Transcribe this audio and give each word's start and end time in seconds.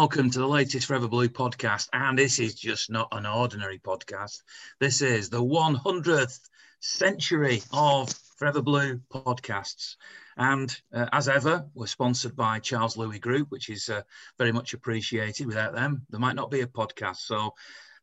Welcome 0.00 0.30
to 0.30 0.38
the 0.38 0.48
latest 0.48 0.86
Forever 0.86 1.08
Blue 1.08 1.28
podcast. 1.28 1.90
And 1.92 2.18
this 2.18 2.38
is 2.38 2.54
just 2.54 2.90
not 2.90 3.08
an 3.12 3.26
ordinary 3.26 3.78
podcast. 3.78 4.40
This 4.78 5.02
is 5.02 5.28
the 5.28 5.42
100th 5.42 6.40
century 6.80 7.62
of 7.70 8.10
Forever 8.38 8.62
Blue 8.62 9.02
podcasts. 9.12 9.96
And 10.38 10.74
uh, 10.90 11.04
as 11.12 11.28
ever, 11.28 11.66
we're 11.74 11.86
sponsored 11.86 12.34
by 12.34 12.60
Charles 12.60 12.96
Louis 12.96 13.18
Group, 13.18 13.50
which 13.50 13.68
is 13.68 13.90
uh, 13.90 14.00
very 14.38 14.52
much 14.52 14.72
appreciated. 14.72 15.46
Without 15.46 15.74
them, 15.74 16.06
there 16.08 16.18
might 16.18 16.34
not 16.34 16.50
be 16.50 16.62
a 16.62 16.66
podcast. 16.66 17.16
So 17.16 17.52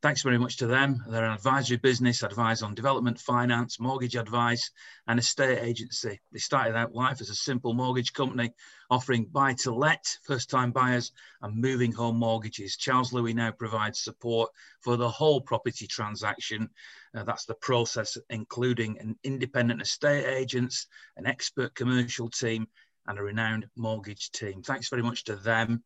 Thanks 0.08 0.22
very 0.22 0.38
much 0.38 0.56
to 0.60 0.68
them. 0.68 1.04
They're 1.10 1.26
an 1.26 1.34
advisory 1.34 1.76
business, 1.76 2.24
advise 2.24 2.62
on 2.62 2.74
development 2.76 3.20
finance, 3.20 3.78
mortgage 3.78 4.16
advice, 4.16 4.72
and 5.06 5.20
estate 5.20 5.60
agency. 5.62 6.22
They 6.32 6.40
started 6.40 6.78
out 6.78 6.96
life 6.96 7.20
as 7.20 7.30
a 7.30 7.36
simple 7.36 7.74
mortgage 7.74 8.14
company 8.14 8.54
offering 8.90 9.26
buy 9.26 9.56
to 9.56 9.76
let 9.76 10.18
first 10.24 10.50
time 10.50 10.72
buyers 10.72 11.12
and 11.42 11.62
moving 11.62 11.92
home 11.92 12.16
mortgages. 12.16 12.78
Charles 12.78 13.12
Louis 13.12 13.34
now 13.34 13.52
provides 13.52 14.00
support 14.00 14.50
for 14.80 14.96
the 14.96 15.10
whole 15.10 15.42
property 15.42 15.88
transaction. 15.88 16.70
Uh, 17.14 17.26
that's 17.26 17.44
the 17.44 17.56
process, 17.56 18.18
including 18.30 18.98
an 19.00 19.20
independent 19.26 19.82
estate 19.82 20.26
agents, 20.26 20.88
an 21.18 21.26
expert 21.26 21.76
commercial 21.76 22.30
team, 22.30 22.66
and 23.08 23.20
a 23.20 23.24
renowned 23.24 23.68
mortgage 23.76 24.32
team. 24.32 24.62
Thanks 24.62 24.88
very 24.88 25.04
much 25.04 25.26
to 25.26 25.36
them. 25.36 25.84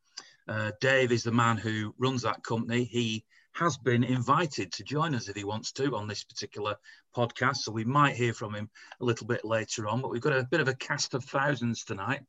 Uh, 0.47 0.73
Dave 0.79 1.11
is 1.11 1.23
the 1.23 1.31
man 1.31 1.57
who 1.57 1.95
runs 1.97 2.21
that 2.21 2.43
company. 2.43 2.83
He 2.83 3.25
has 3.53 3.77
been 3.77 4.03
invited 4.03 4.71
to 4.73 4.83
join 4.83 5.13
us 5.13 5.27
if 5.27 5.35
he 5.35 5.43
wants 5.43 5.71
to 5.73 5.95
on 5.95 6.07
this 6.07 6.23
particular 6.23 6.75
podcast. 7.15 7.57
So 7.57 7.71
we 7.71 7.83
might 7.83 8.15
hear 8.15 8.33
from 8.33 8.55
him 8.55 8.69
a 8.99 9.05
little 9.05 9.27
bit 9.27 9.43
later 9.43 9.87
on, 9.87 10.01
but 10.01 10.11
we've 10.11 10.21
got 10.21 10.33
a 10.33 10.47
bit 10.49 10.61
of 10.61 10.67
a 10.67 10.75
cast 10.75 11.13
of 11.13 11.23
thousands 11.23 11.83
tonight. 11.83 12.21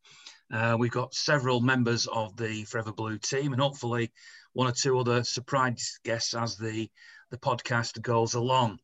Uh, 0.52 0.76
we've 0.78 0.90
got 0.90 1.14
several 1.14 1.60
members 1.60 2.06
of 2.06 2.36
the 2.36 2.64
Forever 2.64 2.92
Blue 2.92 3.18
team 3.18 3.52
and 3.52 3.62
hopefully 3.62 4.12
one 4.52 4.68
or 4.68 4.72
two 4.72 4.98
other 4.98 5.24
surprise 5.24 5.98
guests 6.04 6.34
as 6.34 6.56
the, 6.56 6.90
the 7.30 7.38
podcast 7.38 8.02
goes 8.02 8.34
along. 8.34 8.78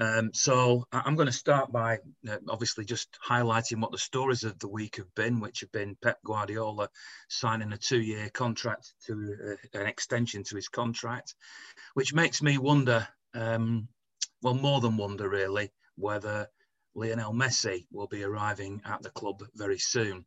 Um, 0.00 0.30
so 0.32 0.86
I'm 0.92 1.14
going 1.14 1.26
to 1.26 1.32
start 1.32 1.70
by 1.70 1.98
uh, 2.28 2.38
obviously 2.48 2.86
just 2.86 3.18
highlighting 3.28 3.82
what 3.82 3.92
the 3.92 3.98
stories 3.98 4.44
of 4.44 4.58
the 4.58 4.68
week 4.68 4.96
have 4.96 5.14
been, 5.14 5.40
which 5.40 5.60
have 5.60 5.70
been 5.72 5.94
Pep 6.02 6.18
Guardiola 6.24 6.88
signing 7.28 7.72
a 7.74 7.76
two-year 7.76 8.30
contract 8.30 8.94
to 9.06 9.36
uh, 9.74 9.78
an 9.78 9.86
extension 9.86 10.42
to 10.44 10.56
his 10.56 10.68
contract, 10.68 11.34
which 11.92 12.14
makes 12.14 12.40
me 12.40 12.56
wonder, 12.56 13.06
um, 13.34 13.88
well, 14.42 14.54
more 14.54 14.80
than 14.80 14.96
wonder 14.96 15.28
really, 15.28 15.70
whether 15.96 16.48
Lionel 16.94 17.34
Messi 17.34 17.86
will 17.92 18.08
be 18.08 18.24
arriving 18.24 18.80
at 18.86 19.02
the 19.02 19.10
club 19.10 19.42
very 19.54 19.78
soon. 19.78 20.24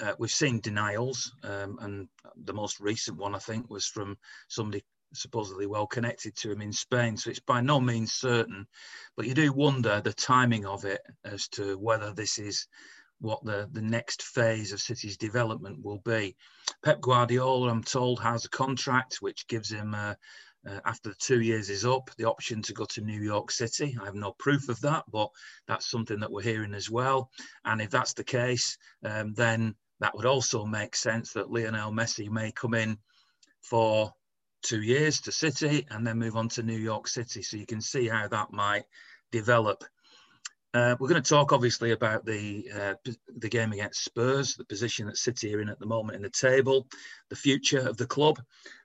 Uh, 0.00 0.12
we've 0.18 0.30
seen 0.30 0.60
denials, 0.60 1.32
um, 1.44 1.78
and 1.80 2.08
the 2.44 2.52
most 2.52 2.78
recent 2.78 3.16
one 3.16 3.34
I 3.34 3.38
think 3.38 3.70
was 3.70 3.86
from 3.86 4.18
somebody 4.48 4.84
supposedly 5.12 5.66
well 5.66 5.86
connected 5.86 6.36
to 6.36 6.50
him 6.50 6.60
in 6.60 6.72
Spain. 6.72 7.16
So 7.16 7.30
it's 7.30 7.40
by 7.40 7.60
no 7.60 7.80
means 7.80 8.12
certain, 8.12 8.66
but 9.16 9.26
you 9.26 9.34
do 9.34 9.52
wonder 9.52 10.00
the 10.00 10.12
timing 10.12 10.66
of 10.66 10.84
it 10.84 11.00
as 11.24 11.48
to 11.48 11.78
whether 11.78 12.12
this 12.12 12.38
is 12.38 12.66
what 13.20 13.44
the, 13.44 13.68
the 13.72 13.82
next 13.82 14.22
phase 14.22 14.72
of 14.72 14.80
City's 14.80 15.16
development 15.16 15.82
will 15.82 15.98
be. 15.98 16.36
Pep 16.84 17.00
Guardiola, 17.00 17.70
I'm 17.70 17.82
told, 17.82 18.20
has 18.20 18.44
a 18.44 18.50
contract 18.50 19.16
which 19.20 19.48
gives 19.48 19.70
him, 19.70 19.94
uh, 19.94 20.14
uh, 20.68 20.80
after 20.84 21.10
the 21.10 21.16
two 21.16 21.40
years 21.40 21.70
is 21.70 21.84
up, 21.84 22.10
the 22.16 22.26
option 22.26 22.62
to 22.62 22.72
go 22.72 22.84
to 22.84 23.00
New 23.00 23.20
York 23.20 23.50
City. 23.50 23.96
I 24.00 24.04
have 24.04 24.14
no 24.14 24.32
proof 24.38 24.68
of 24.68 24.80
that, 24.82 25.04
but 25.10 25.30
that's 25.66 25.90
something 25.90 26.20
that 26.20 26.30
we're 26.30 26.42
hearing 26.42 26.74
as 26.74 26.90
well. 26.90 27.30
And 27.64 27.80
if 27.80 27.90
that's 27.90 28.14
the 28.14 28.24
case, 28.24 28.76
um, 29.04 29.34
then 29.34 29.74
that 30.00 30.14
would 30.14 30.26
also 30.26 30.64
make 30.64 30.94
sense 30.94 31.32
that 31.32 31.50
Lionel 31.50 31.92
Messi 31.92 32.28
may 32.30 32.52
come 32.52 32.74
in 32.74 32.98
for 33.60 34.12
two 34.62 34.82
years 34.82 35.20
to 35.22 35.32
City 35.32 35.86
and 35.90 36.06
then 36.06 36.18
move 36.18 36.36
on 36.36 36.48
to 36.50 36.62
New 36.62 36.76
York 36.76 37.08
City. 37.08 37.42
So 37.42 37.56
you 37.56 37.66
can 37.66 37.80
see 37.80 38.08
how 38.08 38.28
that 38.28 38.52
might 38.52 38.84
develop. 39.30 39.84
Uh, 40.74 40.94
we're 41.00 41.08
going 41.08 41.22
to 41.22 41.28
talk 41.28 41.52
obviously 41.52 41.92
about 41.92 42.26
the 42.26 42.68
uh, 42.74 42.94
the 43.38 43.48
game 43.48 43.72
against 43.72 44.04
Spurs, 44.04 44.54
the 44.54 44.64
position 44.64 45.06
that 45.06 45.16
City 45.16 45.54
are 45.54 45.62
in 45.62 45.70
at 45.70 45.78
the 45.78 45.86
moment 45.86 46.16
in 46.16 46.22
the 46.22 46.30
table, 46.30 46.86
the 47.30 47.36
future 47.36 47.80
of 47.80 47.96
the 47.96 48.06
club. 48.06 48.38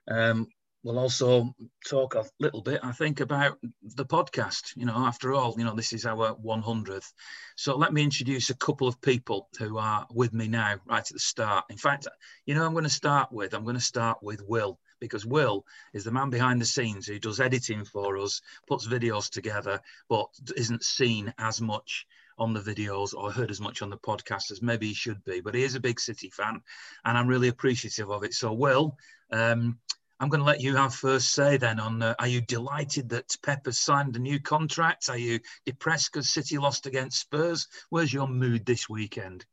Um, 0.08 0.48
we'll 0.82 0.98
also 0.98 1.54
talk 1.86 2.14
a 2.14 2.24
little 2.40 2.62
bit, 2.62 2.80
I 2.82 2.92
think, 2.92 3.20
about 3.20 3.58
the 3.82 4.06
podcast. 4.06 4.76
You 4.76 4.86
know, 4.86 4.94
after 4.94 5.34
all, 5.34 5.54
you 5.58 5.64
know, 5.64 5.74
this 5.74 5.92
is 5.92 6.06
our 6.06 6.34
100th. 6.36 7.12
So 7.56 7.76
let 7.76 7.92
me 7.92 8.02
introduce 8.02 8.48
a 8.48 8.56
couple 8.56 8.88
of 8.88 9.00
people 9.02 9.48
who 9.58 9.76
are 9.78 10.06
with 10.10 10.32
me 10.32 10.48
now, 10.48 10.76
right 10.86 10.98
at 11.00 11.08
the 11.08 11.18
start. 11.18 11.64
In 11.68 11.76
fact, 11.76 12.06
you 12.46 12.54
know, 12.54 12.64
I'm 12.64 12.72
going 12.72 12.84
to 12.84 12.90
start 12.90 13.30
with, 13.30 13.54
I'm 13.54 13.64
going 13.64 13.76
to 13.76 13.80
start 13.80 14.18
with 14.22 14.42
Will 14.46 14.78
because 15.04 15.26
Will 15.26 15.64
is 15.92 16.04
the 16.04 16.10
man 16.10 16.30
behind 16.30 16.60
the 16.60 16.66
scenes 16.66 17.06
who 17.06 17.18
does 17.18 17.40
editing 17.40 17.84
for 17.84 18.16
us, 18.18 18.40
puts 18.66 18.86
videos 18.86 19.30
together, 19.30 19.80
but 20.08 20.28
isn't 20.56 20.82
seen 20.82 21.32
as 21.38 21.60
much 21.60 22.06
on 22.38 22.52
the 22.52 22.60
videos 22.60 23.14
or 23.14 23.30
heard 23.30 23.50
as 23.50 23.60
much 23.60 23.82
on 23.82 23.90
the 23.90 23.96
podcast 23.96 24.50
as 24.50 24.62
maybe 24.62 24.88
he 24.88 24.94
should 24.94 25.22
be. 25.24 25.40
But 25.40 25.54
he 25.54 25.62
is 25.62 25.74
a 25.74 25.80
big 25.80 26.00
City 26.00 26.30
fan, 26.30 26.62
and 27.04 27.18
I'm 27.18 27.28
really 27.28 27.48
appreciative 27.48 28.10
of 28.10 28.24
it. 28.24 28.34
So, 28.34 28.52
Will, 28.52 28.96
um, 29.30 29.78
I'm 30.20 30.28
going 30.28 30.40
to 30.40 30.46
let 30.46 30.60
you 30.60 30.76
have 30.76 30.94
first 30.94 31.32
say 31.32 31.56
then 31.56 31.80
on 31.80 32.02
uh, 32.02 32.14
are 32.18 32.28
you 32.28 32.40
delighted 32.40 33.08
that 33.10 33.36
Pep 33.42 33.66
has 33.66 33.78
signed 33.78 34.16
a 34.16 34.20
new 34.20 34.40
contract? 34.40 35.08
Are 35.08 35.18
you 35.18 35.40
depressed 35.66 36.12
because 36.12 36.28
City 36.28 36.56
lost 36.56 36.86
against 36.86 37.20
Spurs? 37.20 37.68
Where's 37.90 38.12
your 38.12 38.28
mood 38.28 38.64
this 38.64 38.88
weekend? 38.88 39.44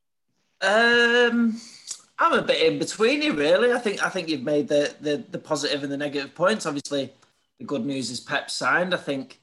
Um, 0.62 1.60
I'm 2.22 2.34
a 2.34 2.44
bit 2.44 2.72
in 2.72 2.78
between 2.78 3.24
you, 3.24 3.34
really. 3.34 3.74
I 3.74 3.80
think 3.80 4.04
I 4.04 4.10
think 4.10 4.30
you've 4.30 4.44
made 4.44 4.68
the, 4.68 4.96
the 5.02 5.26
the 5.32 5.40
positive 5.40 5.82
and 5.82 5.92
the 5.92 5.98
negative 5.98 6.36
points. 6.36 6.68
Obviously, 6.68 7.12
the 7.58 7.66
good 7.66 7.84
news 7.84 8.12
is 8.12 8.20
Pep 8.20 8.52
signed. 8.52 8.94
I 8.94 8.98
think 8.98 9.40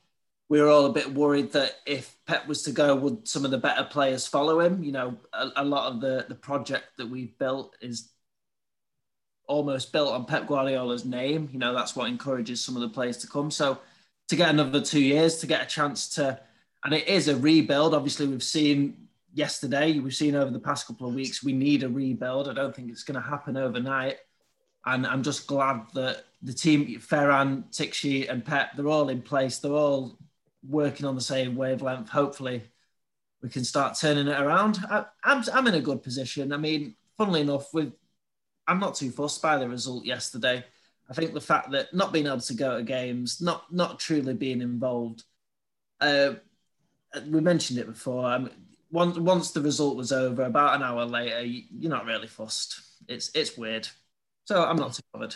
we 0.48 0.60
were 0.60 0.68
all 0.68 0.86
a 0.86 0.92
bit 0.92 1.12
worried 1.12 1.50
that 1.52 1.80
if 1.86 2.16
Pep 2.24 2.46
was 2.46 2.62
to 2.62 2.70
go, 2.70 2.94
would 2.94 3.26
some 3.26 3.44
of 3.44 3.50
the 3.50 3.58
better 3.58 3.82
players 3.82 4.28
follow 4.28 4.60
him? 4.60 4.84
You 4.84 4.92
know, 4.92 5.16
a, 5.32 5.50
a 5.56 5.64
lot 5.64 5.92
of 5.92 6.00
the 6.00 6.26
the 6.28 6.36
project 6.36 6.84
that 6.98 7.10
we've 7.10 7.36
built 7.36 7.74
is 7.80 8.12
almost 9.48 9.92
built 9.92 10.12
on 10.14 10.24
Pep 10.26 10.46
Guardiola's 10.46 11.04
name. 11.04 11.48
You 11.52 11.58
know, 11.58 11.74
that's 11.74 11.96
what 11.96 12.08
encourages 12.08 12.64
some 12.64 12.76
of 12.76 12.82
the 12.82 12.90
players 12.90 13.16
to 13.18 13.26
come. 13.26 13.50
So 13.50 13.78
to 14.28 14.36
get 14.36 14.50
another 14.50 14.80
two 14.80 15.00
years, 15.00 15.38
to 15.38 15.48
get 15.48 15.62
a 15.62 15.66
chance 15.66 16.10
to, 16.10 16.38
and 16.84 16.94
it 16.94 17.08
is 17.08 17.26
a 17.26 17.36
rebuild. 17.36 17.92
Obviously, 17.92 18.28
we've 18.28 18.40
seen 18.40 19.07
yesterday. 19.32 19.98
We've 19.98 20.14
seen 20.14 20.34
over 20.34 20.50
the 20.50 20.58
past 20.58 20.86
couple 20.86 21.08
of 21.08 21.14
weeks, 21.14 21.42
we 21.42 21.52
need 21.52 21.82
a 21.82 21.88
rebuild. 21.88 22.48
I 22.48 22.54
don't 22.54 22.74
think 22.74 22.90
it's 22.90 23.04
going 23.04 23.20
to 23.20 23.28
happen 23.28 23.56
overnight. 23.56 24.16
And 24.84 25.06
I'm 25.06 25.22
just 25.22 25.46
glad 25.46 25.82
that 25.94 26.24
the 26.42 26.52
team, 26.52 26.98
Ferran, 27.00 27.70
Txiki, 27.70 28.30
and 28.30 28.44
Pep, 28.44 28.70
they're 28.76 28.88
all 28.88 29.08
in 29.08 29.22
place. 29.22 29.58
They're 29.58 29.72
all 29.72 30.18
working 30.66 31.06
on 31.06 31.14
the 31.14 31.20
same 31.20 31.56
wavelength. 31.56 32.08
Hopefully, 32.08 32.62
we 33.42 33.48
can 33.48 33.64
start 33.64 33.98
turning 34.00 34.28
it 34.28 34.40
around. 34.40 34.78
I, 34.90 34.98
am 34.98 35.04
I'm, 35.24 35.44
I'm 35.52 35.66
in 35.66 35.74
a 35.74 35.80
good 35.80 36.02
position. 36.02 36.52
I 36.52 36.56
mean, 36.56 36.94
funnily 37.16 37.42
enough, 37.42 37.72
with 37.74 37.92
I'm 38.66 38.80
not 38.80 38.94
too 38.94 39.10
fussed 39.10 39.42
by 39.42 39.56
the 39.56 39.68
result 39.68 40.04
yesterday. 40.04 40.64
I 41.10 41.14
think 41.14 41.32
the 41.32 41.40
fact 41.40 41.70
that 41.70 41.94
not 41.94 42.12
being 42.12 42.26
able 42.26 42.40
to 42.40 42.54
go 42.54 42.76
to 42.76 42.82
games, 42.82 43.40
not 43.40 43.72
not 43.72 43.98
truly 43.98 44.34
being 44.34 44.60
involved. 44.60 45.24
Uh, 46.00 46.34
we 47.26 47.40
mentioned 47.40 47.78
it 47.78 47.86
before. 47.86 48.24
I'm, 48.24 48.50
once 48.90 49.18
once 49.18 49.50
the 49.50 49.60
result 49.60 49.96
was 49.96 50.12
over, 50.12 50.42
about 50.42 50.76
an 50.76 50.82
hour 50.82 51.04
later, 51.04 51.42
you're 51.42 51.90
not 51.90 52.06
really 52.06 52.26
fussed. 52.26 52.80
It's 53.08 53.30
it's 53.34 53.56
weird. 53.56 53.88
So 54.44 54.64
I'm 54.64 54.76
not 54.76 54.94
too 54.94 55.02
bothered. 55.12 55.34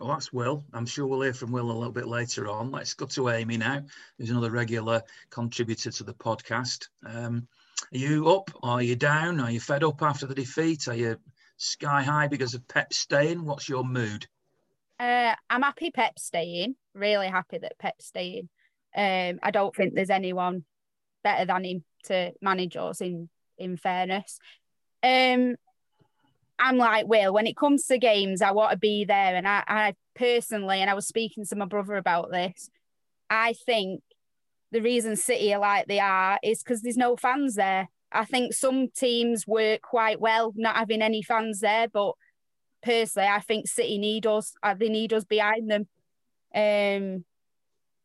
Well, 0.00 0.10
that's 0.10 0.32
Will. 0.32 0.64
I'm 0.72 0.86
sure 0.86 1.06
we'll 1.06 1.22
hear 1.22 1.34
from 1.34 1.50
Will 1.50 1.70
a 1.70 1.72
little 1.72 1.92
bit 1.92 2.06
later 2.06 2.48
on. 2.48 2.70
Let's 2.70 2.94
go 2.94 3.06
to 3.06 3.30
Amy 3.30 3.56
now, 3.56 3.82
who's 4.16 4.30
another 4.30 4.52
regular 4.52 5.02
contributor 5.30 5.90
to 5.90 6.04
the 6.04 6.14
podcast. 6.14 6.86
Um, 7.04 7.48
are 7.92 7.98
you 7.98 8.28
up? 8.28 8.50
Are 8.62 8.80
you 8.80 8.94
down? 8.94 9.40
Are 9.40 9.50
you 9.50 9.58
fed 9.58 9.82
up 9.82 10.00
after 10.02 10.26
the 10.26 10.36
defeat? 10.36 10.86
Are 10.86 10.94
you 10.94 11.16
sky 11.56 12.02
high 12.02 12.28
because 12.28 12.54
of 12.54 12.66
Pep 12.68 12.92
staying? 12.92 13.44
What's 13.44 13.68
your 13.68 13.82
mood? 13.82 14.26
Uh, 15.00 15.34
I'm 15.50 15.62
happy 15.62 15.90
Pep 15.90 16.16
staying. 16.18 16.76
Really 16.94 17.26
happy 17.26 17.58
that 17.58 17.78
Pep's 17.78 18.06
staying. 18.06 18.48
Um, 18.96 19.40
I 19.42 19.50
don't 19.50 19.74
think 19.74 19.94
there's 19.94 20.10
anyone 20.10 20.64
better 21.24 21.44
than 21.44 21.64
him 21.64 21.84
to 22.04 22.32
manage 22.40 22.76
us 22.76 23.00
in 23.00 23.28
in 23.56 23.76
fairness. 23.76 24.38
Um 25.02 25.56
I'm 26.58 26.76
like, 26.76 27.06
Will, 27.06 27.32
when 27.32 27.46
it 27.46 27.56
comes 27.56 27.86
to 27.86 27.98
games, 27.98 28.42
I 28.42 28.50
want 28.50 28.72
to 28.72 28.78
be 28.78 29.04
there. 29.04 29.36
And 29.36 29.46
I, 29.46 29.62
I 29.68 29.94
personally, 30.16 30.80
and 30.80 30.90
I 30.90 30.94
was 30.94 31.06
speaking 31.06 31.44
to 31.46 31.56
my 31.56 31.66
brother 31.66 31.94
about 31.94 32.32
this, 32.32 32.68
I 33.30 33.52
think 33.52 34.02
the 34.72 34.82
reason 34.82 35.16
City 35.16 35.54
are 35.54 35.60
like 35.60 35.86
they 35.86 36.00
are 36.00 36.38
is 36.42 36.62
because 36.62 36.82
there's 36.82 36.96
no 36.96 37.16
fans 37.16 37.54
there. 37.54 37.88
I 38.10 38.24
think 38.24 38.54
some 38.54 38.88
teams 38.88 39.46
work 39.46 39.82
quite 39.82 40.20
well 40.20 40.52
not 40.56 40.76
having 40.76 41.02
any 41.02 41.22
fans 41.22 41.60
there, 41.60 41.88
but 41.88 42.12
personally, 42.82 43.28
I 43.28 43.40
think 43.40 43.68
City 43.68 43.98
need 43.98 44.26
us. 44.26 44.54
Uh, 44.62 44.74
they 44.74 44.88
need 44.88 45.12
us 45.12 45.24
behind 45.24 45.70
them. 45.70 45.86
Um, 46.54 47.24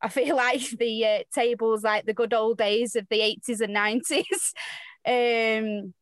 I 0.04 0.10
feel 0.10 0.36
like 0.36 0.70
the 0.78 1.06
uh, 1.06 1.20
tables 1.34 1.84
like 1.84 2.06
the 2.06 2.14
good 2.14 2.34
old 2.34 2.58
days 2.58 2.96
of 2.96 3.08
the 3.10 3.20
80s 3.20 3.62
and 3.62 3.76
90s. 3.76 4.54
um, 5.86 5.94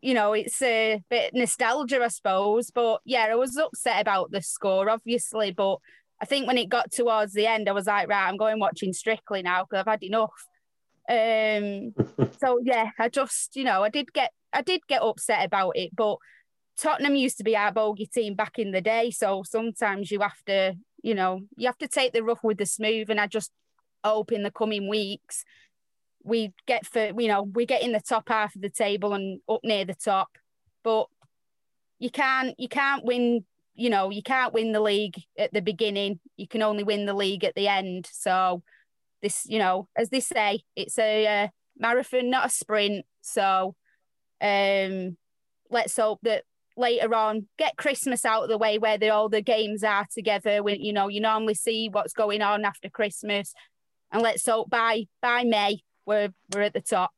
you 0.00 0.14
know, 0.14 0.32
it's 0.32 0.62
a 0.62 1.02
bit 1.10 1.34
nostalgia, 1.34 2.00
I 2.02 2.08
suppose. 2.08 2.70
But 2.70 3.00
yeah, 3.04 3.26
I 3.30 3.34
was 3.34 3.56
upset 3.56 4.00
about 4.00 4.30
the 4.30 4.42
score, 4.42 4.88
obviously. 4.88 5.50
But 5.50 5.78
I 6.20 6.24
think 6.24 6.46
when 6.46 6.58
it 6.58 6.68
got 6.68 6.92
towards 6.92 7.32
the 7.32 7.46
end, 7.46 7.68
I 7.68 7.72
was 7.72 7.86
like, 7.86 8.08
right, 8.08 8.28
I'm 8.28 8.36
going 8.36 8.60
watching 8.60 8.92
Strictly 8.92 9.42
now 9.42 9.64
because 9.64 9.80
I've 9.80 9.90
had 9.90 10.04
enough. 10.04 10.46
Um, 11.08 11.94
so 12.40 12.60
yeah, 12.62 12.90
I 12.98 13.08
just, 13.08 13.56
you 13.56 13.64
know, 13.64 13.82
I 13.82 13.88
did 13.88 14.12
get, 14.12 14.30
I 14.52 14.62
did 14.62 14.82
get 14.88 15.02
upset 15.02 15.44
about 15.44 15.72
it, 15.76 15.90
but 15.96 16.18
Tottenham 16.80 17.16
used 17.16 17.38
to 17.38 17.44
be 17.44 17.56
our 17.56 17.72
bogey 17.72 18.06
team 18.06 18.34
back 18.34 18.58
in 18.58 18.70
the 18.70 18.80
day. 18.80 19.10
So 19.10 19.42
sometimes 19.44 20.10
you 20.10 20.20
have 20.20 20.40
to, 20.46 20.74
you 21.02 21.14
know, 21.14 21.40
you 21.56 21.66
have 21.66 21.78
to 21.78 21.88
take 21.88 22.12
the 22.12 22.22
rough 22.22 22.42
with 22.42 22.58
the 22.58 22.66
smooth. 22.66 23.10
And 23.10 23.20
I 23.20 23.26
just 23.26 23.50
hope 24.04 24.32
in 24.32 24.42
the 24.42 24.50
coming 24.50 24.88
weeks 24.88 25.44
we 26.24 26.52
get 26.66 26.86
for, 26.86 27.06
you 27.18 27.28
know, 27.28 27.42
we 27.42 27.66
get 27.66 27.82
in 27.82 27.92
the 27.92 28.00
top 28.00 28.28
half 28.28 28.54
of 28.54 28.62
the 28.62 28.70
table 28.70 29.14
and 29.14 29.40
up 29.48 29.60
near 29.64 29.84
the 29.84 29.94
top. 29.94 30.28
But 30.82 31.06
you 31.98 32.10
can't, 32.10 32.54
you 32.58 32.68
can't 32.68 33.04
win, 33.04 33.44
you 33.74 33.90
know, 33.90 34.10
you 34.10 34.22
can't 34.22 34.52
win 34.52 34.72
the 34.72 34.80
league 34.80 35.16
at 35.38 35.52
the 35.52 35.62
beginning. 35.62 36.20
You 36.36 36.46
can 36.46 36.62
only 36.62 36.84
win 36.84 37.06
the 37.06 37.14
league 37.14 37.44
at 37.44 37.54
the 37.54 37.68
end. 37.68 38.08
So 38.12 38.62
this, 39.22 39.46
you 39.46 39.58
know, 39.58 39.88
as 39.96 40.10
they 40.10 40.20
say, 40.20 40.62
it's 40.76 40.98
a 40.98 41.50
marathon, 41.76 42.30
not 42.30 42.46
a 42.46 42.50
sprint. 42.50 43.06
So 43.22 43.74
um, 44.40 45.16
let's 45.70 45.96
hope 45.96 46.20
that 46.22 46.44
later 46.78 47.14
on, 47.14 47.48
get 47.58 47.76
Christmas 47.76 48.24
out 48.24 48.44
of 48.44 48.48
the 48.48 48.58
way 48.58 48.78
where 48.78 48.96
the, 48.96 49.10
all 49.10 49.28
the 49.28 49.42
games 49.42 49.84
are 49.84 50.06
together. 50.12 50.62
When 50.62 50.80
you 50.80 50.92
know 50.92 51.08
you 51.08 51.20
normally 51.20 51.54
see 51.54 51.88
what's 51.90 52.12
going 52.12 52.42
on 52.42 52.64
after 52.64 52.88
Christmas, 52.88 53.52
and 54.12 54.22
let's 54.22 54.46
hope 54.46 54.70
by 54.70 55.06
by 55.20 55.44
May 55.44 55.82
we're 56.06 56.32
we're 56.52 56.62
at 56.62 56.72
the 56.72 56.80
top. 56.80 57.10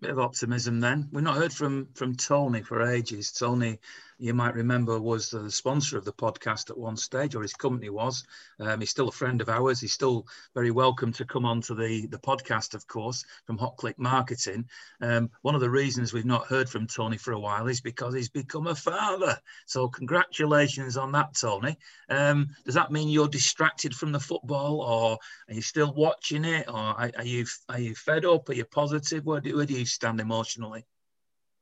Bit 0.00 0.10
of 0.10 0.18
optimism 0.18 0.80
then. 0.80 1.08
We've 1.12 1.24
not 1.24 1.36
heard 1.36 1.52
from 1.52 1.88
from 1.94 2.14
Tony 2.14 2.62
for 2.62 2.82
ages. 2.82 3.32
Tony 3.32 3.78
you 4.22 4.32
might 4.32 4.54
remember 4.54 5.00
was 5.00 5.30
the 5.30 5.50
sponsor 5.50 5.98
of 5.98 6.04
the 6.04 6.12
podcast 6.12 6.70
at 6.70 6.78
one 6.78 6.96
stage, 6.96 7.34
or 7.34 7.42
his 7.42 7.54
company 7.54 7.90
was. 7.90 8.24
Um, 8.60 8.78
he's 8.78 8.90
still 8.90 9.08
a 9.08 9.12
friend 9.12 9.40
of 9.40 9.48
ours. 9.48 9.80
He's 9.80 9.92
still 9.92 10.28
very 10.54 10.70
welcome 10.70 11.12
to 11.14 11.24
come 11.24 11.44
on 11.44 11.60
to 11.62 11.74
the, 11.74 12.06
the 12.06 12.20
podcast, 12.20 12.74
of 12.74 12.86
course, 12.86 13.24
from 13.46 13.58
Hot 13.58 13.76
Click 13.76 13.98
Marketing. 13.98 14.64
Um, 15.00 15.28
one 15.42 15.56
of 15.56 15.60
the 15.60 15.68
reasons 15.68 16.12
we've 16.12 16.24
not 16.24 16.46
heard 16.46 16.68
from 16.68 16.86
Tony 16.86 17.16
for 17.16 17.32
a 17.32 17.40
while 17.40 17.66
is 17.66 17.80
because 17.80 18.14
he's 18.14 18.28
become 18.28 18.68
a 18.68 18.76
father. 18.76 19.36
So 19.66 19.88
congratulations 19.88 20.96
on 20.96 21.10
that, 21.12 21.34
Tony. 21.34 21.76
Um, 22.08 22.50
does 22.64 22.76
that 22.76 22.92
mean 22.92 23.08
you're 23.08 23.26
distracted 23.26 23.92
from 23.92 24.12
the 24.12 24.20
football, 24.20 24.82
or 24.82 25.18
are 25.48 25.54
you 25.54 25.62
still 25.62 25.92
watching 25.94 26.44
it, 26.44 26.68
or 26.68 26.76
are, 26.76 27.10
are 27.16 27.24
you 27.24 27.44
are 27.68 27.80
you 27.80 27.96
fed 27.96 28.24
up? 28.24 28.48
Are 28.48 28.54
you 28.54 28.66
positive? 28.66 29.26
Where 29.26 29.40
do, 29.40 29.56
where 29.56 29.66
do 29.66 29.74
you 29.74 29.84
stand 29.84 30.20
emotionally? 30.20 30.84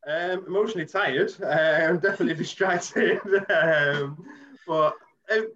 Um, 0.07 0.45
emotionally 0.47 0.87
tired. 0.87 1.33
I'm 1.43 1.99
definitely 2.01 2.35
distracted. 2.35 3.21
um, 3.51 4.25
but 4.67 4.95
um, 5.31 5.53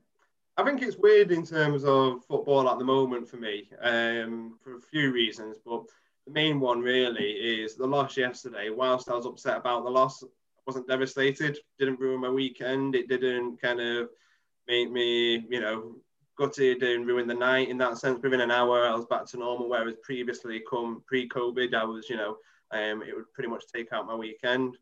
I 0.56 0.64
think 0.64 0.82
it's 0.82 0.96
weird 0.96 1.32
in 1.32 1.44
terms 1.44 1.84
of 1.84 2.24
football 2.26 2.68
at 2.68 2.78
the 2.78 2.84
moment 2.84 3.28
for 3.28 3.36
me, 3.36 3.70
um, 3.80 4.58
for 4.62 4.76
a 4.76 4.82
few 4.82 5.12
reasons. 5.12 5.56
But 5.64 5.84
the 6.26 6.32
main 6.32 6.60
one 6.60 6.80
really 6.80 7.30
is 7.30 7.74
the 7.74 7.86
loss 7.86 8.16
yesterday. 8.16 8.70
Whilst 8.70 9.08
I 9.08 9.14
was 9.14 9.26
upset 9.26 9.56
about 9.56 9.84
the 9.84 9.90
loss, 9.90 10.22
I 10.22 10.28
wasn't 10.66 10.88
devastated. 10.88 11.58
Didn't 11.78 12.00
ruin 12.00 12.20
my 12.20 12.30
weekend. 12.30 12.94
It 12.94 13.08
didn't 13.08 13.60
kind 13.60 13.80
of 13.80 14.10
make 14.68 14.90
me, 14.90 15.44
you 15.48 15.60
know, 15.60 15.96
gutted 16.36 16.82
and 16.82 17.06
ruin 17.06 17.26
the 17.26 17.34
night 17.34 17.68
in 17.68 17.78
that 17.78 17.98
sense. 17.98 18.20
Within 18.22 18.40
an 18.40 18.50
hour, 18.50 18.86
I 18.86 18.94
was 18.94 19.06
back 19.06 19.26
to 19.26 19.38
normal. 19.38 19.68
Whereas 19.68 19.94
previously, 20.02 20.62
come 20.68 21.02
pre-COVID, 21.06 21.74
I 21.74 21.84
was, 21.84 22.10
you 22.10 22.16
know, 22.16 22.36
um, 22.70 23.02
it 23.02 23.14
would 23.14 23.32
pretty 23.32 23.48
much 23.48 23.64
take 23.72 23.92
out 23.92 24.06
my 24.06 24.14
weekend. 24.14 24.76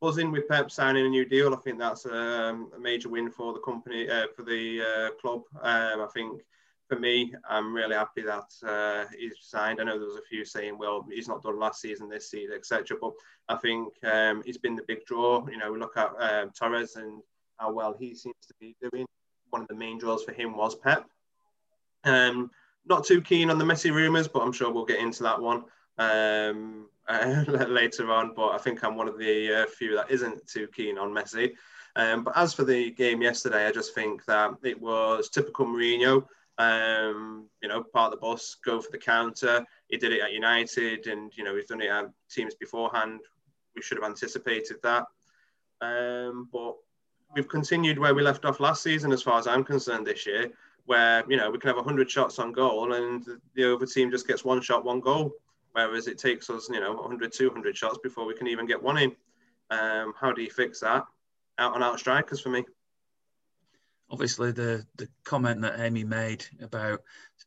Buzzing 0.00 0.32
with 0.32 0.48
Pep 0.48 0.70
signing 0.70 1.06
a 1.06 1.08
new 1.08 1.24
deal, 1.24 1.54
I 1.54 1.58
think 1.58 1.78
that's 1.78 2.04
a, 2.04 2.56
a 2.76 2.78
major 2.78 3.08
win 3.08 3.30
for 3.30 3.52
the 3.52 3.60
company, 3.60 4.08
uh, 4.08 4.26
for 4.36 4.42
the 4.42 4.82
uh, 4.82 5.10
club. 5.20 5.42
Um, 5.62 6.02
I 6.02 6.08
think 6.12 6.42
for 6.88 6.98
me, 6.98 7.34
I'm 7.48 7.74
really 7.74 7.94
happy 7.94 8.22
that 8.22 8.52
uh, 8.66 9.06
he's 9.18 9.34
signed. 9.40 9.80
I 9.80 9.84
know 9.84 9.98
there 9.98 10.08
was 10.08 10.18
a 10.18 10.28
few 10.28 10.44
saying, 10.44 10.76
well, 10.76 11.06
he's 11.10 11.28
not 11.28 11.42
done 11.42 11.58
last 11.58 11.80
season, 11.80 12.08
this 12.08 12.30
season, 12.30 12.54
etc. 12.54 12.96
But 13.00 13.12
I 13.48 13.56
think 13.56 13.94
um, 14.04 14.42
he's 14.44 14.58
been 14.58 14.76
the 14.76 14.82
big 14.86 15.06
draw. 15.06 15.46
You 15.48 15.56
know, 15.56 15.72
we 15.72 15.78
look 15.78 15.96
at 15.96 16.12
um, 16.18 16.50
Torres 16.50 16.96
and 16.96 17.22
how 17.56 17.72
well 17.72 17.94
he 17.98 18.14
seems 18.14 18.36
to 18.46 18.54
be 18.60 18.76
doing. 18.82 19.06
One 19.50 19.62
of 19.62 19.68
the 19.68 19.74
main 19.74 19.98
draws 19.98 20.24
for 20.24 20.32
him 20.32 20.56
was 20.56 20.74
Pep. 20.74 21.08
Um, 22.04 22.50
not 22.86 23.04
too 23.04 23.22
keen 23.22 23.50
on 23.50 23.58
the 23.58 23.64
Messi 23.64 23.92
rumours, 23.92 24.28
but 24.28 24.42
I'm 24.42 24.52
sure 24.52 24.70
we'll 24.70 24.84
get 24.84 24.98
into 24.98 25.22
that 25.22 25.40
one. 25.40 25.64
Um, 25.98 26.88
later 27.68 28.10
on, 28.10 28.32
but 28.34 28.48
I 28.48 28.58
think 28.58 28.82
I'm 28.82 28.96
one 28.96 29.08
of 29.08 29.18
the 29.18 29.62
uh, 29.62 29.66
few 29.66 29.94
that 29.96 30.10
isn't 30.10 30.46
too 30.46 30.68
keen 30.74 30.98
on 30.98 31.10
Messi. 31.10 31.52
Um, 31.96 32.24
but 32.24 32.36
as 32.36 32.54
for 32.54 32.64
the 32.64 32.90
game 32.92 33.22
yesterday, 33.22 33.66
I 33.66 33.72
just 33.72 33.94
think 33.94 34.24
that 34.24 34.52
it 34.62 34.80
was 34.80 35.28
typical 35.28 35.66
Mourinho. 35.66 36.26
Um, 36.56 37.48
you 37.62 37.68
know, 37.68 37.82
part 37.82 38.12
of 38.12 38.18
the 38.18 38.26
bus, 38.26 38.56
go 38.64 38.80
for 38.80 38.90
the 38.90 38.98
counter. 38.98 39.64
He 39.88 39.96
did 39.96 40.12
it 40.12 40.22
at 40.22 40.32
United, 40.32 41.06
and 41.06 41.36
you 41.36 41.44
know 41.44 41.54
he's 41.54 41.66
done 41.66 41.82
it 41.82 41.90
at 41.90 42.10
teams 42.30 42.54
beforehand. 42.54 43.20
We 43.76 43.82
should 43.82 43.98
have 43.98 44.08
anticipated 44.08 44.76
that. 44.82 45.06
Um, 45.80 46.48
but 46.52 46.76
we've 47.34 47.48
continued 47.48 47.98
where 47.98 48.14
we 48.14 48.22
left 48.22 48.44
off 48.44 48.60
last 48.60 48.82
season, 48.82 49.12
as 49.12 49.22
far 49.22 49.38
as 49.38 49.46
I'm 49.46 49.64
concerned, 49.64 50.06
this 50.06 50.26
year, 50.26 50.50
where 50.86 51.22
you 51.28 51.36
know 51.36 51.50
we 51.50 51.58
can 51.58 51.68
have 51.68 51.76
100 51.76 52.10
shots 52.10 52.38
on 52.38 52.52
goal, 52.52 52.94
and 52.94 53.26
the 53.54 53.74
other 53.74 53.86
team 53.86 54.10
just 54.10 54.26
gets 54.26 54.44
one 54.44 54.62
shot, 54.62 54.84
one 54.84 55.00
goal 55.00 55.34
whereas 55.74 56.06
it 56.06 56.18
takes 56.18 56.48
us, 56.48 56.68
you 56.70 56.80
know, 56.80 56.94
100, 56.94 57.32
200 57.32 57.76
shots 57.76 57.98
before 58.02 58.24
we 58.24 58.34
can 58.34 58.46
even 58.46 58.66
get 58.66 58.82
one 58.82 58.98
in. 58.98 59.12
Um, 59.70 60.14
how 60.18 60.32
do 60.32 60.42
you 60.42 60.50
fix 60.50 60.80
that? 60.80 61.04
Out 61.58 61.74
and 61.74 61.84
out 61.84 61.98
strikers 61.98 62.40
for 62.40 62.48
me. 62.48 62.64
Obviously, 64.10 64.52
the 64.52 64.84
the 64.96 65.08
comment 65.24 65.60
that 65.62 65.80
Amy 65.80 66.04
made 66.04 66.44
about 66.60 67.00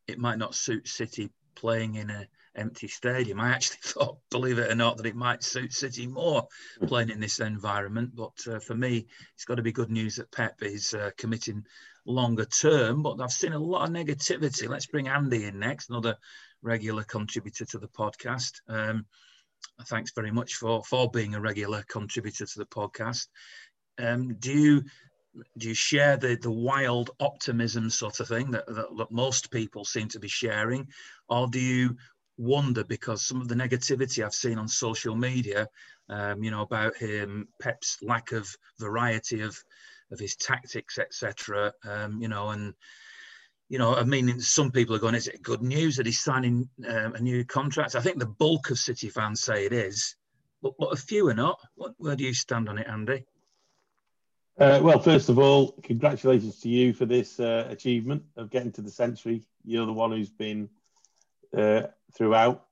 it 0.08 0.18
might 0.18 0.38
not 0.38 0.56
suit 0.56 0.88
City 0.88 1.30
playing 1.56 1.96
in 1.96 2.10
a 2.10 2.28
empty 2.56 2.88
stadium. 2.88 3.40
I 3.40 3.50
actually 3.50 3.78
thought, 3.84 4.18
believe 4.32 4.60
it 4.60 4.72
or 4.72 4.76
not, 4.76 4.98
that 4.98 5.06
it 5.06 5.16
might 5.16 5.44
suit 5.44 5.74
City 5.74 6.08
more 6.08 6.48
playing 6.88 7.10
in 7.10 7.20
this 7.20 7.40
environment. 7.40 8.16
But 8.16 8.36
uh, 8.48 8.60
for 8.60 8.76
me, 8.76 9.08
it's 9.36 9.46
got 9.46 9.56
to 9.56 9.62
be 9.62 9.72
good 9.72 9.92
news 9.92 10.16
that 10.16 10.32
Pep 10.32 10.62
is 10.62 10.94
uh, 10.94 11.12
committing 11.18 11.64
longer 12.06 12.46
term. 12.46 13.04
But 13.04 13.22
I've 13.22 13.32
seen 13.32 13.54
a 13.54 13.60
lot 13.60 13.88
of 13.88 13.94
negativity. 13.94 14.68
Let's 14.68 14.88
bring 14.88 15.08
Andy 15.08 15.46
in 15.46 15.60
next, 15.60 15.90
another 15.90 16.18
regular 16.62 17.04
contributor 17.04 17.66
to 17.66 17.78
the 17.78 17.88
podcast. 17.88 18.54
Um, 18.68 19.06
thanks 19.86 20.12
very 20.14 20.32
much 20.32 20.56
for 20.56 20.84
for 20.84 21.10
being 21.10 21.36
a 21.36 21.42
regular 21.42 21.84
contributor 21.88 22.46
to 22.46 22.60
the 22.60 22.66
podcast. 22.66 23.28
Um, 24.00 24.36
do 24.40 24.52
you 24.52 24.84
do 25.58 25.70
you 25.70 25.74
share 25.74 26.18
the 26.18 26.38
the 26.42 26.52
wild 26.52 27.12
optimism 27.20 27.90
sort 27.90 28.20
of 28.20 28.28
thing 28.28 28.52
that, 28.52 28.66
that, 28.68 28.88
that 28.98 29.12
most 29.12 29.52
people 29.52 29.86
seem 29.86 30.08
to 30.10 30.20
be 30.20 30.28
sharing, 30.28 30.88
or 31.30 31.48
do 31.48 31.60
you 31.60 31.96
wonder 32.38 32.84
because 32.84 33.26
some 33.26 33.42
of 33.42 33.48
the 33.48 33.56
negativity 33.56 34.24
I've 34.24 34.34
seen 34.34 34.60
on 34.60 34.68
social 34.68 35.16
media, 35.16 35.68
um, 36.10 36.44
you 36.44 36.52
know, 36.52 36.62
about 36.62 36.96
him 36.96 37.48
Pep's 37.60 37.98
lack 38.02 38.32
of 38.32 38.50
variety 38.80 39.42
of 39.42 39.58
of 40.12 40.20
his 40.20 40.36
tactics, 40.36 40.98
etc. 40.98 41.74
Um, 41.84 42.22
you 42.22 42.28
know, 42.28 42.50
and 42.50 42.74
you 43.70 43.78
know, 43.78 43.96
I 43.96 44.04
mean, 44.04 44.40
some 44.40 44.72
people 44.72 44.96
are 44.96 45.00
going, 45.00 45.16
is 45.16 45.28
it 45.28 45.42
good 45.42 45.62
news 45.62 45.98
that 45.98 46.06
he's 46.06 46.20
signing 46.20 46.70
um, 46.88 47.16
a 47.16 47.20
new 47.20 47.44
contract? 47.44 47.96
I 47.96 48.02
think 48.02 48.20
the 48.20 48.26
bulk 48.26 48.70
of 48.70 48.80
City 48.80 49.10
fans 49.10 49.42
say 49.42 49.66
it 49.66 49.74
is, 49.74 50.16
but, 50.62 50.74
but 50.80 50.94
a 50.94 50.96
few 50.96 51.28
are 51.28 51.34
not. 51.34 51.60
What, 51.76 51.94
where 51.98 52.16
do 52.16 52.24
you 52.24 52.34
stand 52.34 52.70
on 52.70 52.78
it, 52.78 52.88
Andy? 52.88 53.26
Uh, 54.60 54.80
well, 54.82 55.00
first 55.00 55.30
of 55.30 55.38
all, 55.38 55.74
congratulations 55.84 56.60
to 56.62 56.70
you 56.70 56.94
for 56.94 57.06
this 57.06 57.40
uh, 57.40 57.68
achievement 57.70 58.24
of 58.38 58.50
getting 58.50 58.72
to 58.72 58.82
the 58.82 58.90
century. 58.90 59.44
You're 59.64 59.86
the 59.86 59.94
one 59.94 60.12
who's 60.12 60.30
been 60.30 60.70
uh, 61.56 61.84
throughout 62.16 62.66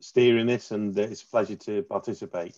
steering 0.00 0.46
this, 0.46 0.70
and 0.70 0.98
uh, 0.98 1.02
it's 1.02 1.22
a 1.22 1.26
pleasure 1.26 1.56
to 1.56 1.82
participate. 1.82 2.56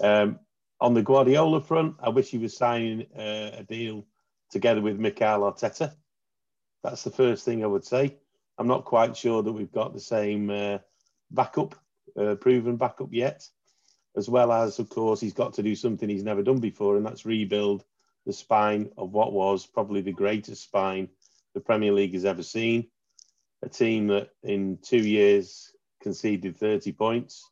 Um, 0.00 0.38
on 0.80 0.94
the 0.94 1.02
Guardiola 1.02 1.62
front, 1.62 1.96
I 2.00 2.10
wish 2.10 2.28
he 2.28 2.38
was 2.38 2.56
signing 2.56 3.06
uh, 3.18 3.50
a 3.58 3.64
deal 3.68 4.06
together 4.50 4.82
with 4.82 4.98
Mikel 4.98 5.40
Arteta. 5.40 5.94
That's 6.86 7.02
the 7.02 7.10
first 7.10 7.44
thing 7.44 7.64
I 7.64 7.66
would 7.66 7.84
say. 7.84 8.16
I'm 8.58 8.68
not 8.68 8.84
quite 8.84 9.16
sure 9.16 9.42
that 9.42 9.52
we've 9.52 9.72
got 9.72 9.92
the 9.92 9.98
same 9.98 10.48
uh, 10.50 10.78
backup, 11.32 11.74
uh, 12.16 12.36
proven 12.36 12.76
backup 12.76 13.08
yet, 13.10 13.44
as 14.16 14.28
well 14.28 14.52
as, 14.52 14.78
of 14.78 14.88
course, 14.88 15.20
he's 15.20 15.32
got 15.32 15.54
to 15.54 15.64
do 15.64 15.74
something 15.74 16.08
he's 16.08 16.22
never 16.22 16.44
done 16.44 16.60
before, 16.60 16.96
and 16.96 17.04
that's 17.04 17.26
rebuild 17.26 17.84
the 18.24 18.32
spine 18.32 18.88
of 18.96 19.10
what 19.10 19.32
was 19.32 19.66
probably 19.66 20.00
the 20.00 20.12
greatest 20.12 20.62
spine 20.62 21.08
the 21.54 21.60
Premier 21.60 21.90
League 21.90 22.14
has 22.14 22.24
ever 22.24 22.44
seen. 22.44 22.86
A 23.64 23.68
team 23.68 24.06
that 24.06 24.30
in 24.44 24.78
two 24.80 24.98
years 24.98 25.72
conceded 26.00 26.56
30 26.56 26.92
points. 26.92 27.48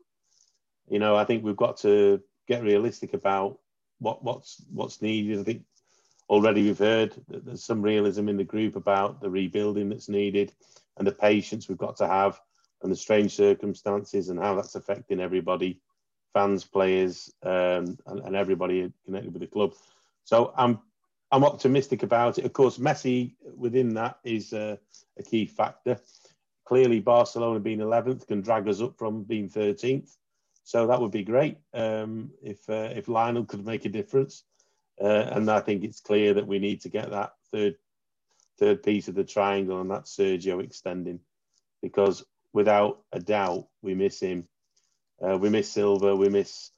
You 0.89 1.01
know, 1.01 1.17
I 1.17 1.25
think 1.25 1.43
we've 1.43 1.57
got 1.57 1.79
to 1.79 2.23
get 2.47 2.63
realistic 2.63 3.15
about 3.15 3.59
what 3.99 4.23
what's 4.23 4.63
what's 4.71 5.03
needed. 5.03 5.41
I 5.41 5.43
think 5.43 5.65
already 6.29 6.63
we've 6.63 6.79
heard 6.79 7.15
that 7.29 7.45
there's 7.45 7.65
some 7.65 7.83
realism 7.83 8.29
in 8.29 8.37
the 8.37 8.45
group 8.45 8.77
about 8.77 9.21
the 9.21 9.31
rebuilding 9.31 9.89
that's 9.89 10.09
needed 10.09 10.53
and 10.97 11.07
the 11.07 11.13
patience 11.13 11.69
we've 11.69 11.79
got 11.79 11.97
to 11.97 12.07
have 12.07 12.41
and 12.83 12.93
the 12.93 12.97
strange 12.97 13.35
circumstances 13.35 14.29
and 14.29 14.39
how 14.39 14.55
that's 14.55 14.75
affecting 14.75 15.21
everybody 15.21 15.81
fans, 16.35 16.65
players, 16.65 17.33
um, 17.45 17.97
and, 18.07 18.21
and, 18.25 18.35
everybody 18.35 18.93
connected 19.05 19.33
with 19.33 19.41
the 19.41 19.47
club. 19.47 19.73
So 20.25 20.53
I'm 20.57 20.81
I'm 21.31 21.45
optimistic 21.45 22.03
about 22.03 22.39
it. 22.39 22.45
Of 22.45 22.53
course, 22.53 22.79
Messi 22.79 23.35
within 23.57 23.95
that 23.95 24.19
is 24.25 24.53
a 24.53 24.79
key 25.25 25.47
factor. 25.47 25.99
Clearly, 26.65 27.01
Barcelona 27.01 27.61
being 27.61 27.79
11th 27.79 28.27
can 28.27 28.41
drag 28.41 28.69
us 28.69 28.81
up 28.81 28.99
from 28.99 29.23
being 29.23 29.49
13th. 29.49 30.17
So 30.65 30.87
that 30.87 31.01
would 31.01 31.11
be 31.11 31.23
great 31.23 31.59
um, 31.73 32.31
if 32.43 32.69
uh, 32.69 32.91
if 32.95 33.09
Lionel 33.09 33.45
could 33.45 33.65
make 33.65 33.85
a 33.85 33.89
difference. 33.91 34.45
Uh, 35.01 35.07
and 35.07 35.51
I 35.51 35.61
think 35.61 35.83
it's 35.83 36.01
clear 36.01 36.35
that 36.35 36.47
we 36.47 36.59
need 36.59 36.83
to 36.83 36.89
get 36.89 37.11
that 37.11 37.33
third 37.51 37.77
third 38.59 38.83
piece 38.83 39.09
of 39.09 39.15
the 39.15 39.25
triangle, 39.25 39.81
and 39.81 39.91
that's 39.91 40.17
Sergio 40.17 40.63
extending, 40.63 41.21
because 41.83 42.25
without 42.53 43.01
a 43.13 43.19
doubt 43.19 43.67
we 43.83 43.95
miss 43.95 44.21
him. 44.21 44.47
Uh, 45.21 45.37
we 45.37 45.49
miss 45.49 45.71
Silva, 45.71 46.15
we 46.15 46.29
miss 46.29 46.71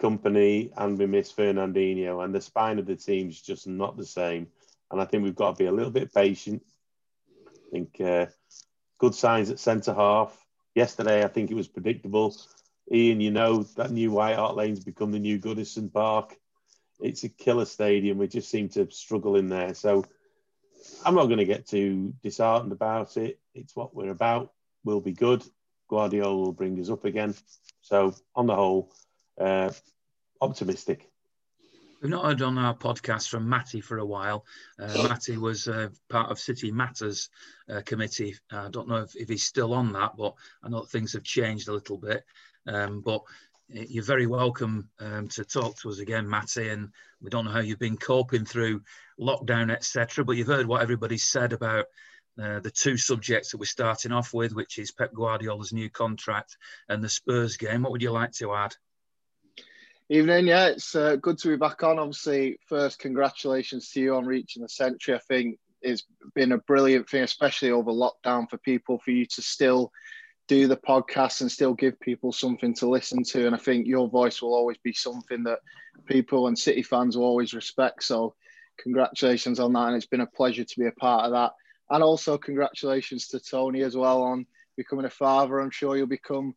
Kompany, 0.00 0.70
and 0.76 0.98
we 0.98 1.06
miss 1.06 1.32
Fernandinho, 1.32 2.24
and 2.24 2.34
the 2.34 2.40
spine 2.40 2.78
of 2.78 2.86
the 2.86 2.96
team's 2.96 3.40
just 3.40 3.66
not 3.66 3.96
the 3.96 4.06
same. 4.06 4.48
And 4.90 5.00
I 5.00 5.04
think 5.04 5.24
we've 5.24 5.34
got 5.34 5.56
to 5.56 5.64
be 5.64 5.68
a 5.68 5.72
little 5.72 5.90
bit 5.90 6.14
patient. 6.14 6.62
I 7.48 7.70
think 7.72 8.00
uh, 8.00 8.26
good 8.98 9.14
signs 9.14 9.50
at 9.50 9.58
centre 9.58 9.94
half. 9.94 10.36
Yesterday, 10.74 11.24
I 11.24 11.28
think 11.28 11.50
it 11.50 11.56
was 11.56 11.68
predictable. 11.68 12.36
Ian, 12.92 13.20
you 13.20 13.32
know 13.32 13.62
that 13.76 13.90
new 13.90 14.12
White 14.12 14.36
Hart 14.36 14.54
Lane's 14.54 14.84
become 14.84 15.10
the 15.10 15.18
new 15.18 15.38
Goodison 15.38 15.92
Park. 15.92 16.36
It's 17.00 17.24
a 17.24 17.28
killer 17.28 17.64
stadium. 17.64 18.18
We 18.18 18.28
just 18.28 18.50
seem 18.50 18.68
to 18.70 18.90
struggle 18.90 19.36
in 19.36 19.48
there. 19.48 19.74
So 19.74 20.04
I'm 21.04 21.14
not 21.14 21.26
going 21.26 21.38
to 21.38 21.44
get 21.44 21.66
too 21.66 22.14
disheartened 22.22 22.72
about 22.72 23.16
it. 23.16 23.38
It's 23.54 23.76
what 23.76 23.94
we're 23.94 24.10
about. 24.10 24.52
We'll 24.84 25.00
be 25.00 25.12
good. 25.12 25.42
Guardiola 25.88 26.36
will 26.36 26.52
bring 26.52 26.80
us 26.80 26.90
up 26.90 27.04
again. 27.04 27.34
So 27.82 28.14
on 28.34 28.46
the 28.46 28.54
whole, 28.54 28.92
uh, 29.38 29.70
optimistic. 30.40 31.10
We've 32.00 32.10
not 32.10 32.24
heard 32.24 32.42
on 32.42 32.58
our 32.58 32.74
podcast 32.74 33.28
from 33.28 33.48
Matty 33.48 33.80
for 33.80 33.98
a 33.98 34.04
while. 34.04 34.44
Uh, 34.78 35.08
Matty 35.08 35.38
was 35.38 35.66
uh, 35.66 35.88
part 36.10 36.30
of 36.30 36.38
City 36.38 36.70
Matters 36.70 37.30
uh, 37.70 37.80
committee. 37.86 38.36
I 38.50 38.68
don't 38.68 38.88
know 38.88 38.98
if, 38.98 39.16
if, 39.16 39.28
he's 39.28 39.44
still 39.44 39.72
on 39.72 39.92
that, 39.94 40.12
but 40.16 40.34
I 40.62 40.68
know 40.68 40.82
things 40.82 41.14
have 41.14 41.22
changed 41.22 41.68
a 41.68 41.72
little 41.72 41.96
bit. 41.96 42.24
Um, 42.66 43.00
but 43.00 43.22
you're 43.68 44.04
very 44.04 44.26
welcome 44.26 44.88
um, 45.00 45.28
to 45.28 45.44
talk 45.44 45.76
to 45.78 45.90
us 45.90 45.98
again, 45.98 46.28
Matty. 46.28 46.68
And 46.68 46.90
we 47.20 47.30
don't 47.30 47.44
know 47.44 47.50
how 47.50 47.60
you've 47.60 47.78
been 47.78 47.96
coping 47.96 48.44
through 48.44 48.82
lockdown, 49.20 49.72
etc. 49.72 50.24
But 50.24 50.36
you've 50.36 50.46
heard 50.46 50.66
what 50.66 50.82
everybody's 50.82 51.24
said 51.24 51.52
about 51.52 51.86
uh, 52.40 52.60
the 52.60 52.70
two 52.70 52.96
subjects 52.96 53.50
that 53.50 53.58
we're 53.58 53.66
starting 53.66 54.12
off 54.12 54.34
with, 54.34 54.54
which 54.54 54.78
is 54.78 54.92
Pep 54.92 55.12
Guardiola's 55.14 55.72
new 55.72 55.90
contract 55.90 56.56
and 56.88 57.02
the 57.02 57.08
Spurs 57.08 57.56
game. 57.56 57.82
What 57.82 57.92
would 57.92 58.02
you 58.02 58.12
like 58.12 58.32
to 58.32 58.54
add? 58.54 58.74
Evening, 60.08 60.46
yeah, 60.46 60.68
it's 60.68 60.94
uh, 60.94 61.16
good 61.16 61.38
to 61.38 61.48
be 61.48 61.56
back 61.56 61.82
on. 61.82 61.98
Obviously, 61.98 62.58
first, 62.68 63.00
congratulations 63.00 63.90
to 63.90 64.00
you 64.00 64.14
on 64.14 64.24
reaching 64.24 64.62
the 64.62 64.68
century. 64.68 65.16
I 65.16 65.18
think 65.18 65.58
it's 65.82 66.04
been 66.34 66.52
a 66.52 66.58
brilliant 66.58 67.08
thing, 67.08 67.24
especially 67.24 67.72
over 67.72 67.90
lockdown, 67.90 68.48
for 68.48 68.58
people 68.58 68.98
for 68.98 69.10
you 69.10 69.26
to 69.26 69.42
still 69.42 69.90
do 70.48 70.68
the 70.68 70.76
podcast 70.76 71.40
and 71.40 71.50
still 71.50 71.74
give 71.74 71.98
people 72.00 72.32
something 72.32 72.74
to 72.74 72.88
listen 72.88 73.22
to. 73.24 73.46
And 73.46 73.54
I 73.54 73.58
think 73.58 73.86
your 73.86 74.08
voice 74.08 74.40
will 74.40 74.54
always 74.54 74.78
be 74.78 74.92
something 74.92 75.44
that 75.44 75.60
people 76.06 76.46
and 76.46 76.58
City 76.58 76.82
fans 76.82 77.16
will 77.16 77.24
always 77.24 77.54
respect. 77.54 78.04
So, 78.04 78.34
congratulations 78.78 79.58
on 79.58 79.72
that. 79.72 79.88
And 79.88 79.96
it's 79.96 80.06
been 80.06 80.20
a 80.20 80.26
pleasure 80.26 80.64
to 80.64 80.78
be 80.78 80.86
a 80.86 80.92
part 80.92 81.24
of 81.24 81.32
that. 81.32 81.52
And 81.90 82.02
also, 82.02 82.38
congratulations 82.38 83.28
to 83.28 83.40
Tony 83.40 83.82
as 83.82 83.96
well 83.96 84.22
on 84.22 84.46
becoming 84.76 85.06
a 85.06 85.10
father. 85.10 85.58
I'm 85.58 85.70
sure 85.70 85.96
you'll 85.96 86.06
become, 86.06 86.54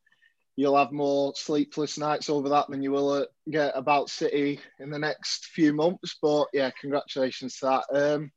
you'll 0.55 0.77
have 0.77 0.91
more 0.91 1.33
sleepless 1.35 1.97
nights 1.97 2.29
over 2.29 2.49
that 2.49 2.69
than 2.69 2.83
you 2.83 2.91
will 2.91 3.09
uh, 3.11 3.25
get 3.49 3.71
about 3.75 4.09
City 4.09 4.59
in 4.79 4.89
the 4.89 4.99
next 4.99 5.45
few 5.47 5.73
months. 5.73 6.17
But 6.21 6.47
yeah, 6.53 6.71
congratulations 6.79 7.57
to 7.57 7.65
that. 7.65 8.13
Um, 8.13 8.31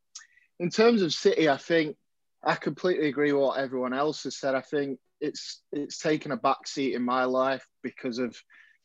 in 0.60 0.70
terms 0.70 1.02
of 1.02 1.12
City, 1.12 1.48
I 1.48 1.56
think 1.56 1.96
I 2.44 2.56
completely 2.56 3.08
agree 3.08 3.32
with 3.32 3.42
what 3.42 3.58
everyone 3.58 3.92
else 3.92 4.24
has 4.24 4.36
said. 4.36 4.54
I 4.54 4.60
think 4.62 4.98
it's 5.20 5.62
it's 5.70 5.98
taken 5.98 6.32
a 6.32 6.36
backseat 6.36 6.94
in 6.94 7.02
my 7.02 7.24
life 7.24 7.66
because 7.82 8.18
of 8.18 8.36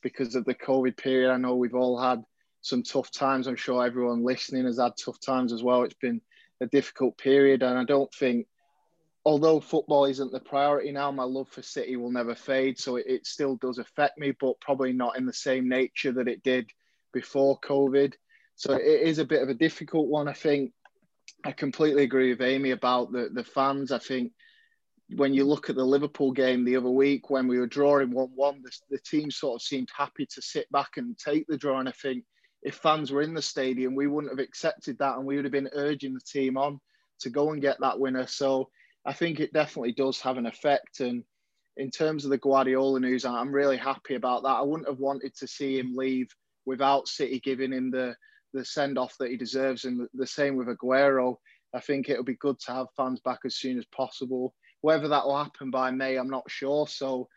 because 0.04 0.36
of 0.36 0.46
the 0.46 0.54
COVID 0.54 0.96
period. 0.98 1.32
I 1.32 1.38
know 1.38 1.56
we've 1.56 1.74
all 1.74 2.00
had 2.00 2.22
some 2.62 2.84
tough 2.84 3.12
times. 3.12 3.48
I'm 3.48 3.56
sure 3.56 3.86
everyone 3.86 4.24
listening 4.24 4.66
has 4.66 4.80
had 4.80 4.94
tough 5.04 5.20
times 5.20 5.52
as 5.52 5.64
well. 5.64 5.84
It's 5.84 5.96
been 5.96 6.22
a 6.62 6.68
difficult 6.68 7.18
period, 7.18 7.64
and 7.64 7.78
I 7.78 7.84
don't 7.84 8.14
think, 8.14 8.48
although 9.26 9.60
football 9.60 10.06
isn't 10.06 10.32
the 10.32 10.40
priority 10.40 10.92
now, 10.92 11.12
my 11.12 11.24
love 11.24 11.50
for 11.50 11.62
City 11.62 11.96
will 11.96 12.12
never 12.12 12.36
fade. 12.36 12.80
So 12.80 12.98
it, 12.98 13.06
it 13.08 13.26
still 13.26 13.56
does 13.56 13.80
affect 13.80 14.20
me, 14.20 14.34
but 14.40 14.60
probably 14.60 14.94
not 14.94 15.18
in 15.18 15.26
the 15.26 15.34
same 15.34 15.68
nature 15.68 16.12
that 16.14 16.28
it 16.28 16.44
did 16.44 16.70
before 17.14 17.60
COVID. 17.60 18.14
So 18.56 18.74
it 18.74 19.02
is 19.02 19.20
a 19.20 19.26
bit 19.26 19.44
of 19.44 19.50
a 19.50 19.54
difficult 19.54 20.08
one. 20.08 20.28
I 20.28 20.34
think 20.34 20.74
I 21.44 21.52
completely 21.52 22.04
agree 22.04 22.32
with 22.32 22.42
Amy 22.42 22.72
about 22.72 23.12
the 23.12 23.30
the 23.34 23.44
fans. 23.44 23.92
I 23.92 24.00
think 24.00 24.32
when 25.16 25.34
you 25.34 25.46
look 25.46 25.70
at 25.70 25.76
the 25.76 25.86
Liverpool 25.86 26.32
game 26.32 26.66
the 26.66 26.76
other 26.76 26.90
week 26.90 27.30
when 27.30 27.48
we 27.48 27.60
were 27.60 27.68
drawing 27.68 28.12
1 28.12 28.30
1, 28.36 28.62
the, 28.62 28.72
the 28.90 29.00
team 29.00 29.32
sort 29.32 29.56
of 29.56 29.62
seemed 29.62 29.90
happy 29.96 30.26
to 30.26 30.42
sit 30.42 30.70
back 30.72 30.98
and 30.98 31.18
take 31.18 31.46
the 31.48 31.58
draw. 31.58 31.80
And 31.80 31.88
I 31.88 31.94
think 31.94 32.26
if 32.62 32.76
fans 32.76 33.12
were 33.12 33.22
in 33.22 33.34
the 33.34 33.42
stadium, 33.42 33.96
we 33.96 34.08
wouldn't 34.08 34.32
have 34.32 34.46
accepted 34.46 34.98
that 35.00 35.16
and 35.18 35.26
we 35.26 35.36
would 35.36 35.46
have 35.46 35.52
been 35.52 35.70
urging 35.74 36.14
the 36.14 36.20
team 36.20 36.58
on 36.58 36.80
to 37.22 37.30
go 37.30 37.52
and 37.52 37.62
get 37.62 37.80
that 37.80 38.00
winner. 38.00 38.28
So 38.28 38.70
I 39.06 39.14
think 39.14 39.40
it 39.40 39.54
definitely 39.54 39.94
does 39.94 40.20
have 40.22 40.38
an 40.38 40.46
effect. 40.46 41.00
And 41.00 41.24
in 41.78 41.90
terms 41.90 42.26
of 42.26 42.32
the 42.32 42.38
Guardiola 42.38 43.00
news, 43.00 43.24
I'm 43.24 43.52
really 43.52 43.78
happy 43.78 44.16
about 44.16 44.44
that. 44.44 44.50
I 44.50 44.62
wouldn't 44.62 44.90
have 44.90 45.00
wanted 45.00 45.36
to 45.38 45.48
see 45.48 45.80
him 45.80 45.94
leave 45.96 46.28
without 46.66 47.08
City 47.08 47.40
giving 47.40 47.72
him 47.72 47.92
the, 47.92 48.16
the 48.54 48.66
send 48.66 48.98
off 48.98 49.16
that 49.20 49.30
he 49.30 49.38
deserves. 49.38 49.86
And 49.86 50.08
the 50.14 50.28
same 50.28 50.56
with 50.56 50.68
Aguero. 50.68 51.36
I 51.74 51.80
think 51.80 52.10
it'll 52.10 52.24
be 52.24 52.36
good 52.36 52.60
to 52.62 52.72
have 52.72 52.88
fans 52.96 53.20
back 53.20 53.40
as 53.46 53.58
soon 53.58 53.78
as 53.78 53.86
possible. 53.86 54.54
Whether 54.82 55.08
that 55.10 55.26
will 55.26 55.38
happen 55.38 55.72
by 55.72 55.92
May, 55.92 56.16
I'm 56.16 56.30
not 56.30 56.50
sure. 56.50 56.88
So 56.88 57.28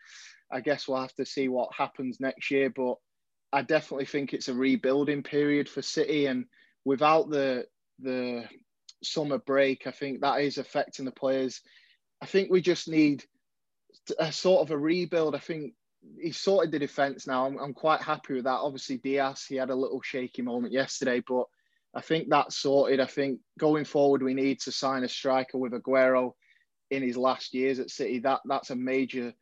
I 0.53 0.61
guess 0.61 0.87
we'll 0.87 1.01
have 1.01 1.15
to 1.15 1.27
see 1.27 1.49
what 1.49 1.75
happens 1.77 2.19
next 2.21 2.51
year. 2.51 2.71
But 2.71 2.97
I 3.53 3.63
definitely 3.63 4.07
think 4.07 4.33
it's 4.33 4.49
a 4.49 4.55
rebuilding 4.55 5.23
period 5.23 5.69
for 5.69 5.83
City, 5.83 6.27
and 6.27 6.45
without 6.85 7.31
the 7.31 7.67
the 7.99 8.45
summer 9.03 9.39
break, 9.39 9.87
I 9.87 9.91
think 9.91 10.21
that 10.21 10.41
is 10.41 10.59
affecting 10.59 11.05
the 11.05 11.11
players. 11.11 11.61
I 12.23 12.27
think 12.27 12.51
we 12.51 12.61
just 12.61 12.89
need 12.89 13.25
a 14.19 14.31
sort 14.33 14.63
of 14.63 14.71
a 14.71 14.79
rebuild. 14.79 15.35
I 15.35 15.39
think 15.39 15.75
he's 16.21 16.39
sorted 16.39 16.73
the 16.73 16.79
defence 16.79 17.27
now. 17.27 17.47
I'm, 17.47 17.59
I'm 17.59 17.75
quite 17.75 18.01
happy 18.01 18.35
with 18.35 18.45
that. 18.45 18.61
Obviously, 18.61 18.99
Dias, 18.99 19.47
he 19.47 19.57
had 19.57 19.71
a 19.71 19.75
little 19.75 20.01
shaky 20.03 20.43
moment 20.43 20.73
yesterday, 20.73 21.23
but 21.27 21.45
I 21.95 22.01
think 22.01 22.29
that's 22.29 22.57
sorted. 22.57 23.01
I 23.01 23.07
think 23.07 23.41
going 23.59 23.85
forward, 23.85 24.23
we 24.23 24.35
need 24.35 24.61
to 24.61 24.73
sign 24.73 25.05
a 25.05 25.09
striker 25.09 25.59
with 25.59 25.73
Aguero 25.73 26.35
in 26.91 27.03
his 27.03 27.17
last 27.17 27.55
years 27.55 27.79
at 27.79 27.91
City. 27.91 28.21
That 28.21 28.41
that's 28.45 28.71
a 28.71 28.77
major 28.77 29.33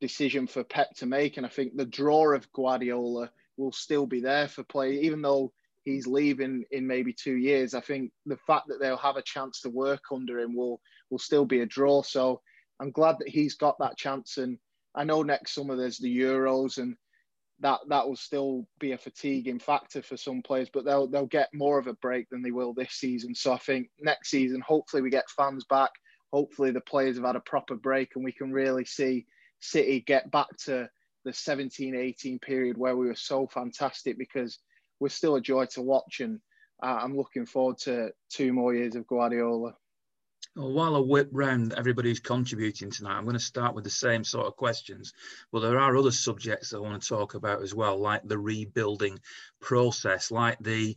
decision 0.00 0.46
for 0.46 0.64
Pep 0.64 0.90
to 0.96 1.06
make, 1.06 1.36
and 1.36 1.46
I 1.46 1.48
think 1.48 1.76
the 1.76 1.86
draw 1.86 2.34
of 2.34 2.50
Guardiola 2.52 3.30
will 3.56 3.72
still 3.72 4.06
be 4.06 4.20
there 4.20 4.48
for 4.48 4.64
play, 4.64 5.00
even 5.00 5.22
though 5.22 5.52
he's 5.84 6.06
leaving 6.06 6.64
in 6.70 6.86
maybe 6.86 7.12
two 7.12 7.36
years. 7.36 7.74
I 7.74 7.80
think 7.80 8.12
the 8.26 8.38
fact 8.46 8.68
that 8.68 8.80
they'll 8.80 8.96
have 8.96 9.16
a 9.16 9.22
chance 9.22 9.60
to 9.60 9.70
work 9.70 10.04
under 10.12 10.38
him 10.40 10.56
will 10.56 10.80
will 11.10 11.18
still 11.18 11.44
be 11.44 11.60
a 11.60 11.66
draw. 11.66 12.02
So 12.02 12.40
I'm 12.80 12.90
glad 12.90 13.16
that 13.20 13.28
he's 13.28 13.54
got 13.54 13.78
that 13.78 13.96
chance, 13.96 14.38
and 14.38 14.58
I 14.94 15.04
know 15.04 15.22
next 15.22 15.54
summer 15.54 15.76
there's 15.76 15.98
the 15.98 16.16
Euros 16.16 16.78
and. 16.78 16.96
That, 17.60 17.78
that 17.90 18.08
will 18.08 18.16
still 18.16 18.66
be 18.80 18.90
a 18.90 18.98
fatiguing 18.98 19.60
factor 19.60 20.02
for 20.02 20.16
some 20.16 20.42
players, 20.42 20.68
but 20.74 20.84
they'll 20.84 21.06
they'll 21.06 21.26
get 21.26 21.48
more 21.54 21.78
of 21.78 21.86
a 21.86 21.94
break 21.94 22.28
than 22.28 22.42
they 22.42 22.50
will 22.50 22.74
this 22.74 22.94
season. 22.94 23.36
So 23.36 23.52
I 23.52 23.58
think 23.58 23.88
next 24.00 24.30
season, 24.30 24.60
hopefully, 24.66 25.00
we 25.00 25.10
get 25.10 25.30
fans 25.30 25.64
back 25.70 25.92
hopefully 26.32 26.70
the 26.70 26.80
players 26.80 27.16
have 27.16 27.26
had 27.26 27.36
a 27.36 27.40
proper 27.40 27.76
break 27.76 28.10
and 28.14 28.24
we 28.24 28.32
can 28.32 28.52
really 28.52 28.84
see 28.84 29.26
City 29.60 30.02
get 30.06 30.30
back 30.30 30.48
to 30.64 30.88
the 31.24 31.32
17 31.32 31.94
18 31.94 32.38
period 32.40 32.76
where 32.76 32.96
we 32.96 33.06
were 33.06 33.14
so 33.14 33.46
fantastic 33.46 34.18
because 34.18 34.58
we're 34.98 35.08
still 35.08 35.36
a 35.36 35.40
joy 35.40 35.66
to 35.66 35.82
watch 35.82 36.20
and 36.20 36.40
uh, 36.82 36.98
I'm 37.00 37.16
looking 37.16 37.46
forward 37.46 37.78
to 37.82 38.10
two 38.28 38.52
more 38.52 38.74
years 38.74 38.96
of 38.96 39.06
Guardiola. 39.06 39.74
Well, 40.54 40.72
while 40.72 40.96
I 40.96 40.98
whip 40.98 41.28
round 41.32 41.72
everybody's 41.72 42.20
contributing 42.20 42.90
tonight, 42.90 43.16
I'm 43.16 43.24
going 43.24 43.34
to 43.34 43.40
start 43.40 43.74
with 43.74 43.84
the 43.84 43.90
same 43.90 44.22
sort 44.22 44.46
of 44.46 44.56
questions. 44.56 45.12
But 45.50 45.60
there 45.60 45.78
are 45.78 45.96
other 45.96 46.10
subjects 46.10 46.74
I 46.74 46.78
want 46.78 47.02
to 47.02 47.08
talk 47.08 47.34
about 47.34 47.62
as 47.62 47.74
well, 47.74 47.98
like 47.98 48.22
the 48.24 48.38
rebuilding 48.38 49.18
process, 49.60 50.30
like 50.30 50.58
the 50.60 50.96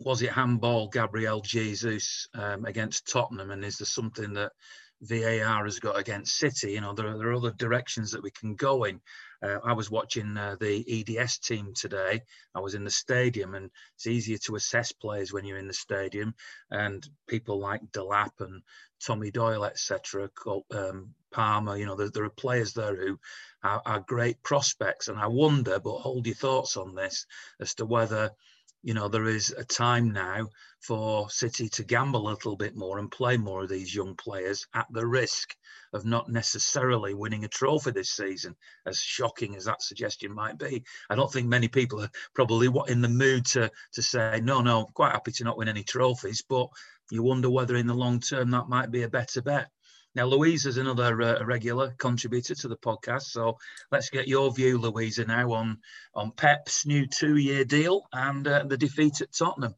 was 0.00 0.22
it 0.22 0.32
handball 0.32 0.88
Gabriel 0.88 1.40
Jesus 1.40 2.28
um, 2.34 2.64
against 2.64 3.10
Tottenham, 3.10 3.52
and 3.52 3.64
is 3.64 3.78
there 3.78 3.86
something 3.86 4.34
that 4.34 4.52
VAR 5.00 5.64
has 5.64 5.78
got 5.78 5.98
against 5.98 6.36
City. 6.36 6.72
You 6.72 6.80
know, 6.80 6.92
there 6.92 7.08
are, 7.08 7.18
there 7.18 7.28
are 7.28 7.34
other 7.34 7.52
directions 7.52 8.10
that 8.12 8.22
we 8.22 8.30
can 8.30 8.54
go 8.54 8.84
in. 8.84 9.00
Uh, 9.42 9.58
I 9.64 9.72
was 9.72 9.90
watching 9.90 10.36
uh, 10.36 10.56
the 10.60 10.84
EDS 11.18 11.38
team 11.38 11.72
today. 11.74 12.22
I 12.54 12.60
was 12.60 12.74
in 12.74 12.84
the 12.84 12.90
stadium, 12.90 13.54
and 13.54 13.70
it's 13.94 14.06
easier 14.06 14.38
to 14.38 14.56
assess 14.56 14.92
players 14.92 15.32
when 15.32 15.44
you're 15.44 15.58
in 15.58 15.68
the 15.68 15.72
stadium. 15.72 16.34
And 16.70 17.06
people 17.28 17.60
like 17.60 17.92
Delap 17.92 18.40
and 18.40 18.62
Tommy 19.04 19.30
Doyle, 19.30 19.64
etc., 19.64 20.30
um, 20.72 21.14
Palmer, 21.30 21.76
you 21.76 21.86
know, 21.86 21.94
there, 21.94 22.10
there, 22.10 22.24
are 22.24 22.30
players 22.30 22.72
there 22.72 22.96
who 22.96 23.18
are, 23.62 23.82
are 23.84 24.00
great 24.00 24.42
prospects. 24.42 25.08
And 25.08 25.18
I 25.18 25.26
wonder, 25.26 25.78
but 25.78 25.98
hold 25.98 26.26
your 26.26 26.34
thoughts 26.34 26.76
on 26.76 26.94
this, 26.94 27.26
as 27.60 27.74
to 27.74 27.84
whether 27.84 28.32
you 28.82 28.94
know, 28.94 29.08
there 29.08 29.26
is 29.26 29.50
a 29.50 29.64
time 29.64 30.12
now 30.12 30.48
for 30.80 31.28
City 31.30 31.68
to 31.70 31.84
gamble 31.84 32.28
a 32.28 32.30
little 32.30 32.56
bit 32.56 32.76
more 32.76 32.98
and 32.98 33.10
play 33.10 33.36
more 33.36 33.62
of 33.62 33.68
these 33.68 33.94
young 33.94 34.14
players 34.14 34.66
at 34.74 34.86
the 34.92 35.06
risk 35.06 35.56
of 35.92 36.04
not 36.04 36.28
necessarily 36.28 37.14
winning 37.14 37.44
a 37.44 37.48
trophy 37.48 37.90
this 37.90 38.10
season, 38.10 38.54
as 38.86 39.00
shocking 39.00 39.56
as 39.56 39.64
that 39.64 39.82
suggestion 39.82 40.32
might 40.32 40.58
be. 40.58 40.84
I 41.10 41.16
don't 41.16 41.32
think 41.32 41.48
many 41.48 41.68
people 41.68 42.00
are 42.02 42.10
probably 42.34 42.68
in 42.88 43.00
the 43.00 43.08
mood 43.08 43.46
to, 43.46 43.70
to 43.94 44.02
say, 44.02 44.40
no, 44.42 44.60
no, 44.60 44.80
I'm 44.80 44.92
quite 44.92 45.12
happy 45.12 45.32
to 45.32 45.44
not 45.44 45.58
win 45.58 45.68
any 45.68 45.82
trophies, 45.82 46.42
but 46.48 46.68
you 47.10 47.22
wonder 47.22 47.50
whether 47.50 47.76
in 47.76 47.86
the 47.86 47.94
long 47.94 48.20
term 48.20 48.50
that 48.50 48.68
might 48.68 48.90
be 48.90 49.02
a 49.02 49.08
better 49.08 49.42
bet. 49.42 49.70
Now, 50.18 50.26
Louisa 50.26 50.70
is 50.70 50.78
another 50.78 51.22
uh, 51.22 51.44
regular 51.44 51.94
contributor 51.96 52.52
to 52.52 52.66
the 52.66 52.76
podcast, 52.76 53.26
so 53.26 53.56
let's 53.92 54.10
get 54.10 54.26
your 54.26 54.52
view, 54.52 54.76
Louisa, 54.76 55.24
now 55.24 55.52
on 55.52 55.78
on 56.12 56.32
Pep's 56.32 56.84
new 56.84 57.06
two-year 57.06 57.64
deal 57.64 58.02
and 58.12 58.48
uh, 58.48 58.64
the 58.64 58.76
defeat 58.76 59.20
at 59.20 59.32
Tottenham. 59.32 59.76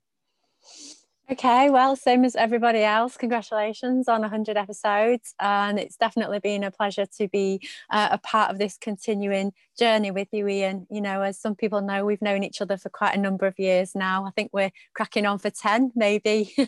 Okay, 1.32 1.70
well, 1.70 1.94
same 1.94 2.24
as 2.24 2.34
everybody 2.34 2.82
else, 2.82 3.16
congratulations 3.16 4.08
on 4.08 4.22
100 4.22 4.56
episodes. 4.56 5.32
And 5.38 5.78
it's 5.78 5.94
definitely 5.94 6.40
been 6.40 6.64
a 6.64 6.72
pleasure 6.72 7.06
to 7.18 7.28
be 7.28 7.60
uh, 7.88 8.08
a 8.10 8.18
part 8.18 8.50
of 8.50 8.58
this 8.58 8.76
continuing 8.76 9.52
journey 9.78 10.10
with 10.10 10.26
you, 10.32 10.48
Ian. 10.48 10.88
You 10.90 11.00
know, 11.00 11.22
as 11.22 11.38
some 11.38 11.54
people 11.54 11.82
know, 11.82 12.04
we've 12.04 12.20
known 12.20 12.42
each 12.42 12.60
other 12.60 12.76
for 12.76 12.88
quite 12.88 13.14
a 13.14 13.20
number 13.20 13.46
of 13.46 13.56
years 13.60 13.94
now. 13.94 14.26
I 14.26 14.30
think 14.32 14.50
we're 14.52 14.72
cracking 14.94 15.24
on 15.24 15.38
for 15.38 15.50
10, 15.50 15.92
maybe. 15.94 16.52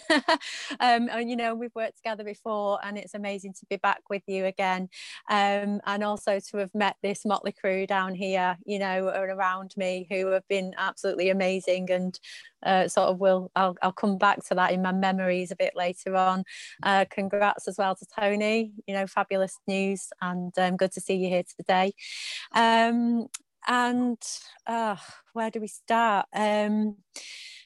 um, 0.78 1.08
and, 1.10 1.28
you 1.28 1.34
know, 1.34 1.56
we've 1.56 1.74
worked 1.74 1.96
together 1.96 2.22
before, 2.22 2.78
and 2.84 2.96
it's 2.96 3.14
amazing 3.14 3.54
to 3.54 3.66
be 3.68 3.78
back 3.78 4.02
with 4.10 4.22
you 4.28 4.44
again. 4.44 4.88
Um, 5.28 5.80
and 5.86 6.04
also 6.04 6.38
to 6.38 6.58
have 6.58 6.72
met 6.72 6.94
this 7.02 7.24
motley 7.24 7.50
crew 7.50 7.84
down 7.84 8.14
here, 8.14 8.56
you 8.64 8.78
know, 8.78 9.08
around 9.08 9.74
me 9.76 10.06
who 10.08 10.26
have 10.28 10.46
been 10.46 10.72
absolutely 10.78 11.30
amazing 11.30 11.90
and 11.90 12.16
uh, 12.62 12.88
sort 12.88 13.08
of 13.08 13.18
will 13.18 13.50
I'll, 13.54 13.76
I'll 13.82 13.92
come 13.92 14.18
back 14.18 14.44
to 14.46 14.54
that 14.54 14.72
in 14.72 14.82
my 14.82 14.92
memories 14.92 15.50
a 15.50 15.56
bit 15.56 15.74
later 15.76 16.16
on. 16.16 16.44
Uh, 16.82 17.04
congrats 17.10 17.68
as 17.68 17.78
well 17.78 17.94
to 17.94 18.06
Tony 18.18 18.72
you 18.86 18.94
know 18.94 19.06
fabulous 19.06 19.58
news 19.66 20.08
and 20.20 20.52
um, 20.58 20.76
good 20.76 20.92
to 20.92 21.00
see 21.00 21.16
you 21.16 21.28
here 21.28 21.44
today. 21.56 21.92
Um, 22.54 23.28
and 23.66 24.18
uh, 24.66 24.96
where 25.32 25.50
do 25.50 25.60
we 25.60 25.68
start? 25.68 26.26
Um, 26.34 26.96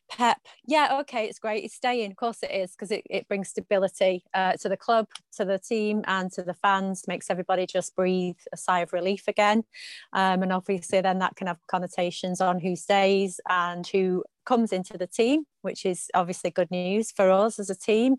Pep, 0.09 0.39
yeah, 0.65 0.99
okay, 1.01 1.25
it's 1.27 1.39
great. 1.41 1.65
It's 1.65 1.75
staying, 1.75 2.13
of 2.13 2.17
course 2.17 2.39
it 2.43 2.53
is, 2.53 2.71
because 2.71 2.93
it, 2.93 3.03
it 3.11 3.27
brings 3.27 3.49
stability 3.49 4.23
uh, 4.35 4.53
to 4.61 4.69
the 4.69 4.77
club, 4.77 5.09
to 5.37 5.45
the 5.45 5.59
team, 5.59 6.03
and 6.07 6.31
to 6.33 6.43
the 6.43 6.55
fans, 6.55 7.09
makes 7.09 7.29
everybody 7.29 7.67
just 7.67 7.97
breathe 7.97 8.37
a 8.53 8.57
sigh 8.57 8.81
of 8.81 8.93
relief 8.93 9.25
again. 9.27 9.65
Um, 10.13 10.43
and 10.43 10.53
obviously, 10.53 11.01
then 11.01 11.19
that 11.19 11.35
can 11.35 11.49
have 11.49 11.59
connotations 11.67 12.41
on 12.41 12.61
who 12.61 12.77
stays 12.77 13.41
and 13.49 13.85
who 13.87 14.23
comes 14.45 14.73
into 14.73 14.97
the 14.97 15.09
team, 15.09 15.45
which 15.63 15.85
is 15.85 16.09
obviously 16.15 16.53
good 16.53 16.71
news 16.71 17.11
for 17.11 17.31
us 17.31 17.59
as 17.59 17.69
a 17.69 17.75
team. 17.75 18.15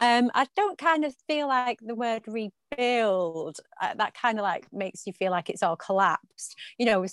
Um, 0.00 0.30
I 0.34 0.46
don't 0.56 0.78
kind 0.78 1.04
of 1.04 1.14
feel 1.28 1.48
like 1.48 1.80
the 1.82 1.94
word 1.94 2.22
rebuild, 2.26 3.58
uh, 3.82 3.94
that 3.98 4.14
kind 4.14 4.38
of 4.38 4.42
like 4.42 4.66
makes 4.72 5.06
you 5.06 5.12
feel 5.12 5.30
like 5.30 5.50
it's 5.50 5.62
all 5.62 5.76
collapsed. 5.76 6.56
You 6.78 6.86
know, 6.86 7.06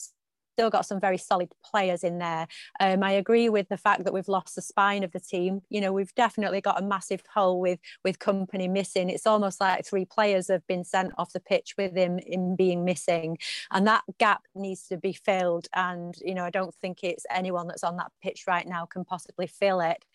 still 0.53 0.69
got 0.69 0.85
some 0.85 0.99
very 0.99 1.17
solid 1.17 1.51
players 1.63 2.03
in 2.03 2.19
there. 2.19 2.47
Um, 2.79 3.03
I 3.03 3.11
agree 3.11 3.49
with 3.49 3.69
the 3.69 3.77
fact 3.77 4.03
that 4.03 4.13
we've 4.13 4.27
lost 4.27 4.55
the 4.55 4.61
spine 4.61 5.03
of 5.03 5.11
the 5.11 5.19
team. 5.19 5.61
You 5.69 5.81
know, 5.81 5.91
we've 5.91 6.13
definitely 6.15 6.61
got 6.61 6.81
a 6.81 6.85
massive 6.85 7.23
hole 7.33 7.59
with 7.59 7.79
with 8.03 8.19
Kompany 8.19 8.69
missing. 8.69 9.09
It's 9.09 9.27
almost 9.27 9.59
like 9.59 9.85
three 9.85 10.05
players 10.05 10.47
have 10.49 10.65
been 10.67 10.83
sent 10.83 11.11
off 11.17 11.33
the 11.33 11.39
pitch 11.39 11.75
with 11.77 11.95
him 11.95 12.19
in 12.19 12.55
being 12.55 12.85
missing, 12.85 13.37
and 13.71 13.87
that 13.87 14.03
gap 14.19 14.43
needs 14.55 14.87
to 14.87 14.97
be 14.97 15.13
filled. 15.13 15.67
And 15.73 16.15
you 16.21 16.35
know, 16.35 16.45
I 16.45 16.51
don't 16.51 16.75
think 16.75 17.03
it's 17.03 17.25
anyone 17.31 17.67
that's 17.67 17.83
on 17.83 17.97
that 17.97 18.11
pitch 18.21 18.43
right 18.47 18.67
now 18.67 18.85
can 18.85 19.03
possibly 19.03 19.47
fill 19.47 19.81
it, 19.81 20.05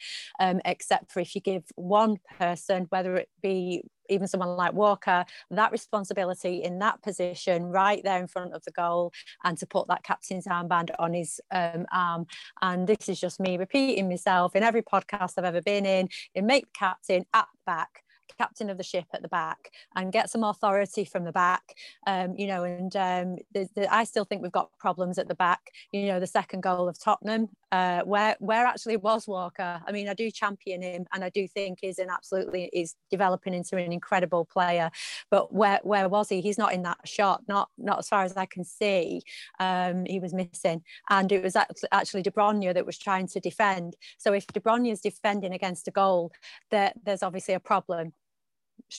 um, 0.41 0.61
except 0.65 1.11
for 1.13 1.21
if 1.21 1.35
you 1.35 1.41
give 1.41 1.65
one 1.75 2.19
person, 2.39 2.87
whether 2.91 3.17
it 3.17 3.29
be 3.43 3.83
even 4.09 4.29
someone 4.29 4.57
like 4.57 4.73
Walker, 4.73 5.25
that 5.51 5.73
responsibility 5.73 6.63
in 6.63 6.79
that 6.81 7.03
position 7.03 7.65
right 7.65 8.03
there 8.05 8.21
in 8.21 8.27
front 8.27 8.55
of 8.55 8.65
the 8.65 8.73
goal 8.73 9.13
and 9.45 9.57
to 9.59 9.67
put 9.67 9.89
that 9.89 10.03
captain's 10.03 10.47
armband 10.47 10.91
on 10.99 11.15
his 11.15 11.41
um, 11.51 11.87
arm. 11.93 12.27
And 12.63 12.87
this 12.87 13.09
is 13.09 13.21
just 13.21 13.41
me 13.41 13.57
repeating 13.57 14.09
myself 14.09 14.55
in 14.57 14.63
every 14.63 14.83
podcast 14.83 15.35
I've 15.37 15.45
ever 15.45 15.63
been 15.63 15.87
in, 15.87 16.09
in 16.35 16.47
make 16.47 16.65
the 16.65 16.79
captain 16.79 17.25
at 17.35 17.49
back 17.67 18.03
captain 18.37 18.71
of 18.71 18.79
the 18.79 18.83
ship 18.83 19.07
at 19.13 19.23
the 19.23 19.29
back 19.29 19.71
and 19.97 20.13
get 20.13 20.31
some 20.31 20.45
authority 20.45 21.05
from 21.05 21.25
the 21.25 21.33
back. 21.33 21.75
Um, 22.07 22.35
you 22.37 22.47
know, 22.47 22.65
and 22.65 22.95
um, 22.97 23.37
the, 23.53 23.69
the, 23.75 23.93
I 23.93 24.05
still 24.05 24.25
think 24.25 24.43
we've 24.43 24.53
got 24.53 24.71
problems 24.79 25.19
at 25.19 25.29
the 25.29 25.35
back. 25.35 25.61
You 25.93 26.07
know, 26.07 26.21
the 26.21 26.27
second 26.27 26.63
goal 26.63 26.89
of 26.89 26.99
Tottenham, 26.99 27.49
uh, 27.73 28.03
where 28.03 28.37
where 28.39 28.67
actually 28.67 28.97
was 28.97 29.27
Walker. 29.27 29.81
I 29.87 29.93
mean, 29.93 30.09
I 30.09 30.15
do 30.15 30.31
champion 30.31 30.83
him, 30.83 31.07
and 31.13 31.25
I 31.25 31.31
do 31.31 31.47
think 31.49 31.79
he's 31.81 31.99
an 31.99 32.09
absolutely 32.11 32.71
is 32.73 32.95
developing 33.11 33.55
into 33.55 33.77
an 33.77 33.93
incredible 33.93 34.45
player. 34.45 34.91
But 35.31 35.53
where 35.53 35.81
where 35.83 36.09
was 36.09 36.29
he? 36.29 36.41
He's 36.41 36.59
not 36.59 36.73
in 36.73 36.83
that 36.83 36.99
shot. 37.05 37.43
Not 37.49 37.69
not 37.79 37.99
as 37.99 38.09
far 38.09 38.25
as 38.25 38.37
I 38.37 38.47
can 38.47 38.65
see. 38.65 39.23
Um, 39.61 40.05
he 40.07 40.21
was 40.21 40.33
missing, 40.33 40.83
and 41.11 41.31
it 41.31 41.43
was 41.43 41.57
actually 41.93 42.23
De 42.23 42.31
Bruyne 42.31 42.73
that 42.75 42.87
was 42.87 42.99
trying 42.99 43.27
to 43.29 43.41
defend. 43.41 43.97
So 44.19 44.33
if 44.33 44.47
De 44.47 44.61
Bruyne 44.61 44.91
is 44.91 45.01
defending 45.01 45.53
against 45.53 45.89
a 45.89 45.91
goal, 45.91 46.33
there, 46.71 46.93
there's 47.05 47.23
obviously 47.23 47.55
a 47.55 47.61
problem 47.61 48.13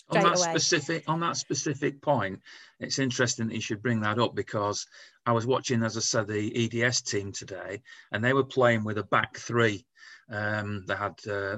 on 0.09 0.21
that 0.21 0.37
away. 0.37 0.49
specific 0.49 1.03
on 1.07 1.19
that 1.19 1.37
specific 1.37 2.01
point 2.01 2.39
it's 2.79 2.99
interesting 2.99 3.47
that 3.47 3.55
you 3.55 3.61
should 3.61 3.81
bring 3.81 4.01
that 4.01 4.19
up 4.19 4.35
because 4.35 4.85
i 5.25 5.31
was 5.31 5.45
watching 5.45 5.83
as 5.83 5.97
i 5.97 5.99
said 5.99 6.27
the 6.27 6.83
eds 6.83 7.01
team 7.01 7.31
today 7.31 7.81
and 8.11 8.23
they 8.23 8.33
were 8.33 8.43
playing 8.43 8.83
with 8.83 8.97
a 8.97 9.03
back 9.03 9.37
three 9.37 9.85
um, 10.31 10.85
they 10.87 10.95
had 10.95 11.15
uh, 11.27 11.57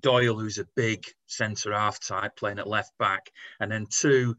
Doyle, 0.00 0.38
who's 0.38 0.58
a 0.58 0.66
big 0.74 1.04
centre 1.26 1.72
half 1.72 2.00
type, 2.00 2.36
playing 2.36 2.58
at 2.58 2.66
left 2.66 2.96
back, 2.98 3.30
and 3.60 3.70
then 3.70 3.86
two 3.88 4.36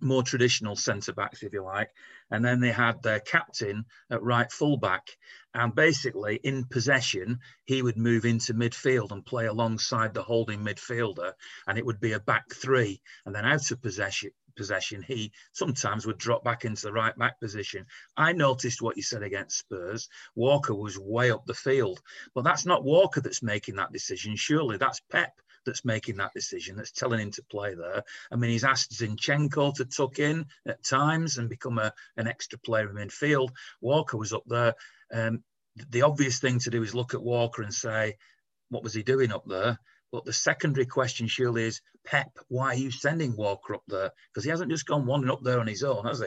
more 0.00 0.22
traditional 0.22 0.76
centre 0.76 1.12
backs, 1.12 1.42
if 1.42 1.52
you 1.52 1.62
like. 1.62 1.90
And 2.30 2.44
then 2.44 2.60
they 2.60 2.70
had 2.70 3.02
their 3.02 3.20
captain 3.20 3.84
at 4.10 4.22
right 4.22 4.50
full 4.50 4.76
back. 4.76 5.08
And 5.54 5.74
basically, 5.74 6.40
in 6.42 6.64
possession, 6.64 7.38
he 7.64 7.82
would 7.82 7.96
move 7.96 8.24
into 8.24 8.54
midfield 8.54 9.12
and 9.12 9.24
play 9.24 9.46
alongside 9.46 10.12
the 10.12 10.22
holding 10.22 10.60
midfielder, 10.60 11.32
and 11.68 11.78
it 11.78 11.86
would 11.86 12.00
be 12.00 12.12
a 12.12 12.20
back 12.20 12.52
three. 12.52 13.00
And 13.24 13.34
then 13.34 13.44
out 13.44 13.70
of 13.70 13.80
possession, 13.80 14.30
possession, 14.56 15.02
he 15.02 15.32
sometimes 15.52 16.06
would 16.06 16.18
drop 16.18 16.44
back 16.44 16.64
into 16.64 16.82
the 16.82 16.92
right 16.92 17.16
back 17.16 17.40
position. 17.40 17.86
I 18.16 18.32
noticed 18.32 18.82
what 18.82 18.96
you 18.96 19.02
said 19.02 19.22
against 19.22 19.58
Spurs. 19.58 20.08
Walker 20.34 20.74
was 20.74 20.98
way 20.98 21.30
up 21.30 21.46
the 21.46 21.54
field, 21.54 22.00
but 22.34 22.42
that's 22.42 22.66
not 22.66 22.84
Walker 22.84 23.20
that's 23.20 23.42
making 23.42 23.76
that 23.76 23.92
decision. 23.92 24.36
Surely 24.36 24.76
that's 24.76 25.00
Pep 25.10 25.40
that's 25.64 25.84
making 25.84 26.16
that 26.16 26.32
decision, 26.34 26.76
that's 26.76 26.90
telling 26.90 27.20
him 27.20 27.30
to 27.30 27.42
play 27.44 27.74
there. 27.74 28.02
I 28.30 28.36
mean, 28.36 28.50
he's 28.50 28.64
asked 28.64 28.92
Zinchenko 28.92 29.74
to 29.74 29.84
tuck 29.84 30.18
in 30.18 30.46
at 30.66 30.84
times 30.84 31.38
and 31.38 31.48
become 31.48 31.78
a, 31.78 31.92
an 32.16 32.26
extra 32.26 32.58
player 32.58 32.90
in 32.90 32.96
midfield. 32.96 33.50
Walker 33.80 34.16
was 34.16 34.32
up 34.32 34.44
there. 34.46 34.74
Um, 35.14 35.44
the 35.90 36.02
obvious 36.02 36.40
thing 36.40 36.58
to 36.60 36.70
do 36.70 36.82
is 36.82 36.94
look 36.94 37.14
at 37.14 37.22
Walker 37.22 37.62
and 37.62 37.72
say, 37.72 38.16
what 38.68 38.82
was 38.82 38.94
he 38.94 39.02
doing 39.02 39.32
up 39.32 39.44
there? 39.46 39.78
But 40.12 40.24
the 40.24 40.32
secondary 40.32 40.86
question 40.86 41.26
surely 41.26 41.64
is, 41.64 41.80
Pep, 42.04 42.30
why 42.48 42.66
are 42.66 42.74
you 42.74 42.90
sending 42.90 43.36
Walker 43.36 43.74
up 43.74 43.82
there? 43.88 44.10
Because 44.30 44.44
he 44.44 44.50
hasn't 44.50 44.70
just 44.70 44.86
gone 44.86 45.06
wandering 45.06 45.32
up 45.32 45.42
there 45.42 45.60
on 45.60 45.66
his 45.66 45.82
own, 45.82 46.04
has 46.04 46.20
he? 46.20 46.26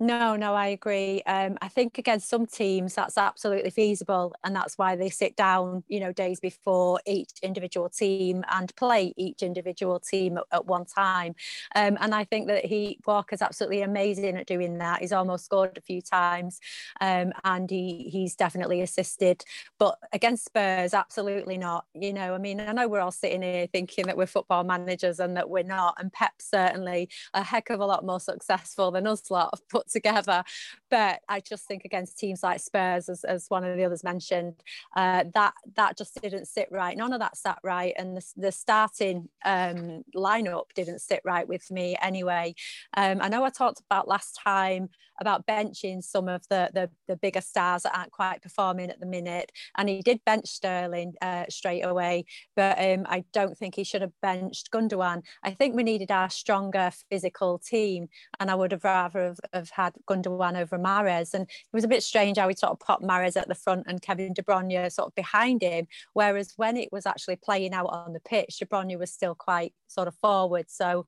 No, 0.00 0.34
no, 0.34 0.54
I 0.54 0.66
agree. 0.68 1.22
Um, 1.24 1.56
I 1.62 1.68
think 1.68 1.98
against 1.98 2.28
some 2.28 2.46
teams 2.46 2.94
that's 2.96 3.16
absolutely 3.16 3.70
feasible, 3.70 4.34
and 4.42 4.54
that's 4.54 4.76
why 4.76 4.96
they 4.96 5.08
sit 5.08 5.36
down, 5.36 5.84
you 5.86 6.00
know, 6.00 6.12
days 6.12 6.40
before 6.40 7.00
each 7.06 7.30
individual 7.42 7.88
team 7.88 8.44
and 8.50 8.74
play 8.74 9.14
each 9.16 9.40
individual 9.42 10.00
team 10.00 10.36
at, 10.38 10.44
at 10.50 10.66
one 10.66 10.84
time. 10.84 11.36
Um, 11.76 11.96
and 12.00 12.12
I 12.12 12.24
think 12.24 12.48
that 12.48 12.64
he 12.64 12.98
Walker's 13.06 13.40
absolutely 13.40 13.82
amazing 13.82 14.36
at 14.36 14.46
doing 14.48 14.78
that. 14.78 15.00
He's 15.00 15.12
almost 15.12 15.44
scored 15.44 15.78
a 15.78 15.80
few 15.80 16.02
times, 16.02 16.58
um, 17.00 17.32
and 17.44 17.70
he 17.70 18.08
he's 18.10 18.34
definitely 18.34 18.80
assisted. 18.82 19.44
But 19.78 19.98
against 20.12 20.44
Spurs, 20.46 20.92
absolutely 20.92 21.56
not. 21.56 21.84
You 21.94 22.12
know, 22.12 22.34
I 22.34 22.38
mean, 22.38 22.60
I 22.60 22.72
know 22.72 22.88
we're 22.88 23.00
all 23.00 23.12
sitting 23.12 23.42
here 23.42 23.68
thinking 23.68 24.06
that 24.06 24.16
we're 24.16 24.26
football 24.26 24.64
managers 24.64 25.20
and 25.20 25.36
that 25.36 25.48
we're 25.48 25.62
not, 25.62 25.94
and 25.98 26.12
Pep's 26.12 26.50
certainly 26.50 27.08
a 27.32 27.42
heck 27.44 27.70
of 27.70 27.78
a 27.80 27.86
lot 27.86 28.04
more 28.04 28.20
successful 28.20 28.90
than 28.90 29.06
us 29.06 29.30
lot. 29.30 29.60
But 29.74 29.83
put 29.84 29.92
together. 29.92 30.44
But 30.90 31.20
I 31.28 31.40
just 31.40 31.66
think 31.66 31.84
against 31.84 32.18
teams 32.18 32.42
like 32.42 32.60
Spurs, 32.60 33.08
as, 33.08 33.24
as 33.24 33.46
one 33.48 33.64
of 33.64 33.76
the 33.76 33.84
others 33.84 34.04
mentioned, 34.04 34.54
uh, 34.96 35.24
that 35.34 35.54
that 35.76 35.98
just 35.98 36.20
didn't 36.20 36.46
sit 36.46 36.68
right. 36.70 36.96
None 36.96 37.12
of 37.12 37.20
that 37.20 37.36
sat 37.36 37.58
right, 37.62 37.94
and 37.98 38.16
the, 38.16 38.24
the 38.36 38.52
starting 38.52 39.28
um, 39.44 40.04
lineup 40.14 40.64
didn't 40.74 41.00
sit 41.00 41.20
right 41.24 41.46
with 41.48 41.70
me 41.70 41.96
anyway. 42.00 42.54
Um, 42.96 43.18
I 43.20 43.28
know 43.28 43.44
I 43.44 43.50
talked 43.50 43.80
about 43.80 44.08
last 44.08 44.38
time 44.44 44.88
about 45.20 45.46
benching 45.46 46.02
some 46.02 46.28
of 46.28 46.42
the, 46.48 46.68
the, 46.74 46.90
the 47.06 47.16
bigger 47.16 47.40
stars 47.40 47.84
that 47.84 47.96
aren't 47.96 48.10
quite 48.10 48.42
performing 48.42 48.90
at 48.90 48.98
the 48.98 49.06
minute, 49.06 49.52
and 49.76 49.88
he 49.88 50.02
did 50.02 50.24
bench 50.24 50.48
Sterling 50.48 51.14
uh, 51.22 51.44
straight 51.48 51.82
away, 51.82 52.24
but 52.56 52.78
um, 52.80 53.06
I 53.08 53.24
don't 53.32 53.56
think 53.56 53.74
he 53.74 53.84
should 53.84 54.02
have 54.02 54.12
benched 54.22 54.70
Gundogan. 54.70 55.22
I 55.42 55.52
think 55.52 55.74
we 55.74 55.82
needed 55.82 56.10
our 56.10 56.30
stronger 56.30 56.90
physical 57.10 57.58
team, 57.58 58.08
and 58.40 58.50
I 58.50 58.54
would 58.54 58.72
have 58.72 58.84
rather 58.84 59.24
have, 59.24 59.40
have 59.52 59.70
had 59.74 59.94
Gundogan 60.08 60.56
over 60.56 60.78
Mahrez. 60.78 61.34
And 61.34 61.44
it 61.44 61.72
was 61.72 61.84
a 61.84 61.88
bit 61.88 62.02
strange 62.02 62.38
how 62.38 62.48
we 62.48 62.54
sort 62.54 62.72
of 62.72 62.80
popped 62.80 63.02
Mahrez 63.02 63.36
at 63.36 63.48
the 63.48 63.54
front 63.54 63.84
and 63.86 64.02
Kevin 64.02 64.32
De 64.32 64.42
Bruyne 64.42 64.90
sort 64.90 65.08
of 65.08 65.14
behind 65.14 65.62
him, 65.62 65.86
whereas 66.12 66.54
when 66.56 66.76
it 66.76 66.90
was 66.92 67.06
actually 67.06 67.36
playing 67.36 67.74
out 67.74 67.86
on 67.86 68.12
the 68.12 68.20
pitch, 68.20 68.58
De 68.58 68.66
Bruyne 68.66 68.98
was 68.98 69.10
still 69.10 69.34
quite 69.34 69.72
sort 69.88 70.08
of 70.08 70.14
forward. 70.16 70.66
So 70.68 71.06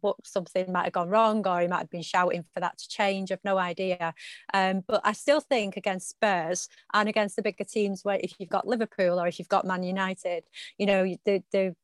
what 0.00 0.16
something 0.24 0.70
might 0.72 0.84
have 0.84 0.92
gone 0.92 1.08
wrong 1.08 1.46
or 1.46 1.60
he 1.60 1.66
might 1.66 1.78
have 1.78 1.90
been 1.90 2.02
shouting 2.02 2.44
for 2.54 2.60
that 2.60 2.78
to 2.78 2.88
change. 2.88 3.30
I've 3.30 3.44
no 3.44 3.58
idea. 3.58 4.14
Um, 4.54 4.82
but 4.86 5.00
I 5.04 5.12
still 5.12 5.40
think 5.40 5.76
against 5.76 6.10
Spurs 6.10 6.68
and 6.94 7.08
against 7.08 7.36
the 7.36 7.42
bigger 7.42 7.64
teams, 7.64 8.04
where 8.04 8.20
if 8.22 8.34
you've 8.38 8.48
got 8.48 8.66
Liverpool 8.66 9.20
or 9.20 9.26
if 9.26 9.38
you've 9.38 9.48
got 9.48 9.66
Man 9.66 9.82
United, 9.82 10.44
you 10.78 10.86
know, 10.86 11.04
the, 11.24 11.42
the 11.52 11.74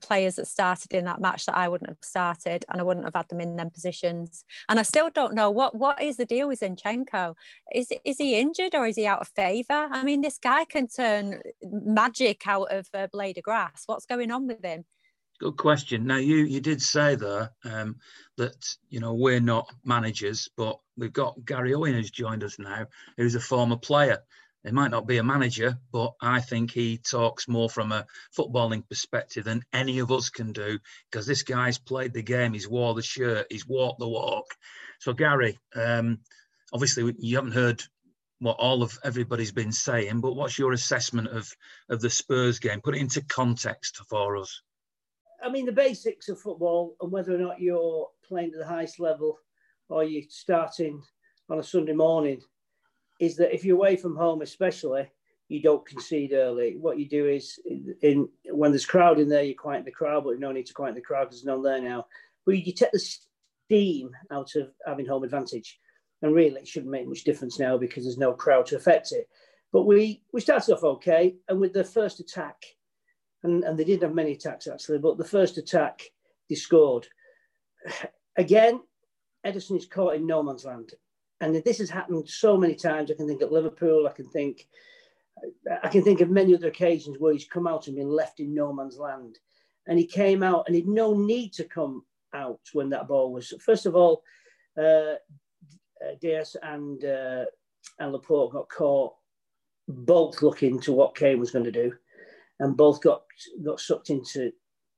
players 0.00 0.36
that 0.36 0.46
started 0.46 0.92
in 0.92 1.04
that 1.04 1.20
match 1.20 1.46
that 1.46 1.56
I 1.56 1.68
wouldn't 1.68 1.90
have 1.90 1.98
started 2.02 2.64
and 2.68 2.80
I 2.80 2.84
wouldn't 2.84 3.06
have 3.06 3.14
had 3.14 3.28
them 3.28 3.40
in 3.40 3.56
them 3.56 3.70
positions. 3.70 4.44
And 4.68 4.78
I 4.78 4.82
still 4.82 5.10
don't 5.10 5.34
know 5.34 5.50
what 5.50 5.74
what 5.74 6.02
is 6.02 6.16
the 6.16 6.26
deal 6.26 6.48
with 6.48 6.60
Zinchenko? 6.60 7.34
Is 7.74 7.92
is 8.04 8.18
he 8.18 8.38
injured 8.38 8.74
or 8.74 8.86
is 8.86 8.96
he 8.96 9.06
out 9.06 9.20
of 9.20 9.28
favour? 9.28 9.88
I 9.90 10.02
mean, 10.02 10.20
this 10.20 10.38
guy 10.38 10.64
can 10.64 10.88
turn 10.88 11.40
magic 11.62 12.46
out 12.46 12.72
of 12.72 12.88
a 12.94 13.08
blade 13.08 13.38
of 13.38 13.44
grass. 13.44 13.82
What's 13.86 14.06
going 14.06 14.30
on 14.30 14.46
with 14.46 14.64
him? 14.64 14.84
Good 15.40 15.56
question. 15.56 16.06
Now 16.06 16.18
you 16.18 16.36
you 16.36 16.60
did 16.60 16.80
say 16.80 17.16
there 17.16 17.50
um, 17.64 17.96
that 18.36 18.76
you 18.88 19.00
know 19.00 19.14
we're 19.14 19.40
not 19.40 19.68
managers, 19.84 20.48
but 20.56 20.78
we've 20.96 21.12
got 21.12 21.44
Gary 21.44 21.74
Owen 21.74 21.94
who's 21.94 22.10
joined 22.10 22.44
us 22.44 22.58
now, 22.58 22.86
who's 23.16 23.34
a 23.34 23.40
former 23.40 23.76
player. 23.76 24.18
He 24.64 24.70
might 24.70 24.92
not 24.92 25.08
be 25.08 25.16
a 25.18 25.24
manager, 25.24 25.76
but 25.90 26.12
I 26.20 26.40
think 26.40 26.70
he 26.70 26.98
talks 26.98 27.48
more 27.48 27.68
from 27.68 27.90
a 27.90 28.06
footballing 28.36 28.88
perspective 28.88 29.44
than 29.44 29.64
any 29.72 29.98
of 29.98 30.12
us 30.12 30.30
can 30.30 30.52
do 30.52 30.78
because 31.10 31.26
this 31.26 31.42
guy's 31.42 31.78
played 31.78 32.12
the 32.12 32.22
game, 32.22 32.52
he's 32.52 32.68
wore 32.68 32.94
the 32.94 33.02
shirt, 33.02 33.48
he's 33.50 33.66
walked 33.66 33.98
the 33.98 34.08
walk. 34.08 34.54
So 35.00 35.12
Gary, 35.12 35.58
um, 35.74 36.20
obviously 36.72 37.12
you 37.18 37.36
haven't 37.36 37.52
heard 37.52 37.82
what 38.38 38.56
all 38.58 38.82
of 38.82 38.96
everybody's 39.04 39.52
been 39.52 39.72
saying, 39.72 40.20
but 40.20 40.34
what's 40.34 40.58
your 40.58 40.72
assessment 40.72 41.28
of 41.28 41.50
of 41.88 42.00
the 42.00 42.10
Spurs 42.10 42.60
game? 42.60 42.80
Put 42.80 42.96
it 42.96 43.00
into 43.00 43.22
context 43.22 44.00
for 44.08 44.36
us. 44.36 44.62
I 45.42 45.48
mean, 45.48 45.66
the 45.66 45.72
basics 45.72 46.28
of 46.28 46.40
football 46.40 46.94
and 47.00 47.10
whether 47.10 47.34
or 47.34 47.38
not 47.38 47.60
you're 47.60 48.08
playing 48.24 48.52
at 48.52 48.60
the 48.60 48.66
highest 48.66 49.00
level 49.00 49.38
or 49.88 50.04
you're 50.04 50.22
starting 50.28 51.02
on 51.50 51.58
a 51.58 51.64
Sunday 51.64 51.94
morning 51.94 52.40
is 53.22 53.36
that 53.36 53.54
if 53.54 53.64
you're 53.64 53.76
away 53.76 53.94
from 53.94 54.16
home, 54.16 54.42
especially, 54.42 55.08
you 55.46 55.62
don't 55.62 55.86
concede 55.86 56.32
early. 56.32 56.76
What 56.76 56.98
you 56.98 57.08
do 57.08 57.28
is, 57.28 57.60
in 58.02 58.28
when 58.50 58.72
there's 58.72 58.84
crowd 58.84 59.20
in 59.20 59.28
there, 59.28 59.44
you 59.44 59.54
quiet 59.54 59.84
the 59.84 59.92
crowd, 59.92 60.24
but 60.24 60.40
no 60.40 60.50
need 60.50 60.66
to 60.66 60.74
quiet 60.74 60.96
the 60.96 61.00
crowd 61.00 61.26
because 61.26 61.36
there's 61.36 61.46
none 61.46 61.62
there 61.62 61.80
now. 61.80 62.06
But 62.44 62.58
you 62.58 62.72
take 62.72 62.90
the 62.90 62.98
steam 62.98 64.10
out 64.32 64.56
of 64.56 64.72
having 64.84 65.06
home 65.06 65.22
advantage, 65.22 65.78
and 66.22 66.34
really, 66.34 66.62
it 66.62 66.66
shouldn't 66.66 66.90
make 66.90 67.06
much 67.06 67.22
difference 67.22 67.60
now 67.60 67.78
because 67.78 68.02
there's 68.02 68.18
no 68.18 68.32
crowd 68.32 68.66
to 68.66 68.76
affect 68.76 69.12
it. 69.12 69.28
But 69.72 69.82
we 69.84 70.24
we 70.32 70.40
started 70.40 70.74
off 70.74 70.82
okay, 70.82 71.36
and 71.48 71.60
with 71.60 71.74
the 71.74 71.84
first 71.84 72.18
attack, 72.18 72.60
and, 73.44 73.62
and 73.62 73.78
they 73.78 73.84
didn't 73.84 74.02
have 74.02 74.16
many 74.16 74.32
attacks 74.32 74.66
actually, 74.66 74.98
but 74.98 75.16
the 75.16 75.24
first 75.24 75.58
attack 75.58 76.02
they 76.48 76.56
scored. 76.56 77.06
Again, 78.36 78.80
Ederson 79.46 79.76
is 79.76 79.86
caught 79.86 80.16
in 80.16 80.26
no 80.26 80.42
man's 80.42 80.64
land. 80.64 80.94
And 81.42 81.56
this 81.56 81.78
has 81.78 81.90
happened 81.90 82.28
so 82.28 82.56
many 82.56 82.74
times. 82.74 83.10
I 83.10 83.14
can 83.14 83.26
think 83.26 83.42
of 83.42 83.50
Liverpool, 83.50 84.06
I 84.08 84.12
can 84.12 84.28
think 84.28 84.68
I 85.82 85.88
can 85.88 86.02
think 86.02 86.20
of 86.20 86.30
many 86.30 86.54
other 86.54 86.68
occasions 86.68 87.16
where 87.18 87.32
he's 87.32 87.44
come 87.44 87.66
out 87.66 87.88
and 87.88 87.96
been 87.96 88.08
left 88.08 88.38
in 88.38 88.54
no 88.54 88.72
man's 88.72 88.96
land. 88.96 89.38
And 89.88 89.98
he 89.98 90.06
came 90.06 90.42
out 90.42 90.64
and 90.66 90.76
he 90.76 90.82
had 90.82 90.88
no 90.88 91.14
need 91.14 91.52
to 91.54 91.64
come 91.64 92.04
out 92.32 92.60
when 92.72 92.88
that 92.90 93.08
ball 93.08 93.32
was. 93.32 93.52
First 93.60 93.86
of 93.86 93.96
all, 93.96 94.22
uh 94.80 95.14
Dias 96.20 96.56
and, 96.62 97.04
uh, 97.04 97.44
and 98.00 98.12
Laporte 98.12 98.52
got 98.52 98.68
caught 98.68 99.14
both 99.88 100.42
looking 100.42 100.80
to 100.80 100.92
what 100.92 101.14
Kane 101.14 101.38
was 101.38 101.52
going 101.52 101.64
to 101.64 101.70
do 101.70 101.92
and 102.60 102.76
both 102.76 103.00
got 103.00 103.22
got 103.64 103.80
sucked 103.80 104.10
into 104.10 104.52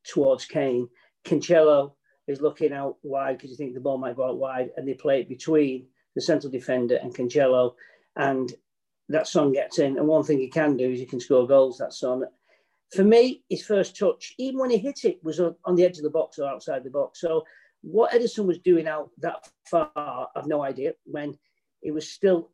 towards 0.05 0.45
Kane. 0.45 0.89
Cancelo 1.25 1.95
is 2.29 2.41
looking 2.41 2.73
out 2.73 2.97
wide 3.03 3.39
because 3.39 3.51
you 3.51 3.57
think 3.57 3.75
the 3.75 3.81
ball 3.81 3.99
might 3.99 4.17
go 4.17 4.29
out 4.29 4.39
wide, 4.39 4.71
and 4.77 4.87
they 4.87 4.95
play 4.95 5.21
it 5.21 5.29
between 5.29 5.87
the 6.15 6.21
central 6.21 6.51
defender 6.51 6.97
and 6.97 7.15
Cancelo, 7.15 7.75
and 8.17 8.53
that 9.09 9.27
Son 9.27 9.53
gets 9.53 9.79
in. 9.79 9.99
And 9.99 10.07
one 10.07 10.25
thing 10.25 10.39
he 10.39 10.49
can 10.49 10.77
do 10.77 10.91
is 10.91 11.01
he 11.01 11.07
can 11.07 11.21
score 11.21 11.47
goals. 11.47 11.79
That 11.79 11.93
Son. 11.93 12.25
For 12.95 13.05
me, 13.05 13.43
his 13.49 13.65
first 13.65 13.97
touch, 13.97 14.35
even 14.39 14.61
when 14.61 14.71
he 14.71 14.79
hit 14.79 15.05
it, 15.05 15.23
was 15.25 15.41
on 15.41 15.75
the 15.75 15.85
edge 15.85 15.97
of 15.99 16.05
the 16.05 16.11
box 16.11 16.39
or 16.39 16.49
outside 16.49 16.85
the 16.85 16.91
box. 16.91 17.21
So 17.21 17.45
what 17.83 18.13
Ederson 18.13 18.47
was 18.47 18.59
doing 18.59 18.87
out 18.87 19.11
that 19.19 19.49
far, 19.67 20.29
I've 20.37 20.47
no 20.47 20.63
idea. 20.63 20.93
When 21.05 21.37
it 21.83 21.93
was 21.93 22.11
still 22.11 22.51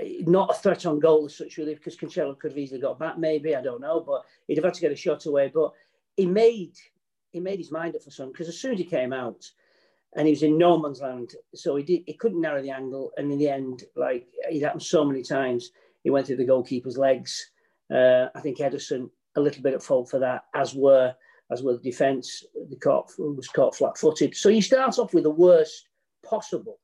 not 0.00 0.50
a 0.50 0.54
threat 0.54 0.86
on 0.86 0.98
goal 0.98 1.26
as 1.26 1.36
such, 1.36 1.56
really, 1.56 1.74
because 1.74 1.96
Cancelo 1.96 2.38
could 2.38 2.52
have 2.52 2.58
easily 2.58 2.80
got 2.80 2.98
back, 2.98 3.18
maybe, 3.18 3.56
I 3.56 3.62
don't 3.62 3.80
know, 3.80 4.00
but 4.00 4.22
he'd 4.46 4.56
have 4.56 4.64
had 4.64 4.74
to 4.74 4.80
get 4.80 4.92
a 4.92 4.96
shot 4.96 5.26
away. 5.26 5.50
But 5.52 5.72
he 6.16 6.26
made 6.26 6.76
he 7.32 7.40
made 7.40 7.58
his 7.58 7.72
mind 7.72 7.96
up 7.96 8.02
for 8.02 8.10
some 8.10 8.30
because 8.30 8.48
as 8.48 8.58
soon 8.58 8.74
as 8.74 8.78
he 8.78 8.84
came 8.84 9.12
out 9.12 9.44
and 10.14 10.26
he 10.26 10.32
was 10.32 10.42
in 10.42 10.58
no 10.58 10.78
man's 10.78 11.00
land, 11.00 11.34
so 11.54 11.76
he 11.76 11.82
did 11.82 12.02
he 12.06 12.14
couldn't 12.14 12.40
narrow 12.40 12.62
the 12.62 12.70
angle, 12.70 13.12
and 13.16 13.32
in 13.32 13.38
the 13.38 13.48
end, 13.48 13.84
like 13.96 14.26
it 14.50 14.62
happened 14.62 14.82
so 14.82 15.04
many 15.04 15.22
times, 15.22 15.70
he 16.04 16.10
went 16.10 16.26
through 16.26 16.36
the 16.36 16.46
goalkeeper's 16.46 16.98
legs. 16.98 17.50
Uh, 17.92 18.28
I 18.34 18.40
think 18.40 18.58
Ederson 18.58 19.10
a 19.36 19.40
little 19.40 19.62
bit 19.62 19.74
at 19.74 19.82
fault 19.82 20.10
for 20.10 20.18
that, 20.18 20.44
as 20.54 20.74
were 20.74 21.14
as 21.50 21.62
were 21.62 21.74
the 21.74 21.90
defence. 21.90 22.44
The 22.70 22.76
caught 22.76 23.10
was 23.18 23.48
caught 23.48 23.76
flat-footed. 23.76 24.36
So 24.36 24.48
you 24.48 24.62
start 24.62 24.98
off 24.98 25.14
with 25.14 25.24
the 25.24 25.30
worst 25.30 25.88
possible 26.24 26.78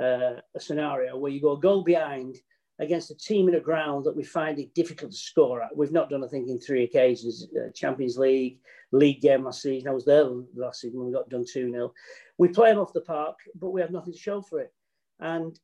uh, 0.00 0.40
scenario 0.58 1.16
where 1.16 1.30
you 1.30 1.40
go 1.40 1.56
goal 1.56 1.82
behind 1.82 2.36
against 2.80 3.10
a 3.10 3.14
team 3.14 3.48
in 3.48 3.54
a 3.54 3.60
ground 3.60 4.04
that 4.04 4.16
we 4.16 4.24
find 4.24 4.58
it 4.58 4.74
difficult 4.74 5.12
to 5.12 5.16
score 5.16 5.62
at. 5.62 5.76
We've 5.76 5.92
not 5.92 6.08
done, 6.08 6.24
I 6.24 6.28
think, 6.28 6.48
in 6.48 6.58
three 6.58 6.84
occasions 6.84 7.46
uh, 7.56 7.70
Champions 7.74 8.16
League, 8.16 8.58
league 8.90 9.20
game 9.20 9.44
last 9.44 9.62
season. 9.62 9.88
I 9.88 9.92
was 9.92 10.06
there 10.06 10.24
last 10.56 10.80
season 10.80 10.98
when 10.98 11.08
we 11.08 11.12
got 11.12 11.28
done 11.28 11.44
2 11.44 11.70
0. 11.70 11.92
We 12.38 12.48
play 12.48 12.70
them 12.70 12.80
off 12.80 12.94
the 12.94 13.02
park, 13.02 13.36
but 13.54 13.70
we 13.70 13.82
have 13.82 13.90
nothing 13.90 14.14
to 14.14 14.18
show 14.18 14.40
for 14.40 14.60
it. 14.60 14.72
And 15.20 15.58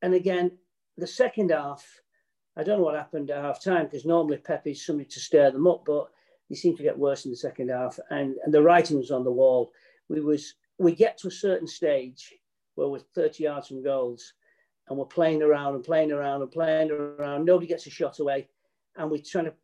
and 0.00 0.14
again, 0.14 0.50
the 0.96 1.06
second 1.06 1.50
half, 1.50 1.86
I 2.56 2.64
don't 2.64 2.78
know 2.78 2.84
what 2.84 2.94
happened 2.96 3.30
at 3.30 3.44
half 3.44 3.62
time 3.62 3.84
because 3.84 4.06
normally 4.06 4.38
Pep 4.38 4.66
is 4.66 4.84
somebody 4.84 5.08
to 5.10 5.20
stir 5.20 5.50
them 5.50 5.66
up, 5.66 5.84
but 5.86 6.08
they 6.48 6.56
seemed 6.56 6.78
to 6.78 6.82
get 6.82 6.98
worse 6.98 7.24
in 7.24 7.30
the 7.30 7.36
second 7.36 7.68
half. 7.68 7.98
And, 8.10 8.34
and 8.44 8.52
the 8.52 8.62
writing 8.62 8.96
was 8.96 9.10
on 9.10 9.24
the 9.24 9.30
wall. 9.30 9.72
We 10.08 10.20
was 10.20 10.54
we 10.78 10.94
get 10.94 11.18
to 11.18 11.28
a 11.28 11.30
certain 11.30 11.68
stage 11.68 12.34
where 12.74 12.88
we're 12.88 12.98
30 13.14 13.44
yards 13.44 13.68
from 13.68 13.84
goals 13.84 14.32
and 14.88 14.98
we're 14.98 15.04
playing 15.04 15.42
around 15.42 15.74
and 15.74 15.84
playing 15.84 16.12
around 16.12 16.42
and 16.42 16.50
playing 16.50 16.90
around. 16.90 17.44
Nobody 17.44 17.66
gets 17.66 17.86
a 17.86 17.90
shot 17.90 18.18
away. 18.18 18.48
And 18.96 19.10
we're 19.10 19.22
trying 19.22 19.46
to 19.46 19.54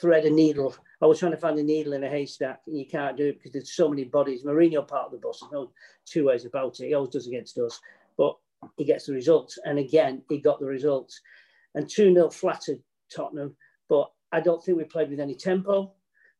thread 0.00 0.24
a 0.24 0.30
needle. 0.30 0.74
I 1.00 1.06
was 1.06 1.18
trying 1.18 1.32
to 1.32 1.38
find 1.38 1.58
a 1.58 1.62
needle 1.62 1.92
in 1.92 2.04
a 2.04 2.08
haystack, 2.08 2.62
and 2.66 2.78
you 2.78 2.86
can't 2.86 3.16
do 3.16 3.28
it 3.28 3.38
because 3.38 3.52
there's 3.52 3.72
so 3.72 3.88
many 3.88 4.04
bodies. 4.04 4.44
Mourinho 4.44 4.86
part 4.86 5.06
of 5.06 5.12
the 5.12 5.18
bus. 5.18 5.42
No 5.52 5.70
two 6.04 6.26
ways 6.26 6.44
about 6.44 6.80
it. 6.80 6.88
He 6.88 6.94
always 6.94 7.10
does 7.10 7.26
against 7.26 7.56
us, 7.58 7.80
but 8.16 8.36
he 8.76 8.84
gets 8.84 9.06
the 9.06 9.12
results. 9.12 9.58
And 9.64 9.78
again, 9.78 10.22
he 10.28 10.38
got 10.38 10.60
the 10.60 10.66
results. 10.66 11.20
And 11.74 11.88
2 11.88 12.14
0 12.14 12.30
flattered 12.30 12.80
Tottenham, 13.14 13.54
but 13.88 14.10
I 14.32 14.40
don't 14.40 14.62
think 14.62 14.78
we 14.78 14.84
played 14.84 15.10
with 15.10 15.20
any 15.20 15.34
tempo 15.34 15.92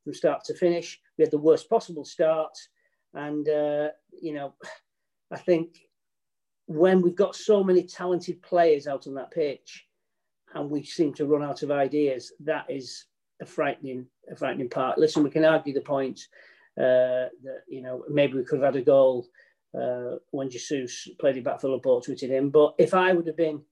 from 0.03 0.15
start 0.15 0.45
to 0.45 0.55
finish. 0.55 1.01
We 1.17 1.23
had 1.23 1.31
the 1.31 1.39
worst 1.39 1.71
possible 1.71 2.05
start. 2.05 2.57
And, 3.15 3.49
uh, 3.49 3.89
you 4.21 4.35
know, 4.35 4.55
I 5.31 5.37
think 5.37 5.88
when 6.69 7.01
we've 7.01 7.17
got 7.17 7.35
so 7.35 7.65
many 7.65 7.83
talented 7.83 8.43
players 8.43 8.87
out 8.87 9.07
on 9.07 9.15
that 9.15 9.31
pitch 9.31 9.87
and 10.55 10.71
we 10.71 10.85
seem 10.85 11.15
to 11.15 11.27
run 11.27 11.43
out 11.43 11.63
of 11.63 11.71
ideas, 11.71 12.33
that 12.41 12.67
is 12.69 13.07
a 13.41 13.47
frightening, 13.47 14.07
a 14.31 14.37
frightening 14.37 14.69
part. 14.69 14.99
Listen, 14.99 15.23
we 15.23 15.31
can 15.31 15.47
argue 15.47 15.73
the 15.73 15.81
point 15.81 16.21
uh, 16.79 17.33
that, 17.43 17.63
you 17.69 17.81
know, 17.81 18.05
maybe 18.11 18.35
we 18.35 18.45
could 18.45 18.61
have 18.61 18.75
had 18.75 18.81
a 18.81 18.85
goal 18.85 19.27
uh, 19.75 20.17
when 20.31 20.51
Jesus 20.51 21.09
played 21.19 21.39
it 21.39 21.45
back 21.45 21.59
for 21.61 21.71
Laporte, 21.71 22.07
tweeted 22.07 22.29
him. 22.29 22.51
But 22.51 22.75
if 22.79 22.93
I 22.93 23.15
would 23.15 23.27
have 23.27 23.37
been, 23.37 23.63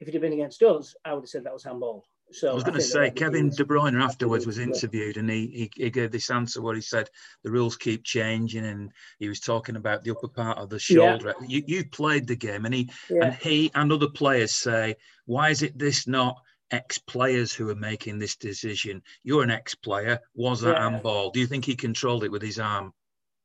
if 0.00 0.08
it 0.08 0.14
had 0.14 0.22
been 0.22 0.32
against 0.32 0.62
us, 0.62 0.94
I 1.04 1.12
would 1.12 1.24
have 1.24 1.28
said 1.28 1.44
that 1.44 1.52
was 1.52 1.64
handball. 1.64 2.06
So 2.32 2.50
I 2.50 2.54
was 2.54 2.64
going 2.64 2.74
to 2.74 2.80
say, 2.80 3.10
Kevin 3.10 3.50
De 3.50 3.64
Bruyne 3.64 4.00
afterwards 4.00 4.46
was 4.46 4.58
interviewed, 4.58 5.16
and 5.16 5.28
he, 5.30 5.70
he, 5.76 5.84
he 5.84 5.90
gave 5.90 6.10
this 6.10 6.30
answer 6.30 6.62
where 6.62 6.74
he 6.74 6.80
said 6.80 7.10
the 7.42 7.50
rules 7.50 7.76
keep 7.76 8.04
changing, 8.04 8.64
and 8.64 8.90
he 9.18 9.28
was 9.28 9.40
talking 9.40 9.76
about 9.76 10.02
the 10.02 10.10
upper 10.10 10.28
part 10.28 10.58
of 10.58 10.70
the 10.70 10.78
shoulder. 10.78 11.34
Yeah. 11.40 11.46
You 11.48 11.64
you 11.66 11.88
played 11.88 12.26
the 12.26 12.36
game, 12.36 12.64
and 12.64 12.74
he 12.74 12.90
yeah. 13.10 13.26
and 13.26 13.34
he 13.34 13.70
and 13.74 13.92
other 13.92 14.08
players 14.08 14.54
say, 14.54 14.96
why 15.26 15.50
is 15.50 15.62
it 15.62 15.78
this 15.78 16.06
not 16.06 16.36
ex 16.70 16.98
players 16.98 17.52
who 17.52 17.68
are 17.70 17.74
making 17.76 18.18
this 18.18 18.36
decision? 18.36 19.02
You're 19.22 19.42
an 19.42 19.50
ex 19.50 19.74
player. 19.74 20.18
Was 20.34 20.62
that 20.62 20.76
yeah. 20.76 20.90
handball? 20.90 21.30
Do 21.30 21.40
you 21.40 21.46
think 21.46 21.64
he 21.64 21.76
controlled 21.76 22.24
it 22.24 22.32
with 22.32 22.42
his 22.42 22.58
arm? 22.58 22.94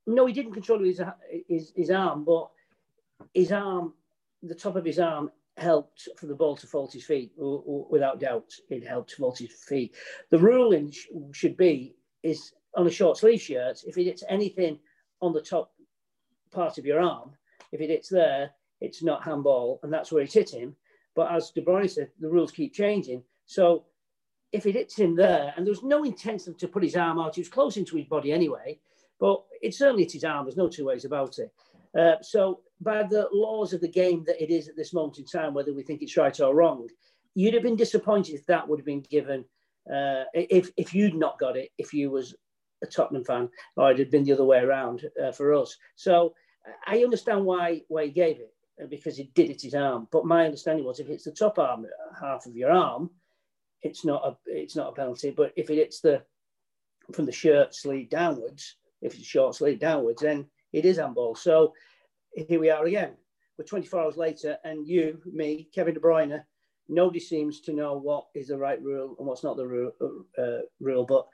No, 0.06 0.26
he 0.26 0.34
didn't 0.34 0.54
control 0.54 0.84
his 0.84 1.02
his, 1.47 1.73
his 1.76 1.91
arm, 1.91 2.23
but 2.23 2.50
his 3.34 3.52
arm, 3.52 3.93
the 4.41 4.56
top 4.56 4.76
of 4.76 4.86
his 4.86 5.00
arm 5.00 5.32
helped 5.58 6.08
for 6.17 6.28
the 6.28 6.36
ball 6.36 6.56
to 6.56 6.67
fall 6.67 6.88
his 6.88 7.06
feet, 7.06 7.32
or, 7.38 7.88
without 7.89 8.20
doubt, 8.20 8.52
it 8.70 8.88
helped 8.88 9.13
fall 9.13 9.36
his 9.36 9.52
feet. 9.52 9.96
The 10.30 10.39
ruling 10.39 10.91
sh- 10.91 11.08
should 11.32 11.58
be 11.58 11.96
is 12.24 12.54
on 12.76 12.88
a 12.88 12.91
short 12.91 13.17
sleeve 13.17 13.41
shirt, 13.41 13.84
if 13.86 13.98
it 13.98 14.06
hits 14.06 14.24
anything 14.30 14.80
on 15.22 15.34
the 15.34 15.41
top 15.41 15.72
part 16.52 16.78
of 16.78 16.86
your 16.86 17.00
arm, 17.00 17.32
if 17.72 17.82
it 17.82 17.89
hits 17.89 18.10
there, 18.10 18.52
it's 18.82 19.02
not 19.02 19.24
handball, 19.24 19.80
and 19.82 19.91
that's 19.91 20.12
where 20.12 20.24
it 20.24 20.32
hit 20.32 20.52
him. 20.52 20.76
But 21.15 21.32
as 21.32 21.50
De 21.50 21.62
Bruyne 21.62 21.89
said, 21.89 22.12
the 22.20 22.30
rules 22.30 22.52
keep 22.52 22.74
changing. 22.74 23.24
So 23.48 23.86
if 24.52 24.65
it 24.67 24.76
hits 24.76 24.98
him 24.98 25.15
there, 25.15 25.54
and 25.56 25.65
there 25.65 25.72
was 25.72 25.84
no 25.84 26.04
intention 26.04 26.54
to 26.56 26.67
put 26.67 26.84
his 26.84 26.96
arm 26.96 27.20
out, 27.20 27.36
he 27.36 27.41
was 27.41 27.50
close 27.50 27.78
into 27.78 27.98
his 27.98 28.06
body 28.06 28.32
anyway, 28.32 28.80
but 29.20 29.43
it 29.62 29.74
certainly 29.74 30.04
hit 30.04 30.12
his 30.12 30.24
arm. 30.24 30.46
There's 30.46 30.58
no 30.58 30.70
two 30.70 30.86
ways 30.86 31.06
about 31.06 31.39
it. 31.39 31.52
Uh, 31.98 32.22
so 32.22 32.62
by 32.80 33.04
the 33.04 33.28
laws 33.32 33.74
of 33.74 33.82
the 33.82 33.88
game 33.88 34.24
that 34.26 34.42
it 34.42 34.52
is 34.52 34.68
at 34.68 34.76
this 34.76 34.94
moment 34.94 35.18
in 35.18 35.26
time, 35.26 35.54
whether 35.54 35.74
we 35.74 35.84
think 35.84 36.02
it's 36.02 36.18
right 36.18 36.40
or 36.40 36.56
wrong, 36.56 36.88
you'd 37.34 37.54
have 37.54 37.63
been 37.63 37.76
disappointed 37.76 38.36
if 38.36 38.46
that 38.46 38.68
would 38.68 38.80
have 38.80 38.86
been 38.86 39.02
given, 39.02 39.46
uh, 39.92 40.24
if, 40.34 40.70
if 40.78 40.94
you'd 40.94 41.16
not 41.16 41.40
got 41.40 41.58
it, 41.58 41.70
if 41.78 41.94
you 41.94 42.12
was 42.12 42.36
a 42.84 42.88
Tottenham 42.88 43.24
fan, 43.24 43.50
or 43.76 43.92
it 43.92 44.00
had 44.00 44.12
been 44.12 44.24
the 44.24 44.34
other 44.34 44.46
way 44.46 44.60
around 44.60 45.04
uh, 45.24 45.32
for 45.32 45.54
us. 45.54 45.76
So 45.96 46.34
I 46.86 47.04
understand 47.04 47.46
why, 47.46 47.82
why 47.88 48.06
he 48.06 48.12
gave 48.12 48.38
it, 48.40 48.54
uh, 48.82 48.88
because 48.88 49.18
it 49.18 49.34
did 49.34 49.48
hit 49.48 49.62
his 49.62 49.74
arm. 49.74 50.08
But 50.12 50.26
my 50.26 50.46
understanding 50.46 50.86
was 50.86 51.00
if 51.00 51.10
it's 51.10 51.24
the 51.24 51.32
top 51.32 51.58
arm, 51.58 51.86
half 52.20 52.46
of 52.46 52.56
your 52.56 52.72
arm, 52.72 53.10
it's 53.82 54.06
not 54.06 54.24
a, 54.26 54.38
it's 54.46 54.76
not 54.76 54.90
a 54.90 54.96
penalty. 54.96 55.32
But 55.32 55.54
if 55.56 55.70
it 55.70 55.76
hits 55.76 56.02
the, 56.02 56.24
from 57.13 57.26
the 57.26 57.32
shirt 57.32 57.74
sleeve 57.74 58.10
downwards, 58.10 58.76
if 59.02 59.16
it's 59.16 59.26
short 59.26 59.56
sleeve 59.56 59.80
downwards, 59.80 60.22
then 60.22 60.46
it 60.74 60.86
is 60.86 60.98
handball. 60.98 61.36
So 61.36 61.74
here 62.47 62.60
we 62.60 62.69
are 62.69 62.86
again. 62.86 63.12
We're 63.58 63.65
24 63.65 64.00
hours 64.00 64.17
later, 64.17 64.58
and 64.63 64.88
you, 64.88 65.19
me, 65.26 65.67
Kevin 65.73 65.95
De 65.95 66.00
Bruyne, 66.00 66.43
nobody 66.88 67.19
seems 67.19 67.60
to 67.62 67.73
know 67.73 67.97
what 67.97 68.28
is 68.36 68.50
the 68.50 68.58
right 68.58 68.82
rule 68.82 69.15
and 69.17 69.28
what's 69.28 69.43
not 69.43 69.58
the 69.58 69.65
rule. 69.65 69.91
Uh, 70.38 70.60
rule. 70.80 71.06
But 71.06 71.28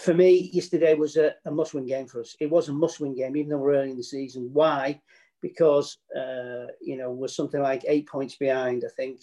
for 0.00 0.12
me, 0.12 0.50
yesterday 0.52 0.94
was 0.94 1.16
a, 1.16 1.34
a 1.46 1.50
must-win 1.50 1.86
game 1.86 2.06
for 2.06 2.20
us. 2.20 2.36
It 2.40 2.50
was 2.50 2.68
a 2.68 2.72
must-win 2.72 3.14
game, 3.14 3.36
even 3.36 3.50
though 3.50 3.58
we're 3.58 3.76
early 3.76 3.90
in 3.90 3.96
the 3.96 4.02
season. 4.02 4.50
Why? 4.52 5.00
Because 5.40 5.98
uh, 6.16 6.66
you 6.80 6.96
know 6.96 7.12
we're 7.12 7.28
something 7.28 7.62
like 7.62 7.84
eight 7.86 8.08
points 8.08 8.34
behind. 8.34 8.82
I 8.84 8.92
think 8.96 9.20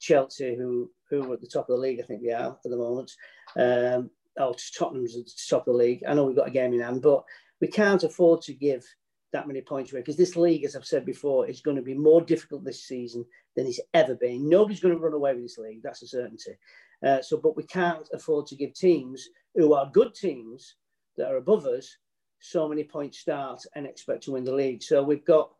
Chelsea, 0.00 0.56
who 0.56 0.90
who 1.08 1.30
are 1.30 1.34
at 1.34 1.40
the 1.40 1.46
top 1.46 1.68
of 1.68 1.76
the 1.76 1.82
league, 1.82 2.00
I 2.00 2.04
think 2.04 2.22
we 2.22 2.32
are 2.32 2.58
at 2.64 2.70
the 2.70 2.76
moment. 2.76 3.12
Um, 3.56 4.10
oh, 4.38 4.54
Tottenham's 4.76 5.16
at 5.16 5.26
the 5.26 5.32
top 5.48 5.68
of 5.68 5.74
the 5.74 5.78
league. 5.78 6.02
I 6.08 6.14
know 6.14 6.24
we've 6.24 6.36
got 6.36 6.48
a 6.48 6.52
game 6.52 6.72
in 6.72 6.80
hand, 6.80 7.02
but 7.02 7.22
we 7.60 7.68
can't 7.68 8.02
afford 8.02 8.42
to 8.42 8.54
give 8.54 8.84
that 9.32 9.46
many 9.46 9.60
points 9.60 9.92
away 9.92 10.00
because 10.00 10.16
this 10.16 10.36
league, 10.36 10.64
as 10.64 10.74
I've 10.74 10.84
said 10.84 11.04
before, 11.04 11.46
is 11.46 11.60
going 11.60 11.76
to 11.76 11.82
be 11.82 11.94
more 11.94 12.22
difficult 12.22 12.64
this 12.64 12.84
season 12.84 13.24
than 13.56 13.66
it's 13.66 13.80
ever 13.94 14.14
been. 14.14 14.48
Nobody's 14.48 14.80
going 14.80 14.94
to 14.94 15.00
run 15.00 15.12
away 15.12 15.34
with 15.34 15.42
this 15.42 15.58
league, 15.58 15.82
that's 15.82 16.02
a 16.02 16.08
certainty. 16.08 16.56
Uh, 17.04 17.22
so, 17.22 17.36
but 17.36 17.56
we 17.56 17.62
can't 17.64 18.08
afford 18.12 18.46
to 18.46 18.56
give 18.56 18.74
teams 18.74 19.28
who 19.54 19.74
are 19.74 19.90
good 19.92 20.14
teams 20.14 20.76
that 21.16 21.30
are 21.30 21.36
above 21.36 21.66
us 21.66 21.96
so 22.40 22.68
many 22.68 22.84
points 22.84 23.18
start 23.18 23.62
and 23.74 23.86
expect 23.86 24.24
to 24.24 24.32
win 24.32 24.44
the 24.44 24.54
league. 24.54 24.82
So 24.82 25.02
we've 25.02 25.24
got 25.24 25.50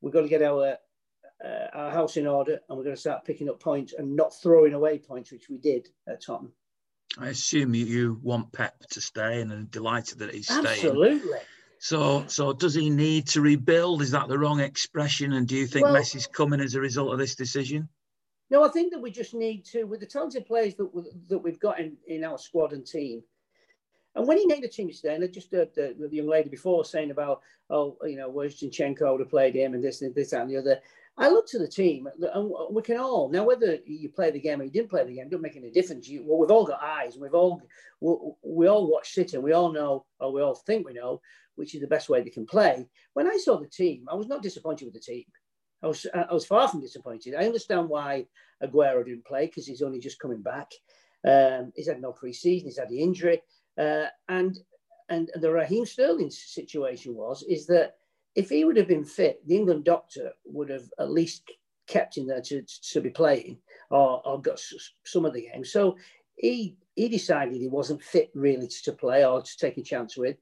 we've 0.00 0.12
got 0.12 0.22
to 0.22 0.28
get 0.28 0.42
our 0.42 0.76
uh, 1.44 1.66
our 1.72 1.90
house 1.90 2.16
in 2.16 2.26
order, 2.26 2.60
and 2.68 2.78
we're 2.78 2.84
going 2.84 2.96
to 2.96 3.00
start 3.00 3.24
picking 3.24 3.48
up 3.48 3.60
points 3.60 3.94
and 3.96 4.16
not 4.16 4.32
throwing 4.42 4.74
away 4.74 4.98
points, 4.98 5.32
which 5.32 5.48
we 5.48 5.58
did 5.58 5.88
at 6.08 6.24
Tottenham. 6.24 6.52
I 7.18 7.28
assume 7.28 7.74
you 7.74 8.18
want 8.22 8.52
Pep 8.52 8.78
to 8.90 9.00
stay, 9.00 9.40
and 9.40 9.52
I'm 9.52 9.66
delighted 9.66 10.18
that 10.18 10.34
he's 10.34 10.46
staying. 10.46 10.66
Absolutely. 10.66 11.38
So, 11.78 12.24
so 12.26 12.52
does 12.52 12.74
he 12.74 12.90
need 12.90 13.26
to 13.28 13.40
rebuild? 13.40 14.02
Is 14.02 14.10
that 14.12 14.28
the 14.28 14.38
wrong 14.38 14.60
expression? 14.60 15.34
And 15.34 15.46
do 15.46 15.56
you 15.56 15.66
think 15.66 15.84
well, 15.84 15.94
Messi's 15.94 16.26
coming 16.26 16.60
as 16.60 16.74
a 16.74 16.80
result 16.80 17.12
of 17.12 17.18
this 17.18 17.34
decision? 17.34 17.88
No, 18.50 18.64
I 18.64 18.68
think 18.68 18.92
that 18.92 19.00
we 19.00 19.10
just 19.10 19.34
need 19.34 19.64
to, 19.66 19.84
with 19.84 20.00
the 20.00 20.06
talented 20.06 20.46
players 20.46 20.74
that, 20.76 20.90
that 21.28 21.38
we've 21.38 21.60
got 21.60 21.80
in, 21.80 21.96
in 22.06 22.24
our 22.24 22.38
squad 22.38 22.72
and 22.72 22.86
team. 22.86 23.22
And 24.14 24.26
when 24.26 24.38
he 24.38 24.46
named 24.46 24.64
the 24.64 24.68
team 24.68 24.90
today, 24.90 25.14
and 25.14 25.22
I 25.22 25.26
just 25.26 25.52
heard 25.52 25.74
the, 25.74 25.94
the 25.98 26.16
young 26.16 26.28
lady 26.28 26.48
before 26.48 26.84
saying 26.84 27.10
about, 27.10 27.42
oh, 27.68 27.98
you 28.04 28.16
know, 28.16 28.30
where's 28.30 28.58
Zinchenko 28.58 29.12
would 29.12 29.20
have 29.20 29.30
played 29.30 29.54
him 29.54 29.74
and 29.74 29.84
this 29.84 30.00
and 30.00 30.14
this 30.14 30.30
that 30.30 30.42
and 30.42 30.50
the 30.50 30.56
other. 30.56 30.80
I 31.18 31.28
looked 31.28 31.50
to 31.50 31.58
the 31.58 31.68
team, 31.68 32.08
and 32.34 32.52
we 32.70 32.82
can 32.82 32.98
all 32.98 33.30
now 33.30 33.44
whether 33.44 33.78
you 33.86 34.10
play 34.10 34.30
the 34.30 34.40
game 34.40 34.60
or 34.60 34.64
you 34.64 34.70
didn't 34.70 34.90
play 34.90 35.02
the 35.02 35.14
game 35.14 35.30
doesn't 35.30 35.42
make 35.42 35.56
any 35.56 35.70
difference. 35.70 36.06
You, 36.08 36.22
well, 36.26 36.38
we've 36.38 36.50
all 36.50 36.66
got 36.66 36.82
eyes, 36.82 37.16
we've 37.16 37.34
all 37.34 37.62
we, 38.00 38.14
we 38.44 38.66
all 38.68 38.90
watch 38.90 39.14
City, 39.14 39.36
and 39.36 39.44
we 39.44 39.52
all 39.52 39.72
know, 39.72 40.04
or 40.20 40.30
we 40.30 40.42
all 40.42 40.54
think 40.54 40.86
we 40.86 40.92
know, 40.92 41.22
which 41.56 41.74
is 41.74 41.80
the 41.80 41.86
best 41.86 42.08
way 42.08 42.22
they 42.22 42.30
can 42.30 42.46
play. 42.46 42.88
When 43.14 43.26
I 43.26 43.36
saw 43.36 43.58
the 43.58 43.66
team, 43.66 44.06
I 44.10 44.14
was 44.14 44.28
not 44.28 44.42
disappointed 44.42 44.84
with 44.86 44.94
the 44.94 45.00
team. 45.00 45.24
I 45.82 45.88
was 45.88 46.06
I 46.14 46.32
was 46.32 46.46
far 46.46 46.68
from 46.68 46.80
disappointed. 46.80 47.34
I 47.34 47.44
understand 47.44 47.88
why 47.88 48.26
Aguero 48.62 49.04
didn't 49.04 49.26
play 49.26 49.46
because 49.46 49.66
he's 49.66 49.82
only 49.82 49.98
just 49.98 50.20
coming 50.20 50.42
back. 50.42 50.70
Um, 51.26 51.72
he's 51.74 51.88
had 51.88 52.00
no 52.00 52.12
pre-season. 52.12 52.68
He's 52.68 52.78
had 52.78 52.88
the 52.88 53.02
injury, 53.02 53.42
uh, 53.78 54.06
and 54.28 54.58
and 55.08 55.30
the 55.34 55.50
Raheem 55.50 55.84
Sterling 55.84 56.30
situation 56.30 57.14
was 57.14 57.42
is 57.42 57.66
that 57.66 57.96
if 58.34 58.50
he 58.50 58.64
would 58.64 58.76
have 58.76 58.88
been 58.88 59.04
fit, 59.04 59.46
the 59.46 59.56
England 59.56 59.84
doctor 59.84 60.32
would 60.44 60.68
have 60.68 60.88
at 60.98 61.10
least 61.10 61.50
kept 61.86 62.16
him 62.16 62.26
there 62.26 62.42
to, 62.42 62.62
to 62.92 63.00
be 63.00 63.10
playing 63.10 63.58
or, 63.90 64.20
or 64.26 64.40
got 64.40 64.60
some 65.04 65.24
of 65.24 65.32
the 65.32 65.48
games. 65.52 65.72
So 65.72 65.96
he 66.36 66.76
he 66.94 67.08
decided 67.08 67.54
he 67.54 67.68
wasn't 67.68 68.02
fit 68.02 68.30
really 68.34 68.68
to 68.84 68.92
play 68.92 69.24
or 69.24 69.42
to 69.42 69.56
take 69.58 69.76
a 69.76 69.82
chance 69.82 70.16
with, 70.16 70.36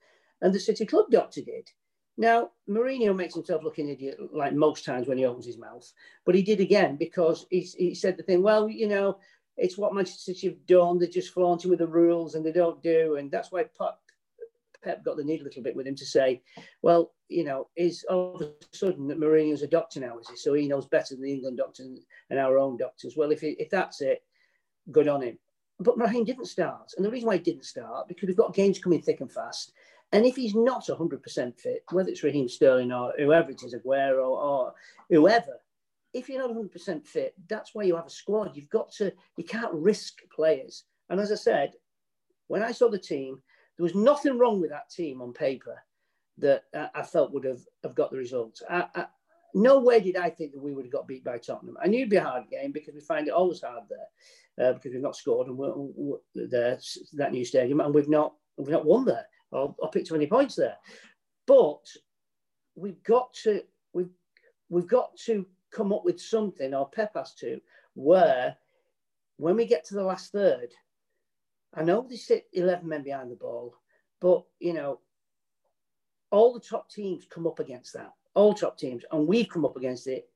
and 0.44 0.54
the 0.54 0.60
City 0.60 0.84
Club 0.84 1.06
doctor 1.10 1.40
did. 1.40 1.70
Now, 2.16 2.50
Mourinho 2.68 3.16
makes 3.16 3.34
himself 3.34 3.64
look 3.64 3.78
an 3.78 3.88
idiot 3.88 4.18
like 4.32 4.52
most 4.52 4.84
times 4.84 5.08
when 5.08 5.18
he 5.18 5.24
opens 5.24 5.46
his 5.46 5.58
mouth, 5.58 5.90
but 6.24 6.34
he 6.36 6.42
did 6.42 6.60
again 6.60 6.96
because 6.96 7.46
he, 7.50 7.60
he 7.60 7.94
said 7.94 8.16
the 8.16 8.22
thing, 8.22 8.42
well, 8.42 8.68
you 8.68 8.86
know, 8.86 9.18
it's 9.56 9.78
what 9.78 9.94
Manchester 9.94 10.32
City 10.32 10.48
have 10.48 10.66
done. 10.66 10.98
They're 10.98 11.08
just 11.08 11.32
flaunting 11.32 11.70
with 11.70 11.80
the 11.80 11.86
rules 11.86 12.34
and 12.34 12.44
they 12.44 12.52
don't 12.52 12.82
do. 12.82 13.16
And 13.16 13.30
that's 13.30 13.50
why 13.50 13.64
Pep, 13.64 13.98
Pep 14.82 15.04
got 15.04 15.16
the 15.16 15.24
need 15.24 15.40
a 15.40 15.44
little 15.44 15.62
bit 15.62 15.74
with 15.74 15.86
him 15.86 15.96
to 15.96 16.06
say, 16.06 16.42
well, 16.82 17.14
you 17.28 17.42
know, 17.42 17.68
is 17.74 18.04
all 18.10 18.36
of 18.36 18.42
a 18.42 18.52
sudden 18.72 19.08
that 19.08 19.18
Mourinho's 19.18 19.62
a 19.62 19.66
doctor 19.66 19.98
now, 19.98 20.18
is 20.18 20.28
he? 20.28 20.36
So 20.36 20.52
he 20.54 20.68
knows 20.68 20.86
better 20.86 21.14
than 21.14 21.24
the 21.24 21.32
England 21.32 21.56
doctor 21.56 21.84
and 22.30 22.38
our 22.38 22.58
own 22.58 22.76
doctors. 22.76 23.16
Well, 23.16 23.32
if, 23.32 23.42
if 23.42 23.70
that's 23.70 24.02
it, 24.02 24.22
good 24.92 25.08
on 25.08 25.22
him. 25.22 25.38
But 25.80 25.98
Raheem 25.98 26.24
didn't 26.24 26.46
start. 26.46 26.92
And 26.96 27.04
the 27.04 27.10
reason 27.10 27.26
why 27.26 27.36
he 27.36 27.42
didn't 27.42 27.64
start, 27.64 28.06
because 28.06 28.28
we've 28.28 28.36
got 28.36 28.54
games 28.54 28.78
coming 28.78 29.02
thick 29.02 29.20
and 29.20 29.32
fast. 29.32 29.72
And 30.12 30.24
if 30.24 30.36
he's 30.36 30.54
not 30.54 30.86
100% 30.86 31.58
fit, 31.58 31.84
whether 31.90 32.08
it's 32.08 32.22
Raheem 32.22 32.48
Sterling 32.48 32.92
or 32.92 33.12
whoever 33.18 33.50
it 33.50 33.62
is, 33.64 33.74
Aguero 33.74 34.28
or 34.28 34.74
whoever, 35.10 35.58
if 36.12 36.28
you're 36.28 36.46
not 36.46 36.56
100% 36.56 37.04
fit, 37.04 37.34
that's 37.48 37.74
why 37.74 37.82
you 37.82 37.96
have 37.96 38.06
a 38.06 38.10
squad. 38.10 38.52
You've 38.54 38.70
got 38.70 38.92
to, 38.92 39.12
you 39.36 39.44
can't 39.44 39.74
risk 39.74 40.20
players. 40.34 40.84
And 41.10 41.20
as 41.20 41.32
I 41.32 41.34
said, 41.34 41.72
when 42.46 42.62
I 42.62 42.70
saw 42.70 42.88
the 42.88 42.98
team, 42.98 43.42
there 43.76 43.82
was 43.82 43.96
nothing 43.96 44.38
wrong 44.38 44.60
with 44.60 44.70
that 44.70 44.88
team 44.88 45.20
on 45.20 45.32
paper 45.32 45.76
that 46.38 46.64
I 46.94 47.02
felt 47.02 47.32
would 47.32 47.44
have, 47.44 47.62
have 47.82 47.94
got 47.94 48.10
the 48.10 48.16
results. 48.16 48.62
I, 48.70 48.86
I, 48.94 49.06
no 49.54 49.80
way 49.80 50.00
did 50.00 50.16
I 50.16 50.30
think 50.30 50.52
that 50.52 50.62
we 50.62 50.72
would 50.72 50.84
have 50.84 50.92
got 50.92 51.06
beat 51.06 51.24
by 51.24 51.38
Tottenham. 51.38 51.76
I 51.82 51.86
knew 51.86 51.98
it'd 51.98 52.10
be 52.10 52.16
a 52.16 52.24
hard 52.24 52.44
game 52.50 52.72
because 52.72 52.94
we 52.94 53.00
find 53.00 53.28
it 53.28 53.34
always 53.34 53.62
hard 53.62 53.84
there 53.88 54.68
uh, 54.68 54.72
because 54.74 54.92
we've 54.92 55.02
not 55.02 55.16
scored 55.16 55.46
and 55.46 55.56
we're, 55.56 55.72
we're 55.76 56.18
there 56.34 56.78
that 57.14 57.32
new 57.32 57.44
stadium 57.44 57.80
and 57.80 57.94
we've 57.94 58.08
not 58.08 58.34
we've 58.56 58.68
not 58.68 58.84
won 58.84 59.04
there 59.04 59.26
or 59.54 59.90
picked 59.90 60.08
too 60.08 60.14
many 60.14 60.26
points 60.26 60.56
there. 60.56 60.76
But 61.46 61.86
we've 62.74 63.02
got 63.02 63.32
to 63.44 63.62
we've 63.92 64.10
we've 64.68 64.86
got 64.86 65.16
to 65.26 65.46
come 65.70 65.92
up 65.92 66.04
with 66.04 66.20
something, 66.20 66.74
or 66.74 66.88
Pep 66.88 67.12
has 67.14 67.34
to, 67.34 67.60
where 67.94 68.56
when 69.36 69.56
we 69.56 69.66
get 69.66 69.84
to 69.86 69.94
the 69.94 70.02
last 70.02 70.32
third, 70.32 70.72
I 71.74 71.82
know 71.82 72.06
they 72.08 72.16
sit 72.16 72.46
11 72.52 72.88
men 72.88 73.02
behind 73.02 73.30
the 73.30 73.36
ball, 73.36 73.74
but 74.20 74.44
you 74.60 74.72
know, 74.72 75.00
all 76.30 76.52
the 76.52 76.60
top 76.60 76.90
teams 76.90 77.26
come 77.28 77.46
up 77.46 77.58
against 77.58 77.92
that, 77.94 78.12
all 78.34 78.54
top 78.54 78.78
teams, 78.78 79.04
and 79.10 79.26
we've 79.26 79.48
come 79.48 79.64
up 79.64 79.76
against 79.76 80.06
it, 80.06 80.28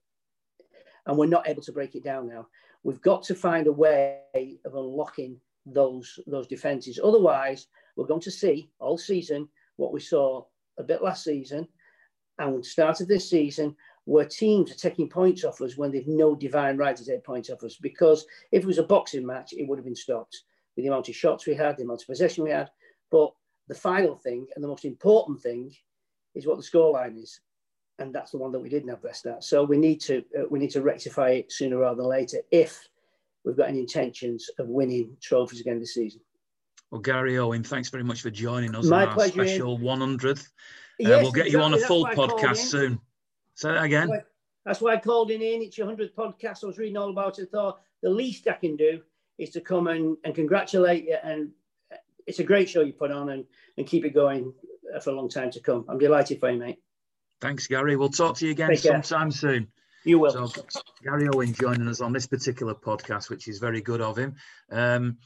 and 1.06 1.16
we're 1.16 1.26
not 1.26 1.48
able 1.48 1.62
to 1.62 1.72
break 1.72 1.94
it 1.94 2.04
down 2.04 2.28
now. 2.28 2.46
We've 2.84 3.00
got 3.00 3.22
to 3.24 3.34
find 3.34 3.66
a 3.66 3.72
way 3.72 4.20
of 4.64 4.74
unlocking 4.74 5.40
those 5.66 6.18
those 6.26 6.46
defenses. 6.46 7.00
Otherwise, 7.02 7.66
we're 7.98 8.06
going 8.06 8.20
to 8.20 8.30
see 8.30 8.70
all 8.78 8.96
season 8.96 9.48
what 9.76 9.92
we 9.92 10.00
saw 10.00 10.44
a 10.78 10.82
bit 10.84 11.02
last 11.02 11.24
season 11.24 11.66
and 12.38 12.64
start 12.64 13.00
of 13.00 13.08
this 13.08 13.28
season 13.28 13.74
where 14.04 14.24
teams 14.24 14.70
are 14.70 14.76
taking 14.76 15.08
points 15.08 15.44
off 15.44 15.60
us 15.60 15.76
when 15.76 15.90
they've 15.90 16.06
no 16.06 16.36
divine 16.36 16.76
right 16.76 16.96
to 16.96 17.04
take 17.04 17.24
points 17.24 17.50
off 17.50 17.64
us. 17.64 17.76
Because 17.76 18.24
if 18.52 18.62
it 18.62 18.66
was 18.66 18.78
a 18.78 18.84
boxing 18.84 19.26
match, 19.26 19.52
it 19.52 19.68
would 19.68 19.78
have 19.78 19.84
been 19.84 19.96
stopped 19.96 20.44
with 20.76 20.84
the 20.84 20.88
amount 20.88 21.08
of 21.08 21.16
shots 21.16 21.46
we 21.46 21.54
had, 21.54 21.76
the 21.76 21.82
amount 21.82 22.02
of 22.02 22.06
possession 22.06 22.44
we 22.44 22.50
had. 22.50 22.70
But 23.10 23.32
the 23.66 23.74
final 23.74 24.16
thing 24.16 24.46
and 24.54 24.62
the 24.62 24.68
most 24.68 24.84
important 24.84 25.42
thing 25.42 25.74
is 26.36 26.46
what 26.46 26.56
the 26.56 26.62
scoreline 26.62 27.20
is, 27.20 27.40
and 27.98 28.14
that's 28.14 28.30
the 28.30 28.38
one 28.38 28.52
that 28.52 28.60
we 28.60 28.68
didn't 28.68 28.88
have 28.88 29.02
best 29.02 29.26
at. 29.26 29.42
So 29.42 29.64
we 29.64 29.76
need 29.76 30.00
to 30.02 30.24
uh, 30.38 30.44
we 30.48 30.60
need 30.60 30.70
to 30.70 30.82
rectify 30.82 31.30
it 31.30 31.52
sooner 31.52 31.78
rather 31.78 31.96
than 31.96 32.06
later 32.06 32.38
if 32.52 32.88
we've 33.44 33.56
got 33.56 33.68
any 33.68 33.80
intentions 33.80 34.48
of 34.60 34.68
winning 34.68 35.16
trophies 35.20 35.60
again 35.60 35.80
this 35.80 35.94
season. 35.94 36.20
Well, 36.90 37.00
Gary 37.00 37.38
Owen, 37.38 37.62
thanks 37.62 37.90
very 37.90 38.04
much 38.04 38.22
for 38.22 38.30
joining 38.30 38.74
us 38.74 38.86
My 38.86 39.02
on 39.02 39.08
our 39.08 39.14
pleasure, 39.14 39.32
special 39.46 39.78
100th. 39.78 40.40
Uh, 40.40 40.44
Yes, 41.00 41.22
we'll 41.22 41.30
get 41.32 41.50
you 41.50 41.60
on 41.60 41.72
a 41.72 41.76
exactly. 41.76 41.86
full 41.96 42.04
That's 42.04 42.16
why 42.16 42.24
I 42.24 42.28
called 42.28 42.40
podcast 42.40 42.56
soon. 42.56 43.00
Say 43.54 43.72
that 43.72 43.84
again. 43.84 44.08
That's 44.08 44.18
why- 44.24 44.24
That's 44.64 44.80
why 44.80 44.92
I 44.94 44.96
called 44.98 45.30
in. 45.30 45.40
in. 45.42 45.62
It's 45.62 45.78
your 45.78 45.86
100th 45.86 46.12
podcast. 46.14 46.64
I 46.64 46.66
was 46.66 46.76
reading 46.78 46.96
all 46.96 47.10
about 47.10 47.38
it. 47.38 47.50
thought 47.50 47.80
the 48.02 48.10
least 48.10 48.48
I 48.48 48.54
can 48.54 48.76
do 48.76 49.00
is 49.38 49.50
to 49.50 49.60
come 49.60 49.86
and, 49.86 50.16
and 50.24 50.34
congratulate 50.34 51.04
you. 51.04 51.16
And 51.22 51.52
it's 52.26 52.40
a 52.40 52.44
great 52.44 52.68
show 52.68 52.80
you 52.82 52.92
put 52.92 53.10
on 53.12 53.30
and, 53.30 53.44
and 53.76 53.86
keep 53.86 54.04
it 54.04 54.10
going 54.10 54.52
uh, 54.94 54.98
for 55.00 55.10
a 55.10 55.12
long 55.14 55.28
time 55.28 55.50
to 55.52 55.60
come. 55.60 55.84
I'm 55.88 55.98
delighted 55.98 56.40
for 56.40 56.50
you, 56.50 56.58
mate. 56.58 56.80
Thanks, 57.40 57.66
Gary. 57.68 57.94
We'll 57.96 58.08
talk 58.08 58.36
to 58.38 58.46
you 58.46 58.50
again 58.50 58.70
Take 58.70 58.82
care. 58.82 59.02
sometime 59.02 59.30
soon. 59.30 59.68
You 60.04 60.18
will. 60.18 60.48
So, 60.48 60.62
Gary 61.02 61.28
Owen 61.32 61.52
joining 61.52 61.86
us 61.86 62.00
on 62.00 62.12
this 62.12 62.26
particular 62.26 62.74
podcast, 62.74 63.30
which 63.30 63.46
is 63.46 63.58
very 63.60 63.80
good 63.80 64.00
of 64.00 64.16
him. 64.18 64.34
Um, 64.70 65.18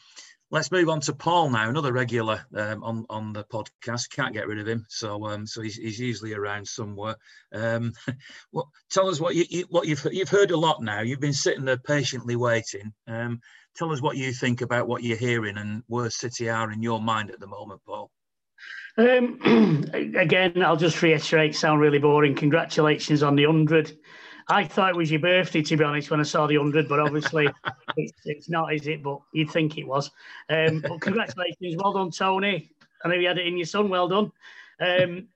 let's 0.53 0.71
move 0.71 0.91
on 0.91 1.01
to 1.01 1.15
Paul 1.15 1.51
now, 1.51 1.69
another 1.69 1.93
regular 1.93 2.45
um, 2.55 2.85
on 2.85 3.07
on 3.11 3.33
the 3.33 3.43
podcast. 3.45 4.11
Can't 4.11 4.35
get 4.35 4.47
rid 4.47 4.61
of 4.61 4.69
him, 4.69 4.87
so 4.89 5.27
um, 5.27 5.47
so 5.47 5.63
he's, 5.63 5.77
he's 5.77 5.99
usually 5.99 6.35
around 6.35 6.69
somewhere. 6.69 7.17
Um, 7.53 7.95
what, 8.53 8.67
tell 8.91 9.09
us 9.09 9.19
what 9.19 9.35
you, 9.35 9.45
you 9.51 9.65
what 9.71 9.89
you've 9.89 10.07
you've 10.13 10.29
heard 10.29 10.53
a 10.53 10.57
lot 10.57 10.83
now. 10.83 11.01
You've 11.01 11.21
been 11.21 11.33
sitting 11.33 11.65
there 11.65 11.79
patiently 11.79 12.37
waiting. 12.37 12.93
Um, 13.09 13.41
tell 13.75 13.91
us 13.91 14.03
what 14.03 14.17
you 14.17 14.33
think 14.33 14.61
about 14.61 14.87
what 14.87 15.03
you're 15.03 15.17
hearing 15.17 15.57
and 15.57 15.83
where 15.89 16.11
City 16.11 16.49
are 16.51 16.71
in 16.71 16.83
your 16.83 17.01
mind 17.01 17.31
at 17.31 17.41
the 17.41 17.47
moment, 17.47 17.81
Paul. 17.87 18.11
Um, 18.99 19.91
again, 20.15 20.63
I'll 20.63 20.77
just 20.77 21.01
reiterate, 21.01 21.57
sound 21.57 21.81
really 21.81 21.99
boring. 21.99 22.35
Congratulations 22.35 23.23
on 23.23 23.37
the 23.37 23.47
100. 23.47 23.97
I 24.49 24.65
thought 24.65 24.91
it 24.91 24.97
was 24.97 25.11
your 25.11 25.21
birthday, 25.21 25.63
to 25.63 25.77
be 25.77 25.85
honest, 25.85 26.11
when 26.11 26.21
I 26.21 26.25
saw 26.25 26.47
the 26.47 26.59
100, 26.59 26.89
but 26.89 27.01
obviously 27.01 27.49
it's, 27.97 28.21
it's 28.25 28.49
not, 28.49 28.75
is 28.75 28.87
it? 28.87 29.03
But 29.03 29.21
you'd 29.33 29.51
think 29.51 29.79
it 29.79 29.87
was. 29.87 30.11
Um, 30.49 30.81
but 30.81 31.01
congratulations. 31.01 31.77
Well 31.77 31.93
done, 31.93 32.11
Tony. 32.11 32.71
I 33.05 33.09
know 33.09 33.15
you 33.15 33.29
had 33.29 33.39
it 33.39 33.47
in 33.47 33.57
your 33.57 33.67
son. 33.67 33.89
Well 33.89 34.09
done. 34.09 34.33
Um, 34.81 35.29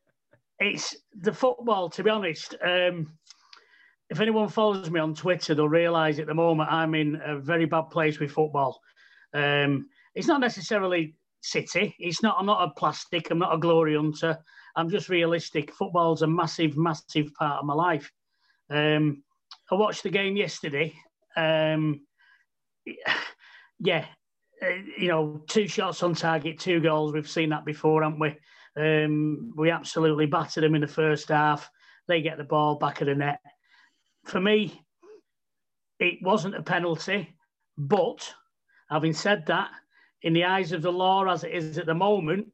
it's 0.58 0.96
the 1.20 1.32
football, 1.32 1.90
to 1.90 2.02
be 2.02 2.10
honest. 2.10 2.54
Um, 2.64 3.12
if 4.08 4.20
anyone 4.20 4.48
follows 4.48 4.90
me 4.90 5.00
on 5.00 5.14
Twitter, 5.14 5.54
they'll 5.54 5.68
realise 5.68 6.18
at 6.18 6.26
the 6.26 6.34
moment 6.34 6.70
I'm 6.70 6.94
in 6.94 7.20
a 7.24 7.38
very 7.38 7.64
bad 7.66 7.90
place 7.90 8.18
with 8.18 8.30
football. 8.30 8.80
Um, 9.34 9.88
it's 10.14 10.28
not 10.28 10.40
necessarily 10.40 11.14
City. 11.46 11.94
It's 12.00 12.22
not. 12.22 12.36
I'm 12.38 12.46
not 12.46 12.68
a 12.68 12.72
plastic. 12.72 13.30
I'm 13.30 13.38
not 13.38 13.54
a 13.54 13.58
glory 13.58 13.94
hunter. 13.94 14.36
I'm 14.74 14.90
just 14.90 15.08
realistic. 15.08 15.72
Football's 15.72 16.22
a 16.22 16.26
massive, 16.26 16.76
massive 16.76 17.32
part 17.34 17.60
of 17.60 17.66
my 17.66 17.74
life. 17.74 18.10
Um, 18.70 19.22
I 19.70 19.74
watched 19.74 20.02
the 20.02 20.10
game 20.10 20.36
yesterday. 20.36 20.94
Um, 21.36 22.00
yeah, 23.78 24.06
uh, 24.62 24.68
you 24.98 25.08
know, 25.08 25.42
two 25.48 25.68
shots 25.68 26.02
on 26.02 26.14
target, 26.14 26.58
two 26.58 26.80
goals. 26.80 27.12
We've 27.12 27.28
seen 27.28 27.50
that 27.50 27.64
before, 27.64 28.02
haven't 28.02 28.20
we? 28.20 28.36
Um, 28.76 29.52
we 29.56 29.70
absolutely 29.70 30.26
battered 30.26 30.64
them 30.64 30.74
in 30.74 30.80
the 30.80 30.86
first 30.86 31.28
half. 31.28 31.70
They 32.08 32.22
get 32.22 32.38
the 32.38 32.44
ball 32.44 32.76
back 32.76 33.00
of 33.00 33.06
the 33.06 33.14
net. 33.14 33.40
For 34.24 34.40
me, 34.40 34.82
it 35.98 36.18
wasn't 36.22 36.56
a 36.56 36.62
penalty, 36.62 37.36
but 37.76 38.32
having 38.90 39.12
said 39.12 39.46
that, 39.46 39.70
in 40.22 40.32
the 40.32 40.44
eyes 40.44 40.72
of 40.72 40.82
the 40.82 40.92
law 40.92 41.24
as 41.26 41.44
it 41.44 41.52
is 41.52 41.78
at 41.78 41.86
the 41.86 41.94
moment, 41.94 42.48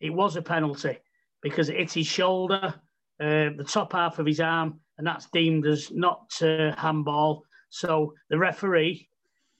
it 0.00 0.10
was 0.10 0.36
a 0.36 0.42
penalty 0.42 0.98
because 1.42 1.68
it 1.68 1.76
hit 1.76 1.92
his 1.92 2.06
shoulder, 2.06 2.74
uh, 3.20 3.50
the 3.56 3.66
top 3.68 3.92
half 3.92 4.18
of 4.18 4.26
his 4.26 4.40
arm, 4.40 4.80
and 4.98 5.06
that's 5.06 5.28
deemed 5.32 5.66
as 5.66 5.90
not 5.90 6.30
uh, 6.42 6.74
handball. 6.76 7.44
So 7.70 8.14
the 8.28 8.38
referee, 8.38 9.08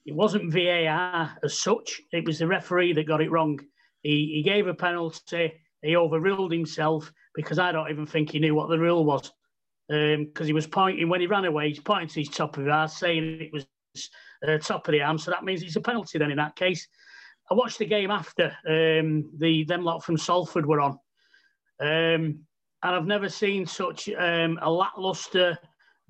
it 0.05 0.15
wasn't 0.15 0.51
VAR 0.53 1.37
as 1.43 1.59
such, 1.59 2.01
it 2.11 2.25
was 2.25 2.39
the 2.39 2.47
referee 2.47 2.93
that 2.93 3.07
got 3.07 3.21
it 3.21 3.31
wrong. 3.31 3.59
He, 4.01 4.33
he 4.35 4.43
gave 4.43 4.67
a 4.67 4.73
penalty, 4.73 5.53
he 5.81 5.95
overruled 5.95 6.51
himself 6.51 7.11
because 7.35 7.59
I 7.59 7.71
don't 7.71 7.89
even 7.89 8.05
think 8.05 8.31
he 8.31 8.39
knew 8.39 8.55
what 8.55 8.69
the 8.69 8.79
rule 8.79 9.05
was. 9.05 9.31
Because 9.89 10.47
he 10.47 10.53
was 10.53 10.67
pointing, 10.67 11.09
when 11.09 11.21
he 11.21 11.27
ran 11.27 11.45
away, 11.45 11.69
he's 11.69 11.79
pointing 11.79 12.07
to 12.09 12.19
his 12.21 12.29
top 12.29 12.57
of 12.57 12.63
his 12.63 12.71
arm, 12.71 12.87
saying 12.87 13.41
it 13.41 13.51
was 13.51 13.65
uh, 14.47 14.57
top 14.57 14.87
of 14.87 14.91
the 14.91 15.01
arm. 15.01 15.17
So 15.17 15.31
that 15.31 15.43
means 15.43 15.61
it's 15.61 15.75
a 15.75 15.81
penalty 15.81 16.17
then 16.17 16.31
in 16.31 16.37
that 16.37 16.55
case. 16.55 16.87
I 17.51 17.53
watched 17.53 17.79
the 17.79 17.85
game 17.85 18.09
after 18.09 18.45
um, 18.67 19.29
the 19.37 19.65
them 19.67 19.83
lot 19.83 20.03
from 20.03 20.17
Salford 20.17 20.65
were 20.65 20.79
on, 20.79 20.99
um, 21.81 22.39
and 22.83 22.95
I've 22.95 23.05
never 23.05 23.29
seen 23.29 23.65
such 23.65 24.09
um, 24.09 24.59
a 24.61 24.69
lackluster, 24.69 25.57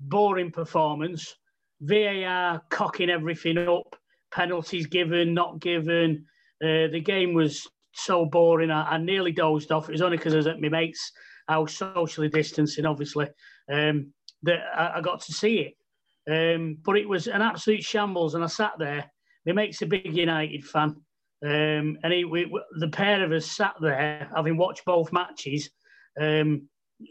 boring 0.00 0.50
performance. 0.50 1.36
VAR 1.80 2.62
cocking 2.70 3.10
everything 3.10 3.58
up, 3.58 3.96
penalties 4.32 4.86
given, 4.86 5.34
not 5.34 5.60
given. 5.60 6.24
Uh, 6.62 6.88
the 6.90 7.00
game 7.00 7.34
was 7.34 7.66
so 7.92 8.24
boring. 8.24 8.70
I, 8.70 8.94
I 8.94 8.98
nearly 8.98 9.32
dozed 9.32 9.70
off. 9.70 9.88
It 9.88 9.92
was 9.92 10.02
only 10.02 10.16
because 10.16 10.34
I 10.34 10.38
was 10.38 10.46
at 10.46 10.60
my 10.60 10.68
mates. 10.68 11.12
I 11.46 11.58
was 11.58 11.76
socially 11.76 12.28
distancing, 12.28 12.86
obviously, 12.86 13.28
um, 13.70 14.12
that 14.42 14.60
I, 14.74 14.98
I 14.98 15.00
got 15.00 15.20
to 15.22 15.32
see 15.32 15.58
it. 15.58 15.74
Um, 16.26 16.78
but 16.84 16.96
it 16.96 17.08
was 17.08 17.26
an 17.26 17.42
absolute 17.42 17.84
shambles, 17.84 18.34
and 18.34 18.42
I 18.42 18.48
sat 18.48 18.72
there. 18.78 19.10
My 19.46 19.52
mate's 19.52 19.82
a 19.82 19.86
big 19.86 20.16
United 20.16 20.64
fan. 20.64 20.96
Um, 21.44 21.98
and 22.02 22.12
he, 22.12 22.24
we, 22.24 22.50
the 22.80 22.88
pair 22.88 23.22
of 23.22 23.32
us 23.32 23.44
sat 23.44 23.74
there, 23.80 24.28
having 24.34 24.56
watched 24.56 24.86
both 24.86 25.12
matches. 25.12 25.68
Um, 26.20 26.68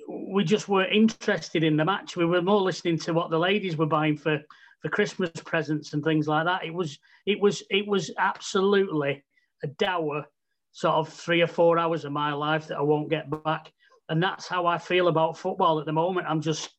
we 0.07 0.43
just 0.43 0.69
weren't 0.69 0.93
interested 0.93 1.63
in 1.63 1.77
the 1.77 1.85
match. 1.85 2.15
We 2.15 2.25
were 2.25 2.41
more 2.41 2.61
listening 2.61 2.97
to 2.99 3.13
what 3.13 3.29
the 3.29 3.39
ladies 3.39 3.77
were 3.77 3.85
buying 3.85 4.17
for, 4.17 4.39
for 4.81 4.89
Christmas 4.89 5.31
presents 5.45 5.93
and 5.93 6.03
things 6.03 6.27
like 6.27 6.45
that. 6.45 6.65
It 6.65 6.73
was, 6.73 6.99
it 7.25 7.39
was, 7.39 7.63
it 7.69 7.85
was 7.85 8.11
absolutely 8.17 9.23
a 9.63 9.67
dour 9.67 10.25
sort 10.71 10.95
of 10.95 11.09
three 11.09 11.41
or 11.41 11.47
four 11.47 11.77
hours 11.77 12.05
of 12.05 12.11
my 12.11 12.33
life 12.33 12.67
that 12.67 12.77
I 12.77 12.81
won't 12.81 13.09
get 13.09 13.29
back. 13.43 13.71
And 14.09 14.21
that's 14.21 14.47
how 14.47 14.65
I 14.65 14.77
feel 14.77 15.07
about 15.07 15.37
football 15.37 15.79
at 15.79 15.85
the 15.85 15.93
moment. 15.93 16.27
I'm 16.27 16.41
just 16.41 16.69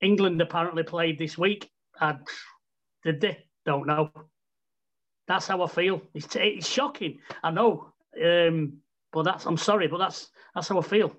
England 0.00 0.40
apparently 0.40 0.82
played 0.82 1.18
this 1.18 1.38
week. 1.38 1.70
I, 2.00 2.16
did 3.04 3.20
they? 3.20 3.38
Don't 3.64 3.86
know 3.86 4.10
that's 5.26 5.46
how 5.46 5.62
I 5.62 5.66
feel. 5.66 6.02
It's, 6.14 6.34
it's 6.36 6.68
shocking. 6.68 7.18
I 7.42 7.50
know, 7.50 7.92
um, 8.22 8.78
but 9.12 9.22
that's 9.22 9.46
I'm 9.46 9.56
sorry, 9.56 9.88
but 9.88 9.98
that's 9.98 10.30
that's 10.54 10.68
how 10.68 10.78
I 10.78 10.82
feel. 10.82 11.14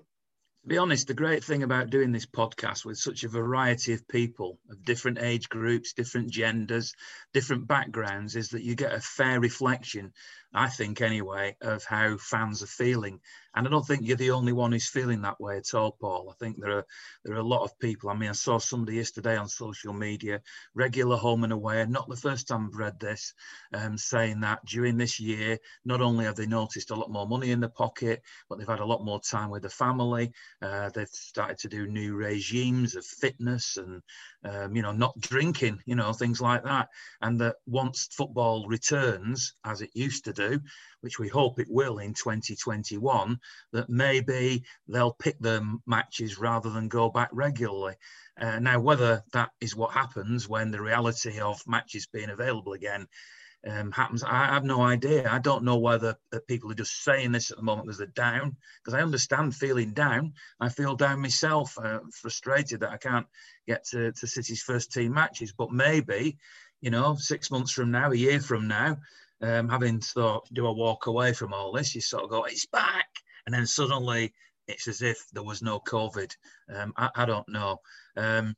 To 0.66 0.70
be 0.70 0.78
honest, 0.78 1.06
the 1.06 1.14
great 1.14 1.44
thing 1.44 1.62
about 1.62 1.90
doing 1.90 2.10
this 2.10 2.26
podcast 2.26 2.84
with 2.84 2.98
such 2.98 3.22
a 3.22 3.28
variety 3.28 3.92
of 3.92 4.08
people 4.08 4.58
of 4.68 4.84
different 4.84 5.18
age 5.20 5.48
groups, 5.48 5.92
different 5.92 6.28
genders, 6.28 6.92
different 7.32 7.68
backgrounds 7.68 8.34
is 8.34 8.48
that 8.48 8.64
you 8.64 8.74
get 8.74 8.92
a 8.92 8.98
fair 9.00 9.38
reflection, 9.38 10.12
I 10.56 10.68
think 10.68 11.02
anyway, 11.02 11.54
of 11.60 11.84
how 11.84 12.16
fans 12.16 12.62
are 12.62 12.66
feeling. 12.66 13.20
And 13.54 13.66
I 13.66 13.70
don't 13.70 13.86
think 13.86 14.02
you're 14.04 14.16
the 14.16 14.32
only 14.32 14.52
one 14.52 14.72
who's 14.72 14.88
feeling 14.88 15.22
that 15.22 15.40
way 15.40 15.56
at 15.56 15.74
all, 15.74 15.96
Paul. 15.98 16.28
I 16.30 16.34
think 16.38 16.60
there 16.60 16.78
are 16.78 16.86
there 17.24 17.34
are 17.34 17.38
a 17.38 17.42
lot 17.42 17.64
of 17.64 17.78
people. 17.78 18.10
I 18.10 18.14
mean, 18.14 18.28
I 18.28 18.32
saw 18.32 18.58
somebody 18.58 18.96
yesterday 18.96 19.36
on 19.36 19.48
social 19.48 19.94
media, 19.94 20.42
regular 20.74 21.16
home 21.16 21.44
and 21.44 21.54
away, 21.54 21.84
not 21.86 22.08
the 22.08 22.16
first 22.16 22.48
time 22.48 22.66
I've 22.66 22.78
read 22.78 23.00
this, 23.00 23.32
um, 23.72 23.96
saying 23.96 24.40
that 24.40 24.64
during 24.66 24.98
this 24.98 25.18
year, 25.18 25.58
not 25.86 26.02
only 26.02 26.26
have 26.26 26.36
they 26.36 26.46
noticed 26.46 26.90
a 26.90 26.94
lot 26.94 27.10
more 27.10 27.26
money 27.26 27.50
in 27.50 27.60
the 27.60 27.70
pocket, 27.70 28.22
but 28.48 28.58
they've 28.58 28.68
had 28.68 28.80
a 28.80 28.84
lot 28.84 29.04
more 29.04 29.20
time 29.20 29.48
with 29.48 29.62
the 29.62 29.70
family. 29.70 30.32
Uh, 30.60 30.90
they've 30.90 31.08
started 31.08 31.58
to 31.58 31.68
do 31.68 31.86
new 31.86 32.14
regimes 32.14 32.94
of 32.94 33.06
fitness 33.06 33.78
and 33.78 34.02
um, 34.44 34.76
you 34.76 34.82
know 34.82 34.92
not 34.92 35.18
drinking, 35.18 35.80
you 35.86 35.94
know 35.94 36.12
things 36.12 36.42
like 36.42 36.64
that. 36.64 36.88
And 37.22 37.40
that 37.40 37.56
once 37.66 38.08
football 38.12 38.66
returns 38.68 39.54
as 39.64 39.80
it 39.80 39.90
used 39.94 40.26
to 40.26 40.34
do, 40.34 40.45
which 41.00 41.18
we 41.18 41.28
hope 41.28 41.58
it 41.58 41.68
will 41.70 41.98
in 41.98 42.14
2021, 42.14 43.38
that 43.72 43.88
maybe 43.88 44.64
they'll 44.88 45.12
pick 45.12 45.38
the 45.40 45.78
matches 45.86 46.38
rather 46.38 46.70
than 46.70 46.88
go 46.88 47.10
back 47.10 47.30
regularly. 47.32 47.94
Uh, 48.40 48.58
now, 48.58 48.80
whether 48.80 49.22
that 49.32 49.50
is 49.60 49.76
what 49.76 49.92
happens 49.92 50.48
when 50.48 50.70
the 50.70 50.82
reality 50.82 51.40
of 51.40 51.62
matches 51.66 52.06
being 52.06 52.30
available 52.30 52.72
again 52.72 53.06
um, 53.66 53.90
happens, 53.90 54.22
I 54.22 54.46
have 54.46 54.64
no 54.64 54.82
idea. 54.82 55.28
I 55.30 55.38
don't 55.38 55.64
know 55.64 55.78
whether 55.78 56.16
uh, 56.32 56.38
people 56.46 56.70
are 56.70 56.74
just 56.74 57.02
saying 57.02 57.32
this 57.32 57.50
at 57.50 57.56
the 57.56 57.62
moment 57.62 57.86
because 57.86 57.98
they're 57.98 58.06
down, 58.08 58.56
because 58.82 58.94
I 58.94 59.02
understand 59.02 59.54
feeling 59.54 59.92
down. 59.92 60.34
I 60.60 60.68
feel 60.68 60.94
down 60.94 61.20
myself, 61.20 61.76
uh, 61.78 62.00
frustrated 62.12 62.80
that 62.80 62.92
I 62.92 62.96
can't 62.96 63.26
get 63.66 63.84
to, 63.86 64.12
to 64.12 64.26
City's 64.26 64.62
first 64.62 64.92
team 64.92 65.14
matches. 65.14 65.52
But 65.52 65.72
maybe, 65.72 66.38
you 66.80 66.90
know, 66.90 67.16
six 67.16 67.50
months 67.50 67.72
from 67.72 67.90
now, 67.90 68.12
a 68.12 68.16
year 68.16 68.40
from 68.40 68.68
now, 68.68 68.98
um, 69.42 69.68
having 69.68 70.00
thought, 70.00 70.48
do 70.52 70.66
I 70.66 70.70
walk 70.70 71.06
away 71.06 71.32
from 71.32 71.52
all 71.52 71.72
this? 71.72 71.94
You 71.94 72.00
sort 72.00 72.24
of 72.24 72.30
go, 72.30 72.44
it's 72.44 72.66
back. 72.66 73.08
And 73.46 73.54
then 73.54 73.66
suddenly 73.66 74.32
it's 74.66 74.88
as 74.88 75.02
if 75.02 75.26
there 75.32 75.42
was 75.42 75.62
no 75.62 75.80
COVID. 75.80 76.34
Um, 76.74 76.92
I, 76.96 77.10
I, 77.14 77.24
don't 77.24 77.48
know. 77.48 77.80
Um, 78.16 78.56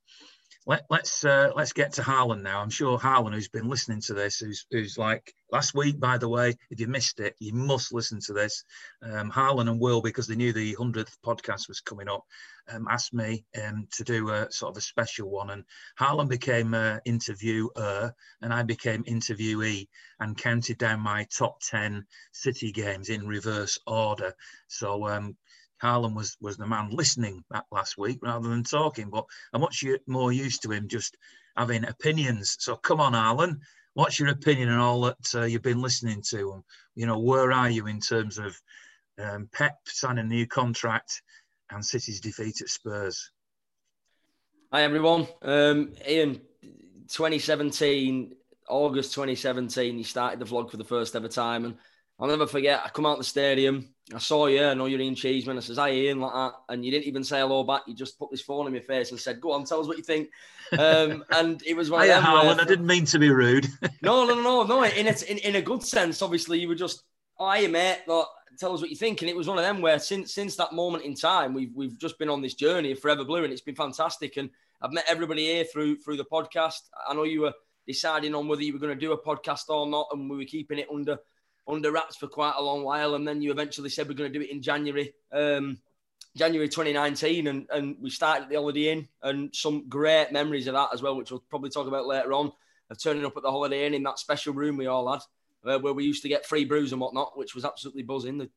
let, 0.68 0.84
us 0.90 1.24
uh, 1.24 1.50
let's 1.56 1.72
get 1.72 1.94
to 1.94 2.02
Harlan 2.02 2.42
now. 2.42 2.60
I'm 2.60 2.68
sure 2.68 2.98
Harlan, 2.98 3.32
who's 3.32 3.48
been 3.48 3.68
listening 3.68 4.02
to 4.02 4.14
this, 4.14 4.38
who's 4.38 4.66
who's 4.70 4.98
like 4.98 5.32
last 5.50 5.74
week, 5.74 5.98
by 5.98 6.18
the 6.18 6.28
way, 6.28 6.56
if 6.70 6.78
you 6.78 6.86
missed 6.86 7.20
it, 7.20 7.34
you 7.40 7.54
must 7.54 7.92
listen 7.92 8.20
to 8.26 8.34
this. 8.34 8.64
Um, 9.02 9.30
Harlan 9.30 9.68
and 9.68 9.80
Will, 9.80 10.02
because 10.02 10.26
they 10.26 10.36
knew 10.36 10.52
the 10.52 10.74
hundredth 10.74 11.16
podcast 11.24 11.68
was 11.68 11.80
coming 11.80 12.06
up, 12.06 12.22
um, 12.70 12.86
asked 12.90 13.14
me 13.14 13.46
um, 13.64 13.88
to 13.92 14.04
do 14.04 14.28
a 14.28 14.52
sort 14.52 14.72
of 14.72 14.76
a 14.76 14.82
special 14.82 15.30
one, 15.30 15.48
and 15.48 15.64
Harlan 15.96 16.28
became 16.28 16.74
uh, 16.74 16.98
interviewer, 17.06 18.12
and 18.42 18.52
I 18.52 18.62
became 18.62 19.04
interviewee, 19.04 19.88
and 20.20 20.36
counted 20.36 20.76
down 20.76 21.00
my 21.00 21.26
top 21.34 21.60
ten 21.62 22.04
City 22.32 22.72
games 22.72 23.08
in 23.08 23.26
reverse 23.26 23.78
order. 23.86 24.34
So 24.66 25.08
um, 25.08 25.34
Harlan 25.80 26.14
was 26.14 26.36
was 26.40 26.56
the 26.56 26.66
man 26.66 26.90
listening 26.90 27.44
that 27.50 27.64
last 27.70 27.98
week 27.98 28.18
rather 28.22 28.48
than 28.48 28.64
talking. 28.64 29.10
But 29.10 29.24
I'm 29.52 29.60
much 29.60 29.84
more 30.06 30.32
used 30.32 30.62
to 30.62 30.72
him 30.72 30.88
just 30.88 31.16
having 31.56 31.84
opinions. 31.84 32.56
So 32.60 32.76
come 32.76 33.00
on, 33.00 33.14
Harlan, 33.14 33.60
what's 33.94 34.18
your 34.18 34.28
opinion 34.28 34.68
on 34.68 34.78
all 34.78 35.00
that 35.02 35.34
uh, 35.34 35.44
you've 35.44 35.62
been 35.62 35.82
listening 35.82 36.22
to? 36.30 36.52
And 36.52 36.62
you 36.94 37.06
know, 37.06 37.18
where 37.18 37.52
are 37.52 37.70
you 37.70 37.86
in 37.86 38.00
terms 38.00 38.38
of 38.38 38.60
um, 39.18 39.48
Pep 39.52 39.76
signing 39.86 40.24
a 40.24 40.28
new 40.28 40.46
contract 40.46 41.22
and 41.70 41.84
City's 41.84 42.20
defeat 42.20 42.60
at 42.60 42.68
Spurs? 42.68 43.30
Hi 44.72 44.82
everyone, 44.82 45.26
um, 45.42 45.92
Ian. 46.06 46.40
2017, 47.08 48.34
August 48.68 49.14
2017, 49.14 49.96
he 49.96 50.02
started 50.02 50.38
the 50.38 50.44
vlog 50.44 50.70
for 50.70 50.76
the 50.76 50.84
first 50.84 51.16
ever 51.16 51.28
time, 51.28 51.64
and 51.64 51.76
I'll 52.20 52.28
never 52.28 52.46
forget. 52.46 52.82
I 52.84 52.88
come 52.88 53.06
out 53.06 53.18
the 53.18 53.24
stadium. 53.24 53.88
I 54.12 54.18
saw 54.18 54.46
you. 54.46 54.64
I 54.64 54.74
know 54.74 54.86
you're 54.86 55.00
Ian 55.00 55.14
Cheeseman. 55.14 55.56
I 55.56 55.60
says, 55.60 55.76
"Hi, 55.76 55.92
Ian," 55.92 56.20
like 56.20 56.32
that, 56.32 56.54
and 56.68 56.84
you 56.84 56.90
didn't 56.90 57.06
even 57.06 57.22
say 57.22 57.38
hello 57.38 57.62
back. 57.62 57.82
You 57.86 57.94
just 57.94 58.18
put 58.18 58.30
this 58.30 58.40
phone 58.40 58.66
in 58.66 58.72
my 58.72 58.80
face 58.80 59.10
and 59.10 59.20
said, 59.20 59.40
"Go 59.40 59.52
on, 59.52 59.64
tell 59.64 59.80
us 59.80 59.86
what 59.86 59.98
you 59.98 60.02
think." 60.02 60.30
Um, 60.72 61.24
and 61.30 61.62
it 61.64 61.76
was 61.76 61.90
one 61.90 62.02
of 62.02 62.08
them. 62.08 62.22
Harlan, 62.22 62.58
I 62.58 62.64
didn't 62.64 62.86
mean 62.86 63.04
to 63.06 63.18
be 63.18 63.30
rude. 63.30 63.68
no, 64.02 64.26
no, 64.26 64.34
no, 64.34 64.64
no. 64.64 64.82
In 64.82 65.06
a, 65.06 65.14
in, 65.30 65.38
in 65.38 65.56
a 65.56 65.62
good 65.62 65.82
sense, 65.82 66.20
obviously, 66.22 66.58
you 66.58 66.68
were 66.68 66.74
just, 66.74 67.04
"Oh, 67.38 67.52
hiya, 67.52 67.68
mate." 67.68 68.00
Like, 68.06 68.26
tell 68.58 68.74
us 68.74 68.80
what 68.80 68.90
you 68.90 68.96
think. 68.96 69.22
And 69.22 69.30
it 69.30 69.36
was 69.36 69.46
one 69.46 69.58
of 69.58 69.64
them 69.64 69.80
where 69.80 69.98
since 70.00 70.34
since 70.34 70.56
that 70.56 70.72
moment 70.72 71.04
in 71.04 71.14
time, 71.14 71.54
we've 71.54 71.74
we've 71.74 71.98
just 71.98 72.18
been 72.18 72.30
on 72.30 72.42
this 72.42 72.54
journey 72.54 72.92
of 72.92 72.98
Forever 72.98 73.24
Blue, 73.24 73.44
and 73.44 73.52
it's 73.52 73.62
been 73.62 73.76
fantastic. 73.76 74.38
And 74.38 74.50
I've 74.82 74.92
met 74.92 75.04
everybody 75.06 75.46
here 75.46 75.64
through 75.64 75.98
through 75.98 76.16
the 76.16 76.24
podcast. 76.24 76.88
I 77.08 77.14
know 77.14 77.24
you 77.24 77.42
were 77.42 77.54
deciding 77.86 78.34
on 78.34 78.48
whether 78.48 78.62
you 78.62 78.72
were 78.72 78.78
going 78.78 78.94
to 78.94 79.00
do 79.00 79.12
a 79.12 79.22
podcast 79.22 79.68
or 79.68 79.86
not, 79.86 80.08
and 80.12 80.28
we 80.28 80.36
were 80.36 80.44
keeping 80.44 80.78
it 80.78 80.88
under 80.92 81.18
under 81.68 81.92
wraps 81.92 82.16
for 82.16 82.26
quite 82.26 82.54
a 82.56 82.62
long 82.62 82.82
while, 82.82 83.14
and 83.14 83.26
then 83.26 83.42
you 83.42 83.50
eventually 83.50 83.90
said 83.90 84.08
we're 84.08 84.14
going 84.14 84.32
to 84.32 84.38
do 84.38 84.44
it 84.44 84.50
in 84.50 84.62
January, 84.62 85.12
um, 85.32 85.78
January 86.36 86.68
2019, 86.68 87.46
and 87.46 87.66
and 87.72 87.96
we 88.00 88.10
started 88.10 88.44
at 88.44 88.48
the 88.48 88.56
Holiday 88.56 88.92
Inn, 88.92 89.08
and 89.22 89.54
some 89.54 89.88
great 89.88 90.32
memories 90.32 90.66
of 90.66 90.74
that 90.74 90.90
as 90.92 91.02
well, 91.02 91.16
which 91.16 91.30
we'll 91.30 91.44
probably 91.50 91.70
talk 91.70 91.86
about 91.86 92.06
later 92.06 92.32
on, 92.32 92.52
of 92.90 93.02
turning 93.02 93.24
up 93.24 93.36
at 93.36 93.42
the 93.42 93.50
Holiday 93.50 93.86
Inn 93.86 93.94
in 93.94 94.02
that 94.04 94.18
special 94.18 94.54
room 94.54 94.76
we 94.76 94.86
all 94.86 95.12
had, 95.12 95.20
uh, 95.70 95.78
where 95.78 95.92
we 95.92 96.04
used 96.04 96.22
to 96.22 96.28
get 96.28 96.46
free 96.46 96.64
brews 96.64 96.92
and 96.92 97.00
whatnot, 97.00 97.36
which 97.36 97.54
was 97.54 97.64
absolutely 97.64 98.02
buzzing. 98.02 98.38
The 98.38 98.50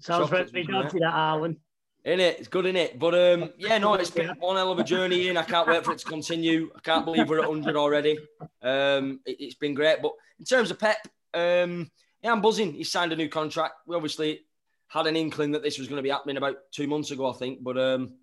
Sounds 0.00 0.30
very 0.30 0.64
naughty, 0.64 1.00
that 1.00 1.10
Harlan. 1.10 1.56
In 2.04 2.20
it, 2.20 2.38
it's 2.38 2.48
good 2.48 2.66
in 2.66 2.76
it. 2.76 2.98
But 2.98 3.14
um, 3.14 3.50
yeah, 3.58 3.76
no, 3.78 3.94
it's 3.94 4.10
been 4.10 4.28
one 4.38 4.56
hell 4.56 4.70
of 4.70 4.78
a 4.78 4.84
journey 4.84 5.28
in. 5.28 5.36
I 5.36 5.42
can't 5.42 5.66
wait 5.66 5.84
for 5.84 5.92
it 5.92 5.98
to 5.98 6.06
continue. 6.06 6.70
I 6.74 6.80
can't 6.80 7.04
believe 7.04 7.28
we're 7.28 7.42
at 7.42 7.48
100 7.48 7.76
already. 7.76 8.18
Um, 8.62 9.20
it, 9.26 9.42
has 9.44 9.54
been 9.54 9.74
great. 9.74 10.00
But 10.00 10.12
in 10.38 10.44
terms 10.44 10.70
of 10.70 10.78
Pep, 10.78 11.06
um, 11.34 11.90
yeah, 12.22 12.32
I'm 12.32 12.40
buzzing. 12.40 12.74
He 12.74 12.84
signed 12.84 13.12
a 13.12 13.16
new 13.16 13.28
contract. 13.28 13.74
We 13.86 13.96
obviously 13.96 14.40
had 14.88 15.06
an 15.06 15.16
inkling 15.16 15.52
that 15.52 15.62
this 15.62 15.78
was 15.78 15.88
going 15.88 15.98
to 15.98 16.02
be 16.02 16.10
happening 16.10 16.36
about 16.36 16.56
two 16.72 16.86
months 16.86 17.10
ago, 17.10 17.30
I 17.30 17.34
think, 17.34 17.62
but 17.62 17.78
um, 17.78 18.14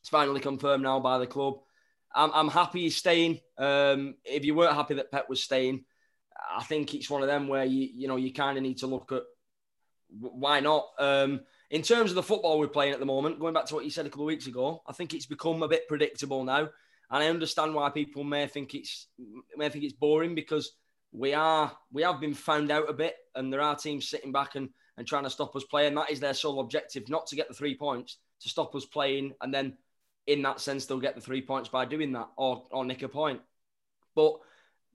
it's 0.00 0.08
finally 0.08 0.40
confirmed 0.40 0.82
now 0.82 1.00
by 1.00 1.18
the 1.18 1.26
club. 1.26 1.54
I'm, 2.14 2.30
I'm 2.32 2.48
happy 2.48 2.82
he's 2.82 2.96
staying. 2.96 3.40
Um, 3.56 4.16
if 4.24 4.44
you 4.44 4.54
weren't 4.54 4.74
happy 4.74 4.94
that 4.94 5.12
Pep 5.12 5.28
was 5.28 5.42
staying, 5.42 5.84
I 6.56 6.62
think 6.64 6.94
it's 6.94 7.10
one 7.10 7.22
of 7.22 7.28
them 7.28 7.48
where 7.48 7.64
you 7.64 7.88
you 7.94 8.08
know 8.08 8.16
you 8.16 8.32
kind 8.32 8.56
of 8.56 8.62
need 8.62 8.78
to 8.78 8.86
look 8.86 9.12
at 9.12 9.22
why 10.18 10.60
not. 10.60 10.86
Um, 10.98 11.40
in 11.70 11.82
terms 11.82 12.10
of 12.10 12.14
the 12.14 12.22
football 12.22 12.58
we're 12.58 12.68
playing 12.68 12.94
at 12.94 13.00
the 13.00 13.06
moment, 13.06 13.38
going 13.38 13.54
back 13.54 13.66
to 13.66 13.74
what 13.74 13.84
you 13.84 13.90
said 13.90 14.06
a 14.06 14.08
couple 14.08 14.24
of 14.24 14.28
weeks 14.28 14.46
ago, 14.46 14.82
I 14.86 14.92
think 14.92 15.12
it's 15.12 15.26
become 15.26 15.62
a 15.62 15.68
bit 15.68 15.88
predictable 15.88 16.44
now, 16.44 16.60
and 17.10 17.22
I 17.22 17.26
understand 17.28 17.74
why 17.74 17.90
people 17.90 18.24
may 18.24 18.46
think 18.46 18.74
it's 18.74 19.08
may 19.56 19.68
think 19.68 19.84
it's 19.84 19.92
boring 19.92 20.34
because 20.34 20.72
we 21.12 21.34
are 21.34 21.72
we 21.92 22.02
have 22.02 22.20
been 22.20 22.34
found 22.34 22.70
out 22.70 22.88
a 22.88 22.92
bit, 22.92 23.16
and 23.34 23.52
there 23.52 23.60
are 23.60 23.76
teams 23.76 24.08
sitting 24.08 24.32
back 24.32 24.54
and, 24.54 24.68
and 24.96 25.06
trying 25.06 25.24
to 25.24 25.30
stop 25.30 25.54
us 25.56 25.64
playing. 25.64 25.94
That 25.94 26.10
is 26.10 26.20
their 26.20 26.34
sole 26.34 26.60
objective, 26.60 27.08
not 27.08 27.26
to 27.28 27.36
get 27.36 27.48
the 27.48 27.54
three 27.54 27.76
points, 27.76 28.18
to 28.42 28.48
stop 28.48 28.74
us 28.74 28.84
playing, 28.84 29.32
and 29.40 29.52
then 29.52 29.76
in 30.26 30.42
that 30.42 30.60
sense 30.60 30.84
they'll 30.84 31.00
get 31.00 31.14
the 31.14 31.20
three 31.20 31.40
points 31.40 31.70
by 31.70 31.84
doing 31.84 32.12
that 32.12 32.28
or 32.36 32.66
or 32.70 32.84
nick 32.84 33.02
a 33.02 33.08
point. 33.08 33.40
But 34.14 34.38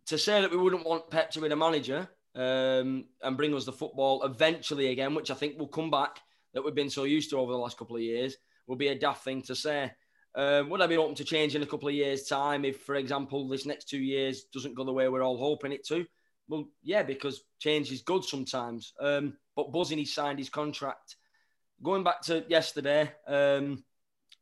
to 0.08 0.18
say 0.18 0.42
that 0.42 0.52
we 0.52 0.58
wouldn't 0.58 0.86
want 0.86 1.10
Pep 1.10 1.32
to 1.32 1.42
be 1.42 1.48
the 1.48 1.56
manager 1.56 2.08
um, 2.36 3.06
and 3.22 3.38
bring 3.38 3.54
us 3.56 3.66
the 3.66 3.72
football 3.72 4.24
eventually 4.24 4.88
again, 4.92 5.16
which 5.16 5.32
I 5.32 5.36
think 5.36 5.58
will 5.58 5.68
come 5.68 5.90
back 5.90 6.20
that 6.54 6.64
we've 6.64 6.76
been 6.76 6.90
so 6.90 7.06
used 7.06 7.30
to 7.32 7.40
over 7.40 7.52
the 7.52 7.58
last 7.58 7.78
couple 7.78 7.96
of 7.96 8.02
years, 8.02 8.36
will 8.68 8.76
be 8.76 8.90
a 8.90 9.00
daft 9.00 9.24
thing 9.24 9.42
to 9.44 9.56
say. 9.56 9.92
Um, 10.36 10.70
would 10.70 10.82
I 10.82 10.88
be 10.88 10.98
open 10.98 11.16
to 11.16 11.24
change 11.24 11.56
in 11.56 11.62
a 11.62 11.68
couple 11.68 11.88
of 11.88 11.94
years' 11.94 12.28
time 12.28 12.66
if, 12.66 12.82
for 12.82 12.96
example, 12.96 13.48
this 13.48 13.66
next 13.66 13.88
two 13.90 14.00
years 14.00 14.46
doesn't 14.46 14.76
go 14.76 14.84
the 14.84 14.94
way 14.94 15.08
we're 15.08 15.24
all 15.24 15.38
hoping 15.38 15.72
it 15.72 15.86
to? 15.88 16.06
Well, 16.48 16.66
yeah, 16.82 17.04
because 17.04 17.44
change 17.60 17.92
is 17.92 18.02
good 18.02 18.24
sometimes. 18.24 18.94
Um, 19.00 19.38
but 19.56 19.72
buzzing, 19.72 20.00
he 20.00 20.06
signed 20.06 20.40
his 20.40 20.50
contract. 20.50 21.16
Going 21.82 22.04
back 22.04 22.22
to 22.24 22.44
yesterday, 22.48 23.12
um, 23.28 23.84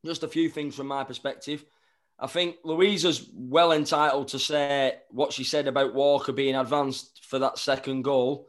just 0.05 0.23
a 0.23 0.27
few 0.27 0.49
things 0.49 0.75
from 0.75 0.87
my 0.87 1.03
perspective. 1.03 1.65
I 2.17 2.27
think 2.27 2.57
Louisa's 2.63 3.29
well 3.33 3.71
entitled 3.71 4.29
to 4.29 4.39
say 4.39 4.95
what 5.09 5.33
she 5.33 5.43
said 5.43 5.67
about 5.67 5.95
Walker 5.95 6.31
being 6.31 6.55
advanced 6.55 7.25
for 7.25 7.39
that 7.39 7.57
second 7.57 8.03
goal. 8.03 8.47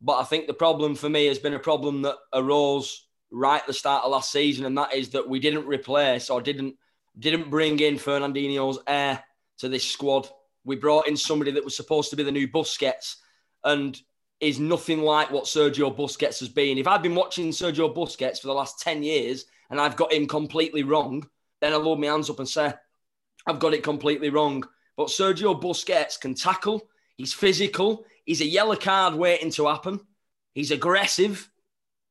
But 0.00 0.18
I 0.18 0.24
think 0.24 0.46
the 0.46 0.54
problem 0.54 0.94
for 0.94 1.08
me 1.08 1.26
has 1.26 1.38
been 1.38 1.54
a 1.54 1.58
problem 1.58 2.02
that 2.02 2.16
arose 2.32 3.08
right 3.30 3.60
at 3.60 3.66
the 3.66 3.72
start 3.72 4.04
of 4.04 4.12
last 4.12 4.30
season, 4.30 4.66
and 4.66 4.76
that 4.76 4.94
is 4.94 5.10
that 5.10 5.28
we 5.28 5.40
didn't 5.40 5.66
replace 5.66 6.28
or 6.28 6.42
didn't 6.42 6.76
didn't 7.18 7.50
bring 7.50 7.78
in 7.80 7.96
Fernandinho's 7.96 8.78
heir 8.86 9.22
to 9.58 9.68
this 9.68 9.84
squad. 9.84 10.28
We 10.64 10.76
brought 10.76 11.08
in 11.08 11.16
somebody 11.16 11.52
that 11.52 11.64
was 11.64 11.76
supposed 11.76 12.10
to 12.10 12.16
be 12.16 12.22
the 12.22 12.32
new 12.32 12.48
Busquets 12.48 13.16
and 13.62 13.98
is 14.40 14.58
nothing 14.58 15.02
like 15.02 15.30
what 15.30 15.44
Sergio 15.44 15.94
Busquets 15.94 16.40
has 16.40 16.48
been. 16.48 16.78
If 16.78 16.86
I've 16.86 17.02
been 17.02 17.14
watching 17.14 17.50
Sergio 17.50 17.94
Busquets 17.94 18.40
for 18.40 18.48
the 18.48 18.54
last 18.54 18.80
10 18.80 19.02
years 19.02 19.46
and 19.70 19.80
I've 19.80 19.96
got 19.96 20.12
him 20.12 20.26
completely 20.26 20.82
wrong, 20.82 21.28
then 21.60 21.72
I'll 21.72 21.82
hold 21.82 22.00
my 22.00 22.08
hands 22.08 22.30
up 22.30 22.38
and 22.40 22.48
say, 22.48 22.72
I've 23.46 23.58
got 23.58 23.74
it 23.74 23.82
completely 23.82 24.30
wrong. 24.30 24.64
But 24.96 25.08
Sergio 25.08 25.60
Busquets 25.60 26.20
can 26.20 26.34
tackle, 26.34 26.82
he's 27.16 27.32
physical, 27.32 28.04
he's 28.24 28.40
a 28.40 28.46
yellow 28.46 28.76
card 28.76 29.14
waiting 29.14 29.50
to 29.52 29.66
happen, 29.66 30.00
he's 30.54 30.70
aggressive, 30.70 31.48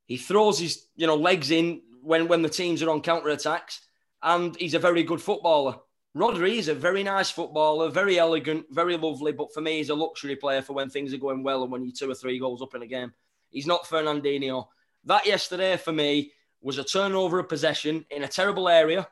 he 0.06 0.18
throws 0.18 0.60
his 0.60 0.86
you 0.96 1.08
know 1.08 1.16
legs 1.16 1.52
in 1.52 1.82
when, 2.02 2.28
when 2.28 2.42
the 2.42 2.50
teams 2.50 2.84
are 2.84 2.90
on 2.90 3.02
counter 3.02 3.30
attacks 3.30 3.82
and 4.24 4.56
he's 4.56 4.74
a 4.74 4.80
very 4.80 5.04
good 5.04 5.22
footballer. 5.22 5.76
Rodri 6.16 6.58
is 6.58 6.68
a 6.68 6.76
very 6.76 7.04
nice 7.04 7.30
footballer, 7.30 7.90
very 7.90 8.20
elegant, 8.20 8.66
very 8.70 8.96
lovely, 8.98 9.32
but 9.32 9.54
for 9.54 9.62
me, 9.62 9.78
he's 9.78 9.90
a 9.90 9.96
luxury 9.96 10.36
player 10.36 10.62
for 10.62 10.74
when 10.74 10.90
things 10.90 11.14
are 11.14 11.18
going 11.18 11.44
well 11.44 11.64
and 11.64 11.72
when 11.72 11.84
you're 11.84 11.94
two 11.94 12.10
or 12.10 12.16
three 12.16 12.40
goals 12.40 12.62
up 12.62 12.76
in 12.76 12.84
a 12.84 12.88
game. 12.88 13.12
He's 13.50 13.68
not 13.68 13.86
Fernandinho. 13.86 14.68
That 15.06 15.26
yesterday 15.26 15.76
for 15.76 15.92
me 15.92 16.32
was 16.62 16.78
a 16.78 16.84
turnover 16.84 17.40
of 17.40 17.50
possession 17.50 18.06
in 18.10 18.24
a 18.24 18.28
terrible 18.28 18.70
area 18.70 19.08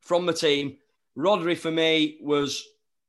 from 0.00 0.26
the 0.26 0.32
team. 0.32 0.76
Rodri 1.16 1.56
for 1.56 1.70
me 1.70 2.18
was 2.22 2.64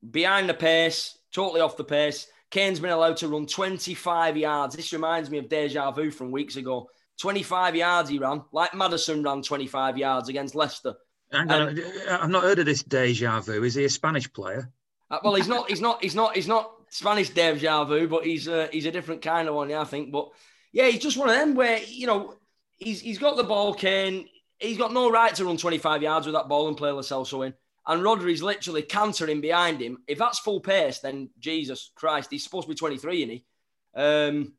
behind 0.09 0.49
the 0.49 0.53
pace, 0.53 1.17
totally 1.32 1.61
off 1.61 1.78
the 1.78 1.84
pace. 1.84 2.28
Kane's 2.49 2.80
been 2.80 2.91
allowed 2.91 3.17
to 3.17 3.28
run 3.28 3.45
25 3.45 4.38
yards. 4.38 4.76
This 4.76 4.93
reminds 4.93 5.30
me 5.30 5.38
of 5.38 5.47
deja 5.47 5.91
vu 5.91 6.11
from 6.11 6.32
weeks 6.32 6.55
ago. 6.55 6.89
25 7.19 7.76
yards 7.76 8.09
he 8.09 8.17
ran, 8.17 8.43
like 8.51 8.74
Maddison 8.74 9.24
ran 9.24 9.41
25 9.41 9.97
yards 9.97 10.28
against 10.28 10.55
Leicester. 10.55 10.95
Hang 11.32 11.49
on, 11.51 11.61
um, 11.69 11.79
I've 12.09 12.29
not 12.29 12.43
heard 12.43 12.59
of 12.59 12.65
this 12.65 12.84
deja 12.84 13.39
vu. 13.39 13.63
Is 13.63 13.75
he 13.75 13.86
a 13.86 13.89
Spanish 13.89 14.32
player? 14.32 14.69
Uh, 15.09 15.19
well, 15.23 15.36
he's 15.36 15.47
not. 15.47 15.69
He's 15.69 15.82
not. 15.82 16.03
He's 16.03 16.15
not. 16.15 16.36
He's 16.36 16.47
not 16.47 16.71
Spanish 16.89 17.29
deja 17.29 17.86
vu, 17.86 18.07
but 18.07 18.25
he's 18.25 18.47
uh, 18.47 18.67
he's 18.71 18.86
a 18.86 18.91
different 18.91 19.21
kind 19.21 19.47
of 19.47 19.55
one, 19.55 19.69
yeah, 19.69 19.82
I 19.82 19.86
think. 19.86 20.11
But 20.11 20.29
yeah, 20.73 20.88
he's 20.88 21.01
just 21.01 21.17
one 21.17 21.29
of 21.29 21.36
them 21.36 21.55
where 21.55 21.79
you 21.88 22.07
know 22.07 22.36
he's 22.77 23.01
he's 23.01 23.17
got 23.17 23.38
the 23.38 23.43
ball, 23.43 23.73
Kane. 23.73 24.27
He's 24.59 24.77
got 24.77 24.93
no 24.93 25.09
right 25.09 25.34
to 25.36 25.45
run 25.45 25.57
25 25.57 26.03
yards 26.03 26.27
with 26.27 26.36
that 26.36 26.47
ball 26.47 26.67
and 26.67 26.77
play 26.77 26.91
Lo 26.91 27.01
Celso 27.01 27.45
in. 27.45 27.53
And 27.88 28.03
Rodri's 28.03 28.43
literally 28.43 28.84
cantering 28.84 29.41
behind 29.41 29.82
him. 29.82 29.97
If 30.07 30.19
that's 30.19 30.38
full 30.38 30.59
pace, 30.59 30.99
then 30.99 31.32
Jesus 31.39 31.89
Christ, 31.95 32.29
he's 32.29 32.43
supposed 32.43 32.67
to 32.67 32.69
be 32.69 32.75
23, 32.75 33.23
isn't 33.23 33.29
he? 33.29 33.45
Um, 33.95 34.53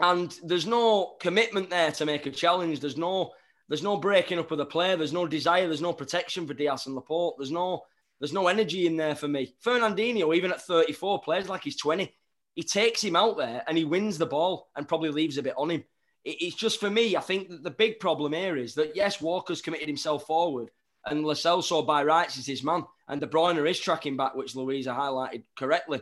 and 0.00 0.38
there's 0.44 0.66
no 0.66 1.16
commitment 1.18 1.70
there 1.70 1.92
to 1.92 2.04
make 2.04 2.26
a 2.26 2.30
challenge. 2.30 2.80
There's 2.80 2.98
no 2.98 3.32
there's 3.68 3.82
no 3.82 3.98
breaking 3.98 4.38
up 4.38 4.50
of 4.50 4.58
the 4.58 4.66
play. 4.66 4.96
There's 4.96 5.12
no 5.12 5.26
desire. 5.26 5.66
There's 5.66 5.82
no 5.82 5.92
protection 5.92 6.46
for 6.46 6.54
Dias 6.54 6.86
and 6.86 6.94
Laporte. 6.94 7.36
There's 7.38 7.50
no 7.50 7.82
there's 8.20 8.32
no 8.32 8.48
energy 8.48 8.86
in 8.86 8.96
there 8.96 9.14
for 9.14 9.28
me. 9.28 9.54
Fernandinho, 9.64 10.34
even 10.34 10.50
at 10.50 10.62
34, 10.62 11.20
plays 11.20 11.48
like 11.48 11.62
he's 11.62 11.76
20. 11.76 12.12
He 12.54 12.62
takes 12.64 13.02
him 13.02 13.14
out 13.14 13.36
there 13.36 13.62
and 13.68 13.78
he 13.78 13.84
wins 13.84 14.18
the 14.18 14.26
ball 14.26 14.68
and 14.74 14.88
probably 14.88 15.10
leaves 15.10 15.38
a 15.38 15.42
bit 15.42 15.54
on 15.56 15.70
him. 15.70 15.84
it's 16.24 16.56
just 16.56 16.80
for 16.80 16.90
me. 16.90 17.16
I 17.16 17.20
think 17.20 17.62
the 17.62 17.70
big 17.70 18.00
problem 18.00 18.32
here 18.32 18.56
is 18.56 18.74
that 18.74 18.96
yes, 18.96 19.20
Walker's 19.20 19.62
committed 19.62 19.86
himself 19.86 20.26
forward, 20.26 20.70
and 21.06 21.24
Lo 21.24 21.34
Celso 21.34 21.86
by 21.86 22.02
rights 22.02 22.36
is 22.36 22.46
his 22.46 22.64
man, 22.64 22.84
and 23.06 23.20
De 23.20 23.26
Bruyne 23.26 23.64
is 23.70 23.78
tracking 23.78 24.16
back, 24.16 24.34
which 24.34 24.56
Louisa 24.56 24.90
highlighted 24.90 25.44
correctly. 25.56 26.00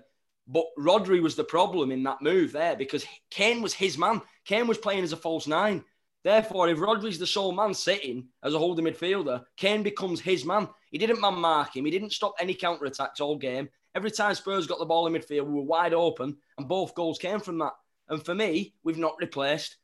But 0.49 0.67
Rodri 0.79 1.21
was 1.21 1.35
the 1.35 1.45
problem 1.45 1.91
in 1.91 2.05
that 2.05 2.23
move 2.23 2.53
there 2.53 2.77
because 2.77 3.05
Kane 3.31 3.61
was 3.61 3.75
his 3.75 3.99
man. 3.99 4.23
Kane 4.45 4.69
was 4.69 4.79
playing 4.79 5.05
as 5.05 5.13
a 5.13 5.17
false 5.17 5.47
nine. 5.47 5.85
Therefore, 6.27 6.69
if 6.69 6.81
Rodri's 6.81 7.21
the 7.21 7.27
sole 7.27 7.53
man 7.53 7.73
sitting 7.73 8.27
as 8.43 8.53
a 8.53 8.59
holding 8.59 8.85
midfielder, 8.85 9.45
Kane 9.57 9.85
becomes 9.85 10.21
his 10.21 10.45
man. 10.45 10.69
He 10.91 10.99
didn't 10.99 11.21
man 11.21 11.37
mark 11.37 11.77
him. 11.77 11.85
He 11.85 11.91
didn't 11.93 12.11
stop 12.11 12.35
any 12.41 12.53
counter 12.53 12.87
attacks 12.87 13.21
all 13.21 13.37
game. 13.37 13.69
Every 13.95 14.11
time 14.11 14.35
Spurs 14.35 14.67
got 14.67 14.81
the 14.81 14.87
ball 14.87 15.07
in 15.07 15.13
midfield, 15.13 15.47
we 15.47 15.55
were 15.55 15.63
wide 15.63 15.95
open, 15.95 16.37
and 16.59 16.67
both 16.67 16.97
goals 16.97 17.21
came 17.21 17.39
from 17.39 17.59
that. 17.59 17.75
And 18.09 18.27
for 18.27 18.35
me, 18.35 18.75
we've 18.83 18.99
not 18.99 19.15
replaced 19.21 19.77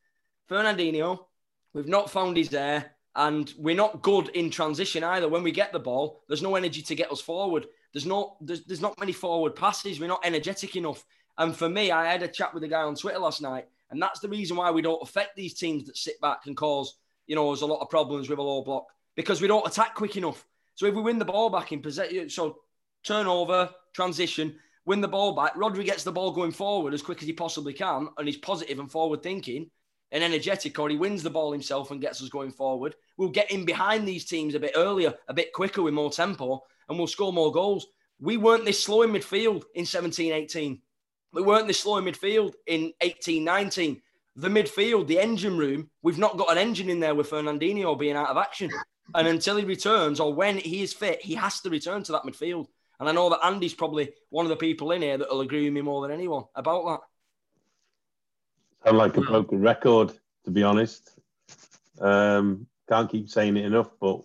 Fernandinho. 0.51 1.27
We've 1.75 1.87
not 1.87 2.11
found 2.11 2.37
his 2.37 2.53
heir, 2.53 2.91
and 3.15 3.55
we're 3.57 3.77
not 3.77 4.03
good 4.03 4.31
in 4.31 4.51
transition 4.51 5.05
either. 5.05 5.29
When 5.29 5.45
we 5.45 5.53
get 5.53 5.73
the 5.73 5.79
ball, 5.79 6.25
there's 6.27 6.43
no 6.43 6.57
energy 6.57 6.83
to 6.83 6.97
get 6.97 7.13
us 7.13 7.21
forward. 7.21 7.67
There's 7.93 8.05
no 8.05 8.37
there's, 8.41 8.65
there's 8.65 8.81
not 8.81 8.99
many 8.99 9.13
forward 9.13 9.55
passes. 9.55 10.01
We're 10.01 10.09
not 10.09 10.27
energetic 10.27 10.75
enough. 10.75 11.05
And 11.39 11.57
for 11.57 11.69
me, 11.69 11.93
I 11.93 12.11
had 12.11 12.25
a 12.25 12.29
chat 12.29 12.53
with 12.53 12.65
a 12.65 12.69
guy 12.69 12.83
on 12.83 12.97
Twitter 12.97 13.21
last 13.21 13.43
night, 13.43 13.69
and 13.93 14.03
that's 14.03 14.21
the 14.21 14.29
reason 14.29 14.57
why 14.57 14.71
we 14.71 14.83
don't 14.83 15.03
affect 15.03 15.37
these 15.37 15.55
teams 15.55 15.87
that 15.87 15.97
sit 15.97 16.21
back 16.21 16.47
and 16.47 16.57
cause 16.57 16.97
you 17.27 17.37
know 17.37 17.49
there's 17.49 17.63
a 17.63 17.67
lot 17.67 17.81
of 17.81 17.91
problems 17.91 18.29
with 18.29 18.39
a 18.39 18.43
low 18.43 18.63
block 18.63 18.87
because 19.15 19.41
we 19.41 19.49
don't 19.49 19.67
attack 19.67 19.95
quick 19.95 20.17
enough. 20.17 20.45
So 20.75 20.87
if 20.87 20.95
we 20.95 21.03
win 21.03 21.19
the 21.19 21.25
ball 21.25 21.51
back 21.51 21.73
in 21.73 21.81
possession, 21.81 22.31
so 22.31 22.59
turnover, 23.05 23.71
transition, 23.93 24.57
win 24.85 25.01
the 25.01 25.09
ball 25.09 25.35
back. 25.35 25.55
Rodri 25.55 25.85
gets 25.85 26.05
the 26.05 26.13
ball 26.13 26.33
going 26.33 26.53
forward 26.53 26.95
as 26.95 27.03
quick 27.03 27.21
as 27.21 27.27
he 27.27 27.33
possibly 27.33 27.73
can, 27.73 28.09
and 28.17 28.27
he's 28.27 28.39
positive 28.39 28.79
and 28.79 28.91
forward 28.91 29.23
thinking 29.23 29.71
and 30.11 30.23
energetic, 30.23 30.79
or 30.79 30.91
he 30.91 30.97
wins 30.97 31.23
the 31.23 31.31
ball 31.31 31.53
himself 31.53 31.91
and 31.91 32.01
gets 32.01 32.23
us 32.23 32.29
going 32.29 32.51
forward. 32.51 32.95
We'll 33.17 33.31
get 33.31 33.51
in 33.51 33.65
behind 33.65 34.07
these 34.07 34.27
teams 34.27 34.55
a 34.55 34.61
bit 34.61 34.73
earlier, 34.77 35.15
a 35.29 35.35
bit 35.35 35.53
quicker 35.53 35.83
with 35.83 35.95
more 35.95 36.11
tempo, 36.11 36.63
and 36.89 36.99
we'll 36.99 37.07
score 37.07 37.33
more 37.33 37.53
goals. 37.53 37.87
We 38.21 38.37
weren't 38.37 38.65
this 38.65 38.83
slow 38.83 39.03
in 39.03 39.11
midfield 39.11 39.65
in 39.75 39.87
17 39.87 40.33
18. 40.33 40.81
We 41.33 41.43
weren't 41.43 41.67
this 41.67 41.81
slow 41.81 41.97
in 41.97 42.05
midfield 42.05 42.55
in 42.67 42.93
18 43.01 43.43
19. 43.43 44.03
The 44.37 44.49
midfield, 44.49 45.07
the 45.07 45.19
engine 45.19 45.59
room, 45.59 45.91
we've 46.03 46.19
not 46.19 46.39
got 46.39 46.51
an 46.51 46.59
engine 46.59 46.89
in 46.89 47.01
there 47.01 47.15
with 47.15 47.31
Fernandinho 47.31 47.99
being 47.99 48.17
out 48.17 48.31
of 48.31 48.37
action. 48.37 48.71
And 49.15 49.29
until 49.29 49.57
he 49.57 49.65
returns 49.65 50.21
or 50.21 50.33
when 50.33 50.57
he 50.57 50.83
is 50.83 50.93
fit, 50.93 51.21
he 51.21 51.35
has 51.35 51.61
to 51.61 51.71
return 51.71 52.03
to 52.05 52.13
that 52.13 52.23
midfield. 52.23 52.67
And 52.99 53.09
I 53.09 53.13
know 53.13 53.29
that 53.31 53.45
Andy's 53.45 53.75
probably 53.75 54.13
one 54.31 54.47
of 54.47 54.51
the 54.51 54.57
people 54.57 54.93
in 54.93 55.03
here 55.03 55.19
that 55.19 55.29
will 55.29 55.41
agree 55.41 55.65
with 55.65 55.73
me 55.73 55.81
more 55.81 56.03
than 56.03 56.17
anyone 56.17 56.45
about 56.55 56.87
that. 56.87 57.01
Sound 58.85 58.99
like 58.99 59.17
a 59.17 59.21
broken 59.21 59.61
record, 59.61 60.13
to 60.45 60.51
be 60.51 60.63
honest. 60.63 61.19
Um, 62.01 62.67
can't 62.89 63.11
keep 63.11 63.29
saying 63.29 63.57
it 63.57 63.65
enough, 63.65 63.91
but 64.01 64.23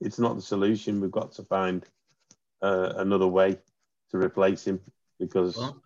it's 0.00 0.18
not 0.18 0.36
the 0.36 0.42
solution. 0.42 1.00
We've 1.00 1.10
got 1.10 1.32
to 1.32 1.42
find 1.44 1.84
uh, 2.60 2.94
another 2.96 3.26
way 3.26 3.58
to 4.10 4.18
replace 4.18 4.66
him 4.66 4.80
because 5.18 5.56
well, 5.56 5.82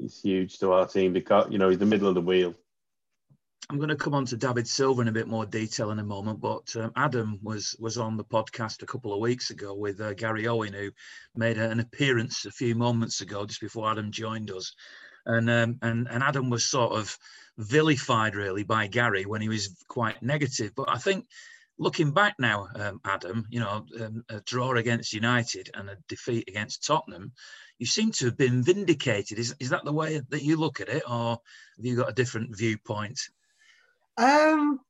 he's 0.00 0.20
huge 0.20 0.58
to 0.58 0.72
our 0.72 0.86
team. 0.86 1.12
Because 1.12 1.48
you 1.50 1.58
know 1.58 1.68
he's 1.68 1.78
the 1.78 1.86
middle 1.86 2.08
of 2.08 2.14
the 2.14 2.20
wheel. 2.20 2.54
I'm 3.70 3.76
going 3.76 3.90
to 3.90 3.96
come 3.96 4.14
on 4.14 4.24
to 4.26 4.36
David 4.36 4.66
Silva 4.66 5.02
in 5.02 5.08
a 5.08 5.12
bit 5.12 5.28
more 5.28 5.44
detail 5.44 5.90
in 5.90 5.98
a 5.98 6.04
moment, 6.04 6.40
but 6.40 6.74
um, 6.76 6.90
Adam 6.96 7.38
was 7.42 7.76
was 7.78 7.98
on 7.98 8.16
the 8.16 8.24
podcast 8.24 8.82
a 8.82 8.86
couple 8.86 9.12
of 9.12 9.20
weeks 9.20 9.50
ago 9.50 9.74
with 9.74 10.00
uh, 10.00 10.14
Gary 10.14 10.46
Owen, 10.46 10.72
who 10.72 10.90
made 11.34 11.58
an 11.58 11.78
appearance 11.78 12.46
a 12.46 12.50
few 12.50 12.74
moments 12.74 13.20
ago, 13.20 13.44
just 13.44 13.60
before 13.60 13.90
Adam 13.90 14.10
joined 14.10 14.50
us, 14.50 14.74
and 15.26 15.50
um, 15.50 15.78
and 15.82 16.08
and 16.08 16.22
Adam 16.22 16.48
was 16.48 16.64
sort 16.64 16.92
of 16.92 17.14
vilified 17.58 18.36
really 18.36 18.62
by 18.62 18.86
Gary 18.86 19.26
when 19.26 19.42
he 19.42 19.50
was 19.50 19.76
quite 19.86 20.22
negative. 20.22 20.72
But 20.74 20.88
I 20.88 20.96
think 20.96 21.26
looking 21.78 22.12
back 22.12 22.36
now, 22.38 22.68
um, 22.74 23.00
Adam, 23.04 23.46
you 23.50 23.60
know, 23.60 23.84
um, 24.00 24.24
a 24.30 24.40
draw 24.40 24.74
against 24.76 25.12
United 25.12 25.70
and 25.74 25.90
a 25.90 25.98
defeat 26.08 26.48
against 26.48 26.86
Tottenham, 26.86 27.32
you 27.78 27.86
seem 27.86 28.10
to 28.12 28.26
have 28.26 28.36
been 28.36 28.62
vindicated. 28.62 29.38
Is 29.38 29.54
is 29.60 29.70
that 29.70 29.84
the 29.84 29.92
way 29.92 30.20
that 30.28 30.42
you 30.42 30.56
look 30.56 30.80
at 30.80 30.88
it, 30.88 31.02
or 31.08 31.40
have 31.76 31.84
you 31.84 31.96
got 31.96 32.10
a 32.10 32.14
different 32.14 32.56
viewpoint? 32.56 33.20
Um, 34.16 34.80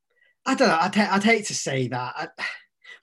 I 0.45 0.55
don't 0.55 0.69
know. 0.69 0.79
I'd, 0.79 0.97
I'd 0.97 1.23
hate 1.23 1.45
to 1.45 1.53
say 1.53 1.87
that 1.89 2.13
I, 2.17 2.27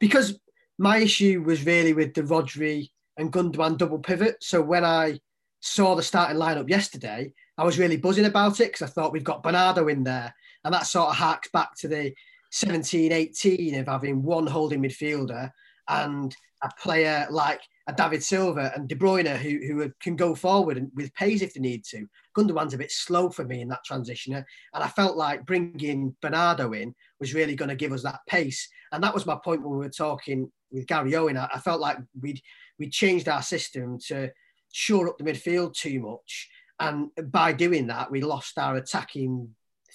because 0.01 0.39
my 0.79 0.99
issue 0.99 1.43
was 1.45 1.65
really 1.65 1.93
with 1.93 2.15
the 2.15 2.23
Rodri 2.23 2.91
and 3.17 3.33
Gundogan 3.33 3.79
double 3.79 3.99
pivot. 3.99 4.37
So 4.41 4.61
when 4.61 4.85
I 4.85 5.21
saw 5.61 5.95
the 5.95 6.03
starting 6.03 6.37
lineup 6.37 6.69
yesterday, 6.69 7.33
I 7.57 7.65
was 7.65 7.79
really 7.79 7.97
buzzing 7.97 8.27
about 8.27 8.61
it 8.61 8.73
because 8.73 8.83
I 8.83 8.93
thought 8.93 9.13
we've 9.13 9.25
got 9.25 9.43
Bernardo 9.43 9.89
in 9.89 10.05
there. 10.05 10.35
And 10.65 10.75
that 10.75 10.87
sort 10.87 11.11
of 11.11 11.17
harks 11.17 11.49
back 11.53 11.71
to 11.79 11.89
the 11.89 12.13
17 12.51 13.13
18 13.13 13.75
of 13.77 13.87
having 13.87 14.23
one 14.23 14.47
holding 14.47 14.83
midfielder 14.83 15.51
and 15.89 16.35
a 16.63 16.71
player 16.81 17.27
like 17.31 17.61
a 17.89 17.93
David 17.93 18.23
Silva 18.23 18.73
and 18.75 18.89
De 18.89 18.97
Bruyne 18.97 19.37
who, 19.37 19.59
who 19.67 19.93
can 20.01 20.17
go 20.17 20.35
forward 20.35 20.77
and 20.77 20.91
with 20.95 21.15
pace 21.15 21.41
if 21.41 21.55
they 21.55 21.61
need 21.61 21.85
to. 21.85 22.07
Gundogan's 22.35 22.75
a 22.75 22.79
bit 22.79 22.91
slow 22.91 23.31
for 23.31 23.45
me 23.45 23.61
in 23.61 23.69
that 23.69 23.85
transitioner. 23.89 24.45
And 24.75 24.83
I 24.83 24.89
felt 24.89 25.17
like 25.17 25.47
bringing 25.47 26.17
Bernardo 26.21 26.73
in 26.73 26.95
was 27.21 27.35
really 27.35 27.55
going 27.55 27.69
to 27.69 27.77
give 27.77 27.93
us 27.93 28.03
that 28.03 28.21
pace. 28.29 28.69
And 28.91 29.03
that 29.05 29.15
was 29.15 29.27
my 29.27 29.37
point 29.45 29.63
when 29.63 29.71
we 29.71 29.85
were 29.85 29.91
talking 29.91 30.51
with 30.73 30.87
Gary 30.89 31.15
Owen. 31.15 31.37
I, 31.37 31.49
I 31.55 31.59
felt 31.61 31.81
like 31.81 31.99
we'd, 32.21 32.41
we'd 32.79 32.93
changed 32.93 33.29
our 33.29 33.43
system 33.43 33.99
to 34.09 34.33
shore 34.73 35.09
up 35.09 35.19
the 35.19 35.25
midfield 35.25 35.75
too 35.75 36.01
much. 36.01 36.49
And 36.81 37.11
by 37.31 37.53
doing 37.53 37.87
that, 37.87 38.11
we 38.11 38.21
lost 38.21 38.59
our 38.59 38.77
attacking 38.77 39.55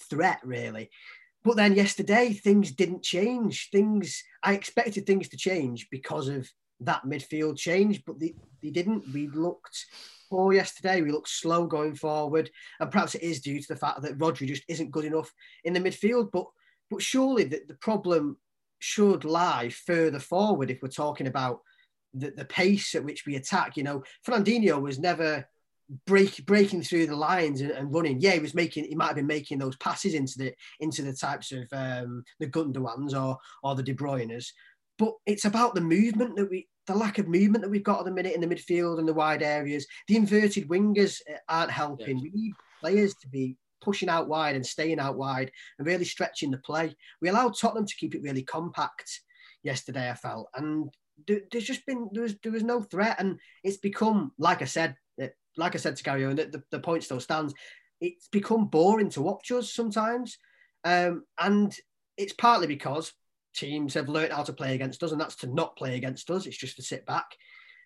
threat, 0.09 0.39
really. 0.43 0.89
But 1.43 1.57
then 1.57 1.75
yesterday, 1.75 2.33
things 2.33 2.71
didn't 2.71 3.03
change. 3.03 3.69
Things 3.71 4.23
I 4.43 4.53
expected 4.53 5.05
things 5.05 5.27
to 5.29 5.37
change 5.37 5.87
because 5.91 6.27
of 6.29 6.49
that 6.81 7.03
midfield 7.05 7.57
change, 7.57 8.03
but 8.05 8.19
they, 8.19 8.35
they 8.61 8.69
didn't. 8.69 9.11
We 9.13 9.27
looked 9.27 9.85
poor 10.29 10.53
yesterday. 10.53 11.01
We 11.01 11.11
looked 11.11 11.29
slow 11.29 11.65
going 11.65 11.95
forward, 11.95 12.49
and 12.79 12.91
perhaps 12.91 13.15
it 13.15 13.23
is 13.23 13.41
due 13.41 13.61
to 13.61 13.67
the 13.67 13.79
fact 13.79 14.01
that 14.01 14.17
Rodri 14.17 14.47
just 14.47 14.63
isn't 14.67 14.91
good 14.91 15.05
enough 15.05 15.31
in 15.63 15.73
the 15.73 15.79
midfield. 15.79 16.31
But 16.31 16.45
but 16.89 17.01
surely 17.01 17.45
the, 17.45 17.61
the 17.67 17.75
problem 17.75 18.37
should 18.79 19.23
lie 19.23 19.69
further 19.69 20.19
forward 20.19 20.71
if 20.71 20.81
we're 20.81 20.89
talking 20.89 21.27
about 21.27 21.61
the, 22.13 22.31
the 22.31 22.45
pace 22.45 22.95
at 22.95 23.03
which 23.03 23.25
we 23.25 23.35
attack. 23.35 23.77
You 23.77 23.83
know, 23.83 24.03
Fernandinho 24.27 24.81
was 24.81 24.99
never 24.99 25.47
break 26.05 26.45
breaking 26.45 26.81
through 26.83 27.05
the 27.05 27.15
lines 27.15 27.61
and, 27.61 27.71
and, 27.71 27.93
running. 27.93 28.19
Yeah, 28.19 28.31
he 28.31 28.39
was 28.39 28.53
making 28.53 28.85
he 28.85 28.95
might 28.95 29.07
have 29.07 29.15
been 29.15 29.27
making 29.27 29.59
those 29.59 29.75
passes 29.77 30.13
into 30.13 30.37
the 30.37 30.53
into 30.79 31.01
the 31.01 31.13
types 31.13 31.51
of 31.51 31.67
um, 31.71 32.23
the 32.39 32.47
Gundogans 32.47 33.13
or 33.13 33.37
or 33.63 33.75
the 33.75 33.83
De 33.83 33.93
Bruynes. 33.93 34.51
But 35.01 35.15
it's 35.25 35.45
about 35.45 35.73
the 35.73 35.81
movement 35.81 36.35
that 36.35 36.47
we 36.47 36.67
the 36.85 36.93
lack 36.93 37.17
of 37.17 37.27
movement 37.27 37.63
that 37.63 37.71
we've 37.71 37.83
got 37.83 37.97
at 37.97 38.05
the 38.05 38.11
minute 38.11 38.35
in 38.35 38.41
the 38.41 38.47
midfield 38.47 38.99
and 38.99 39.07
the 39.07 39.15
wide 39.15 39.41
areas. 39.41 39.87
The 40.07 40.15
inverted 40.15 40.67
wingers 40.67 41.19
uh, 41.27 41.37
aren't 41.49 41.71
helping. 41.71 42.19
Yes. 42.19 42.23
We 42.23 42.31
need 42.39 42.53
players 42.79 43.15
to 43.15 43.27
be 43.27 43.57
pushing 43.81 44.09
out 44.09 44.27
wide 44.27 44.55
and 44.55 44.63
staying 44.63 44.99
out 44.99 45.17
wide 45.17 45.51
and 45.79 45.87
really 45.87 46.05
stretching 46.05 46.51
the 46.51 46.59
play. 46.59 46.95
We 47.19 47.29
allowed 47.29 47.57
Tottenham 47.57 47.87
to 47.87 47.95
keep 47.95 48.13
it 48.13 48.21
really 48.21 48.43
compact 48.43 49.21
yesterday, 49.63 50.07
I 50.07 50.13
felt. 50.13 50.49
And 50.53 50.93
there's 51.27 51.65
just 51.65 51.83
been 51.87 52.07
there 52.11 52.21
was 52.21 52.35
there 52.43 52.51
was 52.51 52.63
no 52.63 52.83
threat, 52.83 53.15
and 53.17 53.39
it's 53.63 53.77
become 53.77 54.33
like 54.37 54.61
I 54.61 54.65
said, 54.65 54.95
like 55.57 55.73
I 55.73 55.79
said 55.79 55.95
to 55.95 56.03
Gary 56.03 56.25
Owen, 56.25 56.35
the, 56.35 56.61
the 56.69 56.79
point 56.79 57.03
still 57.03 57.19
stands. 57.19 57.55
It's 58.01 58.27
become 58.27 58.67
boring 58.67 59.09
to 59.11 59.23
watch 59.23 59.51
us 59.51 59.73
sometimes, 59.73 60.37
um, 60.83 61.23
and 61.39 61.75
it's 62.17 62.33
partly 62.33 62.67
because 62.67 63.13
teams 63.53 63.93
have 63.93 64.09
learned 64.09 64.33
how 64.33 64.43
to 64.43 64.53
play 64.53 64.75
against 64.75 65.03
us, 65.03 65.11
and 65.11 65.19
that's 65.19 65.35
to 65.37 65.47
not 65.47 65.75
play 65.75 65.95
against 65.95 66.29
us. 66.29 66.45
It's 66.45 66.57
just 66.57 66.77
to 66.77 66.83
sit 66.83 67.05
back. 67.05 67.25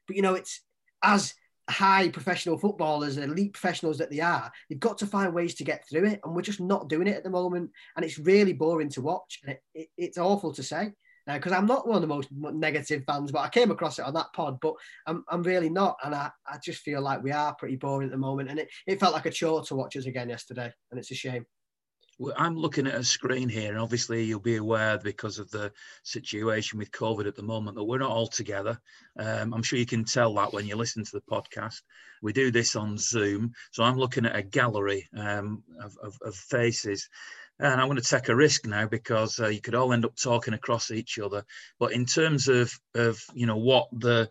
But 0.07 0.15
you 0.15 0.21
know, 0.21 0.35
it's 0.35 0.61
as 1.03 1.33
high 1.69 2.09
professional 2.09 2.57
footballers, 2.57 3.17
elite 3.17 3.53
professionals 3.53 3.97
that 3.97 4.11
they 4.11 4.19
are, 4.19 4.51
they've 4.69 4.79
got 4.79 4.99
to 4.99 5.07
find 5.07 5.33
ways 5.33 5.55
to 5.55 5.63
get 5.63 5.87
through 5.89 6.05
it, 6.05 6.19
and 6.23 6.35
we're 6.35 6.41
just 6.41 6.61
not 6.61 6.89
doing 6.89 7.07
it 7.07 7.17
at 7.17 7.23
the 7.23 7.29
moment. 7.29 7.71
And 7.95 8.05
it's 8.05 8.19
really 8.19 8.53
boring 8.53 8.89
to 8.89 9.01
watch, 9.01 9.39
and 9.43 9.53
it, 9.53 9.63
it, 9.73 9.87
it's 9.97 10.17
awful 10.17 10.53
to 10.53 10.63
say 10.63 10.91
now 11.27 11.35
because 11.35 11.51
uh, 11.51 11.57
I'm 11.57 11.65
not 11.65 11.87
one 11.87 11.95
of 11.95 12.01
the 12.01 12.07
most 12.07 12.29
negative 12.31 13.03
fans, 13.05 13.31
but 13.31 13.39
I 13.39 13.49
came 13.49 13.71
across 13.71 13.99
it 13.99 14.05
on 14.05 14.13
that 14.13 14.33
pod, 14.33 14.59
but 14.61 14.73
I'm, 15.07 15.23
I'm 15.29 15.43
really 15.43 15.69
not. 15.69 15.97
And 16.03 16.13
I, 16.13 16.29
I 16.47 16.57
just 16.63 16.81
feel 16.81 17.01
like 17.01 17.23
we 17.23 17.31
are 17.31 17.55
pretty 17.55 17.75
boring 17.75 18.07
at 18.07 18.11
the 18.11 18.17
moment. 18.17 18.49
And 18.49 18.59
it, 18.59 18.69
it 18.85 18.99
felt 18.99 19.13
like 19.13 19.25
a 19.25 19.31
chore 19.31 19.63
to 19.63 19.75
watch 19.75 19.95
us 19.97 20.05
again 20.05 20.29
yesterday. 20.29 20.71
And 20.91 20.99
it's 20.99 21.11
a 21.11 21.15
shame. 21.15 21.45
I'm 22.37 22.55
looking 22.55 22.87
at 22.87 22.95
a 22.95 23.03
screen 23.03 23.49
here, 23.49 23.71
and 23.71 23.79
obviously 23.79 24.23
you'll 24.23 24.39
be 24.39 24.55
aware 24.55 24.97
because 24.97 25.37
of 25.37 25.51
the 25.51 25.71
situation 26.03 26.79
with 26.79 26.91
COVID 26.91 27.27
at 27.27 27.35
the 27.35 27.43
moment 27.43 27.75
that 27.75 27.83
we're 27.83 27.97
not 27.97 28.11
all 28.11 28.27
together. 28.27 28.79
Um, 29.17 29.53
I'm 29.53 29.63
sure 29.63 29.77
you 29.77 29.85
can 29.85 30.05
tell 30.05 30.33
that 30.35 30.53
when 30.53 30.65
you 30.65 30.75
listen 30.75 31.03
to 31.03 31.11
the 31.11 31.21
podcast. 31.21 31.81
We 32.21 32.31
do 32.31 32.51
this 32.51 32.75
on 32.75 32.97
Zoom, 32.97 33.53
so 33.71 33.83
I'm 33.83 33.97
looking 33.97 34.25
at 34.25 34.35
a 34.35 34.41
gallery 34.41 35.09
um, 35.15 35.63
of, 35.81 35.97
of, 36.01 36.17
of 36.21 36.35
faces 36.35 37.09
and 37.59 37.79
I'm 37.79 37.87
going 37.87 38.01
to 38.01 38.03
take 38.03 38.29
a 38.29 38.35
risk 38.35 38.65
now 38.65 38.87
because 38.87 39.39
uh, 39.39 39.47
you 39.47 39.61
could 39.61 39.75
all 39.75 39.93
end 39.93 40.05
up 40.05 40.15
talking 40.15 40.53
across 40.53 40.91
each 40.91 41.19
other. 41.19 41.45
But 41.79 41.93
in 41.93 42.05
terms 42.05 42.47
of 42.47 42.73
of 42.93 43.21
you 43.33 43.45
know 43.45 43.57
what 43.57 43.87
the 43.93 44.29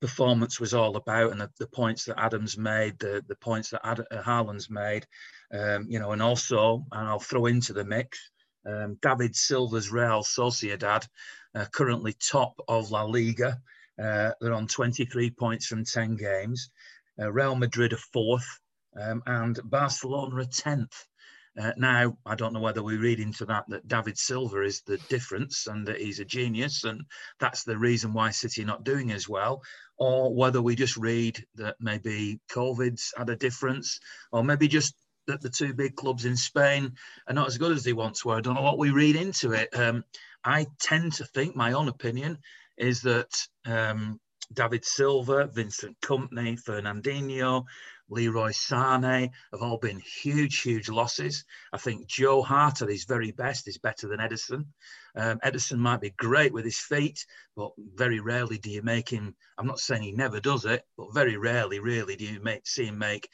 performance 0.00 0.60
was 0.60 0.74
all 0.74 0.96
about 0.96 1.32
and 1.32 1.40
the, 1.40 1.50
the 1.58 1.66
points 1.68 2.04
that 2.04 2.20
Adams 2.20 2.58
made, 2.58 2.98
the 2.98 3.24
the 3.26 3.36
points 3.36 3.70
that 3.70 3.86
Ad, 3.86 4.04
uh, 4.10 4.22
Harlan's 4.22 4.68
made, 4.68 5.06
um, 5.52 5.86
you 5.88 5.98
know, 5.98 6.12
and 6.12 6.22
also 6.22 6.84
and 6.92 7.08
I'll 7.08 7.18
throw 7.18 7.46
into 7.46 7.72
the 7.72 7.84
mix 7.84 8.18
Um, 8.66 8.98
David 9.00 9.36
Silva's 9.36 9.92
Real 9.92 10.22
Sociedad, 10.22 11.06
uh, 11.54 11.66
currently 11.72 12.14
top 12.14 12.60
of 12.68 12.90
La 12.90 13.04
Liga. 13.04 13.60
Uh, 14.02 14.32
they're 14.40 14.52
on 14.52 14.66
23 14.66 15.30
points 15.30 15.66
from 15.66 15.84
10 15.84 16.16
games. 16.16 16.70
Uh, 17.18 17.32
Real 17.32 17.54
Madrid 17.54 17.92
are 17.92 18.08
fourth, 18.12 18.46
um, 19.00 19.22
and 19.26 19.58
Barcelona 19.64 20.36
are 20.42 20.44
10th. 20.44 21.06
Uh, 21.58 21.72
now, 21.78 22.18
I 22.26 22.34
don't 22.34 22.52
know 22.52 22.60
whether 22.60 22.82
we 22.82 22.98
read 22.98 23.18
into 23.18 23.46
that 23.46 23.64
that 23.68 23.88
David 23.88 24.18
Silva 24.18 24.60
is 24.62 24.82
the 24.82 24.98
difference 25.08 25.66
and 25.66 25.86
that 25.86 26.00
he's 26.00 26.20
a 26.20 26.24
genius, 26.24 26.84
and 26.84 27.02
that's 27.40 27.64
the 27.64 27.78
reason 27.78 28.12
why 28.12 28.30
City 28.30 28.62
are 28.62 28.66
not 28.66 28.84
doing 28.84 29.10
as 29.12 29.26
well, 29.28 29.62
or 29.96 30.34
whether 30.34 30.60
we 30.60 30.74
just 30.74 30.98
read 30.98 31.42
that 31.54 31.76
maybe 31.80 32.40
COVID's 32.50 33.14
had 33.16 33.30
a 33.30 33.36
difference, 33.36 33.98
or 34.32 34.44
maybe 34.44 34.68
just 34.68 34.94
that 35.26 35.40
the 35.40 35.50
two 35.50 35.74
big 35.74 35.96
clubs 35.96 36.24
in 36.24 36.36
Spain 36.36 36.92
are 37.28 37.34
not 37.34 37.48
as 37.48 37.58
good 37.58 37.72
as 37.72 37.84
they 37.84 37.92
once 37.92 38.24
were. 38.24 38.36
I 38.36 38.40
don't 38.40 38.54
know 38.54 38.62
what 38.62 38.78
we 38.78 38.90
read 38.90 39.16
into 39.16 39.52
it. 39.52 39.68
Um, 39.76 40.04
I 40.44 40.66
tend 40.80 41.14
to 41.14 41.24
think, 41.24 41.56
my 41.56 41.72
own 41.72 41.88
opinion, 41.88 42.38
is 42.76 43.02
that 43.02 43.46
um, 43.64 44.20
David 44.52 44.84
Silva, 44.84 45.46
Vincent 45.46 45.96
Kompany, 46.00 46.60
Fernandinho, 46.62 47.64
Leroy 48.08 48.52
Sane 48.52 49.30
have 49.52 49.62
all 49.62 49.78
been 49.78 50.00
huge, 50.00 50.60
huge 50.60 50.88
losses. 50.88 51.44
I 51.72 51.78
think 51.78 52.06
Joe 52.06 52.42
Hart 52.42 52.82
at 52.82 52.88
his 52.88 53.04
very 53.04 53.32
best 53.32 53.66
is 53.68 53.78
better 53.78 54.08
than 54.08 54.20
Ederson. 54.20 54.66
Um, 55.16 55.38
Ederson 55.40 55.78
might 55.78 56.00
be 56.00 56.10
great 56.10 56.52
with 56.52 56.64
his 56.64 56.78
feet, 56.78 57.24
but 57.56 57.70
very 57.94 58.20
rarely 58.20 58.58
do 58.58 58.70
you 58.70 58.82
make 58.82 59.08
him. 59.08 59.34
I'm 59.58 59.66
not 59.66 59.80
saying 59.80 60.02
he 60.02 60.12
never 60.12 60.40
does 60.40 60.64
it, 60.66 60.84
but 60.96 61.14
very 61.14 61.36
rarely, 61.36 61.80
really, 61.80 62.16
do 62.16 62.24
you 62.24 62.40
make, 62.40 62.66
see 62.66 62.86
him 62.86 62.98
make 62.98 63.28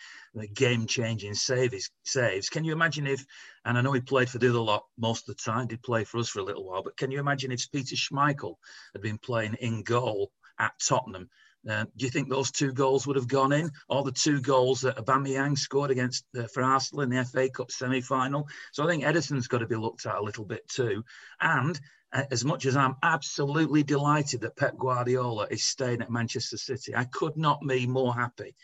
game-changing 0.55 1.35
saves. 1.35 1.91
Saves. 2.05 2.49
Can 2.49 2.65
you 2.65 2.73
imagine 2.73 3.07
if? 3.07 3.25
And 3.65 3.77
I 3.77 3.81
know 3.81 3.93
he 3.93 4.01
played 4.01 4.31
for 4.31 4.39
the 4.39 4.49
other 4.49 4.59
lot 4.59 4.85
most 4.99 5.29
of 5.29 5.37
the 5.37 5.43
time. 5.43 5.67
Did 5.67 5.83
play 5.83 6.05
for 6.05 6.19
us 6.19 6.29
for 6.29 6.41
a 6.41 6.45
little 6.45 6.65
while, 6.65 6.83
but 6.83 6.97
can 6.97 7.11
you 7.11 7.21
imagine 7.21 7.53
if 7.53 7.71
Peter 7.71 7.97
Schmeichel 7.97 8.55
had 8.95 9.03
been 9.03 9.19
playing 9.19 9.55
in 9.55 9.83
goal 9.83 10.31
at 10.59 10.73
Tottenham 10.79 11.29
uh, 11.69 11.85
do 11.97 12.05
you 12.05 12.11
think 12.11 12.29
those 12.29 12.51
two 12.51 12.73
goals 12.73 13.07
would 13.07 13.17
have 13.17 13.29
gone 13.29 13.53
in? 13.53 13.71
Or 13.89 14.03
the 14.03 14.13
two 14.13 14.41
goals 14.41 14.81
that 14.81 14.97
Aubameyang 14.97 15.57
scored 15.57 15.91
against 15.91 16.25
uh, 16.37 16.47
for 16.53 16.63
Arsenal 16.63 17.03
in 17.03 17.11
the 17.11 17.25
FA 17.25 17.49
Cup 17.49 17.71
semi-final? 17.71 18.49
So 18.73 18.85
I 18.85 18.89
think 18.89 19.05
Ederson's 19.05 19.49
got 19.49 19.59
to 19.59 19.67
be 19.67 19.77
looked 19.77 20.07
at 20.07 20.17
a 20.17 20.23
little 20.23 20.45
bit 20.45 20.69
too. 20.69 21.05
And 21.41 21.81
uh, 22.13 22.25
as 22.31 22.45
much 22.45 22.67
as 22.67 22.77
I'm 22.77 22.97
absolutely 23.03 23.83
delighted 23.83 24.41
that 24.43 24.57
Pep 24.57 24.77
Guardiola 24.77 25.47
is 25.51 25.65
staying 25.65 26.03
at 26.03 26.11
Manchester 26.11 26.57
City, 26.57 26.95
I 26.95 27.05
could 27.05 27.37
not 27.37 27.61
be 27.67 27.87
more 27.87 28.15
happy. 28.15 28.55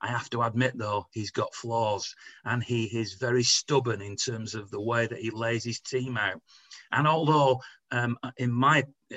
I 0.00 0.08
have 0.08 0.30
to 0.30 0.42
admit, 0.42 0.78
though, 0.78 1.06
he's 1.10 1.32
got 1.32 1.54
flaws 1.54 2.14
and 2.44 2.62
he 2.62 2.84
is 2.84 3.14
very 3.14 3.42
stubborn 3.42 4.00
in 4.00 4.14
terms 4.14 4.54
of 4.54 4.70
the 4.70 4.80
way 4.80 5.06
that 5.06 5.18
he 5.18 5.30
lays 5.30 5.64
his 5.64 5.80
team 5.80 6.16
out. 6.16 6.40
And 6.92 7.06
although, 7.06 7.60
um, 7.90 8.18
in 8.36 8.52
my 8.52 8.84
uh, 9.12 9.16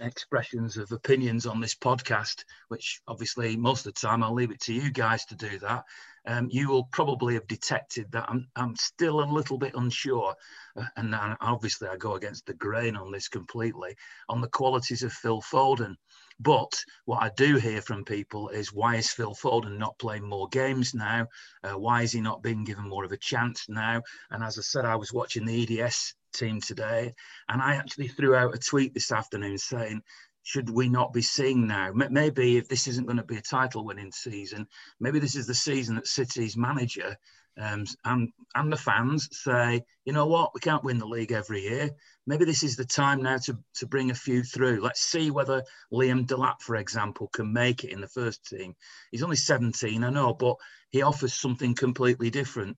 expressions 0.00 0.76
of 0.76 0.92
opinions 0.92 1.46
on 1.46 1.60
this 1.60 1.74
podcast, 1.74 2.44
which 2.68 3.00
obviously 3.06 3.56
most 3.56 3.86
of 3.86 3.94
the 3.94 4.00
time 4.00 4.22
I'll 4.22 4.34
leave 4.34 4.50
it 4.50 4.60
to 4.62 4.72
you 4.72 4.90
guys 4.90 5.24
to 5.26 5.36
do 5.36 5.58
that, 5.60 5.84
um, 6.26 6.48
you 6.50 6.68
will 6.68 6.84
probably 6.84 7.34
have 7.34 7.46
detected 7.46 8.12
that 8.12 8.28
I'm, 8.28 8.48
I'm 8.54 8.76
still 8.76 9.22
a 9.22 9.32
little 9.32 9.58
bit 9.58 9.74
unsure. 9.74 10.34
Uh, 10.76 10.84
and 10.96 11.14
obviously, 11.40 11.88
I 11.88 11.96
go 11.96 12.14
against 12.14 12.46
the 12.46 12.54
grain 12.54 12.96
on 12.96 13.10
this 13.10 13.28
completely 13.28 13.96
on 14.28 14.40
the 14.40 14.48
qualities 14.48 15.02
of 15.02 15.12
Phil 15.12 15.40
Foden. 15.40 15.96
But 16.40 16.84
what 17.04 17.22
I 17.22 17.30
do 17.30 17.56
hear 17.56 17.82
from 17.82 18.04
people 18.04 18.50
is 18.50 18.72
why 18.72 18.96
is 18.96 19.10
Phil 19.10 19.34
Foden 19.34 19.78
not 19.78 19.98
playing 19.98 20.28
more 20.28 20.48
games 20.48 20.94
now? 20.94 21.26
Uh, 21.64 21.78
why 21.78 22.02
is 22.02 22.12
he 22.12 22.20
not 22.20 22.42
being 22.42 22.62
given 22.62 22.88
more 22.88 23.04
of 23.04 23.12
a 23.12 23.16
chance 23.16 23.68
now? 23.68 24.02
And 24.30 24.44
as 24.44 24.56
I 24.58 24.62
said, 24.62 24.84
I 24.84 24.96
was 24.96 25.12
watching 25.12 25.44
the 25.44 25.80
EDS 25.80 26.14
team 26.32 26.60
today. 26.60 27.14
And 27.48 27.60
I 27.60 27.74
actually 27.74 28.08
threw 28.08 28.34
out 28.34 28.54
a 28.54 28.58
tweet 28.58 28.94
this 28.94 29.12
afternoon 29.12 29.58
saying, 29.58 30.02
should 30.42 30.70
we 30.70 30.88
not 30.88 31.12
be 31.12 31.22
seeing 31.22 31.66
now? 31.66 31.90
Maybe 31.92 32.56
if 32.56 32.68
this 32.68 32.86
isn't 32.86 33.06
going 33.06 33.18
to 33.18 33.24
be 33.24 33.36
a 33.36 33.42
title 33.42 33.84
winning 33.84 34.12
season, 34.12 34.66
maybe 34.98 35.18
this 35.18 35.36
is 35.36 35.46
the 35.46 35.54
season 35.54 35.96
that 35.96 36.06
City's 36.06 36.56
manager 36.56 37.16
um, 37.60 37.84
and, 38.04 38.28
and 38.54 38.72
the 38.72 38.76
fans 38.76 39.28
say, 39.32 39.84
you 40.04 40.12
know 40.12 40.26
what, 40.26 40.54
we 40.54 40.60
can't 40.60 40.84
win 40.84 40.98
the 40.98 41.06
league 41.06 41.32
every 41.32 41.62
year. 41.62 41.90
Maybe 42.26 42.44
this 42.44 42.62
is 42.62 42.76
the 42.76 42.84
time 42.84 43.22
now 43.22 43.38
to, 43.38 43.58
to 43.76 43.86
bring 43.86 44.10
a 44.10 44.14
few 44.14 44.44
through. 44.44 44.80
Let's 44.80 45.00
see 45.00 45.30
whether 45.30 45.64
Liam 45.92 46.24
Delap, 46.24 46.60
for 46.60 46.76
example, 46.76 47.28
can 47.28 47.52
make 47.52 47.82
it 47.82 47.90
in 47.90 48.00
the 48.00 48.08
first 48.08 48.46
team. 48.46 48.74
He's 49.10 49.24
only 49.24 49.36
17, 49.36 50.04
I 50.04 50.10
know, 50.10 50.34
but 50.34 50.56
he 50.90 51.02
offers 51.02 51.34
something 51.34 51.74
completely 51.74 52.30
different. 52.30 52.76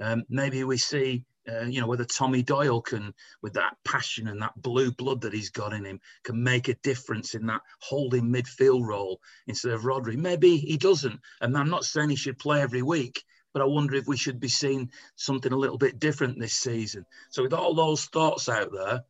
Um, 0.00 0.24
maybe 0.28 0.62
we 0.62 0.76
see 0.76 1.24
uh, 1.48 1.64
you 1.64 1.80
know, 1.80 1.86
whether 1.86 2.04
Tommy 2.04 2.42
Doyle 2.42 2.80
can, 2.80 3.14
with 3.42 3.54
that 3.54 3.76
passion 3.84 4.28
and 4.28 4.40
that 4.42 4.60
blue 4.60 4.92
blood 4.92 5.22
that 5.22 5.32
he's 5.32 5.50
got 5.50 5.72
in 5.72 5.84
him, 5.84 6.00
can 6.24 6.42
make 6.42 6.68
a 6.68 6.74
difference 6.82 7.34
in 7.34 7.46
that 7.46 7.62
holding 7.80 8.24
midfield 8.24 8.86
role 8.86 9.20
instead 9.46 9.72
of 9.72 9.82
Rodri. 9.82 10.16
Maybe 10.16 10.56
he 10.56 10.76
doesn't. 10.76 11.20
And 11.40 11.56
I'm 11.56 11.70
not 11.70 11.84
saying 11.84 12.10
he 12.10 12.16
should 12.16 12.38
play 12.38 12.60
every 12.60 12.82
week, 12.82 13.22
but 13.52 13.62
I 13.62 13.66
wonder 13.66 13.94
if 13.94 14.06
we 14.06 14.16
should 14.16 14.40
be 14.40 14.48
seeing 14.48 14.90
something 15.16 15.52
a 15.52 15.56
little 15.56 15.78
bit 15.78 15.98
different 15.98 16.38
this 16.38 16.54
season. 16.54 17.06
So, 17.30 17.42
with 17.42 17.54
all 17.54 17.74
those 17.74 18.04
thoughts 18.06 18.48
out 18.48 18.70
there, 18.72 19.02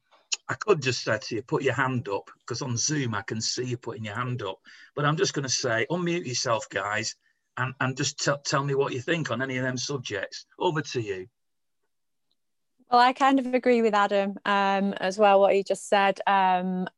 I 0.49 0.55
could 0.55 0.81
just 0.81 1.03
say 1.03 1.19
to 1.19 1.35
you, 1.35 1.43
put 1.43 1.63
your 1.63 1.75
hand 1.75 2.09
up, 2.09 2.31
because 2.41 2.63
on 2.63 2.77
Zoom 2.77 3.15
I 3.15 3.23
can 3.23 3.41
see 3.41 3.65
you 3.65 3.77
putting 3.77 4.05
your 4.05 4.15
hand 4.15 4.43
up. 4.43 4.59
But 4.95 5.05
I'm 5.05 5.17
just 5.17 5.35
going 5.35 5.43
to 5.43 5.49
say, 5.49 5.87
unmute 5.91 6.27
yourself, 6.27 6.69
guys, 6.71 7.17
and, 7.57 7.75
and 7.81 7.97
just 7.97 8.25
t- 8.25 8.33
tell 8.45 8.65
me 8.65 8.75
what 8.75 8.93
you 8.93 9.01
think 9.01 9.31
on 9.31 9.43
any 9.43 9.59
of 9.59 9.65
them 9.65 9.77
subjects. 9.77 10.47
Over 10.59 10.81
to 10.81 11.01
you. 11.01 11.27
Well, 12.91 13.01
I 13.01 13.13
kind 13.13 13.39
of 13.39 13.53
agree 13.55 13.83
with 13.83 13.95
Adam 13.95 14.37
um, 14.47 14.95
as 14.95 15.19
well, 15.19 15.41
what 15.41 15.55
he 15.55 15.63
just 15.63 15.89
said. 15.89 16.21
Um, 16.27 16.89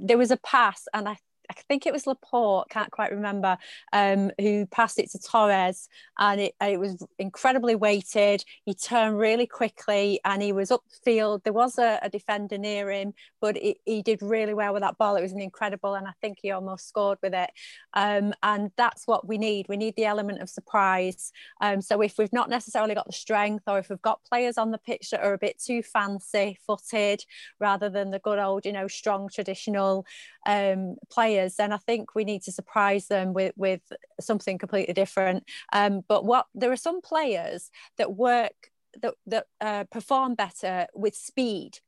there 0.00 0.18
was 0.18 0.30
a 0.30 0.36
pass, 0.36 0.86
and 0.94 1.08
I 1.08 1.16
I 1.50 1.62
think 1.68 1.84
it 1.84 1.92
was 1.92 2.06
Laporte, 2.06 2.70
can't 2.70 2.90
quite 2.92 3.10
remember, 3.10 3.58
um, 3.92 4.30
who 4.40 4.66
passed 4.66 4.98
it 5.00 5.10
to 5.10 5.18
Torres, 5.18 5.88
and 6.18 6.40
it, 6.40 6.54
it 6.60 6.78
was 6.78 7.04
incredibly 7.18 7.74
weighted. 7.74 8.44
He 8.64 8.74
turned 8.74 9.18
really 9.18 9.46
quickly, 9.46 10.20
and 10.24 10.40
he 10.40 10.52
was 10.52 10.70
upfield. 10.70 11.42
There 11.42 11.52
was 11.52 11.76
a, 11.78 11.98
a 12.02 12.08
defender 12.08 12.56
near 12.56 12.90
him, 12.90 13.14
but 13.40 13.56
it, 13.56 13.78
he 13.84 14.02
did 14.02 14.22
really 14.22 14.54
well 14.54 14.72
with 14.72 14.82
that 14.82 14.96
ball. 14.96 15.16
It 15.16 15.22
was 15.22 15.32
an 15.32 15.40
incredible, 15.40 15.94
and 15.94 16.06
I 16.06 16.12
think 16.20 16.38
he 16.40 16.52
almost 16.52 16.88
scored 16.88 17.18
with 17.20 17.34
it. 17.34 17.50
Um, 17.94 18.32
and 18.44 18.70
that's 18.76 19.06
what 19.06 19.26
we 19.26 19.36
need. 19.36 19.66
We 19.68 19.76
need 19.76 19.96
the 19.96 20.04
element 20.04 20.40
of 20.40 20.48
surprise. 20.48 21.32
Um, 21.60 21.80
so 21.80 22.00
if 22.00 22.16
we've 22.16 22.32
not 22.32 22.48
necessarily 22.48 22.94
got 22.94 23.06
the 23.06 23.12
strength, 23.12 23.64
or 23.66 23.78
if 23.78 23.90
we've 23.90 24.00
got 24.02 24.22
players 24.24 24.56
on 24.56 24.70
the 24.70 24.78
pitch 24.78 25.10
that 25.10 25.24
are 25.24 25.34
a 25.34 25.38
bit 25.38 25.60
too 25.60 25.82
fancy 25.82 26.58
footed, 26.64 27.24
rather 27.58 27.88
than 27.88 28.10
the 28.10 28.20
good 28.20 28.38
old, 28.38 28.64
you 28.64 28.72
know, 28.72 28.86
strong 28.86 29.28
traditional 29.28 30.06
um, 30.46 30.96
players, 31.40 31.56
then 31.56 31.72
I 31.72 31.78
think 31.78 32.14
we 32.14 32.24
need 32.24 32.42
to 32.42 32.52
surprise 32.52 33.06
them 33.06 33.32
with 33.32 33.52
with 33.56 33.80
something 34.20 34.58
completely 34.58 34.94
different. 34.94 35.44
Um, 35.72 36.02
but 36.08 36.24
what 36.24 36.46
there 36.54 36.72
are 36.72 36.76
some 36.76 37.00
players 37.00 37.70
that 37.98 38.14
work 38.14 38.70
that 39.02 39.14
that 39.26 39.46
uh, 39.60 39.84
perform 39.90 40.34
better 40.34 40.86
with 40.94 41.14
speed, 41.14 41.78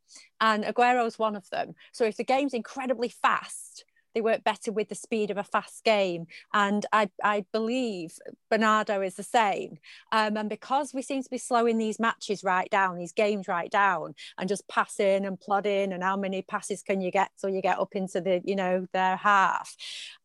and 0.40 0.64
Aguero 0.64 1.06
is 1.06 1.18
one 1.18 1.36
of 1.36 1.48
them. 1.50 1.74
So 1.92 2.04
if 2.04 2.16
the 2.16 2.24
game's 2.24 2.54
incredibly 2.54 3.08
fast, 3.08 3.84
they 4.14 4.20
work 4.20 4.44
better 4.44 4.72
with 4.72 4.88
the 4.88 4.94
speed 4.94 5.30
of 5.30 5.36
a 5.36 5.44
fast 5.44 5.84
game. 5.84 6.26
And 6.52 6.84
I, 6.92 7.10
I 7.22 7.44
believe 7.52 8.18
Bernardo 8.50 9.00
is 9.00 9.14
the 9.14 9.22
same. 9.22 9.78
Um, 10.10 10.36
and 10.36 10.48
because 10.48 10.92
we 10.94 11.02
seem 11.02 11.22
to 11.22 11.30
be 11.30 11.38
slowing 11.38 11.78
these 11.78 11.98
matches 12.00 12.44
right 12.44 12.70
down, 12.70 12.98
these 12.98 13.12
games 13.12 13.48
right 13.48 13.70
down, 13.70 14.14
and 14.38 14.48
just 14.48 14.68
passing 14.68 15.24
and 15.24 15.40
plodding, 15.40 15.92
and 15.92 16.02
how 16.02 16.16
many 16.16 16.42
passes 16.42 16.82
can 16.82 17.00
you 17.00 17.10
get 17.10 17.30
till 17.40 17.50
you 17.50 17.62
get 17.62 17.78
up 17.78 17.94
into 17.94 18.20
the, 18.20 18.40
you 18.44 18.56
know, 18.56 18.86
their 18.92 19.16
half? 19.16 19.76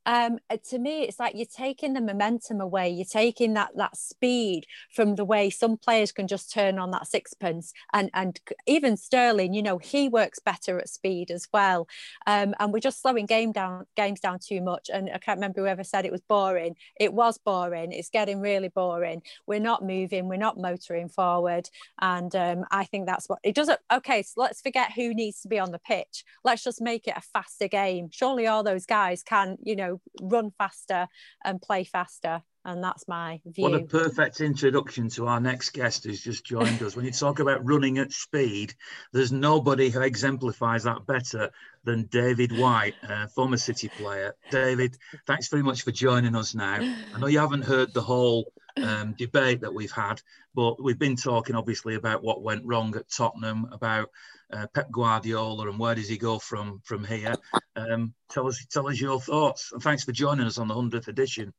Um, 0.08 0.40
uh, 0.50 0.56
to 0.70 0.80
me, 0.80 1.04
it's 1.04 1.20
like 1.20 1.36
you're 1.36 1.46
taking 1.46 1.92
the 1.92 2.00
momentum 2.00 2.62
away. 2.62 2.90
You're 2.90 3.06
taking 3.06 3.54
that 3.56 3.72
that 3.76 3.98
speed 3.98 4.66
from 4.96 5.16
the 5.16 5.26
way 5.26 5.50
some 5.50 5.76
players 5.76 6.14
can 6.14 6.28
just 6.28 6.52
turn 6.52 6.80
on 6.80 6.92
that 6.92 7.08
sixpence, 7.08 7.74
and 7.94 8.10
and 8.14 8.40
even 8.66 8.96
Sterling, 8.96 9.54
you 9.54 9.62
know, 9.62 9.78
he 9.78 10.08
works 10.08 10.40
better 10.40 10.80
at 10.80 10.88
speed 10.88 11.30
as 11.30 11.48
well. 11.54 11.90
Um, 12.26 12.56
and 12.58 12.72
we're 12.72 12.80
just 12.80 13.02
slowing 13.02 13.26
game 13.26 13.52
down 13.52 13.86
games 13.98 14.22
down 14.22 14.40
too 14.40 14.62
much. 14.62 14.90
And 14.92 15.10
I 15.14 15.18
can't 15.18 15.38
remember 15.38 15.60
whoever 15.60 15.84
said 15.84 16.06
it 16.06 16.12
was 16.12 16.22
boring. 16.22 16.78
It 16.98 17.14
was 17.14 17.38
boring. 17.38 17.92
It's 17.92 18.10
getting 18.10 18.40
really 18.40 18.70
boring. 18.70 19.22
We're 19.46 19.60
not 19.60 19.84
moving. 19.84 20.30
We're 20.30 20.38
not 20.38 20.58
motoring 20.58 21.10
forward. 21.10 21.70
And 22.00 22.34
um, 22.34 22.64
I 22.72 22.86
think 22.86 23.08
that's 23.08 23.28
what 23.28 23.40
it 23.44 23.56
doesn't. 23.56 23.80
Okay, 23.92 24.24
so 24.24 24.42
let's 24.42 24.62
forget 24.62 24.94
who 24.94 25.14
needs 25.14 25.42
to 25.42 25.50
be 25.50 25.60
on 25.60 25.72
the 25.72 25.80
pitch. 25.80 26.24
Let's 26.46 26.64
just 26.64 26.82
make 26.82 27.10
it 27.10 27.18
a 27.18 27.22
faster 27.22 27.68
game. 27.68 28.08
Surely 28.10 28.48
all 28.48 28.64
those 28.64 28.86
guys 28.86 29.22
can, 29.22 29.58
you 29.62 29.76
know, 29.76 29.97
run 30.22 30.52
faster 30.58 31.08
and 31.44 31.62
play 31.62 31.84
faster. 31.84 32.42
And 32.66 32.84
that's 32.84 33.08
my 33.08 33.40
view. 33.46 33.64
What 33.64 33.76
a 33.76 33.86
perfect 33.86 34.42
introduction 34.42 35.08
to 35.12 35.28
our 35.28 35.40
next 35.40 35.70
guest 35.70 36.04
who's 36.04 36.22
just 36.22 36.46
joined 36.46 36.82
us. 36.84 36.98
When 36.98 37.06
you 37.06 37.12
talk 37.12 37.40
about 37.40 37.66
running 37.66 37.98
at 37.98 38.12
speed, 38.12 38.74
there's 39.14 39.32
nobody 39.32 39.90
who 39.90 40.02
exemplifies 40.02 40.84
that 40.84 41.06
better 41.06 41.52
than 41.86 42.08
David 42.08 42.58
White, 42.58 42.96
uh, 43.08 43.28
former 43.28 43.56
City 43.56 43.88
player. 43.88 44.36
David, 44.52 44.98
thanks 45.26 45.48
very 45.48 45.64
much 45.64 45.84
for 45.84 45.92
joining 45.92 46.36
us 46.36 46.54
now. 46.56 46.80
I 47.16 47.20
know 47.20 47.28
you 47.28 47.40
haven't 47.40 47.64
heard 47.64 47.94
the 47.94 48.02
whole 48.02 48.52
um, 48.84 49.14
debate 49.18 49.62
that 49.62 49.74
we've 49.74 49.92
had. 49.92 50.22
But 50.54 50.82
we've 50.82 50.98
been 50.98 51.16
talking 51.16 51.56
obviously 51.56 51.96
about 51.96 52.24
what 52.24 52.42
went 52.42 52.66
wrong 52.66 52.96
at 52.96 53.10
Tottenham, 53.10 53.68
about 53.72 54.10
uh, 54.52 54.68
Pep 54.74 54.92
Guardiola, 54.92 55.70
and 55.70 55.80
where 55.80 55.96
does 55.96 56.08
he 56.08 56.18
go 56.18 56.40
from 56.40 56.82
from 56.84 57.04
here? 57.04 57.36
Um, 57.76 58.14
tell 58.30 58.48
us, 58.48 58.66
tell 58.72 58.88
us 58.88 59.00
your 59.00 59.20
thoughts, 59.20 59.72
and 59.72 59.82
thanks 59.82 60.04
for 60.04 60.12
joining 60.12 60.48
us 60.48 60.58
on 60.58 60.68
the 60.68 60.74
hundredth 60.74 61.08
edition. 61.08 61.54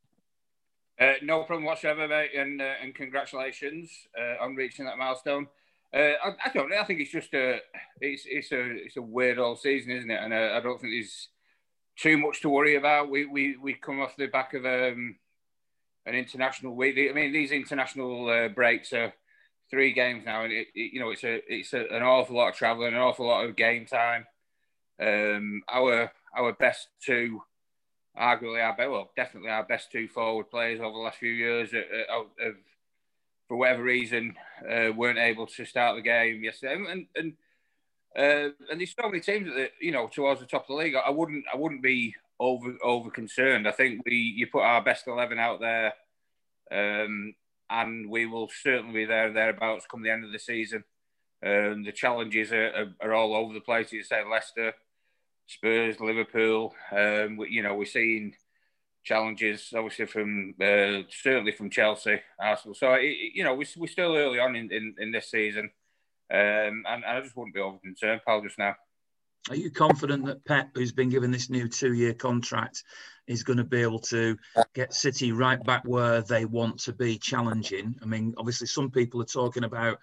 Uh, 1.00 1.12
no 1.22 1.44
problem 1.44 1.64
whatsoever, 1.64 2.08
mate, 2.08 2.30
and 2.36 2.60
uh, 2.60 2.74
and 2.82 2.94
congratulations 2.94 3.90
uh, 4.18 4.42
on 4.42 4.56
reaching 4.56 4.84
that 4.84 4.98
milestone. 4.98 5.46
Uh, 5.94 6.14
I, 6.22 6.30
I, 6.44 6.50
don't 6.52 6.68
know. 6.68 6.76
I 6.76 6.84
think 6.84 7.00
it's 7.00 7.12
just 7.12 7.32
a 7.34 7.60
it's 8.00 8.24
it's 8.26 8.52
a 8.52 8.84
it's 8.84 8.96
a 8.96 9.02
weird 9.02 9.38
old 9.38 9.60
season, 9.60 9.92
isn't 9.92 10.10
it? 10.10 10.20
And 10.20 10.32
uh, 10.32 10.54
I 10.56 10.60
don't 10.60 10.80
think 10.80 10.92
there's 10.92 11.28
too 11.96 12.18
much 12.18 12.40
to 12.42 12.48
worry 12.48 12.76
about. 12.76 13.10
We 13.10 13.26
we 13.26 13.56
we 13.56 13.74
come 13.74 14.00
off 14.00 14.16
the 14.16 14.26
back 14.26 14.54
of 14.54 14.64
um, 14.64 15.16
an 16.04 16.14
international 16.14 16.74
week. 16.74 16.96
I 16.98 17.12
mean, 17.12 17.32
these 17.32 17.52
international 17.52 18.48
breaks 18.54 18.92
are 18.92 19.12
three 19.70 19.92
games 19.92 20.24
now, 20.24 20.44
and 20.44 20.52
it, 20.52 20.68
it, 20.74 20.92
you 20.92 21.00
know 21.00 21.10
it's 21.10 21.24
a 21.24 21.40
it's 21.52 21.72
a, 21.72 21.86
an 21.90 22.02
awful 22.02 22.36
lot 22.36 22.48
of 22.48 22.54
travelling, 22.54 22.94
an 22.94 23.00
awful 23.00 23.26
lot 23.26 23.44
of 23.44 23.56
game 23.56 23.86
time. 23.86 24.26
Um, 25.00 25.62
our 25.70 26.10
our 26.36 26.52
best 26.52 26.88
two 27.04 27.42
arguably 28.18 28.64
our 28.64 28.76
best, 28.76 28.90
well, 28.90 29.10
definitely 29.16 29.50
our 29.50 29.64
best 29.64 29.92
two 29.92 30.08
forward 30.08 30.50
players 30.50 30.80
over 30.80 30.92
the 30.92 30.98
last 30.98 31.18
few 31.18 31.30
years 31.30 31.70
have, 31.72 32.26
have 32.40 32.54
for 33.46 33.56
whatever 33.56 33.82
reason, 33.82 34.34
uh, 34.70 34.92
weren't 34.94 35.18
able 35.18 35.46
to 35.46 35.64
start 35.64 35.96
the 35.96 36.02
game 36.02 36.44
yesterday. 36.44 36.74
And 36.74 37.06
and 37.16 37.32
uh, 38.16 38.52
and 38.70 38.80
there's 38.80 38.94
so 38.94 39.08
many 39.08 39.20
teams 39.20 39.48
that 39.54 39.70
you 39.80 39.92
know 39.92 40.08
towards 40.08 40.40
the 40.40 40.46
top 40.46 40.62
of 40.62 40.68
the 40.68 40.74
league. 40.74 40.94
I 40.94 41.10
wouldn't 41.10 41.44
I 41.52 41.56
wouldn't 41.56 41.82
be 41.82 42.14
over 42.38 42.76
over 42.82 43.10
concerned. 43.10 43.66
I 43.66 43.72
think 43.72 44.02
we 44.04 44.16
you 44.16 44.46
put 44.46 44.62
our 44.62 44.82
best 44.82 45.06
eleven 45.06 45.38
out 45.38 45.60
there, 45.60 45.94
um, 46.70 47.34
and 47.70 48.08
we 48.08 48.26
will 48.26 48.48
certainly 48.62 48.92
be 48.92 49.04
there 49.04 49.32
thereabouts 49.32 49.86
come 49.90 50.02
the 50.02 50.10
end 50.10 50.24
of 50.24 50.32
the 50.32 50.38
season. 50.38 50.84
Um, 51.44 51.84
the 51.84 51.92
challenges 51.92 52.52
are, 52.52 52.94
are, 53.00 53.10
are, 53.10 53.14
all 53.14 53.34
over 53.34 53.54
the 53.54 53.60
place. 53.60 53.92
You 53.92 54.02
say 54.02 54.24
Leicester, 54.28 54.72
Spurs, 55.46 56.00
Liverpool. 56.00 56.74
Um, 56.90 57.38
you 57.48 57.62
know, 57.62 57.74
we're 57.74 57.84
seeing 57.84 58.34
challenges, 59.04 59.72
obviously 59.74 60.06
from 60.06 60.54
uh, 60.60 61.02
certainly 61.10 61.52
from 61.52 61.70
Chelsea, 61.70 62.20
Arsenal. 62.40 62.74
So 62.74 62.94
it, 62.94 63.16
you 63.34 63.44
know, 63.44 63.54
we, 63.54 63.66
we're 63.76 63.86
still 63.86 64.16
early 64.16 64.40
on 64.40 64.56
in, 64.56 64.72
in, 64.72 64.94
in 64.98 65.12
this 65.12 65.30
season, 65.30 65.70
um, 66.30 66.38
and, 66.38 66.84
and, 66.86 67.04
I 67.04 67.20
just 67.20 67.36
wouldn't 67.36 67.54
be 67.54 67.60
over 67.60 67.78
concerned, 67.78 68.20
Paul, 68.26 68.42
just 68.42 68.58
now. 68.58 68.74
Are 69.48 69.56
you 69.56 69.70
confident 69.70 70.26
that 70.26 70.44
Pep, 70.44 70.70
who's 70.74 70.92
been 70.92 71.08
given 71.08 71.30
this 71.30 71.48
new 71.48 71.68
two-year 71.68 72.14
contract, 72.14 72.82
is 73.28 73.44
going 73.44 73.58
to 73.58 73.64
be 73.64 73.82
able 73.82 74.00
to 74.00 74.36
get 74.74 74.92
City 74.92 75.32
right 75.32 75.62
back 75.62 75.82
where 75.84 76.22
they 76.22 76.44
want 76.44 76.80
to 76.80 76.92
be, 76.92 77.18
challenging? 77.18 77.94
I 78.02 78.06
mean, 78.06 78.34
obviously, 78.36 78.66
some 78.66 78.90
people 78.90 79.20
are 79.22 79.26
talking 79.26 79.64
about 79.64 79.98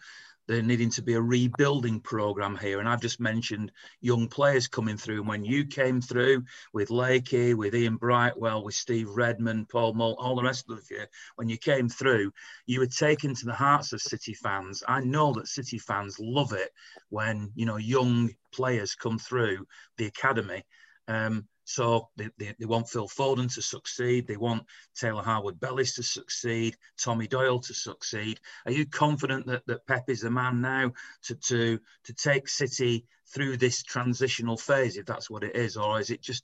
there 0.48 0.62
needing 0.62 0.92
to 0.92 1.02
be 1.02 1.14
a 1.14 1.22
rebuilding 1.22 2.00
program 2.00 2.58
here. 2.58 2.80
And 2.80 2.88
I've 2.88 3.02
just 3.02 3.20
mentioned 3.20 3.72
young 4.02 4.28
players 4.28 4.68
coming 4.68 4.98
through. 4.98 5.20
And 5.20 5.28
when 5.28 5.44
you 5.44 5.66
came 5.66 6.02
through 6.02 6.44
with 6.74 6.90
Lakey, 6.90 7.56
with 7.56 7.76
Ian 7.76 7.98
Brightwell, 7.98 8.64
with 8.64 8.76
Steve 8.76 9.10
Redmond, 9.10 9.70
Paul 9.70 9.94
Mull, 9.94 10.16
all 10.20 10.36
the 10.36 10.44
rest 10.44 10.70
of 10.70 10.80
you, 10.92 11.04
when 11.36 11.50
you 11.50 11.58
came 11.58 11.90
through, 11.90 12.32
you 12.66 12.80
were 12.80 12.88
taken 12.88 13.34
to 13.34 13.46
the 13.46 13.54
hearts 13.54 13.94
of 13.94 14.02
City 14.02 14.34
fans. 14.34 14.84
I 14.88 15.02
know 15.02 15.34
that 15.34 15.48
City 15.48 15.80
fans 15.80 16.18
love 16.20 16.54
it 16.54 16.72
when, 17.10 17.52
you 17.56 17.66
know, 17.66 17.78
young 17.78 18.32
players 18.52 18.96
come 18.96 19.18
through 19.18 19.66
the 19.98 20.06
academy. 20.06 20.64
Um, 21.08 21.48
so 21.66 22.10
they, 22.16 22.30
they, 22.38 22.54
they, 22.60 22.66
want 22.66 22.88
Phil 22.88 23.08
Foden 23.08 23.54
to 23.56 23.62
succeed. 23.62 24.28
They 24.28 24.38
want 24.38 24.66
Taylor 24.96 25.24
Harwood 25.24 25.60
Bellis 25.60 25.96
to 25.96 26.04
succeed, 26.04 26.78
Tommy 26.98 27.28
Doyle 27.28 27.60
to 27.60 27.74
succeed. 27.74 28.40
Are 28.66 28.72
you 28.72 28.86
confident 28.86 29.48
that, 29.48 29.66
that 29.66 29.86
Pep 29.88 30.10
is 30.10 30.22
the 30.22 30.30
man 30.30 30.62
now 30.62 30.94
to, 31.24 31.36
to, 31.36 31.80
to 32.04 32.14
take 32.14 32.48
City 32.48 33.06
through 33.28 33.58
this 33.58 33.82
transitional 33.82 34.58
phase, 34.58 34.96
if 34.96 35.08
that's 35.08 35.30
what 35.30 35.44
it 35.44 35.56
is, 35.56 35.76
or 35.76 36.00
is 36.00 36.12
it 36.12 36.22
just 36.22 36.44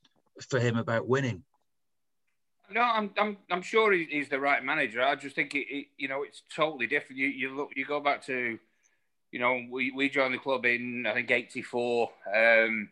for 0.49 0.59
him 0.59 0.75
about 0.75 1.07
winning? 1.07 1.43
No, 2.71 2.81
I'm, 2.81 3.11
I'm, 3.17 3.37
I'm 3.51 3.61
sure 3.61 3.91
he's 3.91 4.29
the 4.29 4.39
right 4.39 4.63
manager. 4.63 5.03
I 5.03 5.15
just 5.15 5.35
think 5.35 5.53
it, 5.53 5.67
it, 5.69 5.87
you 5.97 6.07
know 6.07 6.23
it's 6.23 6.41
totally 6.55 6.87
different. 6.87 7.19
You, 7.19 7.27
you 7.27 7.55
look, 7.55 7.69
you 7.75 7.85
go 7.85 7.99
back 7.99 8.25
to, 8.27 8.57
you 9.31 9.39
know, 9.39 9.61
we, 9.69 9.91
we 9.91 10.09
joined 10.09 10.33
the 10.33 10.39
club 10.39 10.65
in 10.65 11.05
I 11.05 11.13
think 11.13 11.29
'84. 11.29 12.09
Um, 12.33 12.89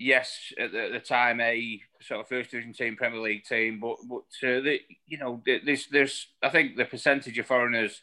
yes, 0.00 0.52
at 0.58 0.72
the, 0.72 0.86
at 0.86 0.92
the, 0.92 1.00
time 1.00 1.40
a 1.40 1.80
sort 2.00 2.20
of 2.20 2.28
first 2.28 2.50
division 2.50 2.72
team, 2.72 2.96
Premier 2.96 3.20
League 3.20 3.44
team, 3.44 3.78
but 3.78 3.96
but 4.08 4.24
uh, 4.42 4.60
the, 4.60 4.80
you 5.06 5.18
know 5.18 5.42
there's 5.46 5.86
there's 5.88 6.26
I 6.42 6.48
think 6.48 6.76
the 6.76 6.86
percentage 6.86 7.38
of 7.38 7.46
foreigners, 7.46 8.02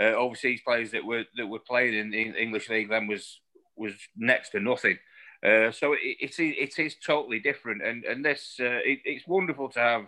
uh, 0.00 0.14
overseas 0.14 0.60
players 0.64 0.92
that 0.92 1.04
were 1.04 1.24
that 1.36 1.46
were 1.46 1.58
playing 1.58 1.94
in 1.94 2.10
the 2.10 2.40
English 2.40 2.70
league 2.70 2.88
then 2.88 3.08
was 3.08 3.40
was 3.76 3.92
next 4.16 4.50
to 4.50 4.60
nothing. 4.60 4.98
Uh, 5.44 5.70
so 5.70 5.92
it, 5.92 5.98
it, 6.20 6.38
it 6.38 6.78
is 6.78 6.96
totally 7.04 7.40
different, 7.40 7.82
and 7.82 8.04
and 8.04 8.24
this 8.24 8.56
uh, 8.60 8.80
it, 8.84 9.00
it's 9.04 9.26
wonderful 9.26 9.68
to 9.70 9.80
have 9.80 10.06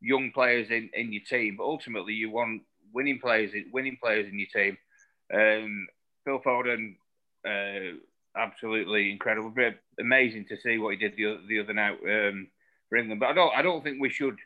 young 0.00 0.30
players 0.32 0.70
in, 0.70 0.90
in 0.94 1.12
your 1.12 1.22
team, 1.28 1.56
but 1.58 1.64
ultimately 1.64 2.14
you 2.14 2.30
want 2.30 2.62
winning 2.92 3.18
players 3.18 3.52
winning 3.72 3.96
players 4.02 4.28
in 4.28 4.38
your 4.38 4.48
team. 4.54 4.76
Um, 5.32 5.86
Phil 6.24 6.40
Foden 6.40 6.96
uh, 7.46 7.96
absolutely 8.36 9.10
incredible. 9.10 9.52
amazing 9.98 10.46
to 10.46 10.56
see 10.60 10.78
what 10.78 10.90
he 10.90 10.96
did 10.96 11.16
the, 11.16 11.40
the 11.48 11.60
other 11.60 11.72
night 11.72 11.98
um, 12.04 12.48
for 12.88 12.98
England. 12.98 13.20
But 13.20 13.30
I 13.30 13.32
don't 13.32 13.54
I 13.54 13.62
don't 13.62 13.82
think 13.82 14.00
we 14.00 14.10
should. 14.10 14.38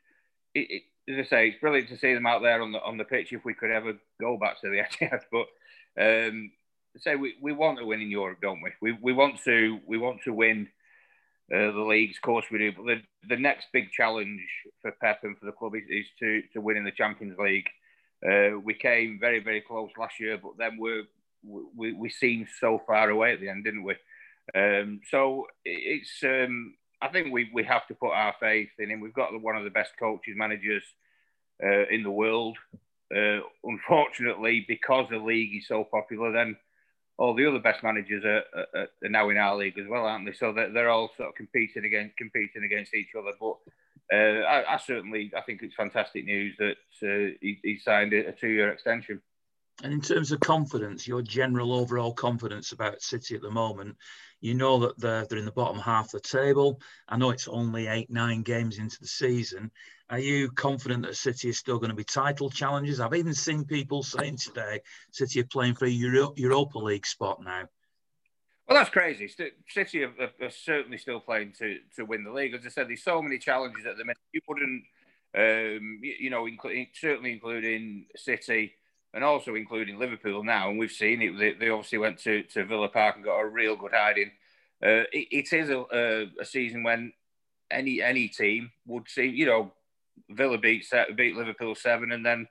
It, 0.54 0.70
it, 0.70 0.82
as 1.06 1.26
I 1.26 1.28
say, 1.28 1.48
it's 1.48 1.60
brilliant 1.60 1.88
to 1.88 1.98
see 1.98 2.14
them 2.14 2.26
out 2.26 2.42
there 2.42 2.62
on 2.62 2.72
the 2.72 2.82
on 2.82 2.96
the 2.96 3.04
pitch. 3.04 3.32
If 3.32 3.44
we 3.44 3.54
could 3.54 3.70
ever 3.70 3.94
go 4.20 4.38
back 4.38 4.60
to 4.60 4.70
the 4.70 4.76
Etihad, 5.06 5.20
but 5.30 5.46
um, 6.00 6.50
say 6.98 7.16
we, 7.16 7.34
we 7.40 7.52
want 7.52 7.78
to 7.78 7.86
win 7.86 8.00
in 8.00 8.10
Europe, 8.10 8.38
don't 8.40 8.62
we? 8.62 8.70
We, 8.80 8.98
we 9.00 9.12
want 9.12 9.42
to 9.44 9.80
we 9.86 9.98
want 9.98 10.22
to 10.24 10.32
win 10.32 10.68
uh, 11.52 11.72
the 11.72 11.86
leagues, 11.86 12.16
of 12.16 12.22
course 12.22 12.46
we 12.50 12.58
do. 12.58 12.72
But 12.72 12.86
the, 12.86 13.02
the 13.28 13.36
next 13.36 13.66
big 13.72 13.90
challenge 13.90 14.40
for 14.80 14.92
Pep 14.92 15.20
and 15.24 15.36
for 15.38 15.46
the 15.46 15.52
club 15.52 15.74
is, 15.74 15.82
is 15.88 16.06
to 16.20 16.42
to 16.52 16.60
win 16.60 16.76
in 16.76 16.84
the 16.84 16.90
Champions 16.90 17.38
League. 17.38 17.68
Uh, 18.26 18.58
we 18.62 18.74
came 18.74 19.18
very 19.20 19.40
very 19.40 19.60
close 19.60 19.90
last 19.98 20.18
year, 20.20 20.38
but 20.42 20.52
then 20.58 20.78
we're 20.78 21.04
we, 21.44 21.92
we 21.92 22.08
seemed 22.08 22.48
so 22.60 22.80
far 22.86 23.10
away 23.10 23.32
at 23.32 23.40
the 23.40 23.48
end, 23.48 23.64
didn't 23.64 23.84
we? 23.84 23.94
Um, 24.54 25.00
so 25.10 25.46
it's 25.64 26.22
um, 26.22 26.74
I 27.00 27.08
think 27.08 27.32
we, 27.32 27.50
we 27.52 27.64
have 27.64 27.86
to 27.88 27.94
put 27.94 28.12
our 28.12 28.34
faith 28.40 28.70
in 28.78 28.90
him. 28.90 29.00
We've 29.00 29.12
got 29.12 29.40
one 29.40 29.56
of 29.56 29.64
the 29.64 29.70
best 29.70 29.92
coaches, 29.98 30.34
managers 30.36 30.82
uh, 31.62 31.86
in 31.90 32.02
the 32.02 32.10
world. 32.10 32.56
Uh, 33.14 33.40
unfortunately, 33.62 34.64
because 34.66 35.06
the 35.10 35.18
league 35.18 35.56
is 35.56 35.68
so 35.68 35.84
popular, 35.84 36.32
then 36.32 36.56
all 37.18 37.34
the 37.34 37.46
other 37.46 37.60
best 37.60 37.82
managers 37.82 38.24
are, 38.24 38.42
are, 38.54 38.88
are, 39.02 39.08
now 39.08 39.28
in 39.28 39.36
our 39.36 39.56
league 39.56 39.78
as 39.78 39.86
well, 39.88 40.06
aren't 40.06 40.26
they? 40.26 40.32
So 40.32 40.52
they're, 40.52 40.72
they're 40.72 40.90
all 40.90 41.10
sort 41.16 41.28
of 41.28 41.34
competing 41.34 41.84
against 41.84 42.16
competing 42.16 42.64
against 42.64 42.94
each 42.94 43.10
other. 43.16 43.32
But 43.38 43.56
uh, 44.12 44.40
I, 44.42 44.74
I, 44.74 44.76
certainly 44.78 45.30
I 45.36 45.42
think 45.42 45.62
it's 45.62 45.74
fantastic 45.74 46.24
news 46.24 46.56
that 46.58 46.76
uh, 47.02 47.36
he, 47.40 47.58
he, 47.62 47.78
signed 47.78 48.12
a, 48.12 48.28
a 48.28 48.32
two-year 48.32 48.70
extension. 48.70 49.20
And 49.82 49.92
in 49.92 50.00
terms 50.00 50.30
of 50.30 50.40
confidence, 50.40 51.08
your 51.08 51.22
general 51.22 51.72
overall 51.72 52.12
confidence 52.12 52.72
about 52.72 53.02
City 53.02 53.34
at 53.34 53.42
the 53.42 53.50
moment, 53.50 53.96
you 54.40 54.54
know 54.54 54.78
that 54.80 54.98
they're, 54.98 55.26
they're 55.26 55.38
in 55.38 55.46
the 55.46 55.52
bottom 55.52 55.80
half 55.80 56.06
of 56.06 56.22
the 56.22 56.28
table. 56.28 56.80
I 57.08 57.16
know 57.16 57.30
it's 57.30 57.48
only 57.48 57.88
eight, 57.88 58.10
nine 58.10 58.42
games 58.42 58.78
into 58.78 59.00
the 59.00 59.06
season. 59.06 59.70
Are 60.10 60.18
you 60.18 60.50
confident 60.50 61.02
that 61.04 61.16
City 61.16 61.48
is 61.48 61.58
still 61.58 61.78
going 61.78 61.90
to 61.90 61.96
be 61.96 62.04
title 62.04 62.50
challengers? 62.50 63.00
I've 63.00 63.14
even 63.14 63.34
seen 63.34 63.64
people 63.64 64.02
saying 64.02 64.36
today 64.36 64.80
City 65.10 65.40
are 65.40 65.46
playing 65.46 65.74
for 65.74 65.86
a 65.86 65.90
Euro- 65.90 66.34
Europa 66.36 66.78
League 66.78 67.06
spot 67.06 67.42
now. 67.42 67.68
Well, 68.68 68.78
that's 68.78 68.90
crazy. 68.90 69.28
City 69.68 70.04
are, 70.04 70.12
are, 70.40 70.50
certainly 70.50 70.98
still 70.98 71.20
playing 71.20 71.52
to, 71.58 71.78
to 71.96 72.04
win 72.04 72.24
the 72.24 72.32
league. 72.32 72.54
As 72.54 72.64
I 72.64 72.68
said, 72.68 72.88
there's 72.88 73.02
so 73.02 73.20
many 73.20 73.38
challenges 73.38 73.86
at 73.86 73.98
the 73.98 74.04
minute. 74.04 74.18
You 74.32 74.40
wouldn't, 74.48 74.84
um, 75.34 76.00
you, 76.02 76.14
you 76.20 76.30
know, 76.30 76.46
certainly 76.94 77.32
including 77.32 78.06
City 78.16 78.74
and 79.14 79.22
also 79.22 79.54
including 79.54 79.98
Liverpool 79.98 80.42
now. 80.42 80.68
And 80.68 80.78
we've 80.78 80.90
seen 80.90 81.22
it. 81.22 81.38
They, 81.38 81.52
they 81.54 81.70
obviously 81.70 81.98
went 81.98 82.18
to, 82.20 82.42
to 82.42 82.64
Villa 82.64 82.88
Park 82.88 83.14
and 83.16 83.24
got 83.24 83.38
a 83.38 83.46
real 83.46 83.76
good 83.76 83.92
hiding. 83.94 84.32
Uh, 84.82 85.06
it, 85.12 85.28
it 85.30 85.52
is 85.52 85.70
a, 85.70 85.84
a, 85.92 86.30
a, 86.40 86.44
season 86.44 86.82
when 86.82 87.12
any 87.70 88.02
any 88.02 88.28
team 88.28 88.70
would 88.86 89.08
see, 89.08 89.26
you 89.26 89.46
know, 89.46 89.72
Villa 90.28 90.58
beat 90.58 90.84
beat 91.16 91.36
Liverpool 91.36 91.74
seven, 91.74 92.12
and 92.12 92.26
then 92.26 92.48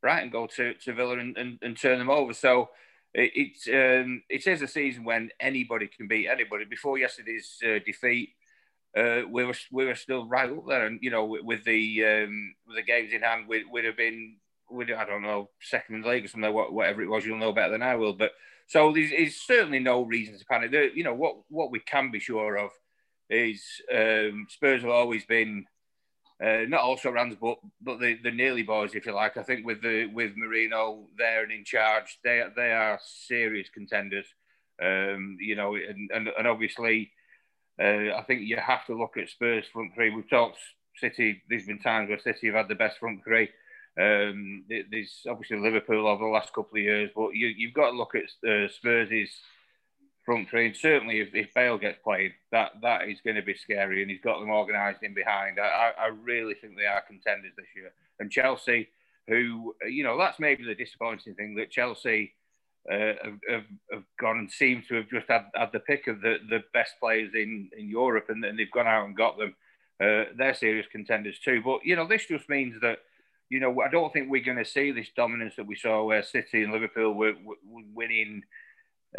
Brighton 0.00 0.30
go 0.30 0.46
to, 0.46 0.74
to 0.74 0.92
Villa 0.94 1.18
and, 1.18 1.36
and, 1.36 1.58
and 1.62 1.78
turn 1.78 1.98
them 1.98 2.10
over. 2.10 2.32
So 2.32 2.70
it, 3.14 3.32
it's 3.34 3.68
um, 3.68 4.22
it 4.28 4.46
is 4.46 4.62
a 4.62 4.66
season 4.66 5.04
when 5.04 5.30
anybody 5.38 5.86
can 5.86 6.08
beat 6.08 6.28
anybody. 6.28 6.64
Before 6.64 6.98
yesterday's 6.98 7.58
uh, 7.62 7.78
defeat, 7.84 8.30
uh, 8.96 9.22
we 9.28 9.44
were 9.44 9.54
we 9.70 9.84
were 9.84 9.94
still 9.94 10.26
right 10.26 10.50
up 10.50 10.66
there, 10.66 10.86
and 10.86 10.98
you 11.02 11.10
know 11.10 11.24
with, 11.24 11.64
the 11.64 12.04
um, 12.04 12.54
with 12.66 12.76
the 12.76 12.82
games 12.82 13.12
in 13.12 13.22
hand, 13.22 13.46
we 13.48 13.64
would 13.64 13.84
have 13.84 13.96
been 13.96 14.36
we 14.70 14.92
I 14.92 15.04
don't 15.04 15.22
know 15.22 15.50
second 15.60 16.04
league 16.04 16.24
or 16.24 16.28
something, 16.28 16.52
whatever 16.52 17.02
it 17.02 17.08
was. 17.08 17.24
You'll 17.24 17.38
know 17.38 17.52
better 17.52 17.72
than 17.72 17.82
I 17.82 17.96
will. 17.96 18.12
But 18.12 18.32
so 18.66 18.92
there's, 18.92 19.10
there's 19.10 19.36
certainly 19.36 19.78
no 19.78 20.02
reason 20.02 20.38
to 20.38 20.44
panic. 20.44 20.70
There, 20.70 20.88
you 20.88 21.04
know 21.04 21.14
what 21.14 21.36
what 21.48 21.70
we 21.70 21.80
can 21.80 22.10
be 22.10 22.20
sure 22.20 22.56
of 22.56 22.70
is 23.28 23.62
um, 23.92 24.46
Spurs 24.48 24.82
have 24.82 24.90
always 24.90 25.24
been 25.24 25.66
uh, 26.42 26.64
not 26.68 26.82
also 26.82 27.10
runs, 27.10 27.34
but 27.40 27.58
but 27.80 27.98
the, 27.98 28.18
the 28.22 28.30
nearly 28.30 28.62
boys, 28.62 28.94
if 28.94 29.06
you 29.06 29.12
like. 29.12 29.36
I 29.36 29.42
think 29.42 29.64
with 29.64 29.80
the 29.82 30.06
with 30.06 30.32
Mourinho 30.36 31.04
there 31.16 31.42
and 31.42 31.52
in 31.52 31.64
charge, 31.64 32.18
they 32.22 32.42
they 32.54 32.72
are 32.72 33.00
serious 33.02 33.68
contenders. 33.72 34.26
Um, 34.82 35.38
you 35.40 35.56
know, 35.56 35.76
and 35.76 36.10
and, 36.12 36.28
and 36.28 36.46
obviously, 36.46 37.10
uh, 37.80 38.14
I 38.14 38.22
think 38.26 38.42
you 38.42 38.58
have 38.58 38.84
to 38.86 38.98
look 38.98 39.16
at 39.16 39.30
Spurs 39.30 39.64
front 39.72 39.94
three. 39.94 40.10
We've 40.10 40.28
talked 40.28 40.58
City. 40.98 41.42
There's 41.48 41.66
been 41.66 41.78
times 41.78 42.10
where 42.10 42.18
City 42.18 42.48
have 42.48 42.56
had 42.56 42.68
the 42.68 42.74
best 42.74 42.98
front 42.98 43.24
three. 43.24 43.48
Um, 43.98 44.64
there's 44.68 45.26
obviously 45.28 45.58
Liverpool 45.58 46.06
over 46.06 46.24
the 46.24 46.30
last 46.30 46.52
couple 46.52 46.76
of 46.78 46.84
years, 46.84 47.10
but 47.16 47.34
you, 47.34 47.46
you've 47.48 47.72
got 47.72 47.90
to 47.90 47.96
look 47.96 48.14
at 48.14 48.24
uh, 48.48 48.68
Spurs' 48.68 49.30
front 50.24 50.50
three. 50.50 50.66
And 50.66 50.76
certainly, 50.76 51.20
if, 51.20 51.34
if 51.34 51.54
Bale 51.54 51.78
gets 51.78 51.98
played, 52.04 52.32
that 52.52 52.72
that 52.82 53.08
is 53.08 53.20
going 53.24 53.36
to 53.36 53.42
be 53.42 53.54
scary, 53.54 54.02
and 54.02 54.10
he's 54.10 54.20
got 54.20 54.38
them 54.40 54.50
organised 54.50 55.02
in 55.02 55.14
behind. 55.14 55.58
I, 55.58 55.92
I 55.98 56.06
really 56.08 56.54
think 56.54 56.76
they 56.76 56.86
are 56.86 57.00
contenders 57.00 57.52
this 57.56 57.68
year. 57.74 57.92
And 58.20 58.30
Chelsea, 58.30 58.88
who 59.28 59.74
you 59.88 60.04
know, 60.04 60.18
that's 60.18 60.38
maybe 60.38 60.64
the 60.64 60.74
disappointing 60.74 61.34
thing 61.34 61.54
that 61.56 61.70
Chelsea. 61.70 62.32
Uh, 62.88 63.14
have, 63.24 63.38
have, 63.48 63.64
have, 63.90 64.02
gone 64.16 64.38
and 64.38 64.48
seem 64.48 64.80
to 64.86 64.94
have 64.94 65.10
just 65.10 65.26
had, 65.28 65.46
had 65.56 65.72
the 65.72 65.80
pick 65.80 66.06
of 66.06 66.20
the, 66.20 66.36
the 66.48 66.62
best 66.72 66.92
players 67.00 67.32
in, 67.34 67.68
in 67.76 67.88
Europe 67.88 68.26
and, 68.28 68.44
and 68.44 68.56
they've 68.56 68.70
gone 68.70 68.86
out 68.86 69.04
and 69.04 69.16
got 69.16 69.36
them. 69.36 69.56
Uh, 70.00 70.30
they're 70.36 70.54
serious 70.54 70.86
contenders 70.92 71.40
too. 71.40 71.60
But, 71.64 71.80
you 71.84 71.96
know, 71.96 72.06
this 72.06 72.26
just 72.26 72.48
means 72.48 72.80
that 72.82 73.00
you 73.48 73.60
know, 73.60 73.80
I 73.80 73.88
don't 73.88 74.12
think 74.12 74.30
we're 74.30 74.44
going 74.44 74.58
to 74.58 74.64
see 74.64 74.90
this 74.90 75.08
dominance 75.16 75.54
that 75.56 75.66
we 75.66 75.76
saw 75.76 76.04
where 76.04 76.22
City 76.22 76.64
and 76.64 76.72
Liverpool 76.72 77.14
were, 77.14 77.34
were 77.44 77.82
winning 77.94 78.42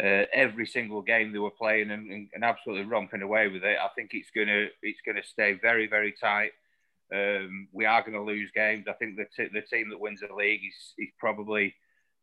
uh, 0.02 0.24
every 0.32 0.66
single 0.66 1.02
game 1.02 1.32
they 1.32 1.38
were 1.38 1.50
playing 1.50 1.90
and, 1.90 2.10
and, 2.10 2.28
and, 2.34 2.44
absolutely 2.44 2.84
romping 2.84 3.22
away 3.22 3.48
with 3.48 3.64
it. 3.64 3.78
I 3.82 3.88
think 3.96 4.10
it's 4.12 4.30
gonna 4.30 4.66
it's 4.82 5.00
gonna 5.04 5.24
stay 5.24 5.58
very 5.60 5.88
very 5.88 6.12
tight. 6.12 6.52
Um, 7.12 7.68
we 7.72 7.86
are 7.86 8.02
going 8.02 8.12
to 8.12 8.22
lose 8.22 8.50
games. 8.54 8.84
I 8.86 8.92
think 8.92 9.16
the 9.16 9.24
t- 9.34 9.50
the 9.52 9.62
team 9.62 9.88
that 9.90 9.98
wins 9.98 10.20
the 10.20 10.32
league 10.32 10.60
is 10.60 10.94
is 10.98 11.08
probably 11.18 11.74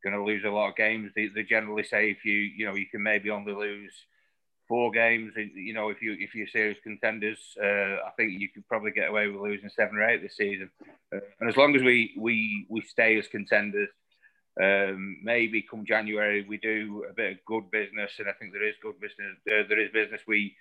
going 0.04 0.16
to 0.16 0.24
lose 0.24 0.44
a 0.46 0.50
lot 0.50 0.70
of 0.70 0.76
games. 0.76 1.12
They, 1.16 1.28
they 1.28 1.44
generally 1.44 1.84
say 1.84 2.12
if 2.12 2.24
you 2.24 2.34
you 2.34 2.66
know 2.66 2.76
you 2.76 2.86
can 2.86 3.02
maybe 3.02 3.30
only 3.32 3.54
lose 3.54 3.94
four 4.68 4.92
games. 4.92 5.34
You 5.36 5.74
know, 5.74 5.90
if 5.90 6.02
you 6.02 6.16
if 6.20 6.36
you're 6.36 6.48
serious 6.48 6.78
contenders, 6.84 7.40
uh, 7.62 8.06
I 8.06 8.12
think 8.18 8.40
you 8.40 8.50
could 8.50 8.68
probably 8.68 8.92
get 8.92 9.10
away 9.10 9.28
with 9.28 9.42
losing 9.42 9.70
seven 9.70 9.98
or 9.98 10.08
eight 10.08 10.22
this 10.22 10.38
season. 10.38 10.70
Uh, 11.14 11.20
and 11.40 11.50
as 11.50 11.58
long 11.58 11.76
as 11.76 11.84
we 11.84 12.14
we 12.18 12.66
we 12.70 12.82
stay 12.82 13.18
as 13.18 13.28
contenders, 13.28 13.90
um, 14.62 15.18
maybe 15.24 15.62
come 15.70 15.86
January 15.86 16.46
we 16.48 16.58
do 16.58 17.06
a 17.10 17.14
bit 17.14 17.34
of 17.34 17.46
good 17.46 17.70
business, 17.72 18.12
and 18.20 18.28
I 18.28 18.34
think 18.34 18.54
there 18.54 18.68
is 18.68 18.76
good 18.82 19.00
business. 19.00 19.38
Uh, 19.48 19.68
there 19.68 19.80
is 19.80 19.92
business 19.92 20.22
we 20.28 20.56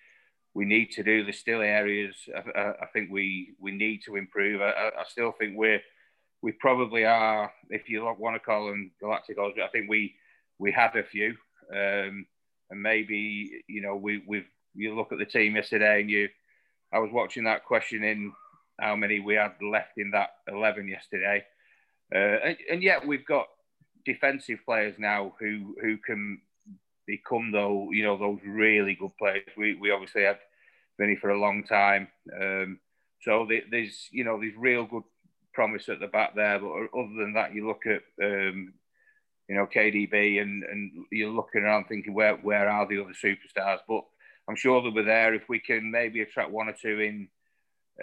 we 0.55 0.65
need 0.65 0.93
to 0.93 1.03
do. 1.03 1.25
There's 1.25 1.39
still 1.39 1.61
areas 1.61 2.15
I, 2.35 2.59
I, 2.59 2.71
I 2.83 2.87
think 2.93 3.11
we 3.11 3.55
we 3.61 3.73
need 3.73 4.03
to 4.07 4.17
improve. 4.17 4.61
I, 4.61 4.91
I, 4.99 5.05
still 5.09 5.33
think 5.33 5.57
we're 5.57 5.81
we 6.43 6.53
probably 6.53 7.05
are. 7.05 7.53
If 7.71 7.89
you 7.89 8.05
want 8.19 8.37
to 8.37 8.41
call 8.41 8.67
them 8.67 8.93
Galacticos, 9.03 9.61
I 9.61 9.69
think 9.69 9.89
we 9.89 10.15
we 10.59 10.73
had 10.73 10.95
a 10.97 11.03
few. 11.03 11.35
Um, 11.75 12.27
and 12.71 12.83
maybe 12.83 13.63
you 13.69 13.83
know 13.83 13.97
we 13.97 14.23
we've 14.27 14.47
you 14.75 14.95
look 14.95 15.13
at 15.13 15.19
the 15.19 15.25
team 15.25 15.57
yesterday 15.57 16.01
and 16.01 16.11
you 16.11 16.29
I 16.93 16.99
was 16.99 17.11
watching 17.13 17.45
that 17.45 17.65
questioning 17.65 18.33
how 18.79 18.97
many 18.97 19.21
we 19.21 19.35
had 19.35 19.55
left 19.61 19.99
in 19.99 20.11
that 20.13 20.31
11 20.49 20.89
yesterday. 20.89 21.45
Uh, 22.15 22.39
and, 22.45 22.57
and, 22.71 22.83
yet 22.83 23.07
we've 23.07 23.27
got 23.27 23.47
defensive 24.05 24.59
players 24.65 24.95
now 24.99 25.33
who 25.41 25.75
who 25.81 25.97
can 25.97 26.41
become 27.07 27.51
though 27.51 27.89
you 27.91 28.03
know 28.03 28.17
those 28.17 28.39
really 28.47 28.95
good 28.95 29.17
players. 29.19 29.49
We, 29.57 29.75
we 29.75 29.91
obviously 29.91 30.23
had 30.23 30.39
Vinny 30.99 31.17
for 31.17 31.31
a 31.31 31.41
long 31.41 31.65
time. 31.65 32.09
Um, 32.41 32.79
so 33.23 33.47
the, 33.49 33.63
there's 33.71 34.09
you 34.13 34.23
know 34.23 34.39
there's 34.39 34.57
real 34.57 34.85
good 34.85 35.05
promise 35.55 35.89
at 35.89 35.99
the 35.99 36.07
back 36.07 36.35
there. 36.35 36.59
But 36.59 36.99
other 36.99 37.15
than 37.19 37.33
that 37.35 37.55
you 37.55 37.67
look 37.67 37.85
at 37.87 38.03
um, 38.23 38.75
you 39.49 39.55
know, 39.55 39.67
KDB, 39.67 40.41
and 40.41 40.63
and 40.65 41.05
you're 41.11 41.31
looking 41.31 41.63
around 41.63 41.85
thinking 41.85 42.15
where 42.15 42.37
where 42.37 42.69
are 42.69 42.87
the 42.87 43.01
other 43.01 43.13
superstars? 43.13 43.79
But 43.87 44.05
I'm 44.49 44.57
sure 44.57 44.83
they'll 44.83 44.93
be 44.93 45.03
there 45.03 45.35
if 45.35 45.49
we 45.49 45.59
can 45.59 45.91
maybe 45.91 46.21
attract 46.21 46.51
one 46.51 46.69
or 46.69 46.75
two 46.81 47.01
in 47.01 47.29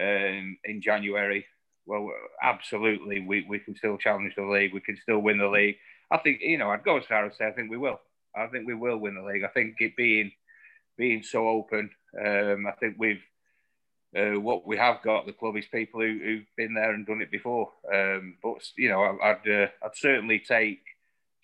um, 0.00 0.58
in 0.64 0.82
January. 0.82 1.46
Well, 1.84 2.10
absolutely, 2.40 3.20
we, 3.20 3.44
we 3.48 3.58
can 3.58 3.74
still 3.74 3.98
challenge 3.98 4.34
the 4.36 4.44
league. 4.44 4.72
We 4.72 4.80
can 4.80 4.96
still 5.02 5.18
win 5.18 5.38
the 5.38 5.48
league. 5.48 5.76
I 6.10 6.18
think 6.18 6.40
you 6.40 6.58
know 6.58 6.70
I'd 6.70 6.84
go 6.84 6.98
as 6.98 7.06
far 7.06 7.26
as 7.26 7.36
say 7.36 7.46
I 7.46 7.52
think 7.52 7.70
we 7.70 7.78
will. 7.78 8.00
I 8.34 8.46
think 8.46 8.66
we 8.66 8.74
will 8.74 8.98
win 8.98 9.14
the 9.14 9.22
league. 9.22 9.44
I 9.44 9.48
think 9.48 9.76
it 9.80 9.96
being 9.96 10.32
being 10.96 11.22
so 11.22 11.48
open. 11.48 11.90
Um, 12.18 12.66
I 12.66 12.72
think 12.72 12.96
we've 12.98 13.22
uh, 14.16 14.38
what 14.38 14.66
we 14.66 14.76
have 14.76 15.02
got 15.02 15.26
the 15.26 15.32
club 15.32 15.56
is 15.56 15.64
people 15.66 16.00
who, 16.00 16.18
who've 16.22 16.56
been 16.56 16.74
there 16.74 16.92
and 16.92 17.06
done 17.06 17.22
it 17.22 17.30
before. 17.30 17.70
Um, 17.92 18.36
but 18.42 18.58
you 18.76 18.88
know, 18.88 19.02
I, 19.02 19.36
would 19.44 19.62
uh, 19.62 19.68
I'd 19.82 19.96
certainly 19.96 20.38
take 20.38 20.80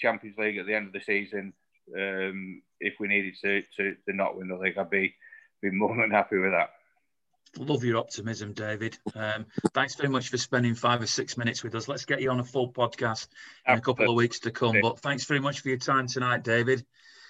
Champions 0.00 0.36
League 0.38 0.58
at 0.58 0.66
the 0.66 0.74
end 0.74 0.86
of 0.86 0.92
the 0.92 1.00
season, 1.00 1.52
um, 1.96 2.62
if 2.80 2.94
we 3.00 3.08
needed 3.08 3.34
to, 3.42 3.62
to, 3.76 3.94
to 4.08 4.16
not 4.16 4.36
win 4.36 4.48
the 4.48 4.56
league, 4.56 4.78
I'd 4.78 4.90
be 4.90 5.14
be 5.60 5.70
more 5.70 5.96
than 5.96 6.10
happy 6.10 6.38
with 6.38 6.52
that. 6.52 6.70
Love 7.56 7.82
your 7.82 7.96
optimism, 7.96 8.52
David. 8.52 8.98
Um, 9.14 9.46
thanks 9.72 9.94
very 9.94 10.08
much 10.08 10.28
for 10.28 10.36
spending 10.36 10.74
five 10.74 11.00
or 11.00 11.06
six 11.06 11.36
minutes 11.36 11.64
with 11.64 11.74
us. 11.74 11.88
Let's 11.88 12.04
get 12.04 12.20
you 12.20 12.30
on 12.30 12.40
a 12.40 12.44
full 12.44 12.70
podcast 12.72 13.28
in 13.66 13.78
a 13.78 13.80
couple 13.80 14.08
of 14.08 14.14
weeks 14.14 14.40
to 14.40 14.50
come. 14.50 14.76
But 14.80 15.00
thanks 15.00 15.24
very 15.24 15.40
much 15.40 15.60
for 15.60 15.68
your 15.70 15.78
time 15.78 16.06
tonight, 16.06 16.44
David. 16.44 16.84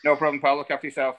No 0.04 0.16
problem, 0.16 0.40
pal. 0.40 0.56
Look 0.56 0.70
after 0.70 0.88
yourself. 0.88 1.16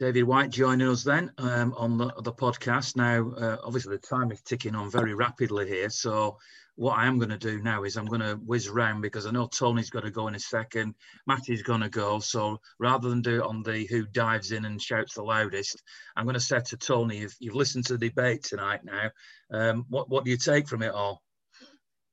David 0.00 0.24
White 0.24 0.50
joining 0.50 0.88
us 0.88 1.04
then 1.04 1.30
um, 1.38 1.72
on 1.76 1.96
the, 1.96 2.12
the 2.22 2.32
podcast. 2.32 2.96
Now, 2.96 3.30
uh, 3.30 3.58
obviously, 3.62 3.96
the 3.96 4.06
time 4.06 4.32
is 4.32 4.42
ticking 4.42 4.74
on 4.74 4.90
very 4.90 5.14
rapidly 5.14 5.68
here. 5.68 5.88
So, 5.88 6.38
what 6.74 6.98
I 6.98 7.06
am 7.06 7.18
going 7.18 7.30
to 7.30 7.38
do 7.38 7.62
now 7.62 7.84
is 7.84 7.96
I'm 7.96 8.06
going 8.06 8.20
to 8.20 8.34
whiz 8.34 8.66
around 8.66 9.02
because 9.02 9.24
I 9.26 9.30
know 9.30 9.46
Tony's 9.46 9.90
got 9.90 10.02
to 10.02 10.10
go 10.10 10.26
in 10.26 10.34
a 10.34 10.40
second. 10.40 10.96
Matty's 11.28 11.62
going 11.62 11.82
to 11.82 11.88
go. 11.88 12.18
So, 12.18 12.60
rather 12.80 13.08
than 13.08 13.22
do 13.22 13.36
it 13.36 13.46
on 13.46 13.62
the 13.62 13.86
who 13.86 14.04
dives 14.06 14.50
in 14.50 14.64
and 14.64 14.82
shouts 14.82 15.14
the 15.14 15.22
loudest, 15.22 15.80
I'm 16.16 16.24
going 16.24 16.34
to 16.34 16.40
say 16.40 16.58
to 16.58 16.76
Tony, 16.76 17.22
if 17.22 17.36
you've 17.38 17.54
listened 17.54 17.86
to 17.86 17.96
the 17.96 18.08
debate 18.08 18.42
tonight 18.42 18.80
now, 18.84 19.10
um, 19.52 19.86
what, 19.88 20.08
what 20.08 20.24
do 20.24 20.32
you 20.32 20.36
take 20.36 20.66
from 20.66 20.82
it 20.82 20.92
all? 20.92 21.22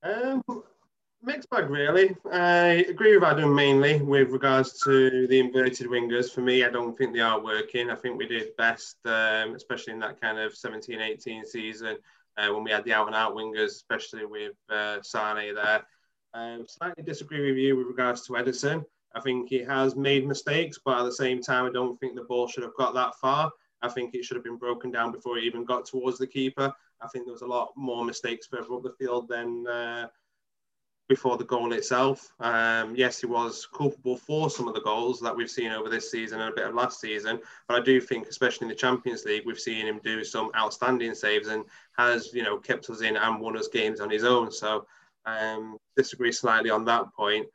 Um, 0.04 0.42
mixed 1.22 1.48
bag, 1.50 1.70
really. 1.70 2.16
I 2.30 2.84
agree 2.88 3.16
with 3.16 3.24
Adam 3.24 3.54
mainly 3.54 4.02
with 4.02 4.30
regards 4.30 4.80
to 4.80 5.26
the 5.26 5.38
inverted 5.38 5.88
wingers. 5.88 6.32
For 6.32 6.40
me, 6.40 6.64
I 6.64 6.70
don't 6.70 6.96
think 6.96 7.12
they 7.12 7.20
are 7.20 7.42
working. 7.42 7.90
I 7.90 7.94
think 7.94 8.18
we 8.18 8.26
did 8.26 8.56
best, 8.56 8.96
um, 9.04 9.54
especially 9.54 9.92
in 9.92 10.00
that 10.00 10.20
kind 10.20 10.38
of 10.38 10.56
17 10.56 11.00
18 11.00 11.44
season 11.44 11.96
uh, 12.36 12.48
when 12.52 12.64
we 12.64 12.70
had 12.70 12.84
the 12.84 12.92
out 12.92 13.06
and 13.06 13.16
out 13.16 13.34
wingers, 13.34 13.66
especially 13.66 14.24
with 14.24 14.54
uh, 14.70 15.00
Sane 15.02 15.54
there. 15.54 15.82
Um, 16.34 16.66
slightly 16.66 17.04
disagree 17.04 17.50
with 17.50 17.58
you 17.58 17.76
with 17.76 17.86
regards 17.86 18.26
to 18.26 18.32
Ederson. 18.32 18.84
I 19.14 19.20
think 19.20 19.50
he 19.50 19.58
has 19.58 19.94
made 19.94 20.26
mistakes, 20.26 20.78
but 20.82 20.98
at 20.98 21.04
the 21.04 21.12
same 21.12 21.42
time, 21.42 21.66
I 21.66 21.70
don't 21.70 21.98
think 22.00 22.14
the 22.14 22.24
ball 22.24 22.48
should 22.48 22.64
have 22.64 22.76
got 22.76 22.94
that 22.94 23.14
far. 23.16 23.52
I 23.82 23.88
think 23.88 24.14
it 24.14 24.24
should 24.24 24.36
have 24.36 24.44
been 24.44 24.56
broken 24.56 24.90
down 24.90 25.12
before 25.12 25.38
it 25.38 25.44
even 25.44 25.64
got 25.64 25.84
towards 25.84 26.18
the 26.18 26.26
keeper. 26.26 26.72
I 27.00 27.08
think 27.08 27.26
there 27.26 27.32
was 27.32 27.42
a 27.42 27.46
lot 27.46 27.72
more 27.76 28.04
mistakes 28.04 28.46
further 28.46 28.72
up 28.72 28.82
the 28.82 28.94
field 28.98 29.28
than 29.28 29.66
uh, 29.66 30.06
before 31.08 31.36
the 31.36 31.44
goal 31.44 31.72
itself. 31.72 32.32
Um, 32.40 32.94
yes, 32.96 33.20
he 33.20 33.26
was 33.26 33.66
culpable 33.74 34.16
for 34.16 34.48
some 34.48 34.68
of 34.68 34.74
the 34.74 34.80
goals 34.80 35.20
that 35.20 35.36
we've 35.36 35.50
seen 35.50 35.70
over 35.70 35.88
this 35.88 36.10
season 36.10 36.40
and 36.40 36.50
a 36.50 36.54
bit 36.54 36.66
of 36.66 36.74
last 36.74 37.00
season, 37.00 37.40
but 37.68 37.80
I 37.80 37.84
do 37.84 38.00
think, 38.00 38.28
especially 38.28 38.66
in 38.66 38.68
the 38.70 38.74
Champions 38.74 39.24
League, 39.24 39.44
we've 39.44 39.58
seen 39.58 39.86
him 39.86 40.00
do 40.02 40.24
some 40.24 40.50
outstanding 40.56 41.14
saves 41.14 41.48
and 41.48 41.64
has, 41.98 42.32
you 42.32 42.42
know, 42.42 42.58
kept 42.58 42.88
us 42.88 43.02
in 43.02 43.16
and 43.16 43.40
won 43.40 43.56
us 43.56 43.68
games 43.68 44.00
on 44.00 44.10
his 44.10 44.24
own. 44.24 44.50
So, 44.50 44.86
um, 45.26 45.76
disagree 45.96 46.32
slightly 46.32 46.70
on 46.70 46.84
that 46.86 47.12
point. 47.14 47.46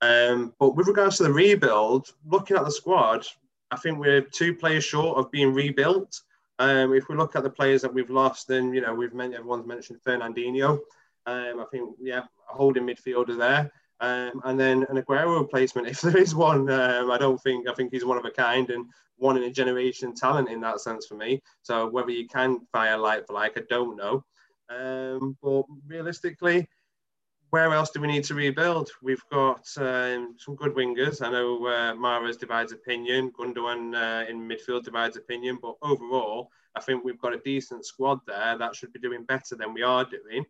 Um, 0.00 0.52
but 0.58 0.76
with 0.76 0.88
regards 0.88 1.16
to 1.18 1.22
the 1.24 1.32
rebuild, 1.32 2.12
looking 2.26 2.56
at 2.56 2.64
the 2.64 2.70
squad, 2.70 3.26
I 3.70 3.76
think 3.76 3.98
we're 3.98 4.20
two 4.20 4.54
players 4.54 4.84
short 4.84 5.18
of 5.18 5.30
being 5.30 5.54
rebuilt. 5.54 6.20
Um, 6.58 6.94
if 6.94 7.08
we 7.08 7.16
look 7.16 7.34
at 7.36 7.42
the 7.42 7.50
players 7.50 7.82
that 7.82 7.92
we've 7.92 8.10
lost, 8.10 8.48
then 8.48 8.72
you 8.72 8.80
know 8.80 8.94
we've 8.94 9.14
mentioned 9.14 9.38
everyone's 9.38 9.66
mentioned 9.66 10.00
Fernandinho. 10.06 10.80
Um, 11.26 11.60
I 11.60 11.64
think 11.70 11.96
yeah, 12.00 12.22
a 12.50 12.54
holding 12.54 12.86
midfielder 12.86 13.36
there. 13.38 13.72
Um, 14.00 14.40
and 14.44 14.58
then 14.58 14.84
an 14.88 15.02
Aguero 15.02 15.40
replacement, 15.40 15.86
if 15.88 16.00
there 16.00 16.16
is 16.16 16.34
one, 16.34 16.68
um, 16.70 17.10
I 17.10 17.18
don't 17.18 17.40
think 17.42 17.68
I 17.68 17.74
think 17.74 17.92
he's 17.92 18.04
one 18.04 18.18
of 18.18 18.24
a 18.24 18.30
kind 18.30 18.70
and 18.70 18.86
one 19.16 19.36
in 19.36 19.44
a 19.44 19.50
generation 19.50 20.14
talent 20.14 20.50
in 20.50 20.60
that 20.60 20.80
sense 20.80 21.06
for 21.06 21.14
me. 21.14 21.42
So 21.62 21.88
whether 21.88 22.10
you 22.10 22.26
can 22.26 22.60
fire 22.72 22.98
like 22.98 23.26
for 23.26 23.34
like, 23.34 23.56
I 23.56 23.62
don't 23.68 23.96
know. 23.96 24.24
Um, 24.68 25.36
but 25.42 25.64
realistically, 25.86 26.68
where 27.50 27.72
else 27.72 27.90
do 27.90 28.00
we 28.00 28.08
need 28.08 28.24
to 28.24 28.34
rebuild? 28.34 28.90
We've 29.00 29.22
got 29.30 29.64
um, 29.76 30.34
some 30.38 30.56
good 30.56 30.74
wingers. 30.74 31.22
I 31.22 31.30
know 31.30 31.64
uh, 31.66 31.94
Mahrez 31.94 32.36
divides 32.36 32.72
opinion, 32.72 33.30
Gundogan 33.38 33.94
uh, 33.94 34.28
in 34.28 34.48
midfield 34.48 34.82
divides 34.82 35.16
opinion, 35.16 35.58
but 35.62 35.76
overall, 35.80 36.50
I 36.74 36.80
think 36.80 37.04
we've 37.04 37.20
got 37.20 37.32
a 37.32 37.38
decent 37.38 37.86
squad 37.86 38.18
there 38.26 38.58
that 38.58 38.74
should 38.74 38.92
be 38.92 38.98
doing 38.98 39.22
better 39.24 39.54
than 39.54 39.72
we 39.72 39.82
are 39.82 40.04
doing. 40.04 40.44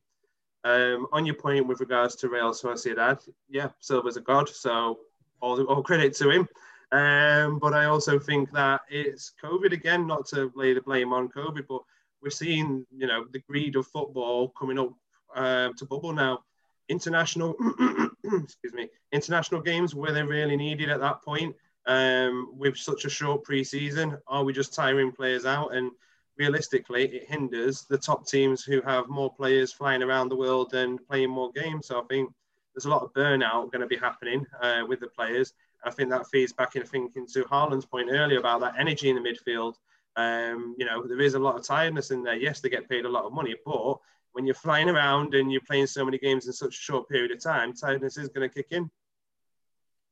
Um, 0.65 1.07
on 1.13 1.27
your 1.27 1.35
point 1.35 1.67
with 1.67 1.81
regards 1.81 2.17
to 2.17 2.29
Real 2.29 2.53
Sociedad, 2.53 3.29
yeah, 3.51 3.69
Silva's 3.81 4.17
a 4.17 4.21
god, 4.21 4.49
so 4.49 4.99
all, 5.41 5.63
all 5.65 5.83
credit 5.83 6.15
to 6.15 6.31
him. 6.31 6.49
Um, 6.91 7.59
but 7.59 7.75
I 7.75 7.87
also 7.87 8.19
think 8.19 8.51
that 8.53 8.83
it's 8.89 9.33
COVID 9.43 9.73
again, 9.73 10.07
not 10.07 10.27
to 10.29 10.53
lay 10.55 10.73
the 10.73 10.81
blame 10.81 11.13
on 11.13 11.29
COVID, 11.29 11.67
but 11.69 11.83
we're 12.23 12.31
seeing, 12.31 12.87
you 12.97 13.07
know, 13.07 13.27
the 13.33 13.41
greed 13.41 13.77
of 13.77 13.87
football 13.89 14.49
coming 14.59 14.79
up 14.79 14.95
uh, 15.35 15.71
to 15.77 15.85
bubble 15.85 16.13
now. 16.13 16.45
International, 16.89 17.55
excuse 18.25 18.73
me, 18.73 18.89
international 19.13 19.61
games 19.61 19.95
were 19.95 20.13
they 20.13 20.23
really 20.23 20.57
needed 20.57 20.89
at 20.89 21.01
that 21.01 21.23
point? 21.23 21.55
Um, 21.87 22.53
with 22.57 22.79
such 22.79 23.05
a 23.05 23.11
short 23.11 23.45
pre-season, 23.45 24.17
are 24.27 24.43
we 24.43 24.55
just 24.55 24.73
tiring 24.73 25.13
players 25.13 25.45
out? 25.45 25.75
And 25.75 25.91
realistically, 26.39 27.05
it 27.05 27.29
hinders 27.29 27.83
the 27.89 27.99
top 27.99 28.27
teams 28.27 28.65
who 28.65 28.81
have 28.83 29.09
more 29.09 29.33
players 29.33 29.73
flying 29.73 30.03
around 30.03 30.29
the 30.29 30.37
world 30.37 30.75
and 30.75 31.05
playing 31.07 31.31
more 31.31 31.53
games. 31.53 31.87
So 31.87 32.01
I 32.01 32.05
think 32.05 32.31
there's 32.75 32.87
a 32.87 32.91
lot 32.91 33.03
of 33.03 33.13
burnout 33.13 33.71
going 33.71 33.81
to 33.81 33.87
be 33.87 33.97
happening 33.97 34.45
uh, 34.61 34.83
with 34.87 35.01
the 35.01 35.09
players. 35.09 35.53
I 35.85 35.91
think 35.91 36.11
that 36.11 36.27
feeds 36.29 36.53
back 36.53 36.77
in 36.77 36.85
thinking 36.85 37.27
to 37.35 37.45
Harlan's 37.45 37.85
point 37.85 38.09
earlier 38.11 38.39
about 38.39 38.61
that 38.61 38.75
energy 38.79 39.11
in 39.11 39.17
the 39.17 39.23
midfield. 39.23 39.75
Um, 40.17 40.75
you 40.79 40.87
know, 40.87 41.07
there 41.07 41.21
is 41.21 41.35
a 41.35 41.39
lot 41.39 41.57
of 41.57 41.67
tiredness 41.67 42.11
in 42.11 42.23
there. 42.23 42.37
Yes, 42.37 42.61
they 42.61 42.69
get 42.69 42.89
paid 42.89 43.05
a 43.05 43.09
lot 43.09 43.25
of 43.25 43.33
money, 43.33 43.55
but 43.65 43.99
when 44.33 44.47
you're 44.47 44.55
flying 44.55 44.89
around 44.89 45.35
and 45.35 45.53
you're 45.53 45.61
playing 45.61 45.87
so 45.87 46.05
many 46.05 46.19
games 46.19 46.47
in 46.47 46.53
such 46.53 46.75
a 46.75 46.81
short 46.81 47.09
period 47.09 47.31
of 47.31 47.43
time, 47.43 47.73
tiredness 47.73 48.17
is 48.17 48.29
going 48.29 48.49
to 48.49 48.53
kick 48.53 48.69
in. 48.71 48.91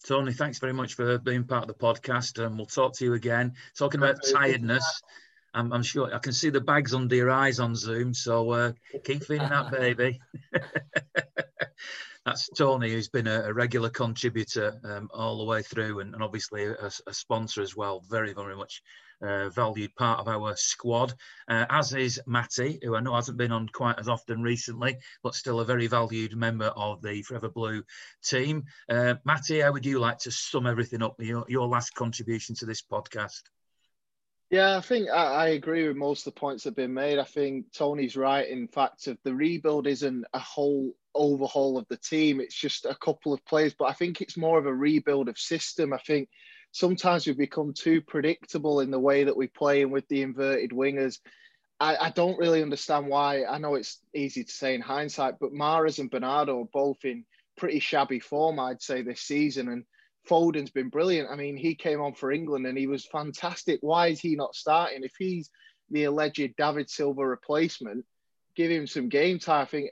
Tony, 0.04 0.32
thanks 0.32 0.58
very 0.58 0.72
much 0.72 0.94
for 0.94 1.18
being 1.18 1.44
part 1.44 1.62
of 1.62 1.68
the 1.68 1.74
podcast, 1.74 2.44
and 2.44 2.56
we'll 2.56 2.66
talk 2.66 2.94
to 2.94 3.04
you 3.04 3.14
again. 3.14 3.54
Talking 3.76 4.00
about 4.02 4.18
tiredness, 4.32 5.02
I'm, 5.55 5.72
I'm, 5.72 5.82
sure 5.82 6.14
I 6.14 6.18
can 6.18 6.32
see 6.32 6.50
the 6.50 6.61
bags 6.61 6.94
under 6.94 7.14
your 7.14 7.30
eyes 7.30 7.61
on 7.61 7.74
Zoom, 7.74 8.14
so 8.14 8.50
uh, 8.50 8.72
keep 9.05 9.24
feeding 9.24 9.48
that 9.48 9.70
baby. 9.70 10.20
that's 12.24 12.48
Tony, 12.50 12.90
who's 12.90 13.09
been 13.09 13.26
a, 13.26 13.42
a 13.42 13.53
regular 13.53 13.90
contributor 13.90 14.80
um, 14.84 15.11
all 15.12 15.38
the 15.38 15.44
way 15.44 15.62
through, 15.62 16.00
and, 16.00 16.14
and 16.14 16.22
obviously 16.22 16.64
a, 16.64 16.90
a, 17.07 17.14
sponsor 17.14 17.62
as 17.62 17.76
well. 17.76 18.03
Very, 18.09 18.32
very 18.32 18.57
much 18.57 18.82
uh, 19.20 19.48
valued 19.50 19.94
part 19.96 20.20
of 20.20 20.28
our 20.28 20.57
squad, 20.57 21.14
uh, 21.48 21.66
as 21.68 21.92
is 21.94 22.20
Matty, 22.26 22.78
who 22.82 22.96
I 22.96 23.00
know 23.00 23.14
hasn't 23.14 23.38
been 23.38 23.53
on 23.53 23.68
quite 23.68 23.98
as 23.98 24.09
often 24.09 24.42
recently, 24.42 24.98
but 25.22 25.34
still 25.34 25.61
a 25.61 25.64
very 25.64 25.86
valued 25.86 26.36
member 26.36 26.66
of 26.76 27.03
the 27.03 27.22
Forever 27.22 27.48
Blue 27.48 27.82
team. 28.24 28.64
Uh, 28.88 29.14
Matty, 29.24 29.61
how 29.61 29.72
would 29.72 29.86
you 29.86 29.98
like 29.98 30.18
to 30.20 30.30
sum 30.30 30.66
everything 30.66 31.03
up? 31.03 31.16
Your, 31.18 31.44
your 31.48 31.66
last 31.66 31.94
contribution 31.94 32.55
to 32.57 32.66
this 32.66 32.82
podcast. 32.82 33.42
Yeah, 34.53 34.76
I 34.76 34.80
think 34.82 35.09
I, 35.09 35.24
I, 35.24 35.46
agree 35.48 35.88
with 35.88 35.96
most 35.96 36.26
of 36.26 36.34
the 36.34 36.38
points 36.40 36.62
that 36.62 36.70
have 36.70 36.76
been 36.76 36.92
made. 36.92 37.18
I 37.18 37.24
think 37.24 37.72
Tony's 37.72 38.18
right. 38.18 38.46
In 38.46 38.68
fact, 38.68 39.09
if 39.09 39.16
the 39.24 39.34
rebuild 39.34 39.86
isn't 39.86 40.26
a 40.34 40.38
whole 40.38 40.94
overhaul 41.14 41.78
of 41.78 41.86
the 41.88 41.96
team. 41.96 42.40
It's 42.40 42.55
just 42.55 42.84
a 42.84 42.94
couple 42.94 43.32
of 43.32 43.44
players, 43.44 43.74
but 43.74 43.86
I 43.86 43.92
think 43.92 44.20
it's 44.20 44.36
more 44.36 44.59
of 44.59 44.66
a 44.66 44.74
rebuild 44.74 45.28
of 45.28 45.38
system. 45.38 45.92
I 45.92 45.98
think 45.98 46.28
sometimes 46.72 47.26
we've 47.26 47.36
become 47.36 47.72
too 47.72 48.00
predictable 48.00 48.80
in 48.80 48.90
the 48.90 48.98
way 48.98 49.24
that 49.24 49.36
we 49.36 49.46
play 49.46 49.82
and 49.82 49.92
with 49.92 50.09
the 50.09 50.22
inverted 50.22 50.70
wingers. 50.70 51.18
I, 51.80 51.96
I, 51.96 52.11
don't 52.11 52.38
really 52.38 52.62
understand 52.62 53.09
why. 53.09 53.44
I 53.44 53.59
know 53.59 53.74
it's 53.74 53.98
easy 54.14 54.44
to 54.44 54.53
say 54.53 54.74
in 54.74 54.80
hindsight, 54.80 55.38
but 55.40 55.53
Mahrez 55.53 55.98
and 55.98 56.11
Bernardo 56.11 56.61
are 56.61 56.68
both 56.72 57.05
in 57.05 57.24
pretty 57.57 57.80
shabby 57.80 58.20
form, 58.20 58.61
I'd 58.61 58.82
say, 58.82 59.03
this 59.03 59.20
season. 59.20 59.68
And 59.68 59.84
Foden's 60.28 60.70
been 60.70 60.88
brilliant. 60.88 61.30
I 61.30 61.36
mean, 61.36 61.56
he 61.56 61.74
came 61.74 62.00
on 62.00 62.14
for 62.14 62.30
England 62.30 62.66
and 62.66 62.78
he 62.78 62.86
was 62.86 63.06
fantastic. 63.06 63.78
Why 63.80 64.08
is 64.08 64.20
he 64.20 64.36
not 64.36 64.54
starting? 64.54 65.02
If 65.02 65.14
he's 65.18 65.50
the 65.90 66.04
alleged 66.04 66.56
David 66.56 66.88
Silva 66.88 67.26
replacement, 67.26 68.04
give 68.56 68.70
him 68.70 68.86
some 68.86 69.08
game 69.08 69.38
time. 69.38 69.62
I 69.62 69.66
think 69.66 69.90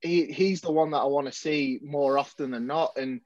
he, 0.00 0.26
he's 0.26 0.60
the 0.60 0.72
one 0.72 0.92
that 0.92 0.98
I 0.98 1.06
want 1.06 1.26
to 1.26 1.32
see 1.32 1.80
more 1.82 2.18
often 2.18 2.50
than 2.50 2.66
not. 2.66 2.96
And 2.96 3.20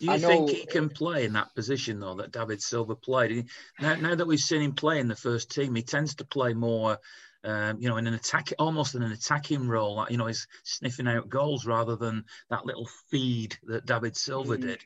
do 0.00 0.06
you 0.06 0.18
know, 0.18 0.28
think 0.28 0.50
he 0.50 0.66
can 0.66 0.88
play 0.88 1.24
in 1.24 1.32
that 1.34 1.54
position 1.54 2.00
though 2.00 2.14
that 2.16 2.32
David 2.32 2.62
Silva 2.62 2.94
played? 2.94 3.46
Now, 3.80 3.94
now 3.96 4.14
that 4.14 4.26
we've 4.26 4.38
seen 4.38 4.62
him 4.62 4.72
play 4.72 4.98
in 5.00 5.08
the 5.08 5.16
first 5.16 5.50
team, 5.50 5.74
he 5.74 5.82
tends 5.82 6.14
to 6.16 6.24
play 6.24 6.54
more. 6.54 6.98
Um, 7.42 7.80
you 7.80 7.88
know, 7.88 7.96
in 7.96 8.06
an 8.06 8.12
attack, 8.12 8.52
almost 8.58 8.94
in 8.94 9.02
an 9.02 9.12
attacking 9.12 9.66
role, 9.66 9.96
like, 9.96 10.10
you 10.10 10.18
know, 10.18 10.26
he's 10.26 10.46
sniffing 10.62 11.08
out 11.08 11.30
goals 11.30 11.64
rather 11.64 11.96
than 11.96 12.26
that 12.50 12.66
little 12.66 12.86
feed 13.10 13.56
that 13.62 13.86
David 13.86 14.14
Silva 14.14 14.58
mm. 14.58 14.60
did. 14.60 14.84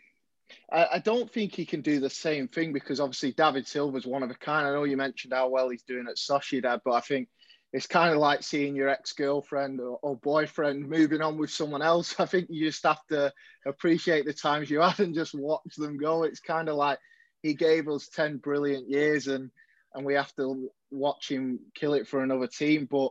I, 0.72 0.98
don't 0.98 1.30
think 1.30 1.54
he 1.54 1.64
can 1.64 1.80
do 1.80 2.00
the 2.00 2.10
same 2.10 2.48
thing 2.48 2.72
because 2.72 3.00
obviously 3.00 3.32
David 3.32 3.66
Silva's 3.66 4.06
one 4.06 4.22
of 4.22 4.30
a 4.30 4.34
kind. 4.34 4.66
I 4.66 4.72
know 4.72 4.84
you 4.84 4.96
mentioned 4.96 5.32
how 5.32 5.48
well 5.48 5.68
he's 5.68 5.82
doing 5.82 6.06
at 6.08 6.16
Sociedad, 6.16 6.80
but 6.84 6.92
I 6.92 7.00
think 7.00 7.28
it's 7.72 7.86
kind 7.86 8.12
of 8.12 8.18
like 8.18 8.42
seeing 8.42 8.76
your 8.76 8.88
ex-girlfriend 8.88 9.80
or, 9.80 9.98
or, 10.02 10.16
boyfriend 10.16 10.88
moving 10.88 11.20
on 11.20 11.38
with 11.38 11.50
someone 11.50 11.82
else. 11.82 12.14
I 12.20 12.26
think 12.26 12.46
you 12.50 12.66
just 12.66 12.84
have 12.84 13.04
to 13.10 13.32
appreciate 13.66 14.26
the 14.26 14.32
times 14.32 14.70
you 14.70 14.80
had 14.80 15.00
and 15.00 15.14
just 15.14 15.34
watch 15.34 15.74
them 15.76 15.96
go. 15.96 16.22
It's 16.22 16.40
kind 16.40 16.68
of 16.68 16.76
like 16.76 16.98
he 17.42 17.54
gave 17.54 17.88
us 17.88 18.08
10 18.08 18.38
brilliant 18.38 18.88
years 18.88 19.26
and 19.26 19.50
and 19.94 20.04
we 20.04 20.14
have 20.14 20.34
to 20.34 20.70
watch 20.90 21.30
him 21.30 21.60
kill 21.74 21.94
it 21.94 22.08
for 22.08 22.22
another 22.22 22.48
team. 22.48 22.88
But 22.90 23.10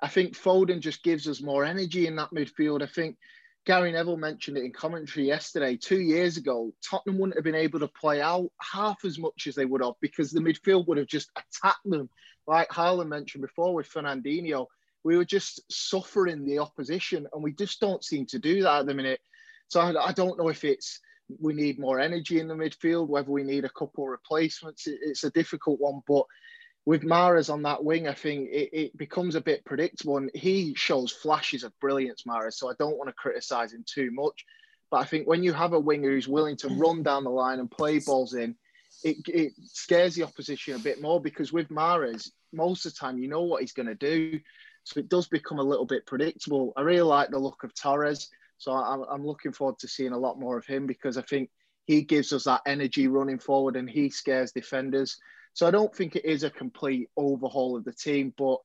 I 0.00 0.08
think 0.08 0.36
Foden 0.36 0.80
just 0.80 1.02
gives 1.02 1.28
us 1.28 1.40
more 1.40 1.64
energy 1.64 2.06
in 2.06 2.16
that 2.16 2.30
midfield. 2.30 2.82
I 2.82 2.86
think 2.86 3.16
Gary 3.66 3.92
Neville 3.92 4.18
mentioned 4.18 4.58
it 4.58 4.64
in 4.64 4.72
commentary 4.72 5.26
yesterday. 5.26 5.76
Two 5.76 6.00
years 6.00 6.36
ago, 6.36 6.72
Tottenham 6.82 7.18
wouldn't 7.18 7.36
have 7.36 7.44
been 7.44 7.54
able 7.54 7.80
to 7.80 7.88
play 7.88 8.20
out 8.20 8.50
half 8.60 9.04
as 9.04 9.18
much 9.18 9.46
as 9.46 9.54
they 9.54 9.64
would 9.64 9.82
have 9.82 9.94
because 10.00 10.30
the 10.30 10.40
midfield 10.40 10.86
would 10.86 10.98
have 10.98 11.06
just 11.06 11.30
attacked 11.36 11.78
them. 11.84 12.10
Like 12.46 12.70
Harlan 12.70 13.08
mentioned 13.08 13.42
before 13.42 13.74
with 13.74 13.88
Fernandinho, 13.88 14.66
we 15.02 15.16
were 15.16 15.24
just 15.24 15.62
suffering 15.70 16.44
the 16.44 16.58
opposition, 16.58 17.26
and 17.32 17.42
we 17.42 17.52
just 17.52 17.80
don't 17.80 18.04
seem 18.04 18.26
to 18.26 18.38
do 18.38 18.62
that 18.62 18.80
at 18.80 18.86
the 18.86 18.94
minute. 18.94 19.20
So 19.68 19.80
I, 19.80 20.08
I 20.08 20.12
don't 20.12 20.38
know 20.38 20.48
if 20.48 20.64
it's 20.64 21.00
we 21.40 21.54
need 21.54 21.78
more 21.78 22.00
energy 22.00 22.40
in 22.40 22.48
the 22.48 22.54
midfield, 22.54 23.08
whether 23.08 23.30
we 23.30 23.44
need 23.44 23.64
a 23.64 23.70
couple 23.70 24.04
of 24.04 24.10
replacements. 24.10 24.86
It, 24.86 24.98
it's 25.02 25.24
a 25.24 25.30
difficult 25.30 25.80
one, 25.80 26.00
but 26.06 26.24
with 26.86 27.02
Mahrez 27.02 27.52
on 27.52 27.62
that 27.62 27.82
wing, 27.82 28.08
I 28.08 28.14
think 28.14 28.50
it, 28.50 28.70
it, 28.72 28.96
becomes 28.96 29.34
a 29.34 29.40
bit 29.40 29.64
predictable. 29.64 30.18
And 30.18 30.30
he 30.34 30.74
shows 30.74 31.10
flashes 31.10 31.64
of 31.64 31.78
brilliance, 31.80 32.24
Mahrez. 32.24 32.54
So 32.54 32.70
I 32.70 32.74
don't 32.78 32.98
want 32.98 33.08
to 33.08 33.14
criticize 33.14 33.72
him 33.72 33.84
too 33.86 34.10
much. 34.10 34.44
But 34.90 34.98
I 34.98 35.04
think 35.04 35.26
when 35.26 35.42
you 35.42 35.52
have 35.52 35.72
a 35.72 35.80
winger 35.80 36.10
who's 36.10 36.28
willing 36.28 36.56
to 36.58 36.68
run 36.68 37.02
down 37.02 37.24
the 37.24 37.30
line 37.30 37.58
and 37.58 37.70
play 37.70 38.00
balls 38.00 38.34
in, 38.34 38.54
it, 39.02 39.16
it 39.26 39.52
scares 39.64 40.14
the 40.14 40.24
opposition 40.24 40.74
a 40.74 40.78
bit 40.78 41.00
more 41.00 41.20
because 41.20 41.52
with 41.52 41.68
Mahrez, 41.68 42.30
most 42.52 42.86
of 42.86 42.92
the 42.92 42.98
time 42.98 43.18
you 43.18 43.28
know 43.28 43.42
what 43.42 43.62
he's 43.62 43.72
going 43.72 43.88
to 43.88 43.94
do. 43.94 44.38
So 44.84 45.00
it 45.00 45.08
does 45.08 45.26
become 45.26 45.58
a 45.58 45.64
little 45.64 45.86
bit 45.86 46.06
predictable. 46.06 46.74
I 46.76 46.82
really 46.82 47.02
like 47.02 47.30
the 47.30 47.38
look 47.38 47.64
of 47.64 47.74
Torres. 47.74 48.28
So 48.58 48.72
I'm, 48.72 49.02
I'm 49.10 49.26
looking 49.26 49.52
forward 49.52 49.78
to 49.80 49.88
seeing 49.88 50.12
a 50.12 50.18
lot 50.18 50.38
more 50.38 50.58
of 50.58 50.66
him 50.66 50.86
because 50.86 51.16
I 51.16 51.22
think 51.22 51.50
he 51.86 52.02
gives 52.02 52.32
us 52.32 52.44
that 52.44 52.62
energy 52.66 53.08
running 53.08 53.38
forward 53.38 53.76
and 53.76 53.88
he 53.88 54.10
scares 54.10 54.52
defenders. 54.52 55.18
So 55.54 55.66
I 55.66 55.70
don't 55.70 55.94
think 55.94 56.16
it 56.16 56.24
is 56.24 56.42
a 56.42 56.50
complete 56.50 57.08
overhaul 57.16 57.76
of 57.76 57.84
the 57.84 57.92
team, 57.92 58.34
but 58.36 58.58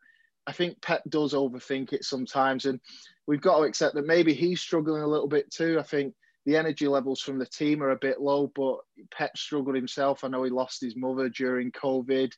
I 0.46 0.52
think 0.52 0.82
Pep 0.82 1.04
does 1.08 1.34
overthink 1.34 1.94
it 1.94 2.04
sometimes. 2.04 2.66
And 2.66 2.80
we've 3.28 3.42
got 3.42 3.60
to 3.60 3.64
accept 3.64 3.96
that 3.96 4.08
maybe 4.08 4.34
he's 4.34 4.60
struggling 4.60 5.04
a 5.04 5.08
little 5.08 5.28
bit 5.28 5.52
too. 5.52 5.78
I 5.80 5.84
think 5.84 6.16
the 6.46 6.58
energy 6.58 6.88
levels 6.88 7.22
from 7.22 7.38
the 7.38 7.46
team 7.46 7.84
are 7.84 7.92
a 7.92 7.96
bit 7.96 8.20
low, 8.20 8.52
but 8.56 8.80
Pep 9.12 9.38
struggled 9.38 9.76
himself. 9.76 10.24
I 10.24 10.30
know 10.30 10.44
he 10.44 10.50
lost 10.50 10.82
his 10.82 10.96
mother 10.96 11.30
during 11.30 11.72
COVID, 11.72 12.34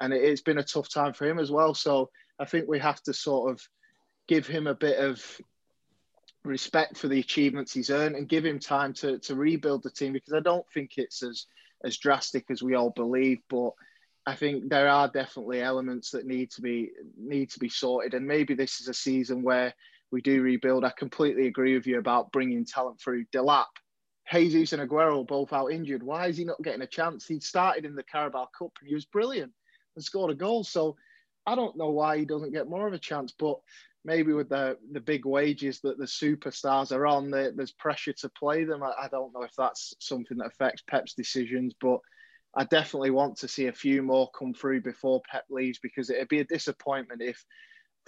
and 0.00 0.12
it's 0.12 0.42
been 0.42 0.58
a 0.58 0.62
tough 0.62 0.88
time 0.88 1.12
for 1.12 1.26
him 1.26 1.40
as 1.40 1.50
well. 1.50 1.74
So 1.74 2.10
I 2.38 2.44
think 2.44 2.68
we 2.68 2.78
have 2.78 3.02
to 3.04 3.12
sort 3.12 3.50
of 3.50 3.68
give 4.28 4.46
him 4.46 4.68
a 4.68 4.74
bit 4.74 4.98
of 4.98 5.40
respect 6.44 6.96
for 6.96 7.08
the 7.08 7.18
achievements 7.18 7.72
he's 7.72 7.90
earned 7.90 8.14
and 8.14 8.28
give 8.28 8.44
him 8.44 8.60
time 8.60 8.92
to, 8.92 9.18
to 9.18 9.34
rebuild 9.34 9.82
the 9.82 9.90
team 9.90 10.12
because 10.12 10.32
I 10.32 10.40
don't 10.40 10.66
think 10.72 10.92
it's 10.96 11.24
as 11.24 11.46
as 11.84 11.98
drastic 11.98 12.46
as 12.50 12.62
we 12.62 12.74
all 12.74 12.90
believe, 12.90 13.38
but 13.48 13.72
I 14.26 14.34
think 14.34 14.68
there 14.68 14.88
are 14.88 15.08
definitely 15.08 15.62
elements 15.62 16.10
that 16.10 16.26
need 16.26 16.50
to 16.52 16.60
be 16.60 16.90
need 17.16 17.50
to 17.50 17.60
be 17.60 17.68
sorted, 17.68 18.14
and 18.14 18.26
maybe 18.26 18.54
this 18.54 18.80
is 18.80 18.88
a 18.88 18.94
season 18.94 19.42
where 19.42 19.72
we 20.10 20.20
do 20.20 20.42
rebuild. 20.42 20.84
I 20.84 20.92
completely 20.96 21.46
agree 21.46 21.74
with 21.74 21.86
you 21.86 21.98
about 21.98 22.32
bringing 22.32 22.64
talent 22.64 23.00
through. 23.00 23.26
Delap, 23.26 23.66
Jesus, 24.32 24.72
and 24.72 24.82
Aguero 24.82 25.26
both 25.26 25.52
out 25.52 25.72
injured. 25.72 26.02
Why 26.02 26.26
is 26.26 26.36
he 26.36 26.44
not 26.44 26.62
getting 26.62 26.82
a 26.82 26.86
chance? 26.86 27.26
He 27.26 27.38
started 27.38 27.84
in 27.84 27.94
the 27.94 28.02
Carabao 28.02 28.48
Cup 28.56 28.72
and 28.80 28.88
he 28.88 28.94
was 28.94 29.04
brilliant 29.04 29.52
and 29.94 30.04
scored 30.04 30.32
a 30.32 30.34
goal. 30.34 30.64
So 30.64 30.96
I 31.46 31.54
don't 31.54 31.76
know 31.76 31.90
why 31.90 32.18
he 32.18 32.24
doesn't 32.24 32.52
get 32.52 32.68
more 32.68 32.86
of 32.86 32.94
a 32.94 32.98
chance, 32.98 33.32
but 33.38 33.58
maybe 34.04 34.32
with 34.32 34.48
the 34.48 34.76
the 34.92 35.00
big 35.00 35.24
wages 35.24 35.80
that 35.80 35.98
the 35.98 36.04
superstars 36.04 36.90
are 36.90 37.06
on, 37.06 37.30
there's 37.30 37.72
pressure 37.72 38.12
to 38.14 38.28
play 38.30 38.64
them. 38.64 38.82
I, 38.82 38.92
I 39.02 39.08
don't 39.08 39.32
know 39.32 39.42
if 39.42 39.54
that's 39.56 39.94
something 40.00 40.38
that 40.38 40.46
affects 40.46 40.82
Pep's 40.88 41.14
decisions, 41.14 41.74
but 41.80 42.00
I 42.56 42.64
definitely 42.64 43.10
want 43.10 43.36
to 43.38 43.48
see 43.48 43.66
a 43.66 43.72
few 43.72 44.02
more 44.02 44.30
come 44.30 44.54
through 44.54 44.80
before 44.80 45.20
Pep 45.30 45.44
leaves 45.50 45.78
because 45.78 46.08
it'd 46.08 46.28
be 46.28 46.40
a 46.40 46.44
disappointment 46.44 47.20
if 47.20 47.44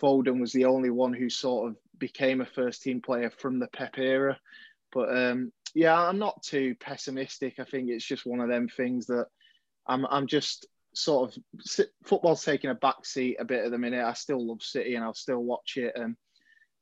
Foden 0.00 0.40
was 0.40 0.52
the 0.52 0.64
only 0.64 0.90
one 0.90 1.12
who 1.12 1.28
sort 1.28 1.70
of 1.70 1.76
became 1.98 2.40
a 2.40 2.46
first 2.46 2.82
team 2.82 3.02
player 3.02 3.30
from 3.30 3.58
the 3.58 3.68
Pep 3.68 3.98
era. 3.98 4.38
But 4.90 5.14
um, 5.14 5.52
yeah, 5.74 6.00
I'm 6.00 6.18
not 6.18 6.42
too 6.42 6.76
pessimistic. 6.80 7.56
I 7.58 7.64
think 7.64 7.90
it's 7.90 8.06
just 8.06 8.24
one 8.24 8.40
of 8.40 8.48
them 8.48 8.68
things 8.68 9.06
that 9.06 9.26
I'm 9.86 10.06
I'm 10.06 10.26
just 10.26 10.66
sort 10.94 11.36
of 11.36 11.86
football's 12.06 12.44
taking 12.44 12.70
a 12.70 12.74
back 12.74 13.04
seat 13.04 13.36
a 13.38 13.44
bit 13.44 13.64
at 13.64 13.70
the 13.70 13.78
minute. 13.78 14.04
I 14.04 14.14
still 14.14 14.46
love 14.46 14.62
City 14.62 14.94
and 14.94 15.04
I'll 15.04 15.14
still 15.14 15.42
watch 15.42 15.76
it. 15.76 15.92
And 15.94 16.16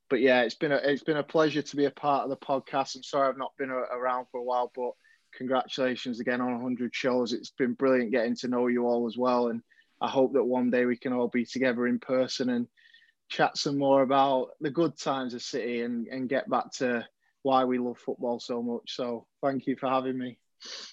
but 0.08 0.20
yeah, 0.20 0.42
it's 0.42 0.54
been 0.54 0.72
a 0.72 0.76
it's 0.76 1.02
been 1.02 1.16
a 1.16 1.22
pleasure 1.24 1.62
to 1.62 1.76
be 1.76 1.86
a 1.86 1.90
part 1.90 2.24
of 2.24 2.30
the 2.30 2.36
podcast. 2.36 2.94
I'm 2.94 3.02
sorry 3.02 3.28
I've 3.28 3.38
not 3.38 3.56
been 3.58 3.70
around 3.70 4.26
for 4.30 4.38
a 4.38 4.44
while, 4.44 4.70
but 4.74 4.92
congratulations 5.36 6.20
again 6.20 6.40
on 6.40 6.54
100 6.54 6.94
shows. 6.94 7.32
It's 7.32 7.50
been 7.50 7.74
brilliant 7.74 8.10
getting 8.10 8.36
to 8.36 8.48
know 8.48 8.66
you 8.66 8.86
all 8.86 9.06
as 9.06 9.16
well. 9.16 9.48
And 9.48 9.62
I 10.00 10.08
hope 10.08 10.32
that 10.34 10.44
one 10.44 10.70
day 10.70 10.84
we 10.84 10.96
can 10.96 11.12
all 11.12 11.28
be 11.28 11.44
together 11.44 11.86
in 11.86 11.98
person 11.98 12.50
and 12.50 12.66
chat 13.28 13.56
some 13.56 13.78
more 13.78 14.02
about 14.02 14.50
the 14.60 14.70
good 14.70 14.98
times 14.98 15.34
of 15.34 15.42
City 15.42 15.82
and, 15.82 16.06
and 16.08 16.28
get 16.28 16.48
back 16.48 16.72
to 16.72 17.06
why 17.42 17.64
we 17.64 17.78
love 17.78 17.98
football 17.98 18.40
so 18.40 18.62
much. 18.62 18.96
So 18.96 19.26
thank 19.42 19.66
you 19.66 19.76
for 19.76 19.88
having 19.88 20.18
me. 20.18 20.38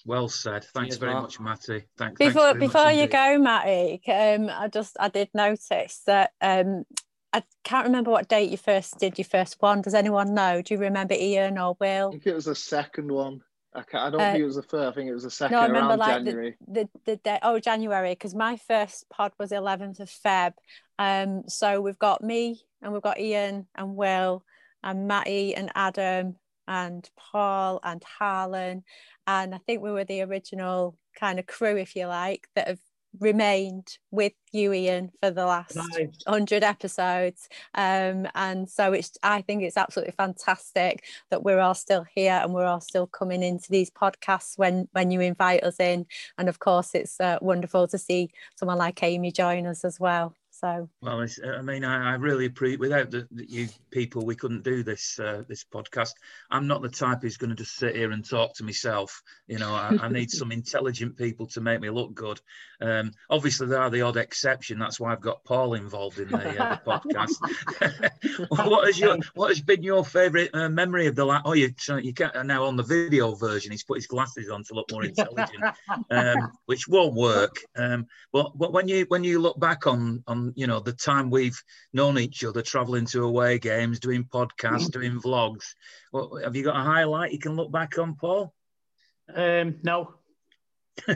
Well 0.04 0.28
said. 0.28 0.64
Thanks 0.74 0.96
very 0.96 1.14
Matt. 1.14 1.22
much, 1.22 1.40
Matty. 1.40 1.84
Thank, 1.96 2.18
Before 2.18 2.52
thanks 2.52 2.60
before 2.60 2.92
you 2.92 3.06
go, 3.06 3.38
Matty, 3.38 4.00
um, 4.08 4.50
I 4.50 4.68
just 4.68 4.96
I 5.00 5.08
did 5.08 5.30
notice 5.34 6.02
that 6.06 6.32
um, 6.40 6.84
I 7.32 7.42
can't 7.64 7.86
remember 7.86 8.10
what 8.10 8.28
date 8.28 8.50
you 8.50 8.58
first 8.58 8.98
did 8.98 9.18
your 9.18 9.24
first 9.24 9.56
one. 9.60 9.82
Does 9.82 9.94
anyone 9.94 10.34
know? 10.34 10.62
Do 10.62 10.74
you 10.74 10.80
remember 10.80 11.14
Ian 11.14 11.58
or 11.58 11.76
Will? 11.80 12.08
I 12.08 12.10
think 12.12 12.26
it 12.26 12.34
was 12.34 12.44
the 12.44 12.54
second 12.54 13.10
one. 13.10 13.40
I, 13.74 13.80
I 13.94 14.10
don't 14.10 14.20
Uh, 14.20 14.32
think 14.32 14.42
it 14.42 14.44
was 14.46 14.56
the 14.56 14.62
first. 14.62 14.88
I 14.88 14.92
think 14.94 15.10
it 15.10 15.14
was 15.14 15.24
the 15.24 15.30
second 15.30 15.56
No, 15.56 15.60
I 15.62 15.66
remember 15.66 15.96
like 15.96 16.24
January. 16.24 16.56
the 16.66 16.84
the 16.84 16.90
the 17.06 17.16
day. 17.16 17.38
Oh, 17.42 17.58
January, 17.58 18.12
because 18.12 18.34
my 18.34 18.56
first 18.56 19.08
pod 19.10 19.32
was 19.38 19.50
11th 19.52 20.00
of 20.00 20.08
Feb. 20.08 20.52
Um, 20.98 21.42
so 21.48 21.80
we've 21.80 21.98
got 21.98 22.22
me 22.22 22.62
and 22.82 22.92
we've 22.92 23.02
got 23.02 23.18
Ian 23.18 23.66
and 23.74 23.96
Will 23.96 24.44
and 24.82 25.08
Matty 25.08 25.54
and 25.54 25.70
Adam 25.74 26.36
and 26.68 27.08
Paul 27.16 27.80
and 27.82 28.02
Harlan, 28.04 28.84
and 29.26 29.54
I 29.54 29.58
think 29.58 29.82
we 29.82 29.90
were 29.92 30.04
the 30.04 30.22
original 30.22 30.96
kind 31.18 31.38
of 31.38 31.46
crew, 31.46 31.76
if 31.76 31.94
you 31.96 32.06
like, 32.06 32.46
that 32.54 32.68
have 32.68 32.78
remained 33.20 33.98
with 34.10 34.32
you, 34.52 34.72
Ian, 34.72 35.10
for 35.22 35.30
the 35.30 35.46
last 35.46 35.76
Nice. 35.76 36.18
100 36.24 36.62
episodes. 36.62 37.48
Um, 37.74 38.26
and 38.34 38.68
so 38.68 38.92
it's, 38.92 39.16
I 39.22 39.42
think 39.42 39.62
it's 39.62 39.76
absolutely 39.76 40.14
fantastic 40.16 41.04
that 41.30 41.42
we're 41.42 41.60
all 41.60 41.74
still 41.74 42.04
here 42.14 42.40
and 42.42 42.52
we're 42.52 42.66
all 42.66 42.80
still 42.80 43.06
coming 43.06 43.42
into 43.42 43.70
these 43.70 43.90
podcasts 43.90 44.58
when, 44.58 44.88
when 44.92 45.10
you 45.10 45.20
invite 45.20 45.62
us 45.64 45.80
in. 45.80 46.06
And 46.38 46.48
of 46.48 46.58
course, 46.58 46.94
it's 46.94 47.20
uh, 47.20 47.38
wonderful 47.40 47.88
to 47.88 47.98
see 47.98 48.30
someone 48.56 48.78
like 48.78 49.02
Amy 49.02 49.32
join 49.32 49.66
us 49.66 49.84
as 49.84 50.00
well. 50.00 50.34
So 50.64 50.88
Well, 51.02 51.20
it's, 51.20 51.38
I 51.44 51.60
mean, 51.60 51.84
I, 51.84 52.12
I 52.12 52.14
really 52.14 52.46
appreciate. 52.46 52.80
Without 52.80 53.10
the, 53.10 53.28
the, 53.30 53.44
you 53.46 53.68
people, 53.90 54.24
we 54.24 54.34
couldn't 54.34 54.64
do 54.64 54.82
this 54.82 55.18
uh, 55.18 55.42
this 55.46 55.62
podcast. 55.62 56.12
I'm 56.50 56.66
not 56.66 56.80
the 56.80 56.88
type 56.88 57.18
who's 57.20 57.36
going 57.36 57.50
to 57.50 57.56
just 57.56 57.76
sit 57.76 57.94
here 57.94 58.12
and 58.12 58.26
talk 58.26 58.54
to 58.54 58.64
myself. 58.64 59.22
You 59.46 59.58
know, 59.58 59.74
I, 59.74 59.94
I 60.00 60.08
need 60.08 60.30
some 60.30 60.52
intelligent 60.52 61.18
people 61.18 61.46
to 61.48 61.60
make 61.60 61.82
me 61.82 61.90
look 61.90 62.14
good. 62.14 62.40
Um, 62.80 63.12
obviously, 63.28 63.66
there 63.66 63.82
are 63.82 63.90
the 63.90 64.00
odd 64.00 64.16
exception. 64.16 64.78
That's 64.78 64.98
why 64.98 65.12
I've 65.12 65.20
got 65.20 65.44
Paul 65.44 65.74
involved 65.74 66.18
in 66.18 66.28
the, 66.28 66.64
uh, 66.64 66.78
the 66.82 66.90
podcast. 66.90 68.48
what 68.48 68.88
is 68.88 68.98
your 68.98 69.18
What 69.34 69.48
has 69.48 69.60
been 69.60 69.82
your 69.82 70.02
favourite 70.02 70.48
uh, 70.54 70.70
memory 70.70 71.08
of 71.08 71.14
the 71.14 71.26
last? 71.26 71.42
Oh, 71.44 71.52
you 71.52 71.74
you 72.00 72.14
can't 72.14 72.46
now 72.46 72.64
on 72.64 72.76
the 72.76 72.82
video 72.82 73.34
version. 73.34 73.70
He's 73.70 73.84
put 73.84 73.98
his 73.98 74.06
glasses 74.06 74.48
on 74.48 74.64
to 74.64 74.74
look 74.74 74.90
more 74.90 75.04
intelligent, 75.04 75.62
um, 76.10 76.52
which 76.64 76.88
won't 76.88 77.12
work. 77.12 77.58
Um, 77.76 78.06
but 78.32 78.56
but 78.56 78.72
when 78.72 78.88
you 78.88 79.04
when 79.08 79.24
you 79.24 79.40
look 79.40 79.60
back 79.60 79.86
on 79.86 80.24
on 80.26 80.53
you 80.56 80.66
know 80.66 80.80
the 80.80 80.92
time 80.92 81.30
we've 81.30 81.60
known 81.92 82.18
each 82.18 82.44
other, 82.44 82.62
traveling 82.62 83.06
to 83.06 83.24
away 83.24 83.58
games, 83.58 84.00
doing 84.00 84.24
podcasts, 84.24 84.90
doing 84.90 85.20
vlogs, 85.20 85.64
what, 86.10 86.42
have 86.44 86.56
you 86.56 86.64
got 86.64 86.76
a 86.76 86.82
highlight 86.82 87.32
you 87.32 87.38
can 87.38 87.56
look 87.56 87.70
back 87.72 87.98
on, 87.98 88.14
Paul? 88.16 88.54
Um, 89.34 89.76
no. 89.82 90.14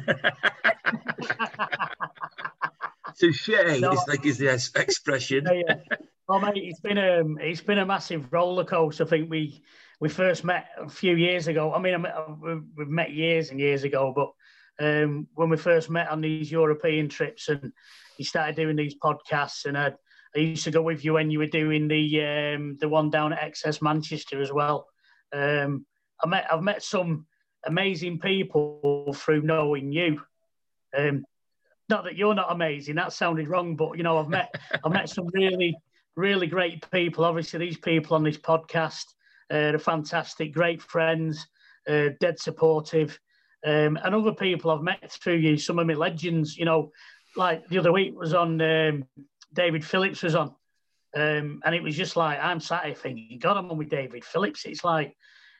Touche 3.18 3.49
No. 3.80 3.93
is 3.93 4.05
like 4.07 4.24
is 4.26 4.39
the 4.39 4.53
expression. 4.76 5.45
Yeah, 5.47 5.62
yeah. 5.66 5.97
Well, 6.28 6.41
mate, 6.41 6.53
it's 6.57 6.80
been 6.80 6.99
um, 6.99 7.39
it's 7.41 7.61
been 7.61 7.78
a 7.78 7.86
massive 7.86 8.32
roller 8.32 8.64
coaster. 8.64 9.05
I 9.05 9.07
think 9.07 9.30
we 9.30 9.62
we 10.01 10.09
first 10.09 10.45
met 10.45 10.66
a 10.78 10.89
few 10.89 11.16
years 11.16 11.49
ago. 11.49 11.72
I 11.72 11.80
mean, 11.80 12.07
we- 12.41 12.61
we've 12.76 12.89
met 12.89 13.12
years 13.12 13.51
and 13.51 13.59
years 13.59 13.82
ago, 13.84 14.12
but 14.14 14.32
um, 14.84 15.26
when 15.34 15.49
we 15.49 15.57
first 15.57 15.91
met 15.91 16.09
on 16.11 16.20
these 16.20 16.51
European 16.53 17.09
trips, 17.09 17.49
and 17.49 17.72
you 18.19 18.25
started 18.25 18.57
doing 18.57 18.77
these 18.77 18.97
podcasts, 19.03 19.64
and 19.64 19.79
I, 19.79 19.93
I 20.37 20.39
used 20.39 20.64
to 20.64 20.71
go 20.71 20.83
with 20.83 21.05
you 21.05 21.14
when 21.14 21.31
you 21.31 21.39
were 21.39 21.47
doing 21.47 21.89
the 21.89 22.25
um, 22.25 22.77
the 22.81 22.89
one 22.89 23.11
down 23.11 23.33
at 23.33 23.55
XS 23.55 23.81
Manchester 23.81 24.43
as 24.43 24.53
well. 24.53 24.87
Um, 25.33 25.87
I 26.23 26.27
met 26.27 26.47
I've 26.53 26.62
met 26.62 26.83
some 26.83 27.27
amazing 27.66 28.19
people 28.19 29.14
through 29.14 29.43
knowing 29.43 29.93
you. 29.93 30.21
Um, 30.97 31.25
not 31.89 32.05
that 32.05 32.16
you're 32.16 32.35
not 32.35 32.53
amazing. 32.53 32.97
That 32.97 33.12
sounded 33.12 33.49
wrong, 33.49 33.77
but 33.77 33.97
you 33.97 34.03
know, 34.03 34.19
I've 34.19 34.29
met 34.29 34.55
I've 34.85 34.93
met 34.93 35.09
some 35.09 35.29
really 35.33 35.77
really 36.16 36.49
great 36.49 36.85
people. 36.91 37.25
Obviously, 37.25 37.61
these 37.61 37.79
people 37.79 38.16
on 38.16 38.25
this 38.25 38.37
podcast 38.37 39.05
uh, 39.53 39.75
are 39.75 39.79
fantastic, 39.79 40.53
great 40.53 40.83
friends, 40.83 41.47
uh, 41.89 42.09
dead 42.21 42.39
supportive, 42.39 43.19
um, 43.64 43.99
and 44.03 44.14
other 44.14 44.35
people 44.35 44.71
I've 44.71 44.83
met 44.83 45.11
through 45.23 45.37
you. 45.37 45.57
Some 45.57 45.79
of 45.79 45.87
my 45.87 45.95
legends, 45.95 46.57
you 46.57 46.64
know, 46.64 46.91
like 47.39 47.66
the 47.68 47.78
other 47.78 47.93
week 47.93 48.18
was 48.18 48.34
on 48.34 48.61
um, 48.61 49.05
David 49.53 49.84
Phillips 49.84 50.22
was 50.22 50.34
on, 50.34 50.55
um, 51.16 51.62
and 51.64 51.74
it 51.74 51.82
was 51.82 51.97
just 51.97 52.16
like 52.16 52.39
I'm 52.41 52.61
sat 52.61 52.84
here 52.84 52.95
thinking, 52.95 53.39
God, 53.39 53.57
I'm 53.57 53.70
on 53.70 53.78
with 53.78 53.89
David 53.89 54.24
Phillips. 54.24 54.64
It's 54.66 54.84
like, 54.84 55.16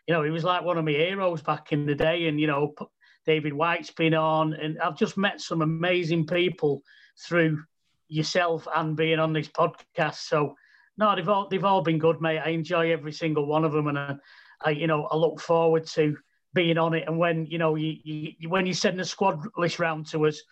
you 0.07 0.15
know, 0.15 0.23
he 0.23 0.31
was 0.31 0.45
like 0.45 0.65
one 0.65 0.77
of 0.77 0.85
my 0.85 0.93
heroes 0.93 1.43
back 1.43 1.73
in 1.73 1.87
the 1.87 1.95
day, 1.95 2.27
and 2.27 2.41
you 2.41 2.47
know, 2.47 2.75
David 3.25 3.53
White's 3.53 3.91
been 3.91 4.15
on, 4.15 4.53
and 4.55 4.79
I've 4.81 4.99
just 4.99 5.17
met 5.17 5.41
some 5.41 5.63
amazing 5.63 6.27
people 6.27 6.83
through 7.27 7.63
yourself 8.09 8.67
and 8.75 8.97
being 8.97 9.19
on 9.19 9.33
this 9.33 9.49
podcast. 9.49 10.17
So, 10.17 10.55
no, 10.97 11.15
they've 11.15 11.29
all 11.29 11.49
they've 11.49 11.65
all 11.65 11.83
been 11.83 11.99
good, 11.99 12.21
mate. 12.21 12.41
I 12.41 12.51
enjoy 12.51 12.93
every 12.93 13.13
single 13.13 13.47
one 13.47 13.65
of 13.65 13.73
them, 13.73 13.87
and 13.87 13.99
I, 13.99 14.17
I 14.63 14.71
you 14.71 14.87
know, 14.87 15.07
I 15.07 15.17
look 15.17 15.41
forward 15.41 15.87
to 15.89 16.17
being 16.55 16.79
on 16.79 16.95
it. 16.95 17.05
And 17.07 17.19
when 17.19 17.47
you 17.47 17.59
know, 17.59 17.77
you, 17.77 17.97
you 18.03 18.49
when 18.49 18.67
you 18.67 18.75
send 18.75 18.99
the 18.99 19.05
squad 19.05 19.47
list 19.57 19.79
round 19.79 20.07
to 20.09 20.27
us 20.27 20.43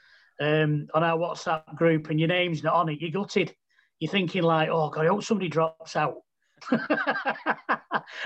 um, 0.40 0.88
on 0.94 1.02
our 1.02 1.18
WhatsApp 1.18 1.74
group, 1.76 2.10
and 2.10 2.20
your 2.20 2.28
name's 2.28 2.62
not 2.62 2.74
on 2.74 2.88
it, 2.88 3.00
you're 3.00 3.10
gutted. 3.10 3.54
You're 3.98 4.10
thinking 4.10 4.42
like, 4.42 4.68
oh 4.70 4.90
God, 4.90 5.06
I 5.06 5.08
hope 5.08 5.24
somebody 5.24 5.48
drops 5.48 5.96
out. 5.96 6.16
or, 6.72 6.80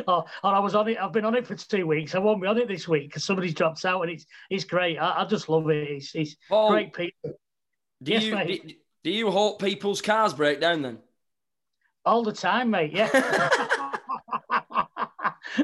or 0.06 0.24
I 0.42 0.58
was 0.58 0.74
on 0.74 0.88
it. 0.88 0.98
I've 1.00 1.12
been 1.12 1.24
on 1.24 1.34
it 1.34 1.46
for 1.46 1.54
two 1.54 1.86
weeks. 1.86 2.14
I 2.14 2.18
won't 2.18 2.40
be 2.40 2.48
on 2.48 2.58
it 2.58 2.68
this 2.68 2.88
week 2.88 3.08
because 3.08 3.24
somebody 3.24 3.52
drops 3.52 3.84
out, 3.84 4.02
and 4.02 4.10
it's 4.10 4.26
it's 4.50 4.64
great. 4.64 4.98
I, 4.98 5.22
I 5.22 5.24
just 5.26 5.48
love 5.48 5.68
it. 5.70 5.88
It's, 5.88 6.14
it's 6.14 6.36
great 6.48 6.92
people. 6.92 7.32
Do 8.02 8.12
Yes, 8.12 8.24
you 8.24 8.34
mate. 8.34 8.66
do, 8.66 8.74
do 9.04 9.10
you 9.10 9.30
hope 9.30 9.60
people's 9.60 10.00
cars 10.00 10.32
break 10.32 10.60
down 10.60 10.82
then? 10.82 10.98
All 12.04 12.22
the 12.22 12.32
time, 12.32 12.70
mate. 12.70 12.92
Yeah. 12.92 13.10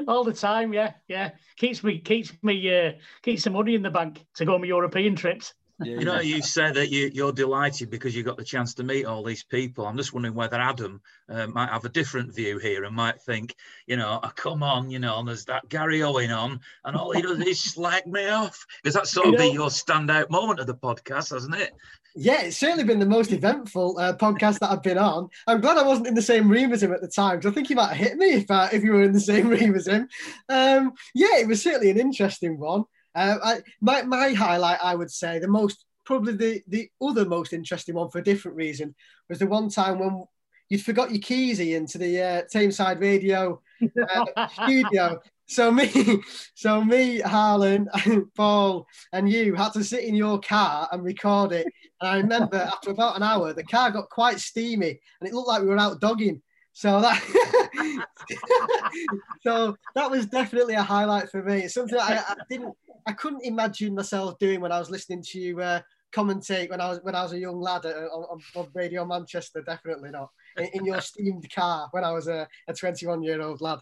All 0.07 0.23
the 0.23 0.33
time, 0.33 0.73
yeah, 0.73 0.93
yeah. 1.07 1.31
Keeps 1.55 1.83
me, 1.83 1.99
keeps 1.99 2.31
me, 2.43 2.77
uh, 2.77 2.91
keeps 3.23 3.43
some 3.43 3.53
money 3.53 3.75
in 3.75 3.81
the 3.81 3.89
bank 3.89 4.25
to 4.35 4.45
go 4.45 4.55
on 4.55 4.61
my 4.61 4.67
European 4.67 5.15
trips. 5.15 5.53
You 5.83 6.05
know, 6.05 6.19
you 6.19 6.41
said 6.41 6.73
that 6.73 6.89
you, 6.89 7.11
you're 7.13 7.31
delighted 7.31 7.91
because 7.91 8.15
you 8.15 8.23
got 8.23 8.37
the 8.37 8.43
chance 8.43 8.73
to 8.75 8.83
meet 8.83 9.05
all 9.05 9.23
these 9.23 9.43
people. 9.43 9.85
I'm 9.85 9.95
just 9.95 10.11
wondering 10.11 10.33
whether 10.33 10.57
Adam 10.57 11.01
uh, 11.29 11.45
might 11.47 11.69
have 11.69 11.85
a 11.85 11.89
different 11.89 12.33
view 12.33 12.57
here 12.57 12.83
and 12.83 12.95
might 12.95 13.21
think, 13.21 13.55
you 13.85 13.95
know, 13.95 14.19
oh, 14.23 14.31
come 14.35 14.63
on, 14.63 14.89
you 14.89 14.97
know, 14.97 15.19
and 15.19 15.27
there's 15.27 15.45
that 15.45 15.69
Gary 15.69 16.01
Owen 16.01 16.31
on, 16.31 16.59
and 16.85 16.97
all 16.97 17.11
he 17.11 17.21
does 17.21 17.39
is 17.39 17.61
slag 17.61 18.07
me 18.07 18.27
off. 18.27 18.65
Because 18.81 18.95
that's 18.95 19.11
sort 19.11 19.27
of 19.27 19.33
know- 19.33 19.37
been 19.37 19.53
your 19.53 19.69
standout 19.69 20.31
moment 20.31 20.59
of 20.59 20.65
the 20.65 20.73
podcast, 20.73 21.31
hasn't 21.31 21.55
it? 21.55 21.73
Yeah, 22.19 22.41
it's 22.41 22.57
certainly 22.57 22.83
been 22.83 22.97
the 22.97 23.05
most 23.05 23.31
eventful 23.31 23.99
uh, 23.99 24.13
podcast 24.13 24.57
that 24.59 24.71
I've 24.71 24.81
been 24.81 24.97
on. 24.97 25.29
I'm 25.45 25.61
glad 25.61 25.77
I 25.77 25.83
wasn't 25.83 26.07
in 26.07 26.15
the 26.15 26.21
same 26.23 26.49
room 26.49 26.73
as 26.73 26.81
him 26.81 26.91
at 26.91 27.01
the 27.01 27.07
time 27.07 27.37
because 27.37 27.51
I 27.51 27.53
think 27.53 27.67
he 27.67 27.75
might 27.75 27.89
have 27.89 27.97
hit 27.97 28.17
me 28.17 28.33
if 28.33 28.49
uh, 28.49 28.69
if 28.73 28.83
you 28.83 28.93
were 28.93 29.03
in 29.03 29.11
the 29.11 29.19
same 29.19 29.47
room 29.49 29.75
as 29.75 29.87
him. 29.87 30.09
Um, 30.49 30.93
yeah, 31.13 31.37
it 31.37 31.47
was 31.47 31.61
certainly 31.61 31.91
an 31.91 31.99
interesting 31.99 32.59
one. 32.59 32.85
Uh, 33.17 33.37
I, 33.43 33.59
my 33.81 34.03
my 34.03 34.33
highlight, 34.33 34.79
I 34.81 34.93
would 34.93 35.11
say, 35.11 35.39
the 35.39 35.47
most 35.47 35.85
probably 36.05 36.35
the 36.35 36.61
the 36.67 36.89
other 37.01 37.25
most 37.25 37.51
interesting 37.51 37.95
one 37.95 38.09
for 38.09 38.19
a 38.19 38.23
different 38.23 38.55
reason 38.55 38.93
was 39.27 39.39
the 39.39 39.47
one 39.47 39.69
time 39.69 39.97
when 39.97 40.23
you'd 40.69 40.83
forgot 40.83 41.11
your 41.11 41.21
keys 41.21 41.59
into 41.59 41.97
the 41.97 42.21
uh, 42.21 42.41
Tameside 42.53 43.01
Radio 43.01 43.61
uh, 43.81 44.47
studio. 44.63 45.19
So 45.47 45.71
me, 45.71 46.21
so 46.53 46.83
me, 46.83 47.19
Harlan, 47.21 47.87
Paul, 48.35 48.85
and 49.13 49.31
you 49.31 49.55
had 49.55 49.73
to 49.73 49.83
sit 49.83 50.03
in 50.03 50.13
your 50.13 50.39
car 50.39 50.87
and 50.91 51.03
record 51.03 51.53
it. 51.53 51.65
And 52.01 52.09
I 52.09 52.17
remember 52.17 52.57
after 52.57 52.91
about 52.91 53.15
an 53.15 53.23
hour, 53.23 53.53
the 53.53 53.63
car 53.63 53.89
got 53.89 54.09
quite 54.09 54.39
steamy, 54.39 54.99
and 55.19 55.27
it 55.27 55.33
looked 55.33 55.47
like 55.47 55.61
we 55.61 55.69
were 55.69 55.79
out 55.79 56.01
dogging. 56.01 56.41
So 56.77 57.01
that, 57.01 57.19
so 59.41 59.75
that 59.95 60.11
was 60.11 60.27
definitely 60.27 60.75
a 60.75 60.83
highlight 60.83 61.27
for 61.31 61.41
me. 61.41 61.61
It's 61.61 61.73
something 61.73 61.97
I, 61.97 62.23
I 62.29 62.35
didn't, 62.51 62.75
I 63.07 63.13
couldn't 63.13 63.43
imagine 63.43 63.95
myself 63.95 64.37
doing 64.37 64.61
when 64.61 64.71
I 64.71 64.77
was 64.77 64.91
listening 64.91 65.23
to 65.23 65.39
you 65.39 65.59
uh, 65.59 65.81
commentate 66.13 66.69
when 66.69 66.79
I 66.79 66.89
was 66.89 66.99
when 67.01 67.15
I 67.15 67.23
was 67.23 67.33
a 67.33 67.39
young 67.39 67.59
lad 67.59 67.87
at, 67.87 67.95
on, 67.95 68.39
on 68.55 68.67
Radio 68.75 69.05
Manchester. 69.05 69.63
Definitely 69.63 70.11
not 70.11 70.29
in, 70.55 70.69
in 70.73 70.85
your 70.85 71.01
steamed 71.01 71.51
car 71.51 71.87
when 71.89 72.03
I 72.03 72.11
was 72.11 72.27
a, 72.27 72.47
a 72.67 72.75
21 72.75 73.23
year 73.23 73.41
old 73.41 73.59
lad. 73.59 73.79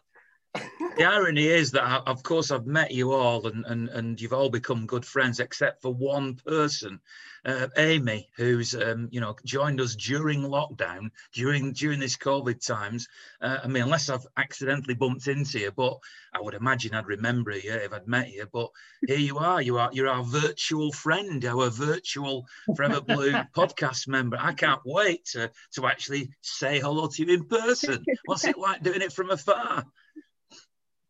The 0.97 1.03
irony 1.03 1.47
is 1.47 1.71
that, 1.71 1.83
I, 1.83 1.97
of 2.05 2.23
course, 2.23 2.51
I've 2.51 2.65
met 2.65 2.91
you 2.91 3.11
all, 3.11 3.47
and, 3.47 3.65
and 3.65 3.89
and 3.89 4.21
you've 4.21 4.33
all 4.33 4.49
become 4.49 4.85
good 4.85 5.05
friends, 5.05 5.39
except 5.39 5.81
for 5.81 5.93
one 5.93 6.35
person, 6.35 6.99
uh, 7.45 7.67
Amy, 7.77 8.29
who's 8.37 8.73
um, 8.75 9.07
you 9.11 9.21
know 9.21 9.35
joined 9.45 9.79
us 9.81 9.95
during 9.95 10.41
lockdown, 10.41 11.11
during 11.33 11.73
during 11.73 11.99
this 11.99 12.17
COVID 12.17 12.65
times. 12.65 13.07
Uh, 13.41 13.59
I 13.63 13.67
mean, 13.67 13.83
unless 13.83 14.09
I've 14.09 14.25
accidentally 14.37 14.95
bumped 14.95 15.27
into 15.27 15.59
you, 15.59 15.71
but 15.71 15.97
I 16.33 16.41
would 16.41 16.53
imagine 16.53 16.95
I'd 16.95 17.07
remember 17.07 17.51
you 17.51 17.73
if 17.73 17.93
I'd 17.93 18.07
met 18.07 18.31
you. 18.31 18.47
But 18.51 18.69
here 19.05 19.19
you 19.19 19.37
are, 19.37 19.61
you 19.61 19.77
are 19.77 19.89
you're 19.93 20.09
our 20.09 20.23
virtual 20.23 20.91
friend, 20.91 21.43
our 21.45 21.69
virtual 21.69 22.47
Forever 22.75 23.01
Blue 23.01 23.31
podcast 23.55 24.07
member. 24.07 24.37
I 24.39 24.53
can't 24.53 24.81
wait 24.85 25.25
to 25.33 25.51
to 25.73 25.85
actually 25.85 26.29
say 26.41 26.79
hello 26.79 27.07
to 27.07 27.23
you 27.23 27.33
in 27.33 27.45
person. 27.45 28.03
What's 28.25 28.45
it 28.45 28.57
like 28.57 28.81
doing 28.81 29.01
it 29.01 29.13
from 29.13 29.29
afar? 29.29 29.85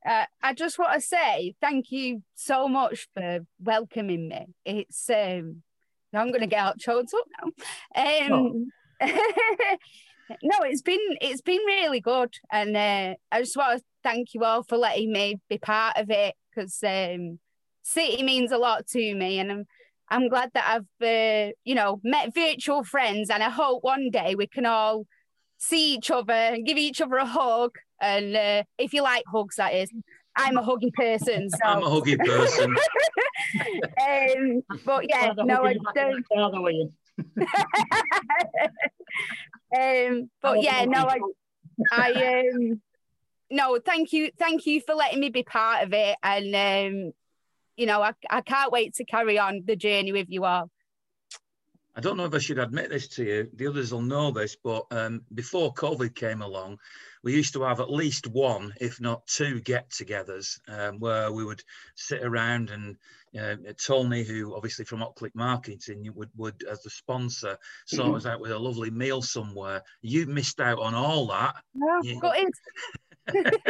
Uh, 0.05 0.25
I 0.43 0.53
just 0.53 0.77
want 0.77 0.93
to 0.93 1.01
say 1.01 1.55
thank 1.59 1.91
you 1.91 2.21
so 2.35 2.67
much 2.67 3.07
for 3.13 3.39
welcoming 3.59 4.27
me. 4.27 4.45
It's 4.63 5.09
um, 5.09 5.63
I'm 6.13 6.29
going 6.29 6.41
to 6.41 6.47
get 6.47 6.59
out 6.59 6.79
choked 6.79 7.13
up 7.13 7.25
now. 7.95 8.33
Um, 8.35 8.67
oh. 9.01 9.07
no, 10.43 10.57
it's 10.61 10.83
been 10.83 10.99
it's 11.21 11.41
been 11.41 11.61
really 11.65 12.01
good, 12.01 12.33
and 12.51 12.77
uh, 12.77 13.15
I 13.31 13.39
just 13.39 13.57
want 13.57 13.79
to 13.79 13.85
thank 14.03 14.33
you 14.33 14.43
all 14.43 14.63
for 14.63 14.77
letting 14.77 15.11
me 15.11 15.39
be 15.49 15.57
part 15.57 15.97
of 15.97 16.09
it 16.09 16.35
because 16.53 16.77
um, 16.83 17.39
City 17.81 18.23
means 18.23 18.51
a 18.51 18.57
lot 18.57 18.85
to 18.87 19.15
me, 19.15 19.39
and 19.39 19.51
I'm 19.51 19.65
I'm 20.09 20.29
glad 20.29 20.51
that 20.53 20.65
I've 20.67 21.07
uh, 21.07 21.51
you 21.63 21.73
know 21.73 21.99
met 22.03 22.33
virtual 22.33 22.83
friends, 22.83 23.31
and 23.31 23.41
I 23.41 23.49
hope 23.49 23.83
one 23.83 24.11
day 24.11 24.35
we 24.35 24.45
can 24.45 24.67
all 24.67 25.07
see 25.57 25.95
each 25.95 26.11
other 26.11 26.33
and 26.33 26.65
give 26.65 26.77
each 26.77 27.01
other 27.01 27.15
a 27.15 27.25
hug 27.25 27.71
and 28.01 28.35
uh, 28.35 28.63
if 28.77 28.93
you 28.93 29.01
like 29.01 29.23
hugs, 29.31 29.55
that 29.57 29.73
is. 29.73 29.89
I'm 30.37 30.57
a 30.57 30.63
huggy 30.63 30.93
person. 30.93 31.49
So. 31.55 31.57
I'm 31.63 31.83
a 31.83 31.89
huggy 31.89 32.17
person. 32.17 32.75
um, 34.01 34.63
but 34.85 35.07
yeah, 35.07 35.33
no, 35.37 35.63
I 35.63 35.77
don't. 35.93 36.25
um, 39.77 40.29
but 40.41 40.61
yeah, 40.61 40.83
no, 40.85 41.05
I, 41.05 41.19
I 41.91 42.41
um, 42.51 42.81
no, 43.49 43.79
thank 43.83 44.11
you, 44.11 44.31
thank 44.37 44.65
you 44.65 44.81
for 44.81 44.95
letting 44.95 45.21
me 45.21 45.29
be 45.29 45.43
part 45.43 45.83
of 45.83 45.93
it, 45.93 46.17
and 46.21 46.55
um, 46.55 47.13
you 47.77 47.85
know, 47.85 48.01
I, 48.01 48.11
I 48.29 48.41
can't 48.41 48.71
wait 48.71 48.95
to 48.95 49.05
carry 49.05 49.39
on 49.39 49.63
the 49.65 49.75
journey 49.75 50.11
with 50.11 50.27
you 50.29 50.43
all. 50.43 50.69
I 51.97 52.01
don't 52.01 52.17
know 52.17 52.25
if 52.25 52.33
I 52.33 52.39
should 52.39 52.59
admit 52.59 52.89
this 52.89 53.07
to 53.09 53.23
you. 53.23 53.49
The 53.53 53.67
others 53.67 53.93
will 53.93 54.01
know 54.01 54.29
this, 54.31 54.57
but 54.61 54.85
um, 54.91 55.21
before 55.33 55.73
COVID 55.73 56.13
came 56.13 56.41
along, 56.41 56.77
we 57.25 57.33
used 57.33 57.53
to 57.53 57.63
have 57.63 57.79
at 57.79 57.91
least 57.91 58.27
one, 58.27 58.71
if 58.79 59.01
not 59.01 59.25
two, 59.25 59.59
get-togethers 59.61 60.59
um, 60.67 60.99
where 60.99 61.31
we 61.31 61.43
would 61.43 61.63
sit 61.95 62.23
around 62.23 62.69
and 62.69 62.95
uh, 63.37 63.55
Tony, 63.83 64.23
who 64.23 64.55
obviously 64.55 64.85
from 64.85 64.99
Ocklick 64.99 65.33
Marketing, 65.33 66.09
would, 66.15 66.29
would 66.37 66.63
as 66.69 66.83
the 66.83 66.89
sponsor, 66.89 67.57
sort 67.85 68.07
mm-hmm. 68.07 68.15
us 68.15 68.25
out 68.27 68.39
with 68.39 68.51
a 68.51 68.59
lovely 68.59 68.91
meal 68.91 69.23
somewhere. 69.23 69.81
You 70.01 70.27
missed 70.27 70.61
out 70.61 70.79
on 70.79 70.93
all 70.93 71.25
that. 71.27 71.55
No, 71.73 71.99
you, 72.03 72.21
got 72.21 72.37
it. 72.37 73.61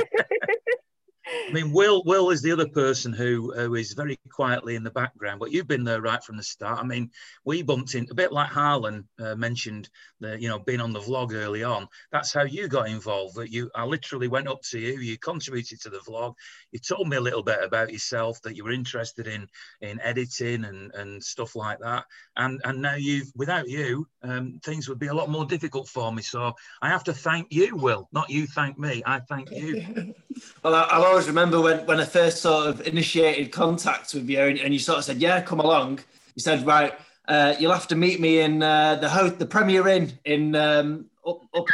I 1.27 1.51
mean, 1.51 1.71
Will 1.71 2.03
Will 2.05 2.29
is 2.29 2.41
the 2.41 2.51
other 2.51 2.67
person 2.67 3.11
who, 3.11 3.53
who 3.53 3.75
is 3.75 3.93
very 3.93 4.19
quietly 4.31 4.75
in 4.75 4.83
the 4.83 4.91
background, 4.91 5.39
but 5.39 5.51
you've 5.51 5.67
been 5.67 5.83
there 5.83 6.01
right 6.01 6.23
from 6.23 6.37
the 6.37 6.43
start. 6.43 6.79
I 6.79 6.83
mean, 6.83 7.09
we 7.43 7.63
bumped 7.63 7.95
in 7.95 8.07
a 8.11 8.13
bit 8.13 8.31
like 8.31 8.49
Harlan 8.49 9.07
uh, 9.19 9.35
mentioned, 9.35 9.89
the 10.19 10.39
you 10.39 10.47
know 10.47 10.59
being 10.59 10.81
on 10.81 10.93
the 10.93 10.99
vlog 10.99 11.33
early 11.33 11.63
on. 11.63 11.87
That's 12.11 12.33
how 12.33 12.43
you 12.43 12.67
got 12.67 12.89
involved. 12.89 13.35
That 13.35 13.51
you, 13.51 13.71
I 13.75 13.85
literally 13.85 14.27
went 14.27 14.47
up 14.47 14.61
to 14.71 14.79
you. 14.79 14.99
You 14.99 15.17
contributed 15.17 15.81
to 15.81 15.89
the 15.89 15.99
vlog. 15.99 16.35
You 16.71 16.79
told 16.79 17.07
me 17.07 17.17
a 17.17 17.21
little 17.21 17.43
bit 17.43 17.63
about 17.63 17.91
yourself 17.91 18.41
that 18.43 18.55
you 18.55 18.63
were 18.63 18.71
interested 18.71 19.27
in 19.27 19.47
in 19.81 19.99
editing 20.01 20.65
and 20.65 20.93
and 20.93 21.23
stuff 21.23 21.55
like 21.55 21.79
that. 21.79 22.05
And 22.37 22.61
and 22.63 22.81
now 22.81 22.95
you've 22.95 23.31
without 23.35 23.67
you, 23.67 24.07
um, 24.23 24.59
things 24.63 24.87
would 24.89 24.99
be 24.99 25.07
a 25.07 25.13
lot 25.13 25.29
more 25.29 25.45
difficult 25.45 25.87
for 25.87 26.11
me. 26.11 26.21
So 26.21 26.53
I 26.81 26.89
have 26.89 27.03
to 27.05 27.13
thank 27.13 27.47
you, 27.51 27.75
Will, 27.75 28.07
not 28.11 28.29
you 28.29 28.47
thank 28.47 28.77
me. 28.77 29.01
I 29.05 29.19
thank 29.19 29.51
you. 29.51 30.13
well, 30.63 30.75
I, 30.75 30.83
always 31.15 31.27
remember 31.27 31.61
when, 31.61 31.85
when 31.85 32.01
I 32.01 32.03
first 32.03 32.41
sort 32.41 32.67
of 32.67 32.85
initiated 32.85 33.49
contact 33.49 34.13
with 34.13 34.29
you 34.29 34.37
and, 34.37 34.59
and 34.59 34.73
you 34.73 34.79
sort 34.79 34.97
of 34.97 35.05
said, 35.05 35.15
yeah, 35.15 35.39
come 35.39 35.61
along. 35.61 36.01
You 36.35 36.41
said, 36.41 36.65
right, 36.65 36.93
uh, 37.29 37.55
you'll 37.57 37.71
have 37.71 37.87
to 37.87 37.95
meet 37.95 38.19
me 38.19 38.41
in 38.41 38.61
uh, 38.61 38.95
the 38.95 39.07
ho- 39.07 39.29
the 39.29 39.45
Premier 39.45 39.87
Inn 39.87 40.11
in 40.25 40.55
um, 40.55 41.05
up, 41.25 41.39
up 41.55 41.65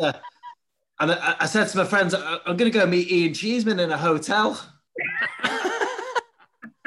in 0.00 0.12
And 0.98 1.12
I, 1.12 1.36
I, 1.38 1.46
said 1.46 1.68
to 1.68 1.76
my 1.76 1.84
friends, 1.84 2.14
I'm 2.14 2.56
going 2.56 2.70
to 2.70 2.76
go 2.76 2.84
meet 2.84 3.12
Ian 3.12 3.32
Cheeseman 3.32 3.78
in 3.78 3.92
a 3.92 3.96
hotel. 3.96 4.60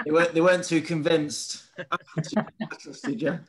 they, 0.05 0.11
weren't, 0.11 0.33
they 0.33 0.41
weren't 0.41 0.65
too 0.65 0.81
convinced. 0.81 1.63
I 1.79 2.75
trusted 2.81 3.21
you. 3.21 3.39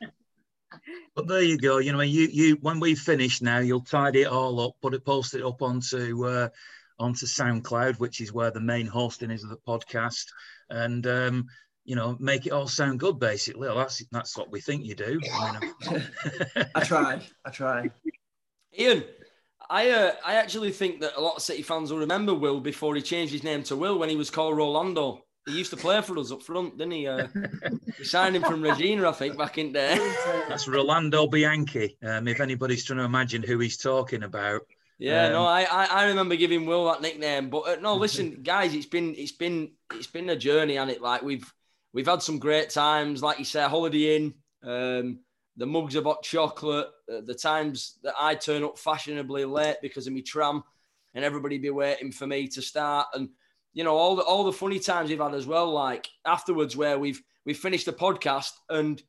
But 1.13 1.27
there 1.27 1.41
you 1.41 1.57
go. 1.57 1.79
You 1.79 1.91
know, 1.91 1.99
you 1.99 2.29
you 2.31 2.57
when 2.61 2.79
we 2.79 2.95
finish 2.95 3.41
now, 3.41 3.59
you'll 3.59 3.81
tidy 3.81 4.21
it 4.21 4.29
all 4.29 4.61
up, 4.61 4.75
put 4.81 4.93
it, 4.93 5.03
post 5.03 5.33
it 5.33 5.43
up 5.43 5.61
onto 5.61 6.25
uh, 6.25 6.47
onto 6.99 7.25
SoundCloud, 7.25 7.99
which 7.99 8.21
is 8.21 8.33
where 8.33 8.51
the 8.51 8.59
main 8.59 8.87
hosting 8.87 9.31
is 9.31 9.43
of 9.43 9.49
the 9.49 9.57
podcast, 9.67 10.25
and 10.69 11.05
um, 11.07 11.45
you 11.85 11.95
know, 11.95 12.15
make 12.19 12.45
it 12.45 12.51
all 12.51 12.67
sound 12.67 12.99
good. 12.99 13.19
Basically, 13.19 13.67
well, 13.67 13.77
that's 13.77 14.03
that's 14.11 14.37
what 14.37 14.51
we 14.51 14.61
think 14.61 14.85
you 14.85 14.95
do. 14.95 15.19
I, 15.33 15.59
mean, 15.59 16.03
I 16.75 16.83
try. 16.83 17.21
I 17.45 17.49
try. 17.49 17.89
Ian, 18.77 19.03
I 19.69 19.89
uh, 19.89 20.11
I 20.25 20.35
actually 20.35 20.71
think 20.71 21.01
that 21.01 21.17
a 21.17 21.21
lot 21.21 21.35
of 21.35 21.41
City 21.41 21.61
fans 21.61 21.91
will 21.91 21.99
remember 21.99 22.33
Will 22.33 22.59
before 22.59 22.95
he 22.95 23.01
changed 23.01 23.33
his 23.33 23.43
name 23.43 23.63
to 23.63 23.75
Will 23.75 23.97
when 23.97 24.09
he 24.09 24.15
was 24.15 24.29
called 24.29 24.57
Rolando. 24.57 25.23
He 25.45 25.57
used 25.57 25.71
to 25.71 25.77
play 25.77 26.01
for 26.01 26.17
us 26.19 26.31
up 26.31 26.41
front, 26.41 26.77
didn't 26.77 26.93
he? 26.93 27.05
Uh, 27.05 27.27
we 27.99 28.05
signed 28.05 28.35
him 28.35 28.43
from 28.43 28.61
Reggina, 28.61 29.09
I 29.09 29.11
think, 29.11 29.37
back 29.37 29.57
in 29.57 29.73
there. 29.73 29.97
That's 30.47 30.69
Rolando 30.69 31.27
Bianchi. 31.27 31.97
Um, 32.01 32.29
if 32.29 32.39
anybody's 32.39 32.85
trying 32.85 32.99
to 32.99 33.05
imagine 33.05 33.43
who 33.43 33.59
he's 33.59 33.75
talking 33.75 34.23
about. 34.23 34.61
Yeah, 34.99 35.25
um, 35.25 35.33
no, 35.33 35.45
I, 35.45 35.63
I 35.63 36.05
remember 36.05 36.35
giving 36.35 36.65
Will 36.65 36.85
that 36.85 37.01
nickname, 37.01 37.49
but 37.49 37.67
uh, 37.67 37.75
no, 37.81 37.95
listen, 37.97 38.41
guys, 38.43 38.73
it's 38.73 38.85
been 38.85 39.15
it's 39.17 39.31
been 39.31 39.71
it's 39.93 40.07
been 40.07 40.29
a 40.29 40.35
journey, 40.35 40.77
and 40.77 40.91
it? 40.91 41.01
Like 41.01 41.21
we've 41.21 41.51
we've 41.93 42.07
had 42.07 42.21
some 42.21 42.39
great 42.39 42.69
times, 42.69 43.21
like 43.21 43.39
you 43.39 43.45
said, 43.45 43.69
Holiday 43.69 44.15
Inn, 44.15 44.33
um, 44.63 45.19
the 45.57 45.65
mugs 45.65 45.95
of 45.95 46.05
hot 46.05 46.23
chocolate, 46.23 46.87
uh, 47.11 47.21
the 47.25 47.35
times 47.35 47.99
that 48.03 48.15
I 48.19 48.35
turn 48.35 48.63
up 48.63 48.77
fashionably 48.77 49.45
late 49.45 49.77
because 49.81 50.07
of 50.07 50.13
my 50.13 50.23
tram, 50.25 50.63
and 51.13 51.25
everybody 51.25 51.57
be 51.57 51.69
waiting 51.69 52.11
for 52.11 52.27
me 52.27 52.47
to 52.49 52.61
start, 52.61 53.07
and 53.13 53.29
you 53.73 53.83
know 53.83 53.95
all 53.95 54.15
the 54.15 54.23
all 54.23 54.43
the 54.43 54.53
funny 54.53 54.79
times 54.79 55.09
we've 55.09 55.19
had 55.19 55.35
as 55.35 55.47
well, 55.47 55.71
like 55.71 56.07
afterwards 56.25 56.77
where 56.77 56.99
we've 56.99 57.21
we've 57.45 57.57
finished 57.57 57.85
the 57.85 57.93
podcast 57.93 58.51
and 58.69 59.01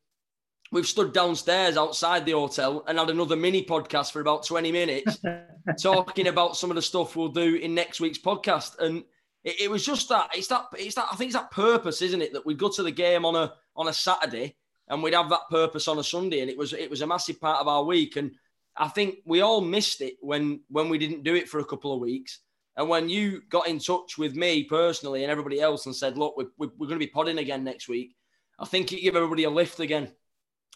we've 0.74 0.86
stood 0.88 1.12
downstairs 1.12 1.76
outside 1.76 2.26
the 2.26 2.32
hotel 2.32 2.84
and 2.88 2.98
had 2.98 3.08
another 3.08 3.36
mini 3.36 3.64
podcast 3.64 4.10
for 4.10 4.20
about 4.20 4.44
20 4.44 4.72
minutes 4.72 5.18
talking 5.80 6.26
about 6.26 6.56
some 6.56 6.68
of 6.68 6.74
the 6.74 6.82
stuff 6.82 7.14
we'll 7.14 7.28
do 7.28 7.54
in 7.54 7.76
next 7.76 8.00
week's 8.00 8.18
podcast. 8.18 8.76
And 8.80 9.04
it, 9.44 9.60
it, 9.62 9.70
was 9.70 9.86
just 9.86 10.08
that 10.08 10.30
it's 10.34 10.48
that 10.48 10.64
it's 10.76 10.96
that 10.96 11.06
i 11.12 11.16
think 11.16 11.28
it's 11.28 11.38
that 11.38 11.52
purpose 11.52 12.02
isn't 12.02 12.22
it 12.22 12.32
that 12.32 12.44
we'd 12.44 12.58
go 12.58 12.68
to 12.70 12.82
the 12.82 12.90
game 12.90 13.24
on 13.24 13.36
a 13.36 13.52
on 13.76 13.88
a 13.88 13.92
saturday 13.92 14.56
and 14.88 15.02
we'd 15.02 15.14
have 15.14 15.28
that 15.28 15.48
purpose 15.50 15.86
on 15.86 15.98
a 15.98 16.04
sunday 16.04 16.40
and 16.40 16.50
it 16.50 16.58
was 16.58 16.72
it 16.72 16.90
was 16.90 17.02
a 17.02 17.06
massive 17.06 17.40
part 17.40 17.60
of 17.60 17.68
our 17.68 17.84
week. 17.84 18.16
And 18.16 18.32
i 18.76 18.88
think 18.88 19.18
we 19.24 19.42
all 19.42 19.60
missed 19.60 20.00
it 20.00 20.14
when 20.20 20.60
when 20.68 20.88
we 20.88 20.98
didn't 20.98 21.22
do 21.22 21.36
it 21.36 21.48
for 21.48 21.60
a 21.60 21.64
couple 21.64 21.94
of 21.94 22.00
weeks. 22.00 22.40
And 22.76 22.88
when 22.88 23.08
you 23.08 23.42
got 23.48 23.68
in 23.68 23.78
touch 23.78 24.18
with 24.18 24.34
me 24.34 24.64
personally 24.64 25.22
and 25.22 25.30
everybody 25.30 25.60
else 25.60 25.86
and 25.86 25.94
said 25.94 26.18
look 26.18 26.36
we're, 26.36 26.48
we're, 26.58 26.88
going 26.88 26.98
to 26.98 27.06
be 27.06 27.06
podding 27.06 27.38
again 27.38 27.62
next 27.62 27.88
week 27.88 28.16
i 28.58 28.64
think 28.64 28.92
it 28.92 29.00
gave 29.00 29.14
everybody 29.14 29.44
a 29.44 29.50
lift 29.50 29.78
again 29.78 30.10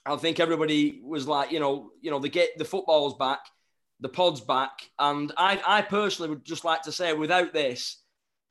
I 0.06 0.16
think 0.16 0.40
everybody 0.40 1.00
was 1.04 1.28
like, 1.28 1.52
you 1.52 1.60
know, 1.60 1.90
you 2.00 2.10
know, 2.10 2.18
the 2.18 2.28
get 2.28 2.56
the 2.56 2.64
football's 2.64 3.14
back, 3.14 3.40
the 4.00 4.08
pod's 4.08 4.40
back, 4.40 4.88
and 4.98 5.32
I, 5.36 5.60
I 5.66 5.82
personally 5.82 6.30
would 6.30 6.44
just 6.44 6.64
like 6.64 6.82
to 6.82 6.92
say, 6.92 7.12
without 7.12 7.52
this, 7.52 7.98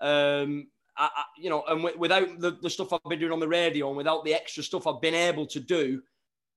um, 0.02 0.68
I, 0.95 1.06
I, 1.06 1.24
you 1.40 1.49
know, 1.49 1.64
and 1.68 1.82
w- 1.82 1.98
without 1.98 2.40
the, 2.40 2.57
the 2.61 2.69
stuff 2.69 2.94
I've 2.94 2.99
been 3.10 3.19
doing 3.19 3.32
on 3.32 3.40
the 3.40 3.48
radio, 3.48 3.88
and 3.88 3.98
without 3.98 4.24
the 4.26 4.34
extra 4.34 4.61
stuff 4.61 4.86
I've 4.86 5.02
been 5.02 5.15
able 5.15 5.48
to 5.48 5.60
do 5.60 6.02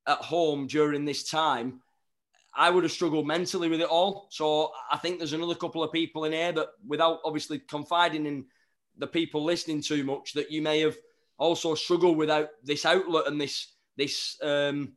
at 0.07 0.19
home 0.19 0.67
during 0.67 1.05
this 1.05 1.31
time, 1.31 1.81
I 2.55 2.69
would 2.69 2.83
have 2.83 2.93
struggled 2.93 3.27
mentally 3.27 3.69
with 3.69 3.81
it 3.81 3.89
all. 3.89 4.27
So 4.31 4.73
I 4.91 4.99
think 4.99 5.19
there's 5.19 5.35
another 5.35 5.55
couple 5.55 5.85
of 5.85 5.93
people 5.93 6.25
in 6.25 6.33
here 6.33 6.53
that, 6.53 6.69
without 6.87 7.21
obviously 7.25 7.61
confiding 7.61 8.27
in 8.27 8.45
the 8.99 9.07
people 9.07 9.45
listening 9.45 9.83
too 9.83 10.05
much, 10.05 10.33
that 10.33 10.51
you 10.51 10.61
may 10.61 10.81
have 10.81 10.97
also 11.39 11.75
struggled 11.75 12.17
without 12.17 12.49
this 12.65 12.85
outlet 12.85 13.29
and 13.29 13.41
this 13.41 13.69
this 14.01 14.37
um, 14.43 14.95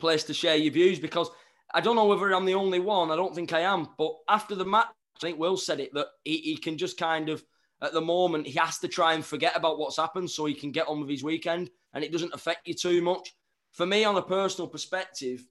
place 0.00 0.24
to 0.24 0.34
share 0.34 0.56
your 0.56 0.72
views 0.72 0.98
because 0.98 1.30
I 1.72 1.80
don't 1.80 1.96
know 1.96 2.04
whether 2.04 2.34
I'm 2.34 2.44
the 2.44 2.54
only 2.54 2.80
one. 2.80 3.10
I 3.10 3.16
don't 3.16 3.34
think 3.34 3.52
I 3.52 3.60
am. 3.60 3.88
But 3.96 4.12
after 4.28 4.54
the 4.54 4.64
match, 4.64 4.88
I 5.16 5.20
think 5.20 5.38
Will 5.38 5.56
said 5.56 5.80
it 5.80 5.94
that 5.94 6.08
he, 6.24 6.38
he 6.38 6.56
can 6.56 6.76
just 6.76 6.98
kind 6.98 7.28
of, 7.28 7.42
at 7.80 7.92
the 7.92 8.00
moment, 8.00 8.46
he 8.46 8.58
has 8.58 8.78
to 8.80 8.88
try 8.88 9.14
and 9.14 9.24
forget 9.24 9.56
about 9.56 9.78
what's 9.78 9.96
happened 9.96 10.30
so 10.30 10.44
he 10.44 10.54
can 10.54 10.72
get 10.72 10.88
on 10.88 11.00
with 11.00 11.08
his 11.08 11.24
weekend 11.24 11.70
and 11.94 12.04
it 12.04 12.12
doesn't 12.12 12.34
affect 12.34 12.66
you 12.66 12.74
too 12.74 13.00
much. 13.00 13.34
For 13.72 13.86
me, 13.86 14.04
on 14.04 14.16
a 14.16 14.22
personal 14.22 14.68
perspective, 14.68 15.46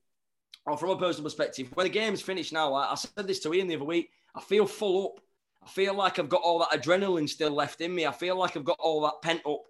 or 0.65 0.77
from 0.77 0.91
a 0.91 0.97
personal 0.97 1.23
perspective, 1.23 1.69
when 1.73 1.85
the 1.85 1.89
game's 1.89 2.21
finished 2.21 2.53
now, 2.53 2.73
I, 2.73 2.91
I 2.91 2.95
said 2.95 3.27
this 3.27 3.39
to 3.41 3.53
Ian 3.53 3.67
the 3.67 3.75
other 3.75 3.85
week, 3.85 4.09
I 4.35 4.41
feel 4.41 4.67
full 4.67 5.05
up. 5.05 5.23
I 5.63 5.69
feel 5.69 5.93
like 5.93 6.19
I've 6.19 6.29
got 6.29 6.41
all 6.41 6.59
that 6.59 6.71
adrenaline 6.79 7.29
still 7.29 7.51
left 7.51 7.81
in 7.81 7.93
me. 7.93 8.05
I 8.05 8.11
feel 8.11 8.35
like 8.37 8.57
I've 8.57 8.63
got 8.63 8.79
all 8.79 9.01
that 9.01 9.21
pent 9.21 9.41
up. 9.45 9.61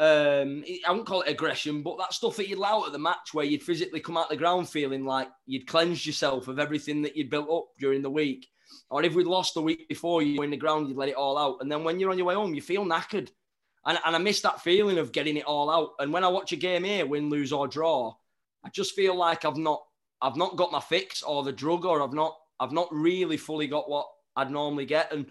Um, 0.00 0.64
I 0.86 0.90
wouldn't 0.90 1.06
call 1.06 1.20
it 1.20 1.30
aggression, 1.30 1.82
but 1.82 1.98
that 1.98 2.14
stuff 2.14 2.36
that 2.36 2.48
you'd 2.48 2.56
allow 2.56 2.86
at 2.86 2.92
the 2.92 2.98
match 2.98 3.34
where 3.34 3.44
you'd 3.44 3.62
physically 3.62 4.00
come 4.00 4.16
out 4.16 4.30
the 4.30 4.36
ground 4.36 4.66
feeling 4.66 5.04
like 5.04 5.28
you'd 5.44 5.66
cleansed 5.66 6.06
yourself 6.06 6.48
of 6.48 6.58
everything 6.58 7.02
that 7.02 7.16
you'd 7.16 7.28
built 7.28 7.50
up 7.50 7.66
during 7.78 8.00
the 8.00 8.10
week. 8.10 8.48
Or 8.88 9.04
if 9.04 9.14
we'd 9.14 9.26
lost 9.26 9.52
the 9.52 9.60
week 9.60 9.86
before, 9.90 10.22
you 10.22 10.40
in 10.42 10.50
the 10.50 10.56
ground, 10.56 10.88
you'd 10.88 10.96
let 10.96 11.10
it 11.10 11.16
all 11.16 11.36
out. 11.36 11.58
And 11.60 11.70
then 11.70 11.84
when 11.84 12.00
you're 12.00 12.10
on 12.10 12.16
your 12.16 12.28
way 12.28 12.34
home, 12.34 12.54
you 12.54 12.62
feel 12.62 12.86
knackered. 12.86 13.28
And, 13.84 13.98
and 14.06 14.16
I 14.16 14.18
miss 14.18 14.40
that 14.40 14.62
feeling 14.62 14.96
of 14.96 15.12
getting 15.12 15.36
it 15.36 15.44
all 15.44 15.68
out. 15.68 15.90
And 15.98 16.14
when 16.14 16.24
I 16.24 16.28
watch 16.28 16.52
a 16.52 16.56
game 16.56 16.84
here, 16.84 17.04
win, 17.04 17.28
lose, 17.28 17.52
or 17.52 17.68
draw, 17.68 18.14
I 18.64 18.70
just 18.70 18.94
feel 18.94 19.14
like 19.14 19.44
I've 19.44 19.56
not 19.56 19.82
I've 20.22 20.36
not 20.36 20.56
got 20.56 20.72
my 20.72 20.80
fix 20.80 21.22
or 21.22 21.42
the 21.42 21.52
drug, 21.52 21.84
or 21.84 22.02
I've 22.02 22.12
not 22.14 22.36
I've 22.58 22.72
not 22.72 22.88
really 22.90 23.36
fully 23.36 23.66
got 23.66 23.90
what 23.90 24.06
I'd 24.36 24.50
normally 24.50 24.86
get. 24.86 25.12
And 25.12 25.26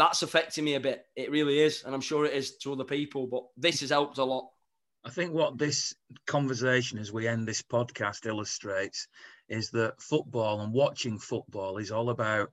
that's 0.00 0.22
affecting 0.22 0.64
me 0.64 0.74
a 0.74 0.80
bit. 0.80 1.04
It 1.16 1.30
really 1.30 1.58
is. 1.58 1.82
And 1.84 1.94
I'm 1.94 2.00
sure 2.00 2.24
it 2.24 2.34
is 2.34 2.56
to 2.58 2.72
other 2.72 2.84
people, 2.84 3.26
but 3.26 3.44
this 3.56 3.80
has 3.80 3.90
helped 3.90 4.18
a 4.18 4.24
lot. 4.24 4.48
I 5.04 5.10
think 5.10 5.32
what 5.32 5.58
this 5.58 5.94
conversation 6.26 6.98
as 6.98 7.12
we 7.12 7.26
end 7.26 7.46
this 7.46 7.62
podcast 7.62 8.26
illustrates 8.26 9.08
is 9.48 9.70
that 9.70 10.00
football 10.00 10.60
and 10.60 10.72
watching 10.72 11.18
football 11.18 11.78
is 11.78 11.90
all 11.90 12.10
about, 12.10 12.50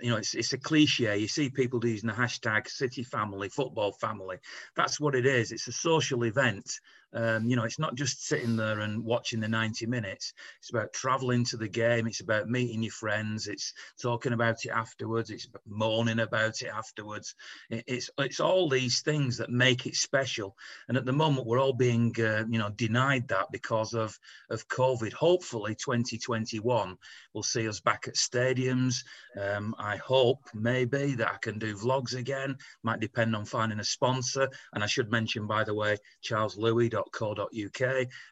you 0.00 0.10
know, 0.10 0.16
it's, 0.16 0.34
it's 0.34 0.52
a 0.52 0.58
cliche. 0.58 1.18
You 1.18 1.26
see 1.26 1.50
people 1.50 1.84
using 1.84 2.06
the 2.06 2.14
hashtag 2.14 2.68
city 2.68 3.02
family, 3.02 3.48
football 3.48 3.92
family. 3.92 4.36
That's 4.76 5.00
what 5.00 5.16
it 5.16 5.26
is. 5.26 5.50
It's 5.50 5.66
a 5.66 5.72
social 5.72 6.24
event. 6.24 6.80
Um, 7.14 7.48
you 7.48 7.56
know, 7.56 7.64
it's 7.64 7.78
not 7.78 7.94
just 7.94 8.26
sitting 8.26 8.56
there 8.56 8.80
and 8.80 9.02
watching 9.04 9.40
the 9.40 9.48
90 9.48 9.86
minutes. 9.86 10.34
It's 10.58 10.70
about 10.70 10.92
traveling 10.92 11.44
to 11.46 11.56
the 11.56 11.68
game. 11.68 12.06
It's 12.06 12.20
about 12.20 12.48
meeting 12.48 12.82
your 12.82 12.92
friends. 12.92 13.46
It's 13.46 13.72
talking 14.00 14.32
about 14.32 14.64
it 14.64 14.70
afterwards. 14.70 15.30
It's 15.30 15.48
moaning 15.66 16.20
about 16.20 16.60
it 16.62 16.68
afterwards. 16.68 17.34
It, 17.70 17.84
it's 17.86 18.10
it's 18.18 18.40
all 18.40 18.68
these 18.68 19.00
things 19.00 19.38
that 19.38 19.50
make 19.50 19.86
it 19.86 19.94
special. 19.94 20.56
And 20.88 20.96
at 20.96 21.06
the 21.06 21.12
moment, 21.12 21.46
we're 21.46 21.60
all 21.60 21.72
being, 21.72 22.14
uh, 22.18 22.44
you 22.48 22.58
know, 22.58 22.70
denied 22.70 23.28
that 23.28 23.46
because 23.52 23.94
of 23.94 24.18
of 24.50 24.68
COVID. 24.68 25.12
Hopefully, 25.12 25.74
2021 25.74 26.96
will 27.38 27.44
see 27.44 27.68
us 27.68 27.78
back 27.78 28.08
at 28.08 28.16
stadiums. 28.16 29.04
Um, 29.40 29.72
I 29.78 29.96
hope 29.96 30.40
maybe 30.54 31.14
that 31.14 31.32
I 31.32 31.36
can 31.40 31.60
do 31.60 31.76
vlogs 31.76 32.16
again. 32.16 32.56
Might 32.82 32.98
depend 32.98 33.36
on 33.36 33.44
finding 33.44 33.78
a 33.78 33.84
sponsor. 33.84 34.48
And 34.72 34.82
I 34.82 34.88
should 34.88 35.12
mention, 35.12 35.46
by 35.46 35.62
the 35.62 35.74
way, 35.74 35.98
Charles 36.20 36.56
Louis 36.56 36.90
co.uk 37.12 37.38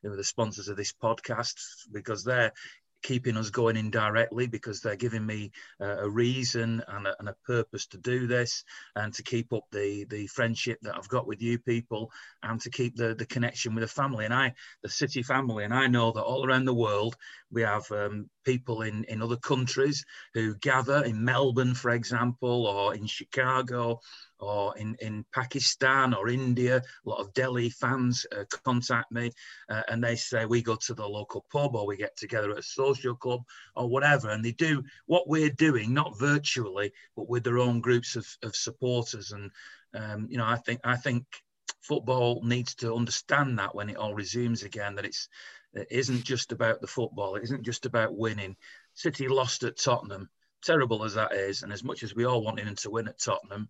who 0.03 0.13
are 0.13 0.17
the 0.17 0.25
sponsors 0.25 0.67
of 0.67 0.77
this 0.77 0.93
podcast 0.93 1.55
because 1.93 2.25
they're 2.25 2.53
keeping 3.03 3.37
us 3.37 3.51
going 3.51 3.77
indirectly 3.77 4.47
because 4.47 4.81
they're 4.81 4.97
giving 4.97 5.25
me 5.25 5.51
uh, 5.81 5.99
a 5.99 6.09
reason 6.09 6.83
and 6.89 7.07
a, 7.07 7.15
and 7.19 7.29
a, 7.29 7.37
purpose 7.47 7.87
to 7.87 7.99
do 7.99 8.27
this 8.27 8.65
and 8.97 9.15
to 9.15 9.23
keep 9.23 9.53
up 9.53 9.65
the 9.71 10.05
the 10.11 10.27
friendship 10.27 10.79
that 10.83 10.97
I've 10.97 11.09
got 11.09 11.27
with 11.27 11.41
you 11.41 11.59
people 11.59 12.11
and 12.43 12.61
to 12.63 12.71
keep 12.71 12.97
the 12.97 13.15
the 13.15 13.27
connection 13.27 13.75
with 13.75 13.83
the 13.83 13.89
family. 13.89 14.25
And 14.25 14.35
I 14.35 14.55
the 14.83 14.89
city 14.89 15.23
family 15.23 15.65
and 15.65 15.73
I 15.73 15.87
know 15.87 16.11
that 16.13 16.23
all 16.23 16.47
around 16.47 16.65
the 16.65 16.75
world 16.75 17.17
we 17.51 17.63
have 17.63 17.91
um, 17.93 18.29
people 18.45 18.83
in 18.83 19.05
in 19.05 19.23
other 19.23 19.37
countries 19.37 20.05
who 20.35 20.57
gather 20.57 21.05
in 21.05 21.25
Melbourne 21.25 21.75
for 21.75 21.91
example 21.91 22.67
or 22.67 22.95
in 22.95 23.07
Chicago 23.07 24.01
or 24.39 24.77
in, 24.77 24.97
in 25.01 25.25
Pakistan 25.33 26.15
or 26.15 26.29
India. 26.29 26.77
A 26.79 27.09
lot 27.09 27.21
of 27.21 27.33
Delhi 27.35 27.71
fans 27.71 28.27
uh, 28.37 28.45
contact 28.65 29.11
me 29.11 29.31
uh, 29.69 29.83
and 29.89 30.03
they 30.03 30.17
say 30.17 30.45
we 30.45 30.63
go 30.63 30.77
to 30.77 30.95
the 30.95 31.07
local 31.07 31.45
pub 31.51 31.75
or 31.75 31.87
we 31.87 31.97
get 31.97 32.17
together 32.17 32.53
at 32.53 32.59
a 32.59 32.63
social 32.63 33.15
club 33.15 33.43
or 33.75 33.89
whatever. 33.89 34.31
And 34.31 34.45
they 34.45 34.53
do 34.53 34.83
what 35.07 35.29
we're 35.29 35.51
doing, 35.51 35.95
not 35.95 36.19
virtually, 36.19 36.93
but 37.17 37.29
with 37.29 37.45
their 37.45 37.59
own 37.59 37.81
groups 37.81 38.17
of, 38.17 38.27
of 38.43 38.55
supporters. 38.55 39.33
And, 39.33 39.51
um, 39.95 40.27
you 40.31 40.39
know, 40.39 40.47
I 40.47 40.57
think, 40.57 40.81
I 40.85 40.97
think 40.97 41.25
football 41.81 42.43
needs 42.45 42.75
to 42.77 42.95
understand 42.95 43.59
that 43.59 43.75
when 43.75 43.89
it 43.89 43.97
all 43.97 44.15
resumes 44.15 44.63
again, 44.63 44.97
that 44.97 45.05
it's, 45.05 45.29
it 45.73 45.89
isn't 45.91 46.25
just 46.25 46.53
about 46.53 46.81
the 46.81 46.87
football. 46.87 47.37
It 47.37 47.45
isn't 47.45 47.65
just 47.65 47.87
about 47.87 48.17
winning. 48.17 48.57
City 48.95 49.29
lost 49.29 49.63
at 49.63 49.79
Tottenham, 49.79 50.31
terrible 50.63 51.05
as 51.05 51.15
that 51.15 51.33
is, 51.33 51.63
and 51.63 51.73
as 51.73 51.85
much 51.85 52.03
as 52.03 52.15
we 52.15 52.25
all 52.25 52.43
wanted 52.43 52.67
them 52.67 52.77
to 52.77 52.91
win 52.91 53.09
at 53.09 53.21
Tottenham, 53.21 53.69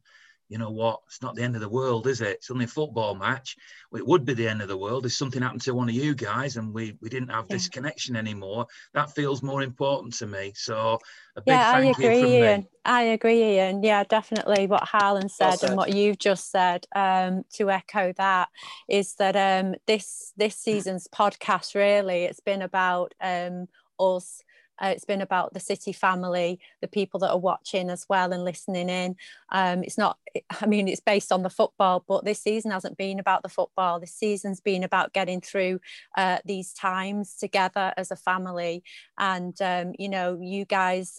you 0.48 0.58
know 0.58 0.70
what? 0.70 1.00
It's 1.06 1.22
not 1.22 1.34
the 1.34 1.42
end 1.42 1.56
of 1.56 1.60
the 1.60 1.68
world, 1.68 2.06
is 2.06 2.20
it? 2.20 2.36
It's 2.36 2.50
only 2.50 2.66
a 2.66 2.68
football 2.68 3.14
match. 3.14 3.56
Well, 3.90 4.00
it 4.00 4.06
would 4.06 4.24
be 4.24 4.34
the 4.34 4.48
end 4.48 4.62
of 4.62 4.68
the 4.68 4.76
world 4.76 5.04
if 5.06 5.12
something 5.12 5.42
happened 5.42 5.62
to 5.62 5.74
one 5.74 5.88
of 5.88 5.94
you 5.94 6.14
guys 6.14 6.56
and 6.56 6.72
we, 6.72 6.96
we 7.00 7.08
didn't 7.08 7.30
have 7.30 7.46
yeah. 7.48 7.56
this 7.56 7.68
connection 7.68 8.16
anymore. 8.16 8.66
That 8.94 9.14
feels 9.14 9.42
more 9.42 9.62
important 9.62 10.14
to 10.14 10.26
me. 10.26 10.52
So 10.54 10.98
a 11.36 11.40
big 11.40 11.52
yeah, 11.52 11.72
thank 11.72 11.86
I 11.86 11.90
agree, 11.90 12.20
you 12.20 12.26
Ian. 12.44 12.60
me. 12.60 12.68
I 12.84 13.02
agree, 13.02 13.42
Ian. 13.56 13.82
Yeah, 13.82 14.04
definitely. 14.04 14.66
What 14.66 14.84
Harlan 14.84 15.28
said, 15.28 15.46
well 15.46 15.56
said. 15.58 15.68
and 15.70 15.76
what 15.76 15.92
you've 15.92 16.18
just 16.18 16.50
said. 16.50 16.86
Um, 16.94 17.44
to 17.54 17.70
echo 17.70 18.12
that 18.16 18.48
is 18.88 19.14
that 19.14 19.36
um, 19.36 19.74
this 19.86 20.32
this 20.36 20.56
season's 20.56 21.08
podcast 21.08 21.74
really 21.74 22.24
it's 22.24 22.40
been 22.40 22.62
about 22.62 23.14
um, 23.20 23.66
us 23.98 24.42
uh, 24.82 24.88
it's 24.88 25.04
been 25.04 25.20
about 25.20 25.54
the 25.54 25.60
city 25.60 25.92
family, 25.92 26.58
the 26.80 26.88
people 26.88 27.20
that 27.20 27.30
are 27.30 27.38
watching 27.38 27.90
as 27.90 28.06
well 28.08 28.32
and 28.32 28.44
listening 28.44 28.88
in. 28.88 29.16
Um, 29.50 29.82
it's 29.82 29.98
not, 29.98 30.18
I 30.60 30.66
mean, 30.66 30.88
it's 30.88 31.00
based 31.00 31.32
on 31.32 31.42
the 31.42 31.50
football, 31.50 32.04
but 32.06 32.24
this 32.24 32.40
season 32.40 32.70
hasn't 32.70 32.96
been 32.96 33.18
about 33.18 33.42
the 33.42 33.48
football. 33.48 34.00
This 34.00 34.14
season's 34.14 34.60
been 34.60 34.84
about 34.84 35.12
getting 35.12 35.40
through 35.40 35.80
uh, 36.16 36.38
these 36.44 36.72
times 36.72 37.36
together 37.36 37.92
as 37.96 38.10
a 38.10 38.16
family. 38.16 38.82
And, 39.18 39.60
um, 39.62 39.92
you 39.98 40.08
know, 40.08 40.38
you 40.40 40.64
guys, 40.64 41.18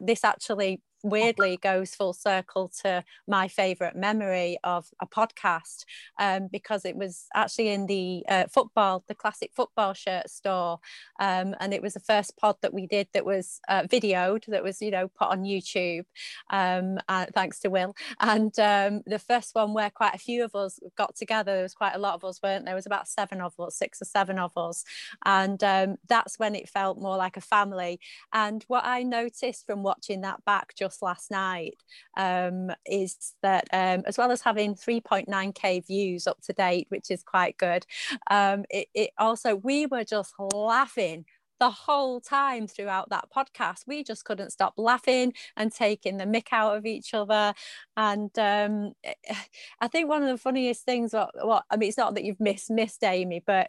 this 0.00 0.24
actually 0.24 0.80
weirdly 1.10 1.56
goes 1.56 1.94
full 1.94 2.12
circle 2.12 2.70
to 2.82 3.04
my 3.26 3.48
favorite 3.48 3.96
memory 3.96 4.58
of 4.64 4.88
a 5.00 5.06
podcast 5.06 5.84
um, 6.18 6.48
because 6.50 6.84
it 6.84 6.96
was 6.96 7.26
actually 7.34 7.68
in 7.68 7.86
the 7.86 8.24
uh, 8.28 8.44
football, 8.46 9.04
the 9.08 9.14
classic 9.14 9.50
football 9.54 9.92
shirt 9.92 10.30
store. 10.30 10.78
Um, 11.18 11.54
and 11.60 11.74
it 11.74 11.82
was 11.82 11.94
the 11.94 12.00
first 12.00 12.36
pod 12.36 12.56
that 12.62 12.74
we 12.74 12.86
did 12.86 13.08
that 13.12 13.24
was 13.24 13.60
uh, 13.68 13.82
videoed, 13.82 14.46
that 14.46 14.62
was, 14.62 14.80
you 14.80 14.90
know, 14.90 15.08
put 15.08 15.28
on 15.28 15.42
YouTube, 15.42 16.04
um, 16.50 16.98
uh, 17.08 17.26
thanks 17.34 17.58
to 17.60 17.68
Will. 17.68 17.94
And 18.20 18.56
um, 18.58 19.02
the 19.06 19.18
first 19.18 19.54
one 19.54 19.74
where 19.74 19.90
quite 19.90 20.14
a 20.14 20.18
few 20.18 20.44
of 20.44 20.54
us 20.54 20.78
got 20.96 21.16
together, 21.16 21.52
there 21.52 21.62
was 21.62 21.74
quite 21.74 21.94
a 21.94 21.98
lot 21.98 22.14
of 22.14 22.24
us, 22.24 22.40
weren't 22.42 22.64
there? 22.64 22.72
There 22.72 22.74
was 22.74 22.86
about 22.86 23.08
seven 23.08 23.40
of 23.40 23.58
us, 23.58 23.76
six 23.76 24.02
or 24.02 24.04
seven 24.04 24.38
of 24.38 24.56
us. 24.56 24.84
And 25.24 25.62
um, 25.64 25.96
that's 26.08 26.38
when 26.38 26.54
it 26.54 26.68
felt 26.68 26.98
more 26.98 27.16
like 27.16 27.36
a 27.36 27.40
family. 27.40 28.00
And 28.32 28.64
what 28.68 28.84
I 28.84 29.02
noticed 29.02 29.66
from 29.66 29.82
watching 29.82 30.20
that 30.20 30.44
back 30.44 30.74
just 30.76 30.95
last 31.02 31.30
night 31.30 31.76
um, 32.16 32.70
is 32.84 33.34
that 33.42 33.66
um, 33.72 34.02
as 34.06 34.18
well 34.18 34.30
as 34.30 34.40
having 34.40 34.74
3.9k 34.74 35.86
views 35.86 36.26
up 36.26 36.40
to 36.42 36.52
date, 36.52 36.86
which 36.90 37.10
is 37.10 37.22
quite 37.22 37.56
good, 37.58 37.86
um, 38.30 38.64
it, 38.70 38.88
it 38.94 39.10
also 39.18 39.56
we 39.56 39.86
were 39.86 40.04
just 40.04 40.34
laughing 40.38 41.24
the 41.58 41.70
whole 41.70 42.20
time 42.20 42.66
throughout 42.66 43.08
that 43.10 43.28
podcast. 43.34 43.84
We 43.86 44.04
just 44.04 44.24
couldn't 44.24 44.50
stop 44.50 44.74
laughing 44.76 45.32
and 45.56 45.72
taking 45.72 46.16
the 46.16 46.24
mick 46.24 46.48
out 46.52 46.76
of 46.76 46.86
each 46.86 47.14
other. 47.14 47.54
And 47.96 48.30
um, 48.38 48.92
I 49.80 49.88
think 49.88 50.08
one 50.08 50.22
of 50.22 50.28
the 50.28 50.38
funniest 50.38 50.84
things, 50.84 51.12
what, 51.12 51.30
what 51.42 51.64
I 51.70 51.76
mean, 51.76 51.88
it's 51.88 51.98
not 51.98 52.14
that 52.14 52.24
you've 52.24 52.40
missed 52.40 52.70
missed 52.70 53.02
Amy, 53.04 53.42
but 53.46 53.68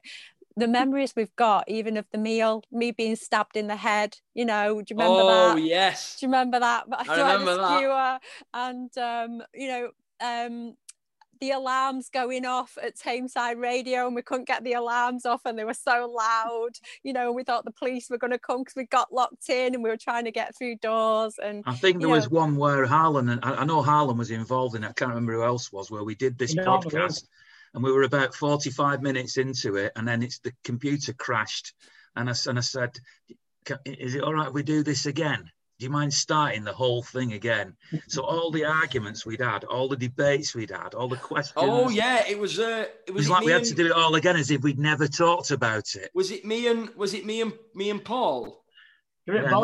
the 0.57 0.67
memories 0.67 1.13
we've 1.15 1.35
got, 1.35 1.69
even 1.69 1.97
of 1.97 2.05
the 2.11 2.17
meal, 2.17 2.63
me 2.71 2.91
being 2.91 3.15
stabbed 3.15 3.55
in 3.55 3.67
the 3.67 3.75
head, 3.75 4.17
you 4.33 4.43
know, 4.43 4.81
do 4.81 4.93
you 4.93 4.97
remember 4.97 5.21
oh, 5.21 5.27
that? 5.27 5.53
Oh, 5.53 5.57
yes. 5.57 6.17
Do 6.19 6.25
you 6.25 6.29
remember 6.29 6.59
that? 6.59 6.85
I 6.91 7.17
remember 7.17 7.55
that. 7.57 7.77
Skewer, 7.77 8.19
and, 8.53 8.97
um, 8.97 9.43
you 9.53 9.67
know, 9.67 9.89
um, 10.19 10.75
the 11.39 11.51
alarms 11.51 12.09
going 12.09 12.43
off 12.45 12.75
at 12.81 12.97
Tameside 12.97 13.61
Radio 13.61 14.07
and 14.07 14.15
we 14.15 14.23
couldn't 14.23 14.47
get 14.47 14.63
the 14.63 14.73
alarms 14.73 15.27
off 15.27 15.41
and 15.45 15.59
they 15.59 15.63
were 15.63 15.75
so 15.75 16.11
loud, 16.11 16.71
you 17.03 17.13
know, 17.13 17.31
we 17.31 17.43
thought 17.43 17.63
the 17.63 17.71
police 17.71 18.09
were 18.09 18.17
going 18.17 18.31
to 18.31 18.39
come 18.39 18.61
because 18.61 18.75
we 18.75 18.85
got 18.85 19.13
locked 19.13 19.47
in 19.49 19.75
and 19.75 19.83
we 19.83 19.91
were 19.91 19.97
trying 19.97 20.25
to 20.25 20.31
get 20.31 20.57
through 20.57 20.77
doors. 20.77 21.35
And 21.43 21.63
I 21.67 21.75
think 21.75 21.99
there 21.99 22.09
was 22.09 22.31
one 22.31 22.55
where 22.55 22.87
Harlan, 22.87 23.29
and 23.29 23.39
I, 23.43 23.63
know 23.63 23.83
Harlan 23.83 24.17
was 24.17 24.31
involved 24.31 24.75
in 24.75 24.83
it, 24.83 24.89
I 24.89 24.93
can't 24.93 25.09
remember 25.09 25.33
who 25.33 25.43
else 25.43 25.71
was, 25.71 25.91
where 25.91 26.03
we 26.03 26.15
did 26.15 26.39
this 26.39 26.55
no, 26.55 26.63
podcast 26.63 27.27
and 27.73 27.83
we 27.83 27.91
were 27.91 28.03
about 28.03 28.35
45 28.35 29.01
minutes 29.01 29.37
into 29.37 29.75
it 29.75 29.91
and 29.95 30.07
then 30.07 30.23
it's 30.23 30.39
the 30.39 30.53
computer 30.63 31.13
crashed. 31.13 31.73
And 32.15 32.29
I, 32.29 32.33
and 32.47 32.57
I 32.57 32.61
said 32.61 32.97
is 33.85 34.15
it 34.15 34.23
all 34.23 34.33
right 34.33 34.47
if 34.47 34.53
we 34.53 34.63
do 34.63 34.83
this 34.83 35.05
again? 35.05 35.49
Do 35.79 35.85
you 35.85 35.91
mind 35.91 36.11
starting 36.11 36.63
the 36.63 36.73
whole 36.73 37.03
thing 37.03 37.33
again? 37.33 37.75
So 38.07 38.23
all 38.23 38.49
the 38.51 38.65
arguments 38.65 39.25
we'd 39.25 39.41
had 39.41 39.63
all 39.63 39.87
the 39.87 39.97
debates 39.97 40.55
we'd 40.55 40.71
had 40.71 40.93
all 40.93 41.07
the 41.07 41.17
questions 41.17 41.53
oh 41.57 41.89
yeah 41.89 42.23
it 42.27 42.39
was 42.39 42.59
uh 42.59 42.85
it 43.05 43.13
was, 43.13 43.25
it 43.27 43.29
was 43.29 43.29
like 43.29 43.45
we 43.45 43.51
had 43.51 43.61
and, 43.61 43.69
to 43.69 43.75
do 43.75 43.85
it 43.87 43.91
all 43.91 44.15
again 44.15 44.35
as 44.35 44.49
if 44.49 44.61
we'd 44.61 44.79
never 44.79 45.07
talked 45.07 45.51
about 45.51 45.95
it. 45.95 46.09
Was 46.13 46.31
it 46.31 46.45
me 46.45 46.67
and 46.67 46.89
was 46.95 47.13
it 47.13 47.25
me 47.25 47.41
and 47.41 47.53
me 47.75 47.89
and 47.89 48.03
paul 48.03 48.63
yeah, 49.27 49.57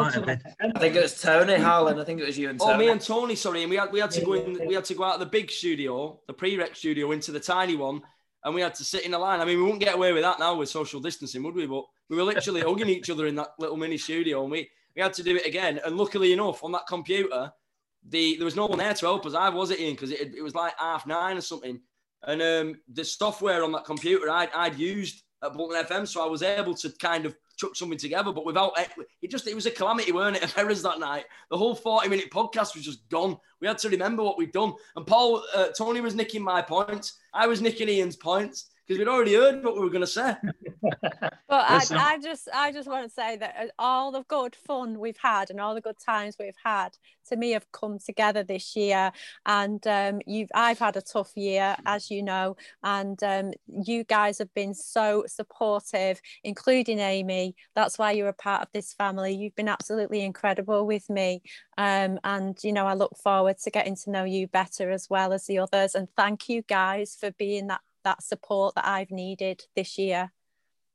I 0.75 0.79
think 0.79 0.95
it 0.95 1.01
was 1.01 1.21
Tony 1.21 1.55
Harlan. 1.55 1.99
I 1.99 2.03
think 2.03 2.19
it 2.19 2.25
was 2.25 2.37
you 2.37 2.49
and 2.49 2.59
Tony. 2.59 2.73
Oh, 2.73 2.77
me 2.77 2.89
and 2.89 2.99
Tony. 2.99 3.35
Sorry, 3.35 3.61
and 3.61 3.69
we 3.69 3.77
had 3.77 3.91
we 3.91 3.99
had 3.99 4.11
to 4.11 4.21
go 4.25 4.33
in. 4.33 4.67
We 4.67 4.73
had 4.73 4.83
to 4.85 4.93
go 4.93 5.03
out 5.03 5.15
of 5.15 5.19
the 5.21 5.25
big 5.25 5.49
studio, 5.49 6.19
the 6.27 6.33
pre-rec 6.33 6.75
studio, 6.75 7.11
into 7.11 7.31
the 7.31 7.39
tiny 7.39 7.77
one, 7.77 8.01
and 8.43 8.53
we 8.53 8.61
had 8.61 8.75
to 8.75 8.83
sit 8.83 9.05
in 9.05 9.13
a 9.13 9.19
line. 9.19 9.39
I 9.39 9.45
mean, 9.45 9.57
we 9.57 9.63
wouldn't 9.63 9.81
get 9.81 9.95
away 9.95 10.11
with 10.11 10.23
that 10.23 10.39
now 10.39 10.55
with 10.55 10.67
social 10.67 10.99
distancing, 10.99 11.43
would 11.43 11.55
we? 11.55 11.65
But 11.65 11.85
we 12.09 12.17
were 12.17 12.23
literally 12.23 12.61
hugging 12.67 12.89
each 12.89 13.09
other 13.09 13.25
in 13.27 13.35
that 13.35 13.53
little 13.57 13.77
mini 13.77 13.97
studio, 13.97 14.43
and 14.43 14.51
we 14.51 14.69
we 14.95 15.01
had 15.01 15.13
to 15.13 15.23
do 15.23 15.37
it 15.37 15.45
again. 15.45 15.79
And 15.85 15.97
luckily 15.97 16.33
enough, 16.33 16.63
on 16.63 16.73
that 16.73 16.87
computer, 16.87 17.51
the 18.09 18.35
there 18.35 18.45
was 18.45 18.57
no 18.57 18.65
one 18.65 18.79
there 18.79 18.93
to 18.93 19.05
help 19.05 19.25
us. 19.25 19.33
I 19.33 19.49
was 19.49 19.71
it 19.71 19.79
in 19.79 19.93
because 19.93 20.11
it, 20.11 20.35
it 20.35 20.41
was 20.41 20.55
like 20.55 20.73
half 20.77 21.07
nine 21.07 21.37
or 21.37 21.41
something, 21.41 21.79
and 22.23 22.41
um, 22.41 22.75
the 22.91 23.05
software 23.05 23.63
on 23.63 23.71
that 23.71 23.85
computer 23.85 24.29
I'd, 24.29 24.49
I'd 24.53 24.77
used 24.77 25.23
at 25.41 25.53
Bolton 25.53 25.83
FM, 25.83 26.07
so 26.07 26.21
I 26.21 26.27
was 26.27 26.43
able 26.43 26.73
to 26.75 26.89
kind 26.99 27.25
of 27.25 27.35
chuck 27.57 27.75
something 27.75 27.97
together. 27.97 28.31
But 28.31 28.45
without 28.45 28.73
it, 28.77 28.89
it 29.21 29.31
just 29.31 29.47
it 29.47 29.55
was 29.55 29.65
a 29.65 29.71
calamity, 29.71 30.11
weren't 30.11 30.37
it? 30.37 30.43
Of 30.43 30.57
errors 30.57 30.81
that 30.83 30.99
night. 30.99 31.25
The 31.49 31.57
whole 31.57 31.75
forty 31.75 32.09
minute 32.09 32.31
podcast 32.31 32.75
was 32.75 32.83
just 32.83 33.07
gone. 33.09 33.37
We 33.61 33.67
had 33.67 33.77
to 33.79 33.89
remember 33.89 34.23
what 34.23 34.37
we'd 34.37 34.51
done. 34.51 34.73
And 34.95 35.05
Paul, 35.07 35.43
uh, 35.55 35.67
Tony 35.77 36.01
was 36.01 36.15
nicking 36.15 36.43
my 36.43 36.61
points. 36.61 37.19
I 37.33 37.47
was 37.47 37.61
nicking 37.61 37.89
Ian's 37.89 38.15
points 38.15 38.69
because 38.85 38.99
we'd 38.99 39.07
already 39.07 39.35
heard 39.35 39.63
what 39.63 39.75
we 39.75 39.81
were 39.81 39.89
going 39.89 40.01
to 40.01 40.07
say. 40.07 40.35
but 40.81 41.41
I, 41.49 41.81
I, 41.91 42.19
just, 42.19 42.49
I 42.53 42.71
just 42.71 42.87
want 42.87 43.07
to 43.07 43.13
say 43.13 43.37
that 43.37 43.55
uh, 43.57 43.67
all 43.79 44.11
the 44.11 44.23
good 44.23 44.55
fun 44.55 44.99
we've 44.99 45.17
had 45.17 45.49
and 45.49 45.59
all 45.61 45.73
the 45.73 45.81
good 45.81 45.99
times 46.05 46.35
we've 46.37 46.53
had, 46.63 46.89
to 47.29 47.37
me, 47.37 47.51
have 47.51 47.71
come 47.71 47.97
together 47.97 48.43
this 48.43 48.75
year. 48.75 49.11
And 49.45 49.85
um, 49.87 50.19
you've, 50.25 50.49
I've 50.53 50.79
had 50.79 50.97
a 50.97 51.01
tough 51.01 51.31
year, 51.37 51.77
as 51.85 52.11
you 52.11 52.23
know, 52.23 52.57
and 52.83 53.21
um, 53.23 53.51
you 53.67 54.03
guys 54.03 54.37
have 54.39 54.53
been 54.53 54.73
so 54.73 55.23
supportive, 55.27 56.19
including 56.43 56.99
Amy. 56.99 57.55
That's 57.75 57.97
why 57.97 58.11
you're 58.11 58.27
a 58.27 58.33
part 58.33 58.63
of 58.63 58.67
this 58.73 58.93
family. 58.93 59.33
You've 59.33 59.55
been 59.55 59.69
absolutely 59.69 60.21
incredible 60.21 60.85
with 60.85 61.09
me, 61.09 61.41
um, 61.77 62.19
and 62.25 62.57
you 62.63 62.73
know, 62.73 62.85
I 62.85 62.95
look 62.95 63.15
forward 63.17 63.57
to 63.59 63.71
getting 63.71 63.95
to 63.95 64.11
know 64.11 64.25
you 64.25 64.47
better 64.47 64.91
as 64.91 65.09
well 65.09 65.31
as 65.31 65.45
the 65.45 65.59
others. 65.59 65.95
And 65.95 66.09
thank 66.17 66.49
you 66.49 66.63
guys 66.63 67.15
for 67.19 67.31
being 67.31 67.67
that 67.67 67.81
that 68.03 68.23
support 68.23 68.75
that 68.75 68.85
I've 68.85 69.11
needed 69.11 69.63
this 69.75 69.97
year. 69.97 70.31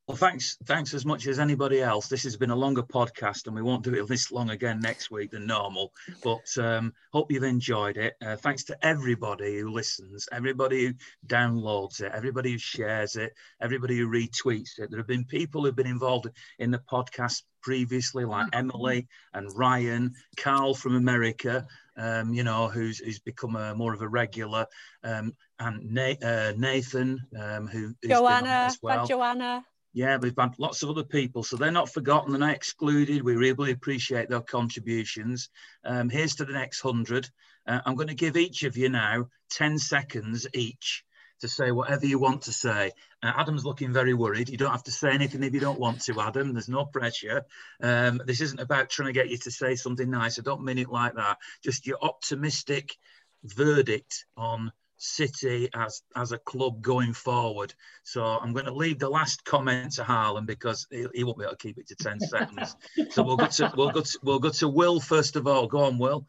Well, 0.09 0.17
thanks, 0.17 0.57
thanks 0.65 0.95
as 0.95 1.05
much 1.05 1.27
as 1.27 1.39
anybody 1.39 1.83
else. 1.83 2.09
This 2.09 2.23
has 2.23 2.39
been 2.39 2.49
a 2.49 2.57
longer 2.57 2.83
podcast, 2.83 3.47
and 3.47 3.55
we 3.55 3.61
won't 3.61 3.85
do 3.85 3.93
it 3.93 4.09
this 4.09 4.33
long 4.33 4.49
again 4.49 4.81
next 4.81 5.11
week 5.11 5.33
than 5.33 5.47
normal. 5.47 5.93
But 6.25 6.47
um, 6.57 6.95
hope 7.13 7.31
you've 7.31 7.43
enjoyed 7.43 7.99
it. 7.99 8.15
Uh, 8.25 8.37
thanks 8.37 8.65
to 8.65 8.79
everybody 8.87 9.59
who 9.59 9.71
listens, 9.71 10.27
everybody 10.33 10.87
who 10.87 10.95
downloads 11.27 12.01
it, 12.01 12.11
everybody 12.15 12.53
who 12.53 12.59
shares 12.59 13.17
it, 13.17 13.35
everybody 13.61 13.99
who 13.99 14.09
retweets 14.09 14.79
it. 14.79 14.91
There 14.91 14.99
have 14.99 15.07
been 15.07 15.27
people 15.27 15.63
who've 15.63 15.77
been 15.77 15.87
involved 15.87 16.31
in 16.59 16.71
the 16.71 16.79
podcast 16.79 17.43
previously, 17.61 18.25
like 18.25 18.47
Emily 18.55 19.09
and 19.35 19.55
Ryan, 19.55 20.15
Carl 20.39 20.75
from 20.75 20.97
America, 20.97 21.67
um, 21.99 22.33
you 22.33 22.45
know, 22.45 22.69
who's 22.69 22.99
who's 22.99 23.19
become 23.19 23.57
a, 23.57 23.75
more 23.75 23.93
of 23.93 24.01
a 24.01 24.09
regular, 24.09 24.67
um, 25.05 25.35
and 25.59 25.99
uh, 26.23 26.53
Nathan, 26.57 27.21
um, 27.39 27.67
who 27.67 27.95
Joanna, 28.07 28.49
as 28.49 28.79
well. 28.83 29.07
Joanna. 29.07 29.65
Yeah, 29.93 30.19
we've 30.19 30.35
had 30.39 30.55
lots 30.59 30.83
of 30.83 30.91
other 30.91 31.03
people, 31.03 31.43
so 31.43 31.57
they're 31.57 31.71
not 31.71 31.93
forgotten, 31.93 32.31
they're 32.31 32.41
not 32.41 32.55
excluded. 32.55 33.23
We 33.23 33.35
really 33.35 33.73
appreciate 33.73 34.29
their 34.29 34.41
contributions. 34.41 35.49
Um, 35.85 36.11
here's 36.11 36.37
to 36.37 36.45
the 36.45 36.53
next 36.53 36.81
hundred. 36.81 37.29
Uh, 37.67 37.81
I'm 37.85 37.97
going 37.97 38.09
to 38.09 38.15
give 38.15 38.37
each 38.37 38.63
of 38.63 38.77
you 38.77 38.89
now 38.89 39.29
10 39.51 39.79
seconds 39.79 40.47
each 40.55 41.05
to 41.41 41.49
say 41.49 41.71
whatever 41.71 42.07
you 42.07 42.19
want 42.19 42.43
to 42.43 42.53
say. 42.53 42.93
Uh, 43.23 43.33
Adam's 43.37 43.65
looking 43.65 43.93
very 43.93 44.15
worried. 44.15 44.49
You 44.49 44.57
don't 44.57 44.71
have 44.71 44.85
to 44.85 44.91
say 44.91 45.11
anything 45.11 45.43
if 45.43 45.55
you 45.55 45.61
don't 45.61 45.81
want 45.81 46.01
to, 46.03 46.21
Adam. 46.21 46.53
There's 46.53 46.69
no 46.69 46.85
pressure. 46.85 47.45
Um, 47.83 48.21
this 48.27 48.41
isn't 48.41 48.61
about 48.61 48.91
trying 48.91 49.09
to 49.09 49.13
get 49.13 49.31
you 49.31 49.39
to 49.39 49.51
say 49.51 49.75
something 49.75 50.11
nice. 50.11 50.39
I 50.39 50.43
don't 50.43 50.65
mean 50.65 50.79
it 50.79 50.91
like 50.91 51.15
that. 51.15 51.39
Just 51.63 51.87
your 51.87 51.99
optimistic 52.03 52.97
verdict 53.45 54.25
on 54.37 54.73
City 54.99 55.69
as 55.75 56.03
as 56.17 56.33
a 56.33 56.39
club 56.39 56.83
going 56.83 57.13
forward. 57.13 57.73
So 58.05 58.23
I'm 58.23 58.53
going 58.53 58.67
to 58.67 58.75
leave 58.75 58.99
the 58.99 59.09
last 59.09 59.45
comment 59.45 59.93
to 59.93 60.05
Harlan 60.05 60.45
because 60.45 60.87
he, 60.91 61.07
he 61.15 61.25
won't 61.25 61.39
be 61.39 61.45
able 61.45 61.57
to 61.57 61.59
keep 61.59 61.79
it 61.79 61.89
to 61.89 61.97
ten 61.97 62.21
seconds. 62.35 62.77
so 63.11 63.23
we'll 63.23 63.37
go 63.37 63.47
to 63.47 63.73
we'll 63.77 63.91
go 63.91 64.01
to, 64.03 64.19
we'll 64.23 64.39
go 64.39 64.51
to 64.51 64.69
Will 64.69 65.01
first 65.01 65.37
of 65.37 65.47
all. 65.47 65.67
Go 65.67 65.81
on, 65.81 65.99
Will. 65.99 66.27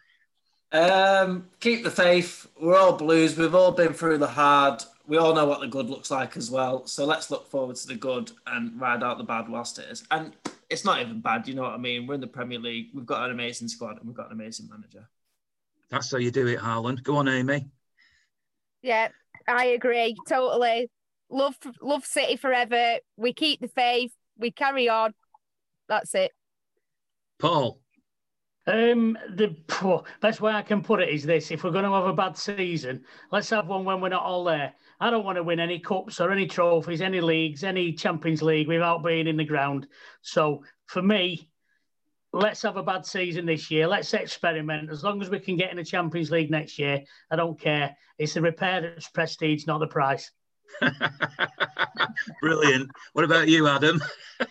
Um, 0.72 1.48
keep 1.60 1.84
the 1.84 1.92
faith. 1.92 2.48
We're 2.62 2.78
all 2.78 2.94
blues. 2.94 3.36
We've 3.36 3.56
all 3.56 3.72
been 3.72 3.94
through 3.94 4.20
the 4.20 4.28
hard 4.28 4.84
we 5.10 5.18
all 5.18 5.34
know 5.34 5.46
what 5.46 5.60
the 5.60 5.68
good 5.68 5.90
looks 5.90 6.12
like 6.12 6.38
as 6.38 6.52
well. 6.52 6.86
So 6.86 7.04
let's 7.04 7.32
look 7.32 7.50
forward 7.50 7.76
to 7.78 7.88
the 7.88 7.96
good 7.96 8.32
and 8.46 8.80
ride 8.80 9.02
out 9.02 9.18
the 9.18 9.24
bad 9.24 9.50
whilst 9.50 9.80
it 9.80 9.90
is. 9.90 10.04
And 10.12 10.36
it's 10.70 10.86
not 10.86 11.02
even 11.02 11.20
bad, 11.20 11.48
you 11.48 11.56
know 11.56 11.64
what 11.64 11.74
I 11.74 11.78
mean? 11.78 12.06
We're 12.06 12.14
in 12.14 12.22
the 12.22 12.28
Premier 12.28 12.60
League. 12.60 12.90
We've 12.94 13.08
got 13.08 13.26
an 13.26 13.32
amazing 13.32 13.70
squad 13.70 13.98
and 13.98 14.06
we've 14.06 14.16
got 14.16 14.28
an 14.28 14.34
amazing 14.34 14.70
manager. 14.70 15.10
That's 15.90 16.12
how 16.12 16.20
you 16.20 16.30
do 16.30 16.46
it, 16.46 16.60
Harlan. 16.60 17.00
Go 17.02 17.16
on, 17.16 17.28
Amy. 17.28 17.66
Yeah, 18.82 19.10
I 19.48 19.66
agree 19.68 20.16
totally. 20.28 20.90
Love, 21.30 21.56
love 21.82 22.06
City 22.06 22.38
forever. 22.38 22.98
We 23.18 23.34
keep 23.34 23.62
the 23.62 23.68
faith. 23.68 24.12
We 24.38 24.52
carry 24.52 24.90
on. 24.90 25.14
That's 25.88 26.16
it. 26.16 26.32
Paul. 27.40 27.82
Um, 28.68 29.18
the 29.36 29.56
best 30.22 30.42
way 30.42 30.52
I 30.52 30.62
can 30.62 30.84
put 30.84 31.02
it 31.02 31.10
is 31.10 31.24
this: 31.24 31.50
if 31.50 31.64
we're 31.64 31.72
going 31.72 31.86
to 31.86 31.92
have 31.92 32.06
a 32.06 32.14
bad 32.14 32.38
season, 32.38 33.04
let's 33.32 33.50
have 33.50 33.68
one 33.68 33.84
when 33.84 34.00
we're 34.00 34.10
not 34.10 34.22
all 34.22 34.44
there. 34.44 34.74
I 35.00 35.10
don't 35.10 35.26
want 35.26 35.38
to 35.38 35.44
win 35.44 35.60
any 35.60 35.80
cups 35.80 36.20
or 36.20 36.32
any 36.32 36.46
trophies, 36.46 37.02
any 37.02 37.20
leagues, 37.20 37.64
any 37.64 37.94
Champions 37.94 38.44
League 38.44 38.68
without 38.68 39.04
being 39.04 39.26
in 39.26 39.38
the 39.38 39.46
ground. 39.46 39.88
So 40.22 40.64
for 40.86 41.02
me, 41.02 41.50
let's 42.34 42.62
have 42.62 42.78
a 42.78 42.84
bad 42.84 43.06
season 43.06 43.46
this 43.46 43.72
year. 43.72 43.88
Let's 43.88 44.14
experiment. 44.14 44.90
As 44.90 45.04
long 45.04 45.22
as 45.22 45.30
we 45.30 45.40
can 45.40 45.58
get 45.58 45.72
in 45.72 45.78
the 45.78 45.84
Champions 45.84 46.32
League 46.32 46.52
next 46.52 46.78
year, 46.78 47.04
I 47.32 47.36
don't 47.36 47.60
care. 47.60 47.96
It's 48.18 48.34
the 48.34 48.42
repair 48.42 48.82
that's 48.82 49.10
prestige, 49.10 49.66
not 49.66 49.80
the 49.80 49.88
price. 49.88 50.32
Brilliant. 52.42 52.92
What 53.14 53.26
about 53.26 53.48
you, 53.48 53.68
Adam? 53.68 54.02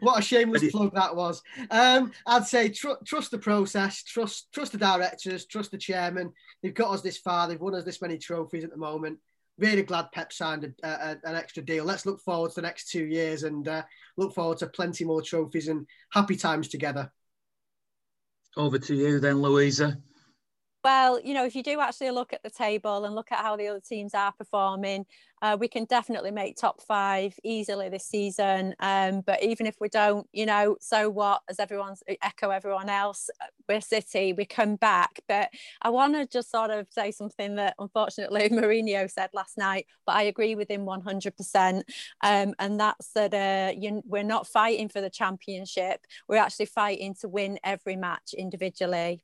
what 0.00 0.18
a 0.18 0.22
shameless 0.22 0.70
plug 0.70 0.94
that 0.94 1.14
was. 1.14 1.42
Um, 1.70 2.12
I'd 2.26 2.46
say 2.46 2.70
tr- 2.70 3.02
trust 3.04 3.30
the 3.30 3.38
process, 3.38 4.02
trust 4.02 4.50
trust 4.52 4.72
the 4.72 4.78
directors, 4.78 5.46
trust 5.46 5.70
the 5.70 5.78
chairman. 5.78 6.32
They've 6.62 6.74
got 6.74 6.90
us 6.90 7.02
this 7.02 7.18
far. 7.18 7.46
They've 7.46 7.60
won 7.60 7.74
us 7.74 7.84
this 7.84 8.02
many 8.02 8.18
trophies 8.18 8.64
at 8.64 8.70
the 8.70 8.76
moment. 8.76 9.18
Really 9.58 9.82
glad 9.82 10.12
Pep 10.12 10.32
signed 10.32 10.72
a, 10.82 10.88
a, 10.88 11.16
an 11.24 11.34
extra 11.34 11.62
deal. 11.62 11.84
Let's 11.84 12.06
look 12.06 12.20
forward 12.20 12.50
to 12.50 12.54
the 12.56 12.62
next 12.62 12.90
two 12.90 13.04
years 13.06 13.42
and 13.42 13.66
uh, 13.66 13.82
look 14.16 14.34
forward 14.34 14.58
to 14.58 14.68
plenty 14.68 15.04
more 15.04 15.20
trophies 15.20 15.68
and 15.68 15.86
happy 16.12 16.36
times 16.36 16.68
together. 16.68 17.10
Over 18.56 18.78
to 18.78 18.94
you 18.94 19.20
then, 19.20 19.42
Louisa. 19.42 19.98
Well, 20.84 21.20
you 21.20 21.34
know, 21.34 21.44
if 21.44 21.56
you 21.56 21.62
do 21.64 21.80
actually 21.80 22.10
look 22.12 22.32
at 22.32 22.42
the 22.44 22.50
table 22.50 23.04
and 23.04 23.14
look 23.14 23.32
at 23.32 23.40
how 23.40 23.56
the 23.56 23.66
other 23.66 23.80
teams 23.80 24.14
are 24.14 24.32
performing, 24.32 25.06
uh, 25.42 25.56
we 25.58 25.66
can 25.68 25.84
definitely 25.84 26.30
make 26.30 26.56
top 26.56 26.80
five 26.82 27.34
easily 27.44 27.88
this 27.88 28.06
season. 28.06 28.74
Um, 28.78 29.22
but 29.22 29.42
even 29.42 29.66
if 29.66 29.76
we 29.80 29.88
don't, 29.88 30.26
you 30.32 30.46
know, 30.46 30.76
so 30.80 31.10
what? 31.10 31.42
As 31.48 31.58
everyone's 31.58 32.02
echo 32.22 32.50
everyone 32.50 32.88
else, 32.88 33.28
uh, 33.40 33.46
we're 33.68 33.80
City, 33.80 34.32
we 34.32 34.44
come 34.44 34.76
back. 34.76 35.20
But 35.28 35.50
I 35.82 35.90
want 35.90 36.14
to 36.14 36.26
just 36.26 36.50
sort 36.50 36.70
of 36.70 36.86
say 36.90 37.10
something 37.10 37.56
that 37.56 37.74
unfortunately 37.78 38.48
Mourinho 38.52 39.10
said 39.10 39.30
last 39.34 39.58
night, 39.58 39.86
but 40.06 40.14
I 40.14 40.22
agree 40.22 40.54
with 40.54 40.70
him 40.70 40.84
100%. 40.86 41.82
Um, 42.22 42.54
and 42.58 42.78
that's 42.78 43.10
that 43.12 43.34
uh, 43.34 43.72
you, 43.76 44.02
we're 44.06 44.22
not 44.22 44.46
fighting 44.46 44.88
for 44.88 45.00
the 45.00 45.10
championship, 45.10 46.00
we're 46.28 46.36
actually 46.36 46.66
fighting 46.66 47.14
to 47.20 47.28
win 47.28 47.58
every 47.64 47.96
match 47.96 48.32
individually. 48.36 49.22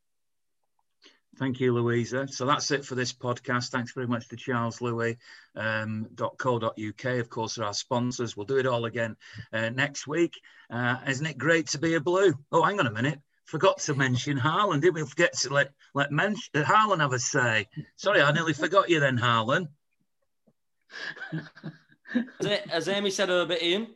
Thank 1.36 1.59
you, 1.59 1.74
Louisa. 1.74 2.28
So 2.28 2.47
that's 2.47 2.70
it 2.70 2.85
for 2.85 2.94
this 2.94 3.12
podcast. 3.12 3.70
Thanks 3.70 3.93
very 3.93 4.06
much 4.06 4.28
to 4.28 4.36
Charles 4.36 4.81
Louis, 4.81 5.16
um. 5.56 6.06
Of 6.19 7.28
course, 7.28 7.59
are 7.59 7.65
our 7.65 7.74
sponsors. 7.74 8.36
We'll 8.36 8.47
do 8.47 8.59
it 8.59 8.66
all 8.66 8.85
again 8.85 9.16
uh, 9.52 9.70
next 9.70 10.06
week. 10.06 10.40
Uh, 10.70 10.97
isn't 11.09 11.27
it 11.27 11.39
great 11.39 11.69
to 11.69 11.78
be 11.78 11.94
a 11.94 12.01
blue? 12.01 12.35
Oh, 12.52 12.62
hang 12.62 12.78
on 12.78 12.86
a 12.86 12.93
minute. 12.93 13.20
Forgot 13.47 13.78
to 13.81 13.94
mention 13.94 14.36
Harlan. 14.36 14.81
Didn't 14.81 14.94
we 14.94 15.05
forget 15.05 15.32
to 15.39 15.52
let 15.52 15.73
let 15.93 16.12
mention, 16.12 16.51
uh, 16.55 16.62
Harlan 16.62 17.01
have 17.01 17.12
a 17.12 17.19
say? 17.19 17.69
Sorry, 17.97 18.23
I 18.23 18.31
nearly 18.32 18.52
forgot 18.52 18.89
you 18.89 19.01
then, 19.01 19.16
Harlan. 19.16 19.69
Has 22.70 22.89
Amy 22.89 23.11
said 23.11 23.28
a 23.31 23.44
bit, 23.44 23.62
Ian? 23.62 23.89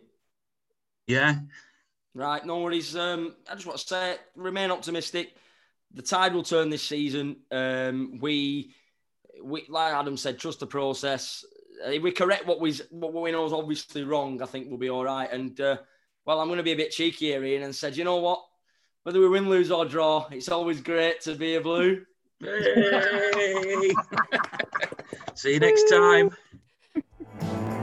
Yeah. 1.06 1.36
Right, 2.15 2.44
no 2.44 2.60
worries. 2.62 2.97
Um, 2.97 3.36
I 3.48 3.55
just 3.55 3.66
want 3.66 3.78
to 3.78 3.86
say, 3.86 4.16
remain 4.35 4.70
optimistic 4.73 5.36
the 5.94 6.02
tide 6.02 6.35
will 6.35 6.43
turn 6.43 6.70
this 6.70 6.82
season. 6.82 7.36
Um, 7.51 8.19
we, 8.20 8.74
we, 9.43 9.66
like 9.69 9.94
Adam 9.94 10.16
said, 10.16 10.39
trust 10.39 10.60
the 10.60 10.66
process. 10.66 11.44
Uh, 11.85 11.90
if 11.90 12.02
we 12.02 12.10
correct 12.10 12.47
what 12.47 12.60
we 12.60 12.73
what 12.90 13.15
we 13.15 13.32
know 13.32 13.44
is 13.44 13.52
obviously 13.52 14.05
wrong, 14.05 14.43
I 14.43 14.47
think 14.47 14.69
we'll 14.69 14.78
be 14.78 14.90
all 14.90 15.05
right. 15.05 15.31
And 15.31 15.60
uh, 15.60 15.78
well, 16.24 16.40
I'm 16.40 16.48
going 16.48 16.59
to 16.59 16.65
be 16.65 16.73
a 16.73 16.77
bit 16.77 16.90
cheeky 16.90 17.27
here, 17.27 17.44
Ian, 17.44 17.62
and 17.62 17.74
said, 17.74 17.97
you 17.97 18.05
know 18.05 18.16
what? 18.16 18.44
Whether 19.05 19.20
we 19.20 19.28
win, 19.28 19.48
lose, 19.48 19.70
or 19.70 19.86
draw, 19.86 20.27
it's 20.31 20.51
always 20.51 20.81
great 20.81 21.20
to 21.23 21.35
be 21.35 21.55
a 21.55 21.60
blue. 21.60 22.05
See 25.35 25.55
you 25.55 25.60
next 25.60 25.85
time. 25.89 26.31